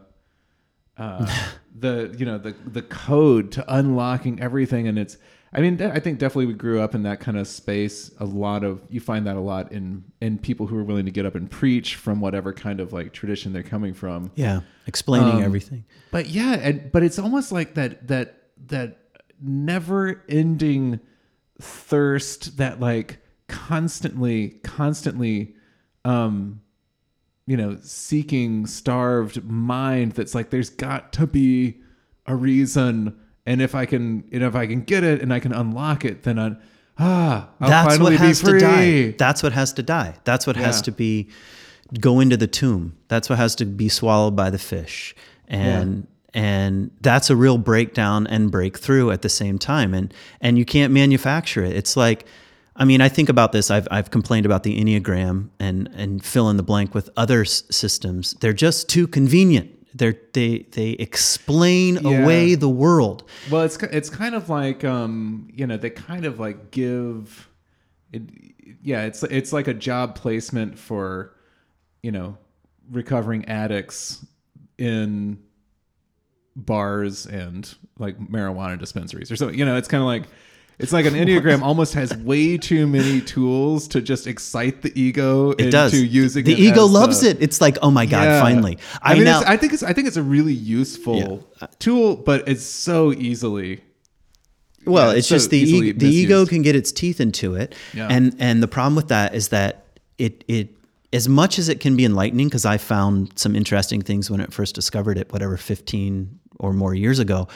uh, 0.96 1.46
the 1.80 2.14
you 2.18 2.26
know 2.26 2.38
the 2.38 2.54
the 2.66 2.82
code 2.82 3.52
to 3.52 3.64
unlocking 3.74 4.40
everything 4.42 4.88
and 4.88 4.98
it's 5.00 5.18
i 5.54 5.62
mean 5.62 5.82
i 5.82 6.00
think 6.00 6.20
definitely 6.20 6.46
we 6.48 6.54
grew 6.54 6.80
up 6.82 6.94
in 6.96 7.04
that 7.04 7.20
kind 7.20 7.38
of 7.38 7.48
space 7.48 8.12
a 8.20 8.26
lot 8.26 8.64
of 8.64 8.82
you 8.90 9.00
find 9.00 9.26
that 9.28 9.36
a 9.36 9.40
lot 9.40 9.72
in 9.72 10.04
in 10.22 10.38
people 10.38 10.68
who 10.68 10.78
are 10.78 10.84
willing 10.84 11.06
to 11.06 11.12
get 11.12 11.26
up 11.26 11.36
and 11.36 11.50
preach 11.50 11.96
from 11.96 12.20
whatever 12.22 12.52
kind 12.54 12.80
of 12.80 12.92
like 12.92 13.14
tradition 13.14 13.54
they're 13.54 13.64
coming 13.64 13.94
from 13.94 14.32
Yeah. 14.36 14.62
Explaining 14.88 15.38
Um, 15.38 15.44
everything. 15.44 15.86
but 16.12 16.28
yeah 16.30 16.54
and 16.54 16.92
but 16.92 17.04
it's 17.04 17.20
almost 17.20 17.52
like 17.52 17.76
that 17.76 18.08
that 18.08 18.36
that 18.68 18.98
never 19.42 20.24
ending 20.28 21.00
thirst 21.62 22.58
that 22.58 22.80
like 22.80 23.20
constantly 23.48 24.50
constantly 24.64 25.56
um 26.06 26.62
you 27.50 27.58
know 27.58 27.76
seeking 27.82 28.68
starved 28.68 29.44
mind 29.44 30.12
that's 30.12 30.36
like 30.36 30.52
there's 30.52 30.70
got 30.70 31.12
to 31.14 31.26
be 31.26 31.76
a 32.28 32.36
reason 32.36 33.20
and 33.48 33.60
if 33.60 33.74
i 33.74 33.86
can 33.88 34.24
and 34.32 34.44
if 34.44 34.54
i 34.56 34.68
can 34.68 34.82
get 34.82 35.04
it 35.04 35.20
and 35.22 35.34
i 35.34 35.40
can 35.40 35.52
unlock 35.52 36.06
it 36.06 36.22
then 36.24 36.38
i 36.38 36.56
ah 37.00 37.50
i'll 37.60 37.70
That's 37.70 37.88
finally 37.96 38.12
what 38.14 38.20
has 38.20 38.42
be 38.42 38.50
free 38.52 38.60
to 38.60 38.66
die. 38.66 39.16
That's 39.18 39.42
what 39.42 39.54
has 39.54 39.74
to 39.74 39.84
die. 39.84 40.14
That's 40.26 40.46
what 40.46 40.58
Yeah. 40.58 40.68
has 40.68 40.82
to 40.84 40.92
be 40.92 41.30
go 42.00 42.20
into 42.20 42.38
the 42.38 42.46
tomb. 42.46 42.96
That's 43.08 43.30
what 43.30 43.40
has 43.40 43.56
to 43.56 43.66
be 43.66 43.90
swallowed 43.90 44.36
by 44.36 44.50
the 44.52 44.60
fish. 44.60 45.16
And 45.48 46.06
and 46.36 46.92
that's 47.02 47.32
a 47.32 47.36
real 47.36 47.58
breakdown 47.58 48.28
and 48.28 48.52
breakthrough 48.52 49.10
at 49.10 49.22
the 49.24 49.30
same 49.30 49.58
time. 49.58 49.94
And 49.96 50.14
and 50.42 50.58
you 50.60 50.66
can't 50.66 50.94
manufacture 50.94 51.64
it. 51.64 51.76
It's 51.76 51.98
like 51.98 52.26
I 52.80 52.86
mean, 52.86 53.02
I 53.02 53.10
think 53.10 53.30
about 53.30 53.52
this. 53.52 53.70
I've, 53.70 53.88
I've 53.92 54.10
complained 54.10 54.46
about 54.46 54.64
the 54.64 54.80
Enneagram 54.82 55.50
and, 55.60 55.90
and 55.96 56.24
fill 56.24 56.50
in 56.50 56.58
the 56.58 56.64
blank 56.64 56.96
with 56.96 57.10
other 57.18 57.42
s- 57.42 57.64
systems. 57.70 58.34
They're 58.40 58.54
just 58.54 58.88
too 58.90 59.06
convenient. 59.06 59.70
They're, 59.94 60.16
they, 60.34 60.60
they 60.72 60.92
explain 60.92 61.96
Yeah. 62.02 62.24
away 62.24 62.56
the 62.56 62.70
world. 62.70 63.24
Well, 63.52 63.64
it's 63.64 63.76
it's 63.78 64.10
kind 64.10 64.34
of 64.34 64.48
like 64.50 64.84
um, 64.86 65.50
you 65.54 65.68
know 65.68 65.78
they 65.78 65.90
kind 65.90 66.26
of 66.26 66.40
like 66.40 66.72
give, 66.72 67.50
it, 68.14 68.22
yeah, 68.82 69.04
it's 69.04 69.24
it's 69.24 69.52
like 69.52 69.68
a 69.68 69.74
job 69.74 70.16
placement 70.16 70.78
for, 70.80 71.36
you 72.02 72.12
know, 72.12 72.38
recovering 72.92 73.46
addicts 73.50 74.24
in 74.78 75.40
bars 76.56 77.26
and 77.26 77.76
like 77.98 78.18
marijuana 78.20 78.78
dispensaries 78.80 79.32
or 79.32 79.36
something. 79.36 79.58
You 79.58 79.66
know, 79.66 79.76
it's 79.76 79.88
kind 79.88 80.02
of 80.02 80.08
like. 80.08 80.24
It's 80.80 80.94
like 80.94 81.06
an 81.06 81.14
enneagram 81.22 81.62
almost 81.62 81.94
has 81.94 82.16
way 82.16 82.58
too 82.58 82.88
many 82.88 83.20
tools 83.22 83.88
to 83.90 84.02
just 84.02 84.28
excite 84.28 84.82
the 84.82 84.92
ego 85.00 85.52
It 85.52 85.60
into 85.60 85.72
does. 85.72 85.94
using 85.94 86.46
the 86.46 86.54
it 86.54 86.60
ego 86.60 86.86
loves 86.86 87.22
the- 87.22 87.32
it. 87.32 87.38
It's 87.42 87.60
like, 87.62 87.78
oh 87.82 87.92
my 87.92 88.06
God, 88.06 88.24
Yeah. 88.24 88.42
finally. 88.42 88.78
I, 89.02 89.12
I, 89.12 89.16
mean, 89.16 89.26
now, 89.26 89.42
it's, 89.42 89.50
I 89.50 89.58
think 89.58 89.74
it's 89.74 89.84
I 89.84 89.94
think 89.94 90.08
it's 90.08 90.18
a 90.18 90.24
really 90.24 90.54
useful 90.54 91.46
tool, 91.80 92.16
but 92.16 92.48
it's 92.48 92.64
so 92.64 93.12
easily 93.14 93.82
Well, 94.86 95.12
Yeah, 95.12 95.18
it's 95.20 95.28
so 95.28 95.36
just 95.36 95.50
the 95.50 95.60
e- 95.60 95.92
the 95.92 96.08
ego 96.08 96.46
can 96.46 96.62
get 96.62 96.76
its 96.76 96.92
teeth 96.92 97.20
into 97.20 97.56
it, 97.56 97.76
Yeah. 97.94 98.08
and 98.10 98.36
and 98.40 98.64
the 98.64 98.68
problem 98.68 98.96
with 98.96 99.10
that 99.10 99.36
is 99.36 99.50
that 99.50 99.86
it 100.18 100.44
it 100.48 100.70
as 101.12 101.28
much 101.28 101.60
as 101.60 101.68
it 101.70 101.80
can 101.82 101.96
be 101.98 102.06
enlightening 102.06 102.48
because 102.48 102.66
I 102.66 102.78
found 102.78 103.34
some 103.36 103.56
interesting 103.56 104.02
things 104.02 104.30
when 104.32 104.40
it 104.40 104.54
first 104.54 104.76
discovered 104.76 105.18
it, 105.18 105.34
whatever 105.34 105.58
fifteen 105.58 106.40
or 106.58 106.72
more 106.74 106.94
years 106.96 107.20
ago, 107.20 107.48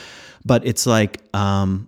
but 0.46 0.66
it's 0.68 0.86
like 0.86 1.22
um, 1.34 1.88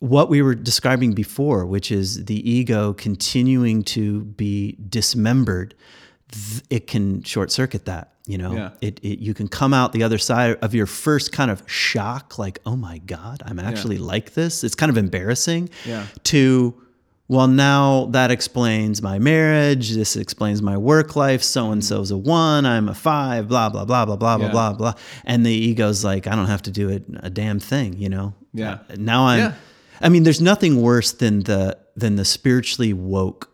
what 0.00 0.28
we 0.28 0.42
were 0.42 0.54
describing 0.54 1.12
before, 1.12 1.64
which 1.64 1.92
is 1.92 2.24
the 2.24 2.50
ego 2.50 2.92
continuing 2.94 3.82
to 3.84 4.22
be 4.24 4.76
dismembered. 4.88 5.74
It 6.68 6.86
can 6.86 7.22
short 7.22 7.50
circuit 7.52 7.84
that. 7.84 8.12
You 8.26 8.38
know, 8.38 8.54
Yeah. 8.54 8.70
it, 8.80 9.00
it 9.02 9.18
you 9.18 9.34
can 9.34 9.48
come 9.48 9.74
out 9.74 9.92
the 9.92 10.02
other 10.02 10.18
side 10.18 10.56
of 10.62 10.74
your 10.74 10.86
first 10.86 11.32
kind 11.32 11.50
of 11.50 11.62
shock, 11.66 12.38
like, 12.38 12.60
oh 12.64 12.76
my 12.76 12.98
God, 12.98 13.42
I'm 13.44 13.58
actually 13.58 13.98
like 13.98 14.34
this. 14.34 14.62
It's 14.62 14.74
kind 14.74 14.90
of 14.90 14.96
embarrassing. 14.96 15.70
Yeah. 15.84 16.06
To 16.24 16.74
well, 17.28 17.46
now 17.46 18.06
that 18.06 18.30
explains 18.32 19.02
my 19.02 19.18
marriage. 19.20 19.90
This 19.92 20.16
explains 20.16 20.62
my 20.62 20.76
work 20.76 21.14
life. 21.14 21.42
So 21.42 21.70
and 21.70 21.80
mm-hmm. 21.80 21.86
so's 21.88 22.10
a 22.10 22.16
one. 22.16 22.66
I'm 22.66 22.88
a 22.88 22.94
five. 22.94 23.48
Blah 23.48 23.68
blah 23.68 23.84
blah 23.84 24.04
blah 24.04 24.16
blah 24.16 24.36
blah 24.38 24.46
Yeah. 24.46 24.52
blah 24.52 24.72
blah. 24.72 24.94
And 25.24 25.44
the 25.44 25.52
ego's 25.52 26.04
like, 26.04 26.26
I 26.26 26.34
don't 26.34 26.46
have 26.46 26.62
to 26.62 26.70
do 26.70 26.88
it 26.88 27.04
a 27.22 27.30
damn 27.30 27.58
thing. 27.60 27.94
You 27.98 28.08
know. 28.08 28.34
Yeah. 28.52 28.78
Uh, 28.88 28.96
now 28.98 29.26
I'm. 29.26 29.38
Yeah. 29.38 29.54
I 30.00 30.08
mean, 30.08 30.22
there's 30.22 30.40
nothing 30.40 30.80
worse 30.80 31.12
than 31.12 31.40
the 31.44 31.76
than 31.96 32.16
the 32.16 32.24
spiritually 32.24 32.92
woke 32.92 33.50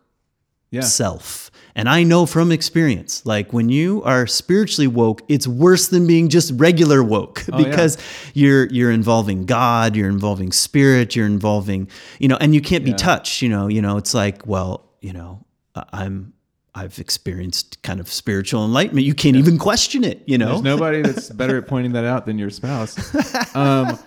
yeah. 0.71 0.83
self. 0.83 1.51
And 1.75 1.89
I 1.91 2.05
know 2.05 2.25
from 2.25 2.53
experience, 2.53 3.27
like 3.27 3.53
when 3.53 3.69
you 3.69 4.03
are 4.05 4.27
spiritually 4.27 4.87
woke, 4.87 5.23
it's 5.29 5.47
worse 5.47 5.89
than 5.89 6.07
being 6.07 6.29
just 6.31 6.53
regular 6.57 7.03
woke 7.03 7.45
Oh, 7.53 7.59
yeah. 7.59 7.69
because 7.69 7.99
you're 8.35 8.67
you're 8.69 8.91
involving 8.91 9.45
God, 9.45 9.95
you're 9.97 10.09
involving 10.09 10.53
spirit, 10.53 11.15
you're 11.15 11.27
involving, 11.27 11.89
you 12.19 12.29
know, 12.29 12.37
and 12.41 12.55
you 12.55 12.61
can't 12.63 12.85
be 12.85 12.91
Yeah. 12.91 12.97
touched, 12.97 13.43
you 13.43 13.49
know, 13.49 13.69
you 13.69 13.83
know, 13.83 13.97
it's 13.99 14.15
like, 14.15 14.47
well, 14.47 14.89
you 15.03 15.13
know, 15.13 15.45
I'm 15.93 16.33
I've 16.79 16.99
experienced 16.99 17.83
kind 17.83 18.01
of 18.01 18.09
spiritual 18.13 18.63
enlightenment. 18.63 19.07
You 19.07 19.15
can't 19.15 19.35
even 19.37 19.57
question 19.57 20.05
it, 20.05 20.23
you 20.27 20.37
know. 20.37 20.49
There's 20.49 20.63
nobody 20.63 21.01
that's 21.01 21.31
better 21.41 21.57
at 21.57 21.67
pointing 21.67 21.93
that 21.93 22.05
out 22.05 22.27
than 22.27 22.39
your 22.39 22.51
spouse. 22.51 22.95
Um, 23.57 23.99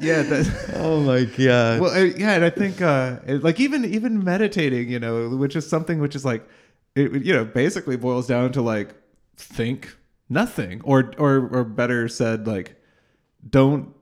yeah. 0.00 0.22
That, 0.22 0.70
oh 0.76 1.00
my 1.02 1.24
god. 1.24 1.80
well, 1.82 1.90
uh, 1.94 2.04
yeah, 2.04 2.32
and 2.32 2.42
I 2.44 2.48
think 2.48 2.80
uh, 2.80 3.18
it- 3.26 3.44
like 3.44 3.60
even 3.60 3.84
even 3.84 4.24
meditating, 4.24 4.88
you 4.88 4.98
know, 4.98 5.28
which 5.36 5.54
is 5.56 5.68
something 5.68 5.98
which 6.00 6.16
is 6.16 6.24
like, 6.24 6.48
it 6.94 7.22
you 7.24 7.34
know 7.34 7.44
basically 7.44 7.96
boils 7.96 8.26
down 8.26 8.52
to 8.52 8.62
like 8.62 8.94
think 9.36 9.94
nothing, 10.30 10.80
or 10.84 11.12
or 11.18 11.48
or 11.52 11.64
better 11.64 12.08
said, 12.08 12.46
like 12.46 12.80
don't 13.48 13.94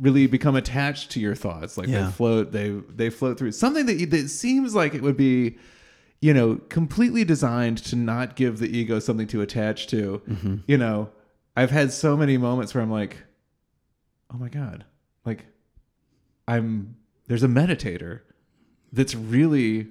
really 0.00 0.26
become 0.26 0.56
attached 0.56 1.12
to 1.12 1.20
your 1.20 1.36
thoughts. 1.36 1.78
Like 1.78 1.86
Yeah. 1.86 2.06
they 2.06 2.10
float, 2.10 2.50
they 2.50 2.70
they 2.70 3.10
float 3.10 3.38
through 3.38 3.52
something 3.52 3.86
that 3.86 4.10
that 4.10 4.28
seems 4.28 4.74
like 4.74 4.94
it 4.94 5.02
would 5.02 5.16
be. 5.16 5.56
You 6.26 6.34
know, 6.34 6.60
completely 6.68 7.24
designed 7.24 7.78
to 7.84 7.96
not 7.96 8.34
give 8.36 8.58
the 8.58 8.76
ego 8.76 8.98
something 8.98 9.28
to 9.28 9.40
attach 9.42 9.86
to. 9.88 10.22
Mm-hmm. 10.28 10.56
You 10.66 10.78
know, 10.78 11.10
I've 11.54 11.70
had 11.70 11.92
so 11.92 12.16
many 12.16 12.36
moments 12.36 12.74
where 12.74 12.82
I'm 12.82 12.90
like, 12.90 13.18
oh 14.32 14.36
my 14.36 14.48
god. 14.48 14.84
Like 15.24 15.46
i'm 16.48 16.96
there's 17.26 17.42
a 17.42 17.48
meditator 17.48 18.20
that's 18.92 19.14
really 19.14 19.88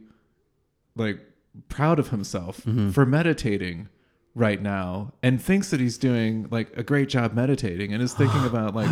like 0.95 1.19
proud 1.67 1.99
of 1.99 2.09
himself 2.09 2.61
mm-hmm. 2.61 2.91
for 2.91 3.05
meditating 3.05 3.89
right 4.35 4.61
now 4.61 5.13
and 5.23 5.41
thinks 5.41 5.69
that 5.71 5.79
he's 5.79 5.97
doing 5.97 6.45
like 6.51 6.69
a 6.75 6.83
great 6.83 7.07
job 7.07 7.33
meditating 7.33 7.93
and 7.93 8.03
is 8.03 8.13
thinking 8.13 8.43
about 8.45 8.75
like 8.75 8.89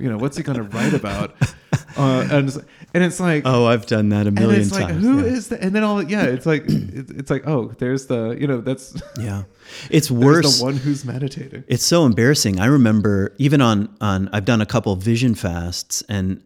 you 0.00 0.08
know 0.08 0.16
what's 0.16 0.36
he 0.36 0.42
going 0.44 0.56
to 0.56 0.62
write 0.62 0.94
about 0.94 1.34
uh, 1.96 2.26
and 2.30 2.48
it's, 2.48 2.58
and 2.94 3.02
it's 3.02 3.18
like 3.18 3.42
Oh, 3.44 3.66
I've 3.66 3.86
done 3.86 4.10
that 4.10 4.26
a 4.26 4.28
and 4.28 4.38
million 4.38 4.60
it's 4.60 4.70
like 4.72 4.86
times. 4.86 5.02
who 5.02 5.18
yeah. 5.18 5.24
is 5.32 5.48
that? 5.48 5.60
And 5.60 5.74
then 5.74 5.82
all 5.82 6.02
yeah, 6.02 6.24
it's 6.24 6.46
like 6.46 6.64
it's, 6.68 7.10
it's 7.10 7.30
like 7.30 7.46
oh, 7.48 7.72
there's 7.78 8.06
the 8.06 8.36
you 8.38 8.46
know 8.46 8.60
that's 8.60 8.94
yeah. 9.20 9.42
It's 9.90 10.10
worse. 10.10 10.58
the 10.58 10.64
one 10.64 10.76
who's 10.76 11.04
meditating. 11.04 11.64
It's 11.66 11.84
so 11.84 12.06
embarrassing. 12.06 12.60
I 12.60 12.66
remember 12.66 13.34
even 13.38 13.60
on 13.60 13.94
on 14.00 14.28
I've 14.32 14.44
done 14.44 14.60
a 14.60 14.66
couple 14.66 14.94
vision 14.96 15.34
fasts 15.34 16.02
and 16.08 16.42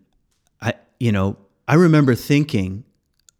I 0.63 0.75
you 0.99 1.13
know, 1.13 1.37
I 1.69 1.75
remember 1.75 2.15
thinking 2.15 2.85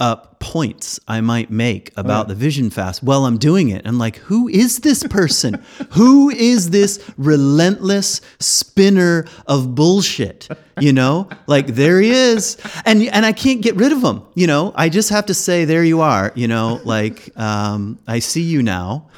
up 0.01 0.41
points 0.41 0.99
I 1.07 1.21
might 1.21 1.51
make 1.51 1.93
about 1.97 2.27
the 2.27 2.35
vision 2.35 2.71
fast 2.71 3.03
while 3.03 3.27
I'm 3.27 3.37
doing 3.37 3.69
it. 3.69 3.87
I'm 3.87 3.99
like, 3.99 4.17
who 4.17 4.49
is 4.49 4.79
this 4.79 5.05
person? 5.05 5.63
who 5.91 6.31
is 6.31 6.71
this 6.71 6.99
relentless 7.19 8.21
spinner 8.41 9.27
of 9.47 9.75
bullshit? 9.75 10.49
You 10.81 10.95
know? 10.95 11.29
Like 11.47 11.69
there 11.69 12.01
he 12.01 12.11
is. 12.11 12.57
And 12.87 13.03
and 13.03 13.27
I 13.27 13.33
can't 13.33 13.61
get 13.61 13.77
rid 13.77 13.93
of 13.93 14.03
him, 14.03 14.23
you 14.35 14.47
know? 14.47 14.73
I 14.75 14.89
just 14.89 15.11
have 15.11 15.27
to 15.27 15.35
say 15.35 15.67
there 15.67 15.85
you 15.85 16.01
are, 16.01 16.33
you 16.35 16.49
know, 16.49 16.81
like 16.85 17.31
um, 17.39 17.99
I 18.09 18.21
see 18.21 18.43
you 18.43 18.63
now 18.63 19.11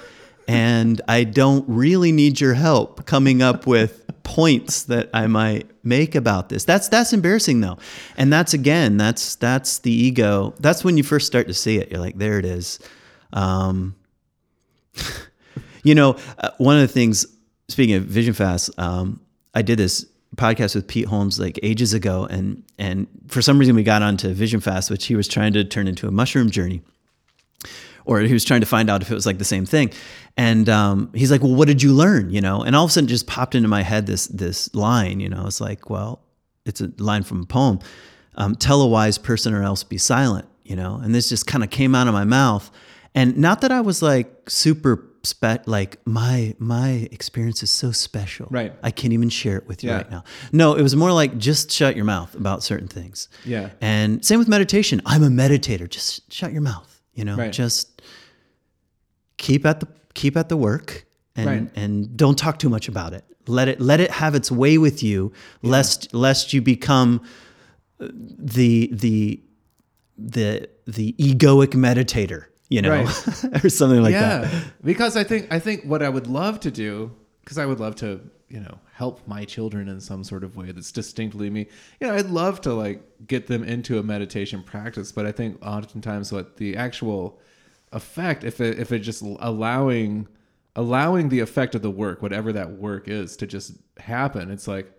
and 0.48 1.00
I 1.08 1.24
don't 1.24 1.64
really 1.68 2.12
need 2.12 2.40
your 2.40 2.54
help 2.54 3.06
coming 3.06 3.42
up 3.42 3.66
with 3.66 4.02
points 4.22 4.84
that 4.84 5.10
I 5.12 5.26
might 5.26 5.70
make 5.84 6.14
about 6.14 6.48
this. 6.48 6.64
That's 6.64 6.88
that's 6.88 7.12
embarrassing 7.12 7.60
though. 7.60 7.78
And 8.16 8.32
that's 8.32 8.54
again, 8.54 8.96
that's 8.96 9.36
that's 9.36 9.78
the 9.80 9.90
ego. 9.90 10.54
That's 10.60 10.84
when 10.84 10.96
you 10.96 11.02
first 11.02 11.26
start 11.26 11.48
to 11.48 11.54
see 11.54 11.78
it. 11.78 11.90
You're 11.90 12.00
like, 12.00 12.18
there 12.18 12.38
it 12.38 12.44
is. 12.44 12.78
Um, 13.32 13.94
you 15.82 15.94
know, 15.94 16.16
uh, 16.38 16.50
one 16.58 16.76
of 16.76 16.82
the 16.82 16.88
things 16.88 17.26
speaking 17.68 17.94
of 17.96 18.04
Vision 18.04 18.34
Fast, 18.34 18.70
um, 18.78 19.20
I 19.54 19.62
did 19.62 19.78
this 19.78 20.06
podcast 20.36 20.74
with 20.74 20.86
Pete 20.86 21.06
Holmes 21.06 21.38
like 21.38 21.58
ages 21.62 21.92
ago 21.92 22.24
and 22.24 22.62
and 22.78 23.06
for 23.28 23.42
some 23.42 23.58
reason 23.58 23.76
we 23.76 23.82
got 23.82 24.02
onto 24.02 24.32
Vision 24.32 24.60
Fast, 24.60 24.90
which 24.90 25.06
he 25.06 25.16
was 25.16 25.28
trying 25.28 25.52
to 25.52 25.64
turn 25.64 25.86
into 25.86 26.08
a 26.08 26.10
mushroom 26.10 26.50
journey 26.50 26.82
or 28.04 28.20
he 28.20 28.32
was 28.32 28.44
trying 28.44 28.60
to 28.60 28.66
find 28.66 28.90
out 28.90 29.02
if 29.02 29.10
it 29.10 29.14
was 29.14 29.26
like 29.26 29.38
the 29.38 29.44
same 29.44 29.66
thing. 29.66 29.90
And 30.36 30.68
um, 30.68 31.10
he's 31.14 31.30
like, 31.30 31.42
"Well, 31.42 31.54
what 31.54 31.68
did 31.68 31.82
you 31.82 31.92
learn?" 31.92 32.30
You 32.30 32.40
know, 32.40 32.62
and 32.62 32.74
all 32.74 32.84
of 32.84 32.90
a 32.90 32.92
sudden, 32.92 33.06
it 33.08 33.10
just 33.10 33.26
popped 33.26 33.54
into 33.54 33.68
my 33.68 33.82
head 33.82 34.06
this 34.06 34.26
this 34.28 34.74
line. 34.74 35.20
You 35.20 35.28
know, 35.28 35.46
it's 35.46 35.60
like, 35.60 35.90
well, 35.90 36.22
it's 36.64 36.80
a 36.80 36.90
line 36.98 37.22
from 37.22 37.42
a 37.42 37.46
poem. 37.46 37.80
Um, 38.36 38.54
Tell 38.54 38.80
a 38.80 38.88
wise 38.88 39.18
person, 39.18 39.52
or 39.54 39.62
else 39.62 39.84
be 39.84 39.98
silent. 39.98 40.46
You 40.64 40.76
know, 40.76 40.96
and 41.02 41.14
this 41.14 41.28
just 41.28 41.46
kind 41.46 41.62
of 41.62 41.70
came 41.70 41.94
out 41.94 42.06
of 42.08 42.14
my 42.14 42.24
mouth. 42.24 42.70
And 43.14 43.36
not 43.36 43.60
that 43.60 43.70
I 43.72 43.82
was 43.82 44.00
like 44.00 44.48
super 44.48 45.06
spe- 45.22 45.66
like 45.66 45.98
my 46.06 46.54
my 46.58 47.08
experience 47.12 47.62
is 47.62 47.70
so 47.70 47.92
special. 47.92 48.46
Right. 48.50 48.72
I 48.82 48.90
can't 48.90 49.12
even 49.12 49.28
share 49.28 49.58
it 49.58 49.66
with 49.66 49.84
you 49.84 49.90
Yeah. 49.90 49.96
right 49.98 50.10
now. 50.10 50.24
No, 50.50 50.74
it 50.74 50.82
was 50.82 50.96
more 50.96 51.12
like 51.12 51.36
just 51.36 51.70
shut 51.70 51.94
your 51.94 52.06
mouth 52.06 52.34
about 52.34 52.62
certain 52.62 52.88
things. 52.88 53.28
Yeah. 53.44 53.68
And 53.82 54.24
same 54.24 54.38
with 54.38 54.48
meditation. 54.48 55.02
I'm 55.04 55.22
a 55.22 55.28
meditator. 55.28 55.90
Just 55.90 56.32
shut 56.32 56.52
your 56.52 56.62
mouth. 56.62 56.88
You 57.12 57.26
know, 57.26 57.36
Right. 57.36 57.52
just 57.52 57.91
keep 59.46 59.62
at 59.66 59.80
the 59.80 59.88
keep 60.14 60.34
at 60.36 60.48
the 60.48 60.56
work 60.56 60.88
and 61.36 61.46
Right. 61.46 61.70
and 61.82 62.16
don't 62.16 62.38
talk 62.44 62.58
too 62.58 62.68
much 62.76 62.86
about 62.88 63.12
it. 63.18 63.24
Let 63.46 63.66
it 63.72 63.78
let 63.80 63.98
it 64.00 64.10
have 64.22 64.34
its 64.40 64.50
way 64.50 64.78
with 64.78 65.02
you, 65.02 65.32
lest 65.62 66.14
lest 66.14 66.52
you 66.54 66.60
become 66.62 67.20
uh, 68.00 68.08
the 68.56 68.88
the 69.04 69.40
the 70.18 70.68
the 70.86 71.14
egoic 71.18 71.72
meditator, 71.86 72.44
you 72.68 72.80
know, 72.82 72.90
Right. 73.04 73.64
or 73.64 73.68
something 73.68 74.02
like 74.02 74.12
yeah, 74.12 74.38
that. 74.42 74.64
because 74.84 75.16
I 75.16 75.24
think 75.24 75.42
I 75.50 75.58
think 75.58 75.84
what 75.84 76.02
I 76.02 76.08
would 76.08 76.26
love 76.26 76.60
to 76.60 76.70
do, 76.70 77.10
because 77.42 77.58
I 77.58 77.66
would 77.66 77.80
love 77.80 77.96
to, 77.96 78.20
you 78.48 78.60
know, 78.60 78.78
help 78.92 79.26
my 79.26 79.44
children 79.44 79.88
in 79.88 80.00
some 80.00 80.22
sort 80.24 80.44
of 80.44 80.56
way 80.56 80.70
that's 80.72 80.92
distinctly 80.92 81.50
me. 81.50 81.66
You 82.00 82.06
know, 82.06 82.14
I'd 82.14 82.30
love 82.42 82.60
to 82.62 82.74
like 82.74 83.02
get 83.26 83.46
them 83.46 83.64
into 83.64 83.98
a 83.98 84.02
meditation 84.02 84.62
practice, 84.62 85.10
but 85.10 85.26
I 85.26 85.32
think 85.32 85.58
oftentimes 85.66 86.30
what 86.32 86.56
the 86.58 86.76
actual 86.76 87.40
effect, 87.92 88.44
if 88.44 88.60
it, 88.60 88.78
if 88.78 88.92
it 88.92 89.00
just 89.00 89.22
allowing 89.22 90.28
allowing 90.74 91.28
the 91.28 91.40
effect 91.40 91.74
of 91.74 91.82
the 91.82 91.90
work, 91.90 92.22
whatever 92.22 92.52
that 92.52 92.72
work 92.72 93.08
is, 93.08 93.36
to 93.38 93.46
just 93.46 93.72
happen, 93.98 94.50
it's 94.50 94.66
like. 94.68 94.90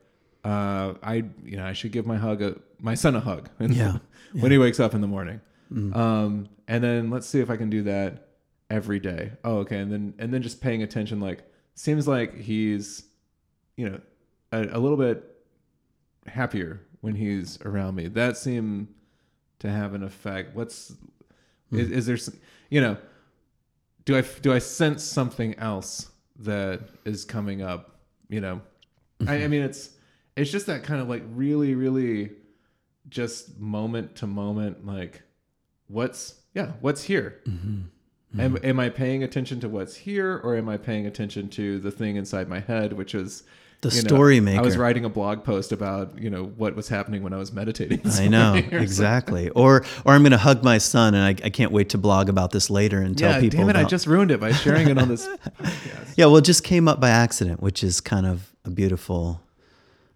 Uh, 0.45 0.95
I 1.02 1.24
you 1.45 1.56
know 1.56 1.65
I 1.65 1.72
should 1.72 1.94
give 1.94 2.06
my 2.06 2.18
hug 2.18 2.41
a 2.41 2.60
my 2.78 2.95
son 2.95 3.15
a 3.15 3.22
hug 3.22 3.48
Yeah. 3.61 3.99
when 4.34 4.52
he 4.52 4.57
wakes 4.57 4.78
up 4.78 4.94
in 4.94 4.99
the 4.99 5.07
morning. 5.07 5.40
Um, 5.72 6.49
and 6.68 6.84
then 6.84 7.10
let's 7.10 7.26
see 7.26 7.40
if 7.40 7.49
I 7.49 7.56
can 7.56 7.70
do 7.70 7.82
that 7.84 8.28
every 8.70 8.99
day. 8.99 9.32
Oh, 9.45 9.60
okay. 9.60 9.80
And 9.80 9.90
then 9.90 10.14
and 10.20 10.34
then 10.34 10.41
just 10.41 10.60
paying 10.61 10.84
attention. 10.84 11.22
Like 11.22 11.44
seems 11.76 12.07
like 12.10 12.38
he's, 12.38 13.06
you 13.78 13.90
know, 13.90 14.02
a, 14.52 14.78
a 14.78 14.80
little 14.80 14.98
bit 14.98 15.24
happier 16.28 16.82
when 17.02 17.15
he's 17.15 17.60
around 17.61 17.95
me. 17.95 18.07
That 18.07 18.38
seemed 18.38 18.90
to 19.60 19.70
have 19.70 19.94
an 19.94 20.03
effect. 20.03 20.56
What's 20.56 20.94
is, 21.72 21.90
is 21.90 22.06
there? 22.06 22.18
You 22.74 22.82
know, 22.82 22.98
do 24.04 24.18
I 24.18 24.22
do 24.41 24.52
I 24.52 24.58
sense 24.58 25.04
something 25.04 25.54
else 25.60 26.10
that 26.40 26.80
is 27.06 27.24
coming 27.24 27.62
up? 27.62 28.00
You 28.30 28.41
know, 28.41 28.62
I, 29.28 29.44
I 29.44 29.48
mean 29.48 29.62
it's 29.62 29.91
it's 30.36 30.50
just 30.50 30.66
that 30.66 30.84
kind 30.84 31.00
of 31.00 31.08
like 31.08 31.22
really 31.36 31.76
really 31.76 32.32
just 33.10 33.60
moment 33.60 34.16
to 34.16 34.26
moment 34.26 34.88
like 34.88 35.22
what's 35.86 36.41
yeah 36.56 36.72
what's 36.82 37.04
here? 37.04 37.41
Mm-hmm. 37.45 38.40
Am, 38.41 38.56
mm-hmm. 38.56 38.66
am 38.66 38.80
i 38.80 38.90
paying 38.90 39.22
attention 39.22 39.60
to 39.60 39.70
what's 39.70 39.95
here 39.95 40.41
or 40.44 40.56
am 40.58 40.68
i 40.68 40.76
paying 40.76 41.06
attention 41.06 41.50
to 41.50 41.78
the 41.78 41.91
thing 41.91 42.16
inside 42.16 42.50
my 42.50 42.60
head 42.60 42.94
which 42.94 43.14
is 43.14 43.44
The 43.84 43.90
you 43.90 44.02
know, 44.04 44.08
story 44.08 44.40
i 44.40 44.62
was 44.62 44.78
writing 44.78 45.04
a 45.04 45.10
blog 45.10 45.44
post 45.44 45.74
about 45.74 46.18
you 46.18 46.30
know 46.30 46.46
what 46.46 46.74
was 46.74 46.88
happening 46.88 47.22
when 47.22 47.34
i 47.34 47.38
was 47.38 47.52
meditating 47.52 48.00
I 48.06 48.30
know 48.30 48.54
exactly. 48.56 49.50
Or 49.50 49.84
or 50.06 50.14
I'm 50.14 50.22
going 50.22 50.32
to 50.32 50.38
hug 50.38 50.64
my 50.64 50.78
son, 50.78 51.14
and 51.16 51.24
I, 51.24 51.46
I 51.46 51.50
can't 51.50 51.74
wait 51.74 51.90
to 51.90 51.98
blog 51.98 52.30
about 52.30 52.52
this 52.52 52.70
later 52.70 53.02
and 53.02 53.18
tell 53.18 53.32
yeah 53.32 53.40
people. 53.42 53.60
damn 53.60 53.70
it 53.70 53.76
i 53.76 53.84
just 53.84 54.08
ruined 54.08 54.32
it 54.32 54.40
by 54.40 54.54
sharing 54.54 54.88
it 54.90 54.98
on 54.98 55.10
this 55.10 55.28
podcast 55.62 56.16
Yeah, 56.16 56.28
well, 56.28 56.38
it 56.38 56.46
just 56.46 56.64
came 56.64 56.88
up 56.88 57.02
by 57.02 57.10
accident, 57.10 57.62
which 57.62 57.84
is 57.84 58.00
kind 58.00 58.26
of 58.26 58.54
a 58.64 58.70
beautiful, 58.70 59.42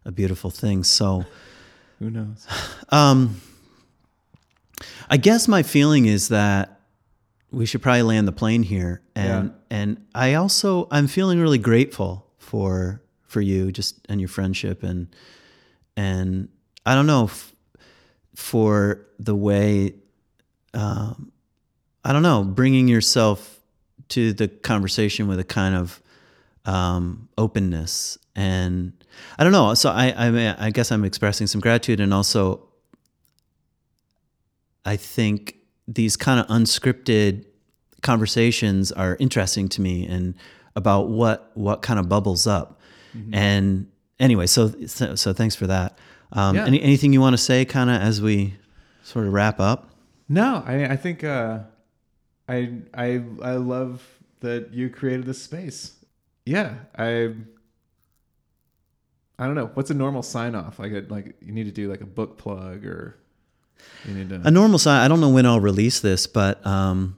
a 0.05 0.11
beautiful 0.11 0.49
thing. 0.49 0.83
So, 0.83 1.25
who 1.99 2.09
knows 2.09 2.47
um, 2.89 3.41
I 5.09 5.17
guess 5.17 5.47
my 5.47 5.63
feeling 5.63 6.05
is 6.05 6.29
that 6.29 6.79
we 7.51 7.65
should 7.65 7.81
probably 7.81 8.03
land 8.03 8.27
the 8.27 8.31
plane 8.33 8.63
here, 8.63 9.01
and 9.15 9.53
and 9.69 10.05
I 10.13 10.35
also 10.35 10.87
I'm 10.91 11.07
feeling 11.07 11.39
really 11.39 11.57
grateful 11.57 12.25
for 12.37 13.01
for 13.27 13.41
you 13.41 13.71
just 13.71 13.99
and 14.09 14.19
your 14.19 14.27
friendship 14.27 14.83
and 14.83 15.07
and 15.95 16.49
I 16.85 16.95
don't 16.95 17.07
know 17.07 17.29
for 18.35 19.05
the 19.19 19.35
way 19.35 19.95
um, 20.73 21.31
I 22.03 22.13
don't 22.13 22.23
know 22.23 22.43
bringing 22.43 22.87
yourself 22.87 23.59
to 24.09 24.33
the 24.33 24.47
conversation 24.47 25.27
with 25.27 25.39
a 25.39 25.43
kind 25.43 25.75
of 25.75 26.01
um, 26.65 27.29
openness 27.37 28.17
and 28.35 28.93
I 29.39 29.43
don't 29.43 29.51
know. 29.51 29.73
So 29.73 29.89
I, 29.89 30.13
I, 30.15 30.29
mean, 30.29 30.55
I 30.59 30.69
guess 30.69 30.91
I'm 30.91 31.03
expressing 31.03 31.47
some 31.47 31.59
gratitude 31.59 31.99
and 31.99 32.13
also 32.13 32.67
I 34.85 34.95
think 34.95 35.57
these 35.87 36.15
kind 36.15 36.39
of 36.39 36.47
unscripted 36.47 37.45
conversations 38.01 38.91
are 38.91 39.17
interesting 39.19 39.67
to 39.69 39.81
me 39.81 40.05
and 40.07 40.35
about 40.75 41.09
what 41.09 41.51
what 41.55 41.81
kind 41.81 41.99
of 41.99 42.07
bubbles 42.07 42.45
up. 42.45 42.76
And 43.33 43.87
anyway, 44.19 44.47
so, 44.47 44.69
so 44.85 45.15
so 45.15 45.33
thanks 45.33 45.55
for 45.55 45.67
that. 45.67 45.97
Um, 46.31 46.55
Yeah. 46.55 46.65
any, 46.65 46.81
anything 46.81 47.13
you 47.13 47.21
want 47.21 47.33
to 47.33 47.37
say, 47.41 47.65
kind 47.65 47.89
of 47.89 48.01
as 48.01 48.21
we 48.21 48.55
sort 49.03 49.25
of 49.27 49.33
wrap 49.33 49.59
up? 49.59 49.89
No, 50.29 50.63
I, 50.65 50.85
I 50.85 50.95
think 50.97 51.23
uh, 51.23 51.59
I 52.49 52.79
I 52.93 53.23
I 53.41 53.51
love 53.55 54.03
that 54.41 54.73
you 54.73 54.89
created 54.89 55.25
this 55.25 55.41
space. 55.41 55.93
Yeah, 56.45 56.75
I 56.97 57.33
I 59.39 59.45
don't 59.45 59.55
know 59.55 59.69
what's 59.73 59.91
a 59.91 59.93
normal 59.93 60.23
sign 60.23 60.55
off. 60.55 60.79
Like 60.79 60.91
a, 60.91 61.05
like 61.09 61.35
you 61.41 61.51
need 61.53 61.65
to 61.65 61.71
do 61.71 61.89
like 61.89 62.01
a 62.01 62.05
book 62.05 62.37
plug 62.37 62.85
or 62.85 63.17
you 64.07 64.13
need 64.15 64.29
to. 64.29 64.41
A 64.43 64.51
normal 64.51 64.79
sign. 64.79 65.01
I 65.01 65.07
don't 65.07 65.21
know 65.21 65.29
when 65.29 65.45
I'll 65.45 65.59
release 65.59 65.99
this, 65.99 66.25
but 66.27 66.65
um, 66.65 67.17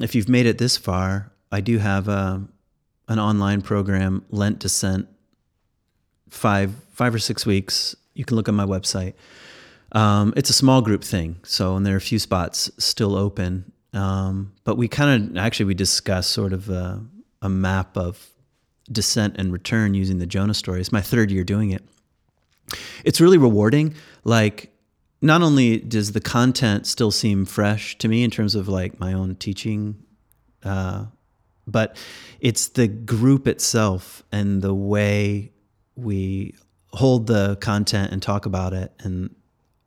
if 0.00 0.14
you've 0.14 0.28
made 0.28 0.46
it 0.46 0.58
this 0.58 0.76
far, 0.76 1.30
I 1.52 1.60
do 1.60 1.78
have 1.78 2.08
a, 2.08 2.42
an 3.10 3.18
online 3.18 3.60
program, 3.60 4.24
Lent 4.30 4.60
Descent, 4.60 5.08
five 6.30 6.72
five 6.92 7.14
or 7.14 7.18
six 7.18 7.44
weeks. 7.44 7.94
You 8.14 8.24
can 8.24 8.36
look 8.36 8.48
on 8.48 8.54
my 8.54 8.64
website. 8.64 9.14
Um, 9.92 10.32
it's 10.36 10.48
a 10.48 10.54
small 10.54 10.80
group 10.80 11.02
thing, 11.04 11.36
so 11.42 11.76
and 11.76 11.84
there 11.84 11.94
are 11.94 11.98
a 11.98 12.00
few 12.00 12.20
spots 12.20 12.70
still 12.78 13.16
open. 13.16 13.72
Um, 13.92 14.52
but 14.62 14.76
we 14.76 14.86
kind 14.86 15.30
of 15.30 15.36
actually 15.36 15.66
we 15.66 15.74
discussed 15.74 16.30
sort 16.30 16.52
of 16.52 16.70
a, 16.70 17.04
a 17.42 17.48
map 17.48 17.96
of 17.96 18.30
descent 18.90 19.34
and 19.36 19.52
return 19.52 19.94
using 19.94 20.18
the 20.18 20.26
Jonah 20.26 20.54
story. 20.54 20.80
It's 20.80 20.92
my 20.92 21.00
third 21.00 21.32
year 21.32 21.42
doing 21.42 21.72
it. 21.72 21.82
It's 23.04 23.20
really 23.20 23.38
rewarding. 23.38 23.94
Like, 24.22 24.72
not 25.20 25.42
only 25.42 25.78
does 25.78 26.12
the 26.12 26.20
content 26.20 26.86
still 26.86 27.10
seem 27.10 27.44
fresh 27.44 27.98
to 27.98 28.06
me 28.06 28.22
in 28.22 28.30
terms 28.30 28.54
of 28.54 28.68
like 28.68 29.00
my 29.00 29.12
own 29.12 29.34
teaching, 29.34 29.96
uh, 30.62 31.06
but 31.70 31.96
it's 32.40 32.68
the 32.68 32.88
group 32.88 33.46
itself 33.46 34.22
and 34.32 34.62
the 34.62 34.74
way 34.74 35.52
we 35.96 36.54
hold 36.92 37.26
the 37.26 37.56
content 37.56 38.12
and 38.12 38.22
talk 38.22 38.46
about 38.46 38.72
it 38.72 38.92
and 39.00 39.34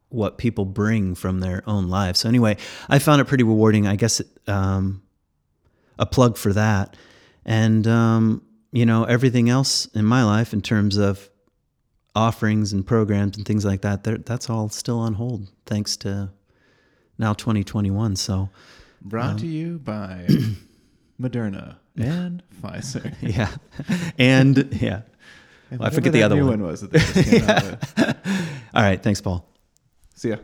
what 0.09 0.37
people 0.37 0.63
bring 0.63 1.15
from 1.15 1.39
their 1.39 1.63
own 1.67 1.89
lives. 1.89 2.19
So 2.19 2.29
anyway, 2.29 2.57
I 2.87 2.99
found 2.99 3.19
it 3.19 3.25
pretty 3.25 3.43
rewarding. 3.43 3.87
I 3.87 3.95
guess 3.95 4.21
um, 4.47 5.01
a 5.97 6.05
plug 6.05 6.37
for 6.37 6.53
that, 6.53 6.95
and 7.45 7.85
um, 7.87 8.43
you 8.71 8.85
know 8.85 9.03
everything 9.05 9.49
else 9.49 9.87
in 9.87 10.05
my 10.05 10.23
life 10.23 10.53
in 10.53 10.61
terms 10.61 10.97
of 10.97 11.29
offerings 12.15 12.73
and 12.73 12.85
programs 12.85 13.37
and 13.37 13.45
things 13.45 13.65
like 13.65 13.81
that. 13.81 14.03
That's 14.03 14.49
all 14.49 14.69
still 14.69 14.99
on 14.99 15.15
hold, 15.15 15.49
thanks 15.65 15.97
to 15.97 16.29
now 17.17 17.33
2021. 17.33 18.15
So 18.15 18.49
brought 19.01 19.31
um, 19.31 19.37
to 19.37 19.47
you 19.47 19.79
by 19.79 20.27
Moderna 21.21 21.75
and 21.97 22.43
Pfizer. 22.61 23.13
Yeah, 23.21 23.49
and 24.17 24.69
yeah. 24.81 25.01
And 25.71 25.79
Well, 25.79 25.87
I 25.87 25.91
forget 25.91 26.13
the 26.13 26.23
other 26.23 26.35
one. 26.37 26.61
one 26.61 26.63
was 26.63 26.81
that 26.81 26.91
they 26.91 26.99
just 26.99 27.29
came 27.29 27.49
out 27.49 27.63
with. 27.63 27.97
All 28.75 28.83
right, 28.83 29.01
thanks, 29.01 29.21
Paul. 29.21 29.47
See 30.15 30.29
ya. 30.29 30.37